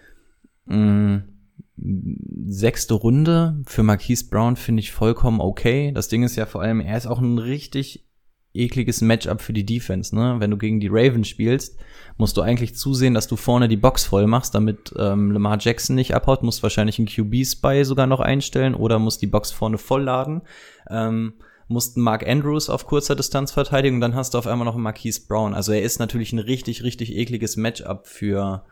Mhm 0.67 1.34
sechste 1.77 2.95
Runde 2.95 3.61
für 3.67 3.83
Marquise 3.83 4.29
Brown 4.29 4.57
finde 4.57 4.81
ich 4.81 4.93
vollkommen 4.93 5.41
okay. 5.41 5.93
Das 5.93 6.09
Ding 6.09 6.23
ist 6.23 6.37
ja 6.37 6.47
vor 6.47 6.63
allem, 6.63 6.81
er 6.81 6.97
ist 6.97 7.07
auch 7.07 7.21
ein 7.21 7.39
richtig 7.39 8.07
ekliges 8.55 9.01
Matchup 9.01 9.43
für 9.43 9.53
die 9.53 9.67
Defense, 9.67 10.15
ne? 10.15 10.37
Wenn 10.39 10.53
du 10.53 10.57
gegen 10.57 10.79
die 10.79 10.89
Ravens 10.89 11.27
spielst, 11.27 11.77
musst 12.17 12.37
du 12.37 12.43
eigentlich 12.43 12.77
zusehen, 12.77 13.13
dass 13.13 13.27
du 13.27 13.35
vorne 13.35 13.67
die 13.67 13.77
Box 13.77 14.05
voll 14.05 14.29
machst, 14.29 14.55
damit 14.55 14.95
ähm, 14.97 15.33
Lamar 15.33 15.59
Jackson 15.61 15.97
nicht 15.97 16.15
abhaut, 16.15 16.45
musst 16.45 16.63
wahrscheinlich 16.63 16.99
einen 16.99 17.09
QB-Spy 17.09 17.85
sogar 17.85 18.07
noch 18.07 18.21
einstellen 18.21 18.77
oder 18.77 19.01
musst 19.01 19.23
die 19.23 19.27
Box 19.27 19.51
vorne 19.51 19.79
vollladen. 19.79 20.43
Ähm, 20.89 21.35
musst 21.67 21.97
Mark 21.97 22.29
Andrews 22.29 22.71
auf 22.71 22.87
kurzer 22.87 23.17
Distanz 23.17 23.51
verteidigen 23.51 23.97
und 23.97 24.01
dann 24.03 24.15
hast 24.15 24.35
du 24.35 24.39
auf 24.39 24.47
einmal 24.47 24.67
noch 24.67 24.75
einen 24.75 24.85
Marquise 24.85 25.27
Brown. 25.27 25.55
Also 25.55 25.73
er 25.73 25.83
ist 25.83 25.99
natürlich 25.99 26.33
ein 26.33 26.39
richtig, 26.39 26.85
richtig 26.85 27.17
ekliges 27.17 27.57
Matchup 27.57 28.07
für 28.07 28.65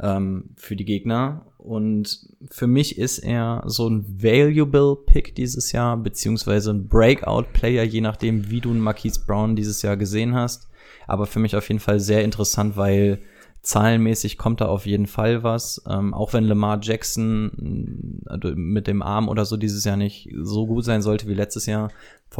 ähm, 0.00 0.50
für 0.56 0.76
die 0.76 0.84
Gegner. 0.84 1.46
Und 1.62 2.26
für 2.50 2.66
mich 2.66 2.98
ist 2.98 3.20
er 3.20 3.62
so 3.66 3.88
ein 3.88 4.04
valuable 4.20 4.96
Pick 4.96 5.36
dieses 5.36 5.70
Jahr, 5.70 5.96
beziehungsweise 5.96 6.72
ein 6.72 6.88
Breakout-Player, 6.88 7.84
je 7.84 8.00
nachdem, 8.00 8.50
wie 8.50 8.60
du 8.60 8.70
einen 8.70 8.80
Marquise 8.80 9.20
Brown 9.24 9.54
dieses 9.54 9.80
Jahr 9.82 9.96
gesehen 9.96 10.34
hast. 10.34 10.68
Aber 11.06 11.26
für 11.26 11.38
mich 11.38 11.54
auf 11.54 11.68
jeden 11.68 11.80
Fall 11.80 12.00
sehr 12.00 12.24
interessant, 12.24 12.76
weil 12.76 13.20
zahlenmäßig 13.62 14.38
kommt 14.38 14.60
da 14.60 14.66
auf 14.66 14.86
jeden 14.86 15.06
Fall 15.06 15.44
was. 15.44 15.80
Ähm, 15.88 16.14
auch 16.14 16.32
wenn 16.32 16.44
Lamar 16.44 16.80
Jackson 16.82 18.24
äh, 18.28 18.54
mit 18.56 18.88
dem 18.88 19.00
Arm 19.00 19.28
oder 19.28 19.44
so 19.44 19.56
dieses 19.56 19.84
Jahr 19.84 19.96
nicht 19.96 20.30
so 20.42 20.66
gut 20.66 20.84
sein 20.84 21.00
sollte 21.00 21.28
wie 21.28 21.34
letztes 21.34 21.66
Jahr. 21.66 21.92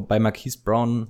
Bei 0.09 0.19
Marquise 0.19 0.59
Brown 0.65 1.07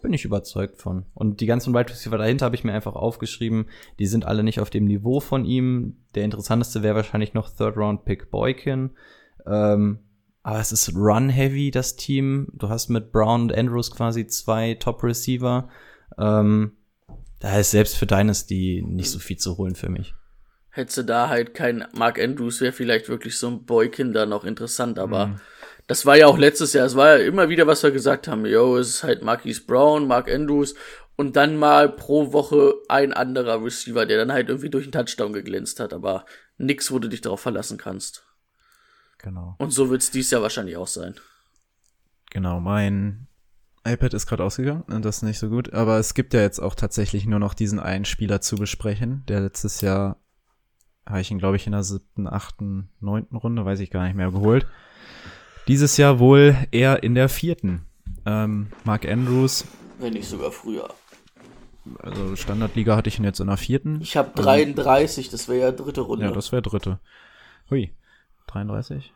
bin 0.00 0.12
ich 0.12 0.24
überzeugt 0.24 0.78
von. 0.78 1.06
Und 1.14 1.40
die 1.40 1.46
ganzen 1.46 1.74
Wide 1.74 1.90
Receiver 1.90 2.18
dahinter 2.18 2.46
habe 2.46 2.56
ich 2.56 2.64
mir 2.64 2.72
einfach 2.72 2.94
aufgeschrieben. 2.94 3.66
Die 3.98 4.06
sind 4.06 4.24
alle 4.24 4.42
nicht 4.42 4.60
auf 4.60 4.70
dem 4.70 4.84
Niveau 4.84 5.20
von 5.20 5.44
ihm. 5.44 5.96
Der 6.14 6.24
interessanteste 6.24 6.82
wäre 6.82 6.96
wahrscheinlich 6.96 7.34
noch 7.34 7.50
Third 7.50 7.76
Round 7.76 8.04
Pick 8.04 8.30
Boykin. 8.30 8.90
Ähm, 9.46 10.00
aber 10.42 10.60
es 10.60 10.72
ist 10.72 10.94
Run-Heavy, 10.94 11.70
das 11.70 11.96
Team. 11.96 12.48
Du 12.54 12.68
hast 12.68 12.88
mit 12.88 13.12
Brown 13.12 13.42
und 13.42 13.54
Andrews 13.54 13.90
quasi 13.90 14.26
zwei 14.26 14.74
Top-Receiver. 14.74 15.68
Ähm, 16.18 16.72
da 17.40 17.58
ist 17.58 17.70
selbst 17.70 17.96
für 17.96 18.06
Dynasty 18.06 18.82
nicht 18.86 19.10
so 19.10 19.18
viel 19.18 19.36
zu 19.36 19.58
holen 19.58 19.74
für 19.74 19.88
mich. 19.88 20.14
Hättest 20.70 20.98
du 20.98 21.02
da 21.02 21.28
halt 21.28 21.54
kein 21.54 21.84
Mark 21.94 22.18
Andrews, 22.18 22.60
wäre 22.60 22.72
vielleicht 22.72 23.08
wirklich 23.08 23.36
so 23.36 23.48
ein 23.48 23.64
Boykin 23.64 24.12
da 24.12 24.24
noch 24.24 24.44
interessant, 24.44 24.98
aber 24.98 25.28
mhm 25.28 25.40
das 25.90 26.06
war 26.06 26.16
ja 26.16 26.28
auch 26.28 26.38
letztes 26.38 26.72
Jahr, 26.72 26.86
es 26.86 26.94
war 26.94 27.18
ja 27.18 27.24
immer 27.26 27.48
wieder, 27.48 27.66
was 27.66 27.82
wir 27.82 27.90
gesagt 27.90 28.28
haben, 28.28 28.46
yo, 28.46 28.76
es 28.76 28.90
ist 28.90 29.02
halt 29.02 29.22
Marquise 29.22 29.66
Brown, 29.66 30.06
Mark 30.06 30.30
Andrews 30.30 30.76
und 31.16 31.34
dann 31.34 31.56
mal 31.56 31.88
pro 31.88 32.32
Woche 32.32 32.74
ein 32.88 33.12
anderer 33.12 33.60
Receiver, 33.60 34.06
der 34.06 34.18
dann 34.18 34.30
halt 34.30 34.50
irgendwie 34.50 34.70
durch 34.70 34.84
einen 34.84 34.92
Touchdown 34.92 35.32
geglänzt 35.32 35.80
hat, 35.80 35.92
aber 35.92 36.26
nix, 36.58 36.92
wo 36.92 37.00
du 37.00 37.08
dich 37.08 37.22
darauf 37.22 37.40
verlassen 37.40 37.76
kannst. 37.76 38.24
Genau. 39.18 39.56
Und 39.58 39.72
so 39.72 39.90
wird 39.90 40.02
es 40.02 40.12
dies 40.12 40.30
Jahr 40.30 40.42
wahrscheinlich 40.42 40.76
auch 40.76 40.86
sein. 40.86 41.16
Genau, 42.30 42.60
mein 42.60 43.26
iPad 43.84 44.14
ist 44.14 44.28
gerade 44.28 44.44
ausgegangen 44.44 44.82
und 44.82 45.04
das 45.04 45.16
ist 45.16 45.22
nicht 45.24 45.40
so 45.40 45.48
gut, 45.48 45.72
aber 45.72 45.98
es 45.98 46.14
gibt 46.14 46.34
ja 46.34 46.40
jetzt 46.40 46.60
auch 46.60 46.76
tatsächlich 46.76 47.26
nur 47.26 47.40
noch 47.40 47.52
diesen 47.52 47.80
einen 47.80 48.04
Spieler 48.04 48.40
zu 48.40 48.54
besprechen, 48.54 49.24
der 49.26 49.40
letztes 49.40 49.80
Jahr 49.80 50.20
habe 51.04 51.20
ich 51.20 51.32
ihn, 51.32 51.38
glaube 51.38 51.56
ich, 51.56 51.66
in 51.66 51.72
der 51.72 51.82
siebten, 51.82 52.28
achten, 52.28 52.90
neunten 53.00 53.34
Runde, 53.34 53.64
weiß 53.64 53.80
ich 53.80 53.90
gar 53.90 54.04
nicht 54.04 54.14
mehr, 54.14 54.30
geholt. 54.30 54.68
Dieses 55.70 55.96
Jahr 55.96 56.18
wohl 56.18 56.56
eher 56.72 57.04
in 57.04 57.14
der 57.14 57.28
vierten. 57.28 57.86
Ähm, 58.26 58.72
Mark 58.82 59.06
Andrews. 59.06 59.64
Wenn 60.00 60.14
nicht 60.14 60.28
sogar 60.28 60.50
früher. 60.50 60.88
Also 62.00 62.34
Standardliga 62.34 62.96
hatte 62.96 63.08
ich 63.08 63.20
ihn 63.20 63.24
jetzt 63.24 63.38
in 63.38 63.46
der 63.46 63.56
vierten. 63.56 64.00
Ich 64.00 64.16
habe 64.16 64.32
33, 64.34 65.30
das 65.30 65.48
wäre 65.48 65.60
ja 65.60 65.70
dritte 65.70 66.00
Runde. 66.00 66.24
Ja, 66.24 66.32
das 66.32 66.50
wäre 66.50 66.60
dritte. 66.60 66.98
Hui. 67.70 67.94
33? 68.48 69.12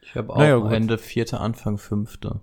Ich 0.00 0.14
habe 0.14 0.32
auch 0.32 0.38
naja, 0.38 0.70
Ende 0.70 0.96
vierte, 0.96 1.40
Anfang 1.40 1.76
fünfte. 1.76 2.40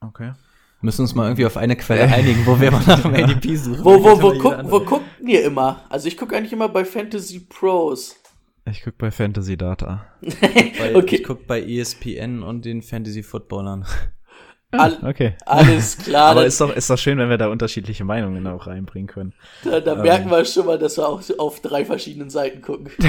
Okay. 0.00 0.32
Müssen 0.80 1.02
uns 1.02 1.14
mal 1.14 1.26
irgendwie 1.26 1.46
auf 1.46 1.56
eine 1.56 1.76
Quelle 1.76 2.12
einigen, 2.12 2.46
wo 2.46 2.58
wir 2.58 2.72
mal 2.72 2.82
nach 2.84 3.02
dem 3.02 3.14
ADP 3.14 3.54
suchen. 3.54 3.84
Wo, 3.84 4.02
wo, 4.02 4.20
wo, 4.20 4.38
guck, 4.38 4.72
wo 4.72 4.80
guckt 4.80 5.06
ihr 5.24 5.44
immer? 5.44 5.84
Also 5.88 6.08
ich 6.08 6.16
gucke 6.16 6.36
eigentlich 6.36 6.52
immer 6.52 6.68
bei 6.68 6.84
Fantasy 6.84 7.38
Pros. 7.38 8.16
Ich 8.70 8.82
guck 8.82 8.98
bei 8.98 9.10
Fantasy 9.10 9.56
Data. 9.56 10.06
Weil 10.20 10.96
okay, 10.96 11.16
Ich 11.16 11.24
guck 11.24 11.46
bei 11.46 11.62
ESPN 11.62 12.42
und 12.42 12.64
den 12.64 12.82
Fantasy 12.82 13.22
Footballern. 13.22 13.86
all, 14.72 14.98
Okay. 15.02 15.36
alles 15.46 15.98
klar. 15.98 16.30
Aber 16.30 16.44
ist 16.46 16.60
doch, 16.60 16.74
ist 16.74 16.90
doch 16.90 16.98
schön, 16.98 17.18
wenn 17.18 17.30
wir 17.30 17.38
da 17.38 17.48
unterschiedliche 17.48 18.04
Meinungen 18.04 18.46
auch 18.46 18.66
reinbringen 18.66 19.08
können. 19.08 19.34
da 19.64 19.80
da 19.80 19.94
merken 19.94 20.30
wir 20.30 20.44
schon 20.44 20.66
mal, 20.66 20.78
dass 20.78 20.96
wir 20.98 21.08
auch 21.08 21.22
auf 21.38 21.60
drei 21.60 21.84
verschiedenen 21.84 22.30
Seiten 22.30 22.62
gucken. 22.62 22.90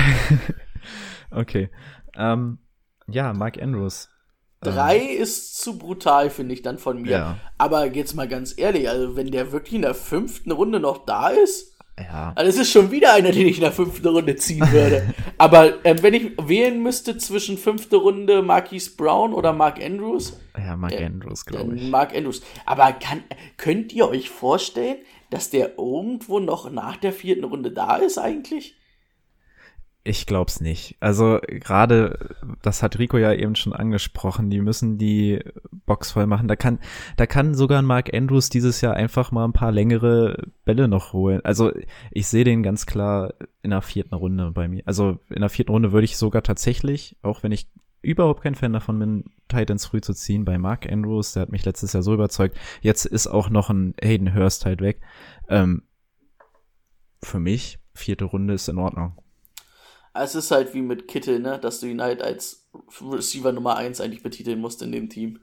Okay. 1.31 1.69
Ähm, 2.15 2.59
ja, 3.07 3.33
Mark 3.33 3.61
Andrews. 3.61 4.09
Drei 4.61 4.97
ist 4.97 5.57
zu 5.61 5.77
brutal, 5.77 6.29
finde 6.29 6.53
ich, 6.53 6.61
dann 6.61 6.77
von 6.79 7.01
mir. 7.01 7.11
Ja. 7.11 7.37
Aber 7.57 7.85
jetzt 7.85 8.15
mal 8.15 8.27
ganz 8.27 8.53
ehrlich, 8.57 8.89
also 8.89 9.15
wenn 9.15 9.31
der 9.31 9.51
wirklich 9.51 9.75
in 9.75 9.83
der 9.83 9.93
fünften 9.93 10.51
Runde 10.51 10.79
noch 10.79 11.05
da 11.05 11.29
ist, 11.29 11.77
Ja. 11.99 12.31
also 12.35 12.49
es 12.49 12.57
ist 12.57 12.71
schon 12.71 12.91
wieder 12.91 13.13
einer, 13.13 13.31
den 13.31 13.47
ich 13.47 13.55
in 13.57 13.61
der 13.61 13.71
fünften 13.71 14.07
Runde 14.07 14.35
ziehen 14.35 14.71
würde. 14.71 15.13
Aber 15.37 15.85
ähm, 15.85 16.01
wenn 16.01 16.13
ich 16.13 16.31
wählen 16.41 16.81
müsste 16.81 17.17
zwischen 17.17 17.57
fünfte 17.57 17.97
Runde 17.97 18.41
Marquise 18.41 18.91
Brown 18.95 19.33
oder 19.33 19.53
Mark 19.53 19.83
Andrews, 19.83 20.39
Ja, 20.57 20.75
Mark 20.75 20.93
Ja, 20.93 21.05
Andrews, 21.05 21.45
glaube 21.45 21.75
ich. 21.75 21.89
Mark 21.89 22.15
Andrews. 22.15 22.41
Aber 22.65 22.91
kann, 22.93 23.23
könnt 23.57 23.91
ihr 23.93 24.07
euch 24.07 24.29
vorstellen, 24.29 24.97
dass 25.29 25.49
der 25.49 25.77
irgendwo 25.77 26.39
noch 26.39 26.71
nach 26.71 26.97
der 26.97 27.13
vierten 27.13 27.43
Runde 27.43 27.71
da 27.71 27.97
ist 27.97 28.17
eigentlich? 28.17 28.75
Ich 30.05 30.25
glaub's 30.25 30.61
nicht. 30.61 30.95
Also 31.01 31.39
gerade, 31.45 32.35
das 32.61 32.81
hat 32.81 32.97
Rico 32.99 33.17
ja 33.17 33.33
eben 33.33 33.55
schon 33.55 33.73
angesprochen, 33.73 34.49
die 34.49 34.61
müssen 34.61 34.97
die 34.97 35.43
Box 35.85 36.11
voll 36.11 36.25
machen. 36.25 36.47
Da 36.47 36.55
kann, 36.55 36.79
da 37.17 37.25
kann 37.25 37.53
sogar 37.53 37.81
Mark 37.81 38.13
Andrews 38.13 38.49
dieses 38.49 38.79
Jahr 38.79 38.95
einfach 38.95 39.31
mal 39.31 39.43
ein 39.43 39.53
paar 39.53 39.73
längere 39.73 40.47
Bälle 40.63 40.87
noch 40.87 41.11
holen. 41.11 41.41
Also 41.43 41.73
ich 42.11 42.27
sehe 42.27 42.45
den 42.45 42.63
ganz 42.63 42.85
klar 42.85 43.33
in 43.61 43.71
der 43.71 43.81
vierten 43.81 44.15
Runde 44.15 44.51
bei 44.51 44.69
mir. 44.69 44.83
Also 44.85 45.19
in 45.29 45.41
der 45.41 45.49
vierten 45.49 45.73
Runde 45.73 45.91
würde 45.91 46.05
ich 46.05 46.17
sogar 46.17 46.43
tatsächlich, 46.43 47.17
auch 47.21 47.43
wenn 47.43 47.51
ich 47.51 47.67
überhaupt 48.01 48.41
kein 48.41 48.55
Fan 48.55 48.71
davon 48.71 48.97
bin, 48.99 49.25
Titans 49.49 49.85
früh 49.85 49.99
zu 49.99 50.13
ziehen, 50.13 50.45
bei 50.45 50.57
Mark 50.57 50.89
Andrews, 50.89 51.33
der 51.33 51.41
hat 51.41 51.51
mich 51.51 51.65
letztes 51.65 51.91
Jahr 51.91 52.03
so 52.03 52.13
überzeugt. 52.13 52.57
Jetzt 52.81 53.05
ist 53.05 53.27
auch 53.27 53.49
noch 53.49 53.69
ein 53.69 53.93
Hayden 54.01 54.33
Hurst 54.33 54.65
halt 54.65 54.79
weg. 54.79 55.01
Ähm, 55.49 55.83
für 57.21 57.39
mich, 57.39 57.79
vierte 57.93 58.23
Runde 58.23 58.53
ist 58.53 58.69
in 58.69 58.77
Ordnung. 58.77 59.17
Es 60.13 60.35
ist 60.35 60.51
halt 60.51 60.73
wie 60.73 60.81
mit 60.81 61.07
Kittel, 61.07 61.39
ne? 61.39 61.59
dass 61.59 61.79
du 61.79 61.87
ihn 61.87 62.01
halt 62.01 62.21
als 62.21 62.67
Receiver 63.01 63.51
Nummer 63.51 63.75
1 63.77 64.01
eigentlich 64.01 64.23
betiteln 64.23 64.59
musst 64.59 64.81
in 64.81 64.91
dem 64.91 65.09
Team. 65.09 65.39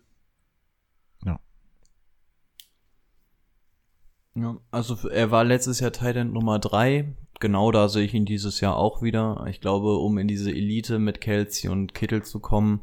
Ja, 4.37 4.59
also 4.71 5.09
er 5.09 5.31
war 5.31 5.45
letztes 5.45 5.81
Jahr 5.81 5.93
Titan 5.93 6.33
Nummer 6.33 6.59
drei. 6.59 7.15
Genau 7.41 7.73
da 7.73 7.89
sehe 7.89 8.05
ich 8.05 8.13
ihn 8.13 8.27
dieses 8.27 8.61
Jahr 8.61 8.77
auch 8.77 9.01
wieder. 9.03 9.47
Ich 9.49 9.63
glaube, 9.63 9.97
um 9.97 10.19
in 10.19 10.29
diese 10.29 10.51
Elite 10.51 10.99
mit 10.99 11.23
Kelsey 11.23 11.71
und 11.71 11.95
Kittel 11.95 12.23
zu 12.23 12.39
kommen, 12.39 12.83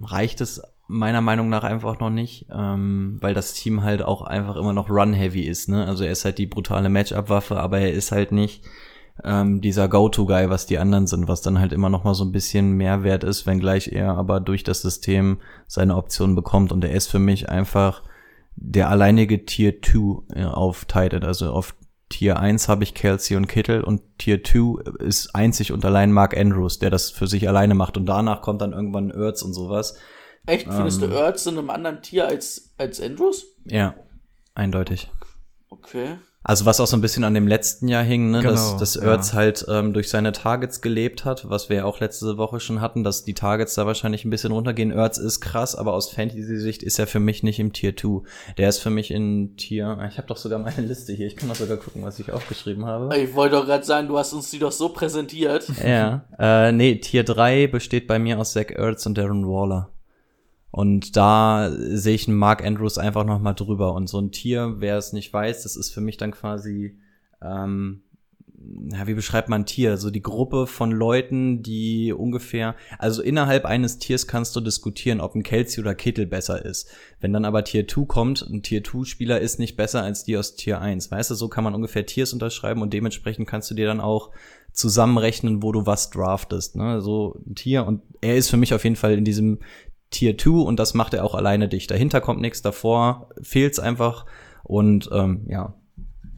reicht 0.00 0.40
es 0.40 0.62
meiner 0.86 1.20
Meinung 1.20 1.48
nach 1.48 1.64
einfach 1.64 1.98
noch 1.98 2.10
nicht, 2.10 2.46
ähm, 2.52 3.18
weil 3.20 3.34
das 3.34 3.54
Team 3.54 3.82
halt 3.82 4.02
auch 4.02 4.22
einfach 4.22 4.56
immer 4.56 4.72
noch 4.72 4.90
run-heavy 4.90 5.42
ist. 5.42 5.68
Ne? 5.68 5.86
Also 5.86 6.04
er 6.04 6.12
ist 6.12 6.24
halt 6.24 6.38
die 6.38 6.46
brutale 6.46 6.88
Matchup-Waffe, 6.88 7.58
aber 7.58 7.80
er 7.80 7.92
ist 7.92 8.12
halt 8.12 8.30
nicht 8.30 8.64
ähm, 9.24 9.60
dieser 9.60 9.88
Go-To-Guy, 9.88 10.50
was 10.50 10.66
die 10.66 10.78
anderen 10.78 11.06
sind, 11.06 11.28
was 11.28 11.42
dann 11.42 11.58
halt 11.58 11.72
immer 11.72 11.88
noch 11.88 12.04
mal 12.04 12.14
so 12.14 12.24
ein 12.24 12.32
bisschen 12.32 12.72
mehr 12.72 13.02
wert 13.02 13.24
ist, 13.24 13.46
wenngleich 13.46 13.88
er 13.88 14.16
aber 14.16 14.40
durch 14.40 14.64
das 14.64 14.82
System 14.82 15.40
seine 15.66 15.96
Optionen 15.96 16.36
bekommt. 16.36 16.72
Und 16.72 16.84
er 16.84 16.92
ist 16.92 17.08
für 17.08 17.18
mich 17.18 17.48
einfach 17.48 18.02
der 18.56 18.88
alleinige 18.90 19.44
Tier 19.44 19.80
2 19.80 20.46
auf 20.46 20.84
Titan. 20.84 21.24
Also 21.24 21.50
auf 21.52 21.74
Tier 22.08 22.38
1 22.38 22.68
habe 22.68 22.82
ich 22.82 22.94
Kelsey 22.94 23.36
und 23.36 23.46
Kittel 23.46 23.82
und 23.82 24.02
Tier 24.18 24.42
2 24.42 25.04
ist 25.04 25.34
einzig 25.34 25.72
und 25.72 25.84
allein 25.84 26.12
Mark 26.12 26.36
Andrews, 26.36 26.78
der 26.78 26.90
das 26.90 27.10
für 27.10 27.26
sich 27.26 27.48
alleine 27.48 27.74
macht. 27.74 27.96
Und 27.96 28.06
danach 28.06 28.42
kommt 28.42 28.60
dann 28.62 28.72
irgendwann 28.72 29.10
Ertz 29.10 29.42
und 29.42 29.54
sowas. 29.54 29.96
Echt? 30.46 30.72
Findest 30.72 31.02
Ähm. 31.02 31.10
du 31.10 31.16
Ertz 31.16 31.46
in 31.46 31.56
einem 31.56 31.70
anderen 31.70 32.02
Tier 32.02 32.26
als, 32.26 32.74
als 32.78 33.00
Andrews? 33.00 33.46
Ja, 33.64 33.94
eindeutig. 34.54 35.10
Okay. 35.68 36.16
Also 36.42 36.64
was 36.64 36.80
auch 36.80 36.86
so 36.86 36.96
ein 36.96 37.02
bisschen 37.02 37.24
an 37.24 37.34
dem 37.34 37.46
letzten 37.46 37.86
Jahr 37.86 38.02
hing, 38.02 38.30
ne, 38.30 38.42
dass, 38.42 38.68
Genau, 38.68 38.78
dass 38.78 38.94
ja. 38.94 39.02
Ertz 39.02 39.34
halt 39.34 39.66
ähm, 39.68 39.92
durch 39.92 40.08
seine 40.08 40.32
Targets 40.32 40.80
gelebt 40.80 41.26
hat, 41.26 41.50
was 41.50 41.68
wir 41.68 41.76
ja 41.76 41.84
auch 41.84 42.00
letzte 42.00 42.38
Woche 42.38 42.60
schon 42.60 42.80
hatten, 42.80 43.04
dass 43.04 43.24
die 43.24 43.34
Targets 43.34 43.74
da 43.74 43.84
wahrscheinlich 43.84 44.24
ein 44.24 44.30
bisschen 44.30 44.50
runtergehen. 44.52 44.90
Ertz 44.90 45.18
ist 45.18 45.40
krass, 45.40 45.76
aber 45.76 45.92
aus 45.92 46.10
Fantasy-Sicht 46.10 46.82
ist 46.82 46.98
er 46.98 47.06
für 47.06 47.20
mich 47.20 47.42
nicht 47.42 47.58
im 47.58 47.74
Tier 47.74 47.94
2. 47.94 48.22
Der 48.56 48.70
ist 48.70 48.78
für 48.78 48.88
mich 48.88 49.10
in 49.10 49.56
Tier, 49.56 49.98
ich 50.08 50.16
habe 50.16 50.28
doch 50.28 50.38
sogar 50.38 50.58
meine 50.58 50.80
Liste 50.80 51.12
hier, 51.12 51.26
ich 51.26 51.36
kann 51.36 51.50
doch 51.50 51.56
sogar 51.56 51.76
gucken, 51.76 52.02
was 52.02 52.18
ich 52.18 52.32
aufgeschrieben 52.32 52.86
habe. 52.86 53.14
Ich 53.18 53.34
wollte 53.34 53.56
doch 53.56 53.66
gerade 53.66 53.84
sagen, 53.84 54.08
du 54.08 54.16
hast 54.16 54.32
uns 54.32 54.50
die 54.50 54.58
doch 54.58 54.72
so 54.72 54.88
präsentiert. 54.88 55.70
Ja, 55.84 56.24
äh, 56.38 56.72
nee, 56.72 56.96
Tier 56.96 57.22
3 57.24 57.66
besteht 57.66 58.06
bei 58.06 58.18
mir 58.18 58.38
aus 58.38 58.52
Zach 58.52 58.70
Ertz 58.70 59.04
und 59.04 59.18
Darren 59.18 59.46
Waller. 59.46 59.90
Und 60.70 61.16
da 61.16 61.70
sehe 61.72 62.14
ich 62.14 62.28
einen 62.28 62.36
Mark 62.36 62.64
Andrews 62.64 62.98
einfach 62.98 63.24
noch 63.24 63.40
mal 63.40 63.54
drüber. 63.54 63.94
Und 63.94 64.08
so 64.08 64.20
ein 64.20 64.30
Tier, 64.30 64.76
wer 64.78 64.96
es 64.96 65.12
nicht 65.12 65.32
weiß, 65.32 65.62
das 65.64 65.76
ist 65.76 65.90
für 65.90 66.00
mich 66.00 66.16
dann 66.16 66.30
quasi, 66.30 66.96
ähm, 67.42 68.02
ja, 68.92 69.06
wie 69.06 69.14
beschreibt 69.14 69.48
man 69.48 69.62
ein 69.62 69.66
Tier? 69.66 69.96
So 69.96 70.10
die 70.10 70.22
Gruppe 70.22 70.66
von 70.66 70.92
Leuten, 70.92 71.62
die 71.62 72.12
ungefähr, 72.12 72.76
also 72.98 73.22
innerhalb 73.22 73.64
eines 73.64 73.98
Tiers 73.98 74.26
kannst 74.26 74.54
du 74.54 74.60
diskutieren, 74.60 75.20
ob 75.20 75.34
ein 75.34 75.42
Kelsey 75.42 75.82
oder 75.82 75.94
Kittel 75.94 76.26
besser 76.26 76.64
ist. 76.64 76.88
Wenn 77.20 77.32
dann 77.32 77.46
aber 77.46 77.64
Tier 77.64 77.88
2 77.88 78.04
kommt, 78.04 78.42
ein 78.42 78.62
Tier 78.62 78.84
2 78.84 79.04
Spieler 79.04 79.40
ist 79.40 79.58
nicht 79.58 79.76
besser 79.76 80.02
als 80.02 80.24
die 80.24 80.36
aus 80.36 80.56
Tier 80.56 80.80
1. 80.80 81.10
Weißt 81.10 81.30
du, 81.30 81.34
so 81.34 81.48
kann 81.48 81.64
man 81.64 81.74
ungefähr 81.74 82.06
Tiers 82.06 82.32
unterschreiben 82.32 82.82
und 82.82 82.92
dementsprechend 82.92 83.48
kannst 83.48 83.70
du 83.70 83.74
dir 83.74 83.86
dann 83.86 84.00
auch 84.00 84.30
zusammenrechnen, 84.72 85.62
wo 85.62 85.72
du 85.72 85.86
was 85.86 86.10
draftest. 86.10 86.76
Ne? 86.76 87.00
So 87.00 87.40
ein 87.46 87.54
Tier 87.54 87.86
und 87.86 88.02
er 88.20 88.36
ist 88.36 88.50
für 88.50 88.56
mich 88.56 88.74
auf 88.74 88.84
jeden 88.84 88.96
Fall 88.96 89.14
in 89.14 89.24
diesem 89.24 89.58
Tier 90.10 90.36
2 90.36 90.50
und 90.50 90.78
das 90.78 90.94
macht 90.94 91.14
er 91.14 91.24
auch 91.24 91.34
alleine 91.34 91.68
dicht. 91.68 91.90
Dahinter 91.90 92.20
kommt 92.20 92.40
nichts, 92.40 92.62
davor 92.62 93.30
fehlt's 93.42 93.78
einfach 93.78 94.26
und 94.64 95.08
ähm, 95.12 95.46
ja, 95.48 95.74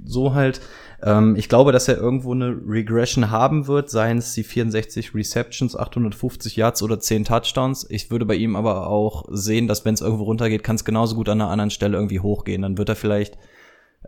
so 0.05 0.35
halt. 0.35 0.61
Ähm, 1.03 1.36
ich 1.36 1.49
glaube, 1.49 1.73
dass 1.73 1.89
er 1.89 1.97
irgendwo 1.97 2.32
eine 2.32 2.57
Regression 2.66 3.31
haben 3.31 3.66
wird, 3.66 3.90
seien 3.90 4.19
es 4.19 4.35
die 4.35 4.44
64 4.44 5.15
Receptions, 5.15 5.77
850 5.77 6.57
Yards 6.57 6.82
oder 6.82 7.01
10 7.01 7.24
Touchdowns. 7.24 7.86
Ich 7.89 8.11
würde 8.11 8.27
bei 8.27 8.35
ihm 8.35 8.57
aber 8.57 8.86
auch 8.86 9.24
sehen, 9.31 9.69
dass 9.69 9.85
wenn 9.85 9.94
es 9.94 10.01
irgendwo 10.01 10.24
runtergeht, 10.24 10.62
kann 10.62 10.77
es 10.77 10.85
genauso 10.85 11.16
gut 11.16 11.28
an 11.28 11.40
einer 11.40 11.51
anderen 11.51 11.70
Stelle 11.70 11.97
irgendwie 11.97 12.20
hochgehen. 12.20 12.62
Dann 12.62 12.78
wird 12.78 12.89
er 12.89 12.97
vielleicht 12.97 13.39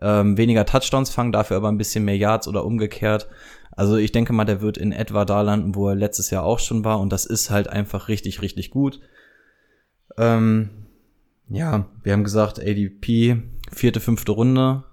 ähm, 0.01 0.36
weniger 0.36 0.66
Touchdowns 0.66 1.11
fangen, 1.11 1.32
dafür 1.32 1.57
aber 1.57 1.69
ein 1.69 1.78
bisschen 1.78 2.05
mehr 2.05 2.16
Yards 2.16 2.49
oder 2.49 2.65
umgekehrt. 2.65 3.28
Also 3.73 3.97
ich 3.97 4.12
denke 4.12 4.32
mal, 4.32 4.45
der 4.45 4.61
wird 4.61 4.78
in 4.78 4.93
etwa 4.93 5.24
da 5.24 5.41
landen, 5.43 5.74
wo 5.74 5.89
er 5.89 5.97
letztes 5.97 6.31
Jahr 6.31 6.45
auch 6.45 6.61
schon 6.61 6.85
war 6.85 7.01
und 7.01 7.12
das 7.12 7.27
ist 7.27 7.51
halt 7.51 7.69
einfach 7.69 8.09
richtig, 8.09 8.41
richtig 8.41 8.70
gut. 8.70 9.01
Ähm, 10.16 10.70
ja, 11.49 11.86
wir 12.03 12.12
haben 12.12 12.24
gesagt, 12.24 12.61
ADP, 12.61 13.43
vierte, 13.73 14.01
fünfte 14.01 14.32
Runde. 14.32 14.85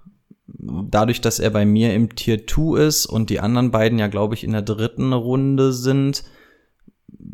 Dadurch, 0.46 1.20
dass 1.20 1.38
er 1.38 1.50
bei 1.50 1.64
mir 1.64 1.94
im 1.94 2.14
Tier 2.14 2.46
2 2.46 2.80
ist 2.80 3.06
und 3.06 3.30
die 3.30 3.40
anderen 3.40 3.70
beiden 3.70 3.98
ja, 3.98 4.08
glaube 4.08 4.34
ich, 4.34 4.44
in 4.44 4.52
der 4.52 4.62
dritten 4.62 5.12
Runde 5.12 5.72
sind, 5.72 6.24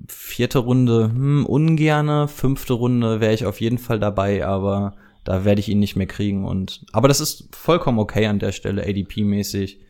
vierte 0.08 0.60
Runde, 0.60 1.04
hm, 1.04 1.46
ungerne, 1.46 2.28
fünfte 2.28 2.74
Runde 2.74 3.20
wäre 3.20 3.34
ich 3.34 3.46
auf 3.46 3.60
jeden 3.60 3.78
Fall 3.78 3.98
dabei, 3.98 4.46
aber 4.46 4.96
da 5.24 5.44
werde 5.44 5.60
ich 5.60 5.68
ihn 5.68 5.78
nicht 5.78 5.96
mehr 5.96 6.06
kriegen 6.06 6.44
und, 6.44 6.86
aber 6.92 7.08
das 7.08 7.20
ist 7.20 7.54
vollkommen 7.54 7.98
okay 7.98 8.26
an 8.26 8.38
der 8.38 8.52
Stelle, 8.52 8.82
ADP-mäßig. 8.82 9.80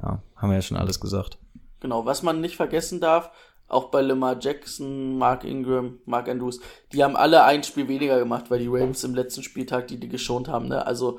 Ja, 0.00 0.22
haben 0.36 0.50
wir 0.50 0.56
ja 0.56 0.62
schon 0.62 0.76
alles 0.76 1.00
gesagt. 1.00 1.38
Genau, 1.80 2.04
was 2.04 2.22
man 2.22 2.40
nicht 2.40 2.56
vergessen 2.56 3.00
darf, 3.00 3.30
auch 3.68 3.90
bei 3.90 4.02
Lamar 4.02 4.38
Jackson, 4.40 5.16
Mark 5.18 5.44
Ingram, 5.44 5.98
Mark 6.04 6.28
Andrews, 6.28 6.60
die 6.92 7.02
haben 7.02 7.16
alle 7.16 7.44
ein 7.44 7.64
Spiel 7.64 7.88
weniger 7.88 8.18
gemacht, 8.18 8.50
weil 8.50 8.60
die 8.60 8.68
Rams 8.68 9.04
im 9.04 9.14
letzten 9.14 9.42
Spieltag 9.42 9.88
die, 9.88 9.98
die 9.98 10.08
geschont 10.08 10.48
haben. 10.48 10.68
Ne? 10.68 10.86
Also 10.86 11.18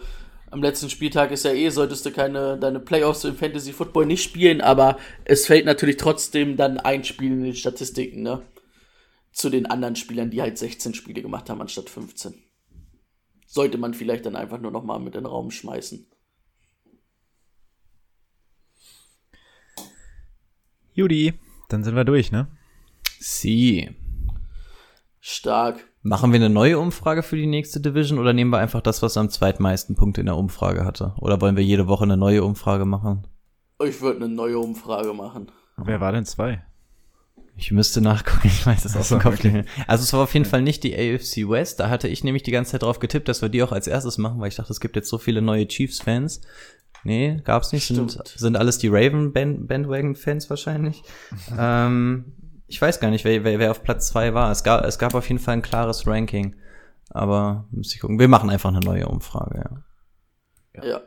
am 0.51 0.61
letzten 0.61 0.89
Spieltag 0.89 1.31
ist 1.31 1.43
ja 1.43 1.51
eh, 1.51 1.69
solltest 1.69 2.05
du 2.05 2.11
keine 2.11 2.57
deine 2.57 2.79
Playoffs 2.79 3.23
im 3.23 3.35
Fantasy 3.35 3.73
Football 3.73 4.05
nicht 4.05 4.23
spielen, 4.23 4.61
aber 4.61 4.97
es 5.25 5.47
fällt 5.47 5.65
natürlich 5.65 5.97
trotzdem 5.97 6.55
dann 6.55 6.77
ein 6.77 7.03
Spiel 7.03 7.31
in 7.31 7.43
den 7.43 7.55
Statistiken, 7.55 8.21
ne? 8.21 8.41
Zu 9.31 9.49
den 9.49 9.65
anderen 9.65 9.97
Spielern, 9.97 10.29
die 10.29 10.41
halt 10.41 10.57
16 10.57 10.93
Spiele 10.93 11.21
gemacht 11.21 11.49
haben 11.49 11.59
anstatt 11.59 11.89
15. 11.89 12.41
Sollte 13.47 13.77
man 13.77 13.93
vielleicht 13.93 14.25
dann 14.25 14.37
einfach 14.37 14.61
nur 14.61 14.71
noch 14.71 14.83
mal 14.83 14.97
mit 14.99 15.15
in 15.15 15.23
den 15.23 15.25
Raum 15.25 15.51
schmeißen. 15.51 16.07
Judy, 20.93 21.33
dann 21.69 21.83
sind 21.83 21.95
wir 21.95 22.05
durch, 22.05 22.31
ne? 22.31 22.47
Sie. 23.19 23.89
Stark. 25.19 25.85
Machen 26.03 26.31
wir 26.31 26.37
eine 26.37 26.51
neue 26.51 26.77
Umfrage 26.77 27.23
für 27.23 27.35
die 27.35 27.47
nächste 27.47 27.81
Division 27.81 28.19
oder 28.19 28.33
nehmen 28.33 28.51
wir 28.51 28.59
einfach 28.59 28.81
das, 28.81 29.01
was 29.01 29.17
am 29.17 29.29
zweitmeisten 29.29 29.95
Punkte 29.95 30.21
in 30.21 30.27
der 30.27 30.37
Umfrage 30.37 30.85
hatte? 30.85 31.15
Oder 31.17 31.41
wollen 31.41 31.55
wir 31.55 31.63
jede 31.63 31.87
Woche 31.87 32.03
eine 32.03 32.17
neue 32.17 32.43
Umfrage 32.43 32.85
machen? 32.85 33.25
Ich 33.83 34.01
würde 34.01 34.23
eine 34.23 34.33
neue 34.33 34.59
Umfrage 34.59 35.13
machen. 35.13 35.51
Wer 35.77 35.99
war 35.99 36.11
denn 36.11 36.25
zwei? 36.25 36.63
Ich 37.57 37.71
müsste 37.71 38.01
nachgucken, 38.01 38.41
ich 38.47 38.65
weiß 38.65 38.85
es 38.85 38.95
aus 38.95 39.09
dem 39.09 39.19
Kopf 39.19 39.43
mehr. 39.43 39.65
Also 39.87 40.03
es 40.03 40.13
war 40.13 40.21
auf 40.21 40.33
jeden 40.33 40.45
Fall 40.45 40.61
nicht 40.61 40.83
die 40.83 40.93
AFC 40.93 41.49
West, 41.49 41.79
da 41.79 41.89
hatte 41.89 42.07
ich 42.07 42.23
nämlich 42.23 42.43
die 42.43 42.51
ganze 42.51 42.73
Zeit 42.73 42.83
drauf 42.83 42.99
getippt, 42.99 43.27
dass 43.27 43.41
wir 43.41 43.49
die 43.49 43.63
auch 43.63 43.71
als 43.71 43.87
erstes 43.87 44.17
machen, 44.17 44.39
weil 44.39 44.49
ich 44.49 44.55
dachte, 44.55 44.71
es 44.71 44.79
gibt 44.79 44.95
jetzt 44.95 45.09
so 45.09 45.17
viele 45.17 45.41
neue 45.41 45.67
Chiefs-Fans. 45.67 46.41
Nee, 47.05 47.39
gab's 47.43 47.71
nicht. 47.71 47.85
Sind, 47.85 48.11
Stimmt. 48.11 48.27
sind 48.27 48.57
alles 48.57 48.79
die 48.79 48.87
Raven 48.87 49.31
Band 49.31 49.67
Bandwagon-Fans 49.67 50.49
wahrscheinlich. 50.49 51.03
ähm, 51.57 52.33
ich 52.67 52.81
weiß 52.81 52.99
gar 52.99 53.11
nicht, 53.11 53.23
wer, 53.23 53.43
wer, 53.43 53.59
wer 53.59 53.71
auf 53.71 53.83
Platz 53.83 54.07
zwei 54.07 54.33
war. 54.33 54.51
Es 54.51 54.63
gab, 54.63 54.83
es 54.83 54.97
gab 54.97 55.13
auf 55.13 55.29
jeden 55.29 55.39
Fall 55.39 55.53
ein 55.53 55.61
klares 55.61 56.07
Ranking. 56.07 56.55
Aber 57.11 57.67
muss 57.69 57.93
ich 57.93 58.01
gucken. 58.01 58.17
Wir 58.17 58.27
machen 58.27 58.49
einfach 58.49 58.69
eine 58.69 58.79
neue 58.79 59.07
Umfrage, 59.07 59.83
ja. 60.75 60.83
Ja. 60.83 61.01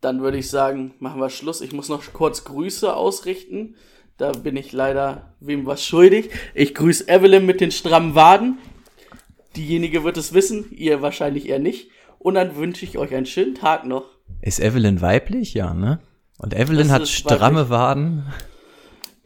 Dann 0.00 0.22
würde 0.22 0.38
ich 0.38 0.48
sagen, 0.48 0.94
machen 1.00 1.20
wir 1.20 1.30
Schluss. 1.30 1.62
Ich 1.62 1.72
muss 1.72 1.88
noch 1.88 2.04
kurz 2.12 2.44
Grüße 2.44 2.94
ausrichten. 2.94 3.74
Da 4.18 4.30
bin 4.30 4.56
ich 4.56 4.70
leider 4.70 5.34
wem 5.40 5.66
was 5.66 5.84
schuldig. 5.84 6.30
Ich 6.54 6.76
grüße 6.76 7.08
Evelyn 7.08 7.44
mit 7.44 7.60
den 7.60 7.72
strammen 7.72 8.14
Waden. 8.14 8.58
Diejenige 9.56 10.04
wird 10.04 10.16
es 10.16 10.32
wissen, 10.32 10.70
ihr 10.70 11.02
wahrscheinlich 11.02 11.48
eher 11.48 11.58
nicht. 11.58 11.90
Und 12.20 12.34
dann 12.34 12.54
wünsche 12.54 12.84
ich 12.84 12.98
euch 12.98 13.12
einen 13.12 13.26
schönen 13.26 13.56
Tag 13.56 13.84
noch. 13.84 14.17
Ist 14.40 14.60
Evelyn 14.60 15.00
weiblich? 15.00 15.54
Ja, 15.54 15.74
ne? 15.74 16.00
Und 16.38 16.54
Evelyn 16.54 16.88
Das 16.88 16.90
hat 17.00 17.08
stramme 17.08 17.68
Waden. 17.70 18.24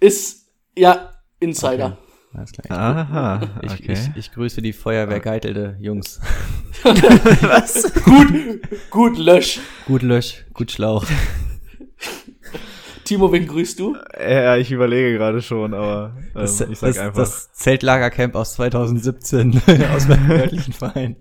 Ist, 0.00 0.48
ja, 0.76 1.10
Insider. 1.40 1.98
Alles 2.34 2.52
klar. 2.52 2.78
Aha, 2.78 3.40
Ich, 3.62 3.72
okay. 3.72 3.92
ich, 3.92 4.10
ich 4.16 4.32
grüße 4.32 4.62
die 4.62 4.72
Feuerwehrgeitelte 4.72 5.76
Jungs. 5.78 6.20
Gut, 8.90 9.18
lösch. 9.18 9.60
Gut 9.86 10.02
Lösch, 10.02 10.44
gut 10.54 10.72
Schlauch. 10.72 11.04
Timo, 13.04 13.30
wen 13.32 13.46
grüßt 13.46 13.78
du? 13.78 13.96
Ja, 14.18 14.56
ich 14.56 14.70
überlege 14.72 15.12
gerade 15.18 15.42
schon, 15.42 15.74
aber 15.74 16.16
ähm, 16.18 16.24
Das, 16.34 16.60
ich 16.62 16.78
sag 16.78 16.88
das, 16.88 16.98
einfach. 16.98 17.18
das 17.18 17.52
Zeltlagercamp 17.52 18.34
aus 18.34 18.54
2017 18.54 19.60
aus 19.94 20.08
meinem 20.08 20.30
örtlichen 20.30 20.72
Verein. 20.72 21.16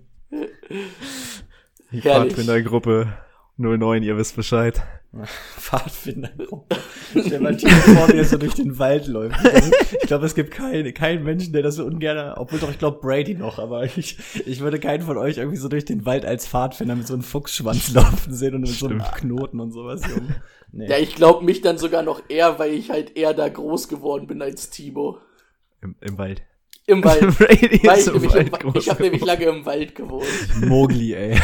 die 1.90 2.00
herrlich. 2.00 2.32
Pfadfindergruppe 2.32 3.12
09, 3.58 4.02
ihr 4.02 4.16
wisst 4.16 4.36
Bescheid. 4.36 4.82
Pfadfindergruppe. 5.58 6.76
Stell 7.10 7.40
mal 7.40 7.56
Timo 7.56 7.72
vor, 7.72 8.08
wie 8.08 8.16
er 8.16 8.24
so 8.24 8.38
durch 8.38 8.54
den 8.54 8.78
Wald 8.78 9.06
läuft. 9.06 9.36
Ich 10.00 10.08
glaube, 10.08 10.24
es 10.24 10.34
gibt 10.34 10.52
keinen, 10.52 10.94
keinen 10.94 11.22
Menschen, 11.22 11.52
der 11.52 11.62
das 11.62 11.76
so 11.76 11.84
ungern, 11.84 12.34
obwohl 12.36 12.58
doch, 12.58 12.70
ich 12.70 12.78
glaube, 12.78 13.00
Brady 13.00 13.34
noch, 13.34 13.58
aber 13.58 13.84
ich, 13.84 14.16
ich 14.46 14.60
würde 14.60 14.80
keinen 14.80 15.02
von 15.02 15.18
euch 15.18 15.36
irgendwie 15.36 15.58
so 15.58 15.68
durch 15.68 15.84
den 15.84 16.06
Wald 16.06 16.24
als 16.24 16.46
Pfadfinder 16.48 16.96
mit 16.96 17.06
so 17.06 17.12
einem 17.12 17.22
Fuchsschwanz 17.22 17.92
laufen 17.92 18.32
sehen 18.32 18.54
und 18.54 18.62
mit 18.62 18.70
so 18.70 18.86
einem 18.86 19.02
Knoten 19.02 19.60
und 19.60 19.72
sowas. 19.72 20.00
Nee. 20.72 20.88
Ja, 20.88 20.96
ich 20.96 21.14
glaube 21.14 21.44
mich 21.44 21.60
dann 21.60 21.76
sogar 21.76 22.02
noch 22.02 22.22
eher, 22.30 22.58
weil 22.58 22.72
ich 22.72 22.90
halt 22.90 23.16
eher 23.16 23.34
da 23.34 23.48
groß 23.48 23.88
geworden 23.88 24.26
bin 24.26 24.40
als 24.40 24.70
Timo. 24.70 25.18
Im, 25.82 25.96
im 26.00 26.16
Wald. 26.16 26.42
Im 26.86 27.04
Wald. 27.04 27.20
Brady 27.38 27.80
weil 27.86 27.98
ich 28.00 28.06
im 28.08 28.12
nämlich, 28.14 28.32
Wald 28.34 28.76
ich 28.76 28.90
habe 28.90 29.02
nämlich 29.04 29.24
lange 29.24 29.44
im 29.44 29.64
Wald 29.64 29.94
gewohnt. 29.94 30.26
Mowgli, 30.62 31.14
ey. 31.14 31.40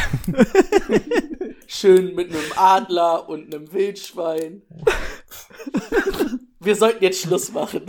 Schön 1.68 2.14
mit 2.14 2.30
einem 2.30 2.42
Adler 2.56 3.28
und 3.28 3.54
einem 3.54 3.72
Wildschwein. 3.72 4.62
Wir 6.58 6.74
sollten 6.74 7.04
jetzt 7.04 7.20
Schluss 7.20 7.52
machen. 7.52 7.82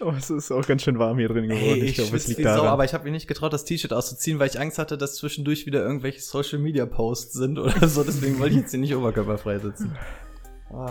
Oh, 0.00 0.12
es 0.16 0.30
ist 0.30 0.52
auch 0.52 0.66
ganz 0.66 0.82
schön 0.82 0.98
warm 0.98 1.18
hier 1.18 1.28
drin 1.28 1.48
geworden. 1.48 1.60
Hey, 1.60 1.78
ich 1.78 1.90
ich 1.90 1.94
glaube, 1.96 2.16
es 2.16 2.28
liegt 2.28 2.42
Sau, 2.42 2.48
daran. 2.48 2.68
aber 2.68 2.84
ich 2.84 2.92
habe 2.94 3.04
mir 3.04 3.10
nicht 3.10 3.26
getraut, 3.26 3.52
das 3.52 3.64
T-Shirt 3.64 3.92
auszuziehen, 3.92 4.38
weil 4.38 4.48
ich 4.48 4.60
Angst 4.60 4.78
hatte, 4.78 4.98
dass 4.98 5.16
zwischendurch 5.16 5.66
wieder 5.66 5.82
irgendwelche 5.82 6.20
Social 6.20 6.58
Media 6.58 6.86
Posts 6.86 7.32
sind 7.32 7.58
oder 7.58 7.88
so. 7.88 8.04
Deswegen 8.04 8.38
wollte 8.38 8.54
ich 8.54 8.60
jetzt 8.60 8.70
hier 8.70 8.80
nicht 8.80 8.94
oberkörperfrei 8.94 9.58
sitzen. 9.58 9.96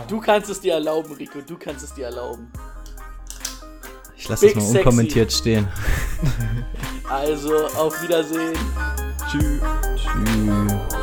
Du 0.08 0.20
kannst 0.20 0.50
es 0.50 0.60
dir 0.60 0.74
erlauben, 0.74 1.12
Rico. 1.14 1.40
Du 1.46 1.56
kannst 1.56 1.84
es 1.84 1.94
dir 1.94 2.06
erlauben. 2.06 2.50
Ich 4.22 4.28
lasse 4.28 4.46
das 4.46 4.54
mal 4.54 4.60
sexy. 4.62 4.78
unkommentiert 4.78 5.32
stehen. 5.32 5.68
Also, 7.08 7.66
auf 7.76 8.00
Wiedersehen. 8.02 8.56
Tschüss. 9.30 9.60
Tschüss. 9.96 11.01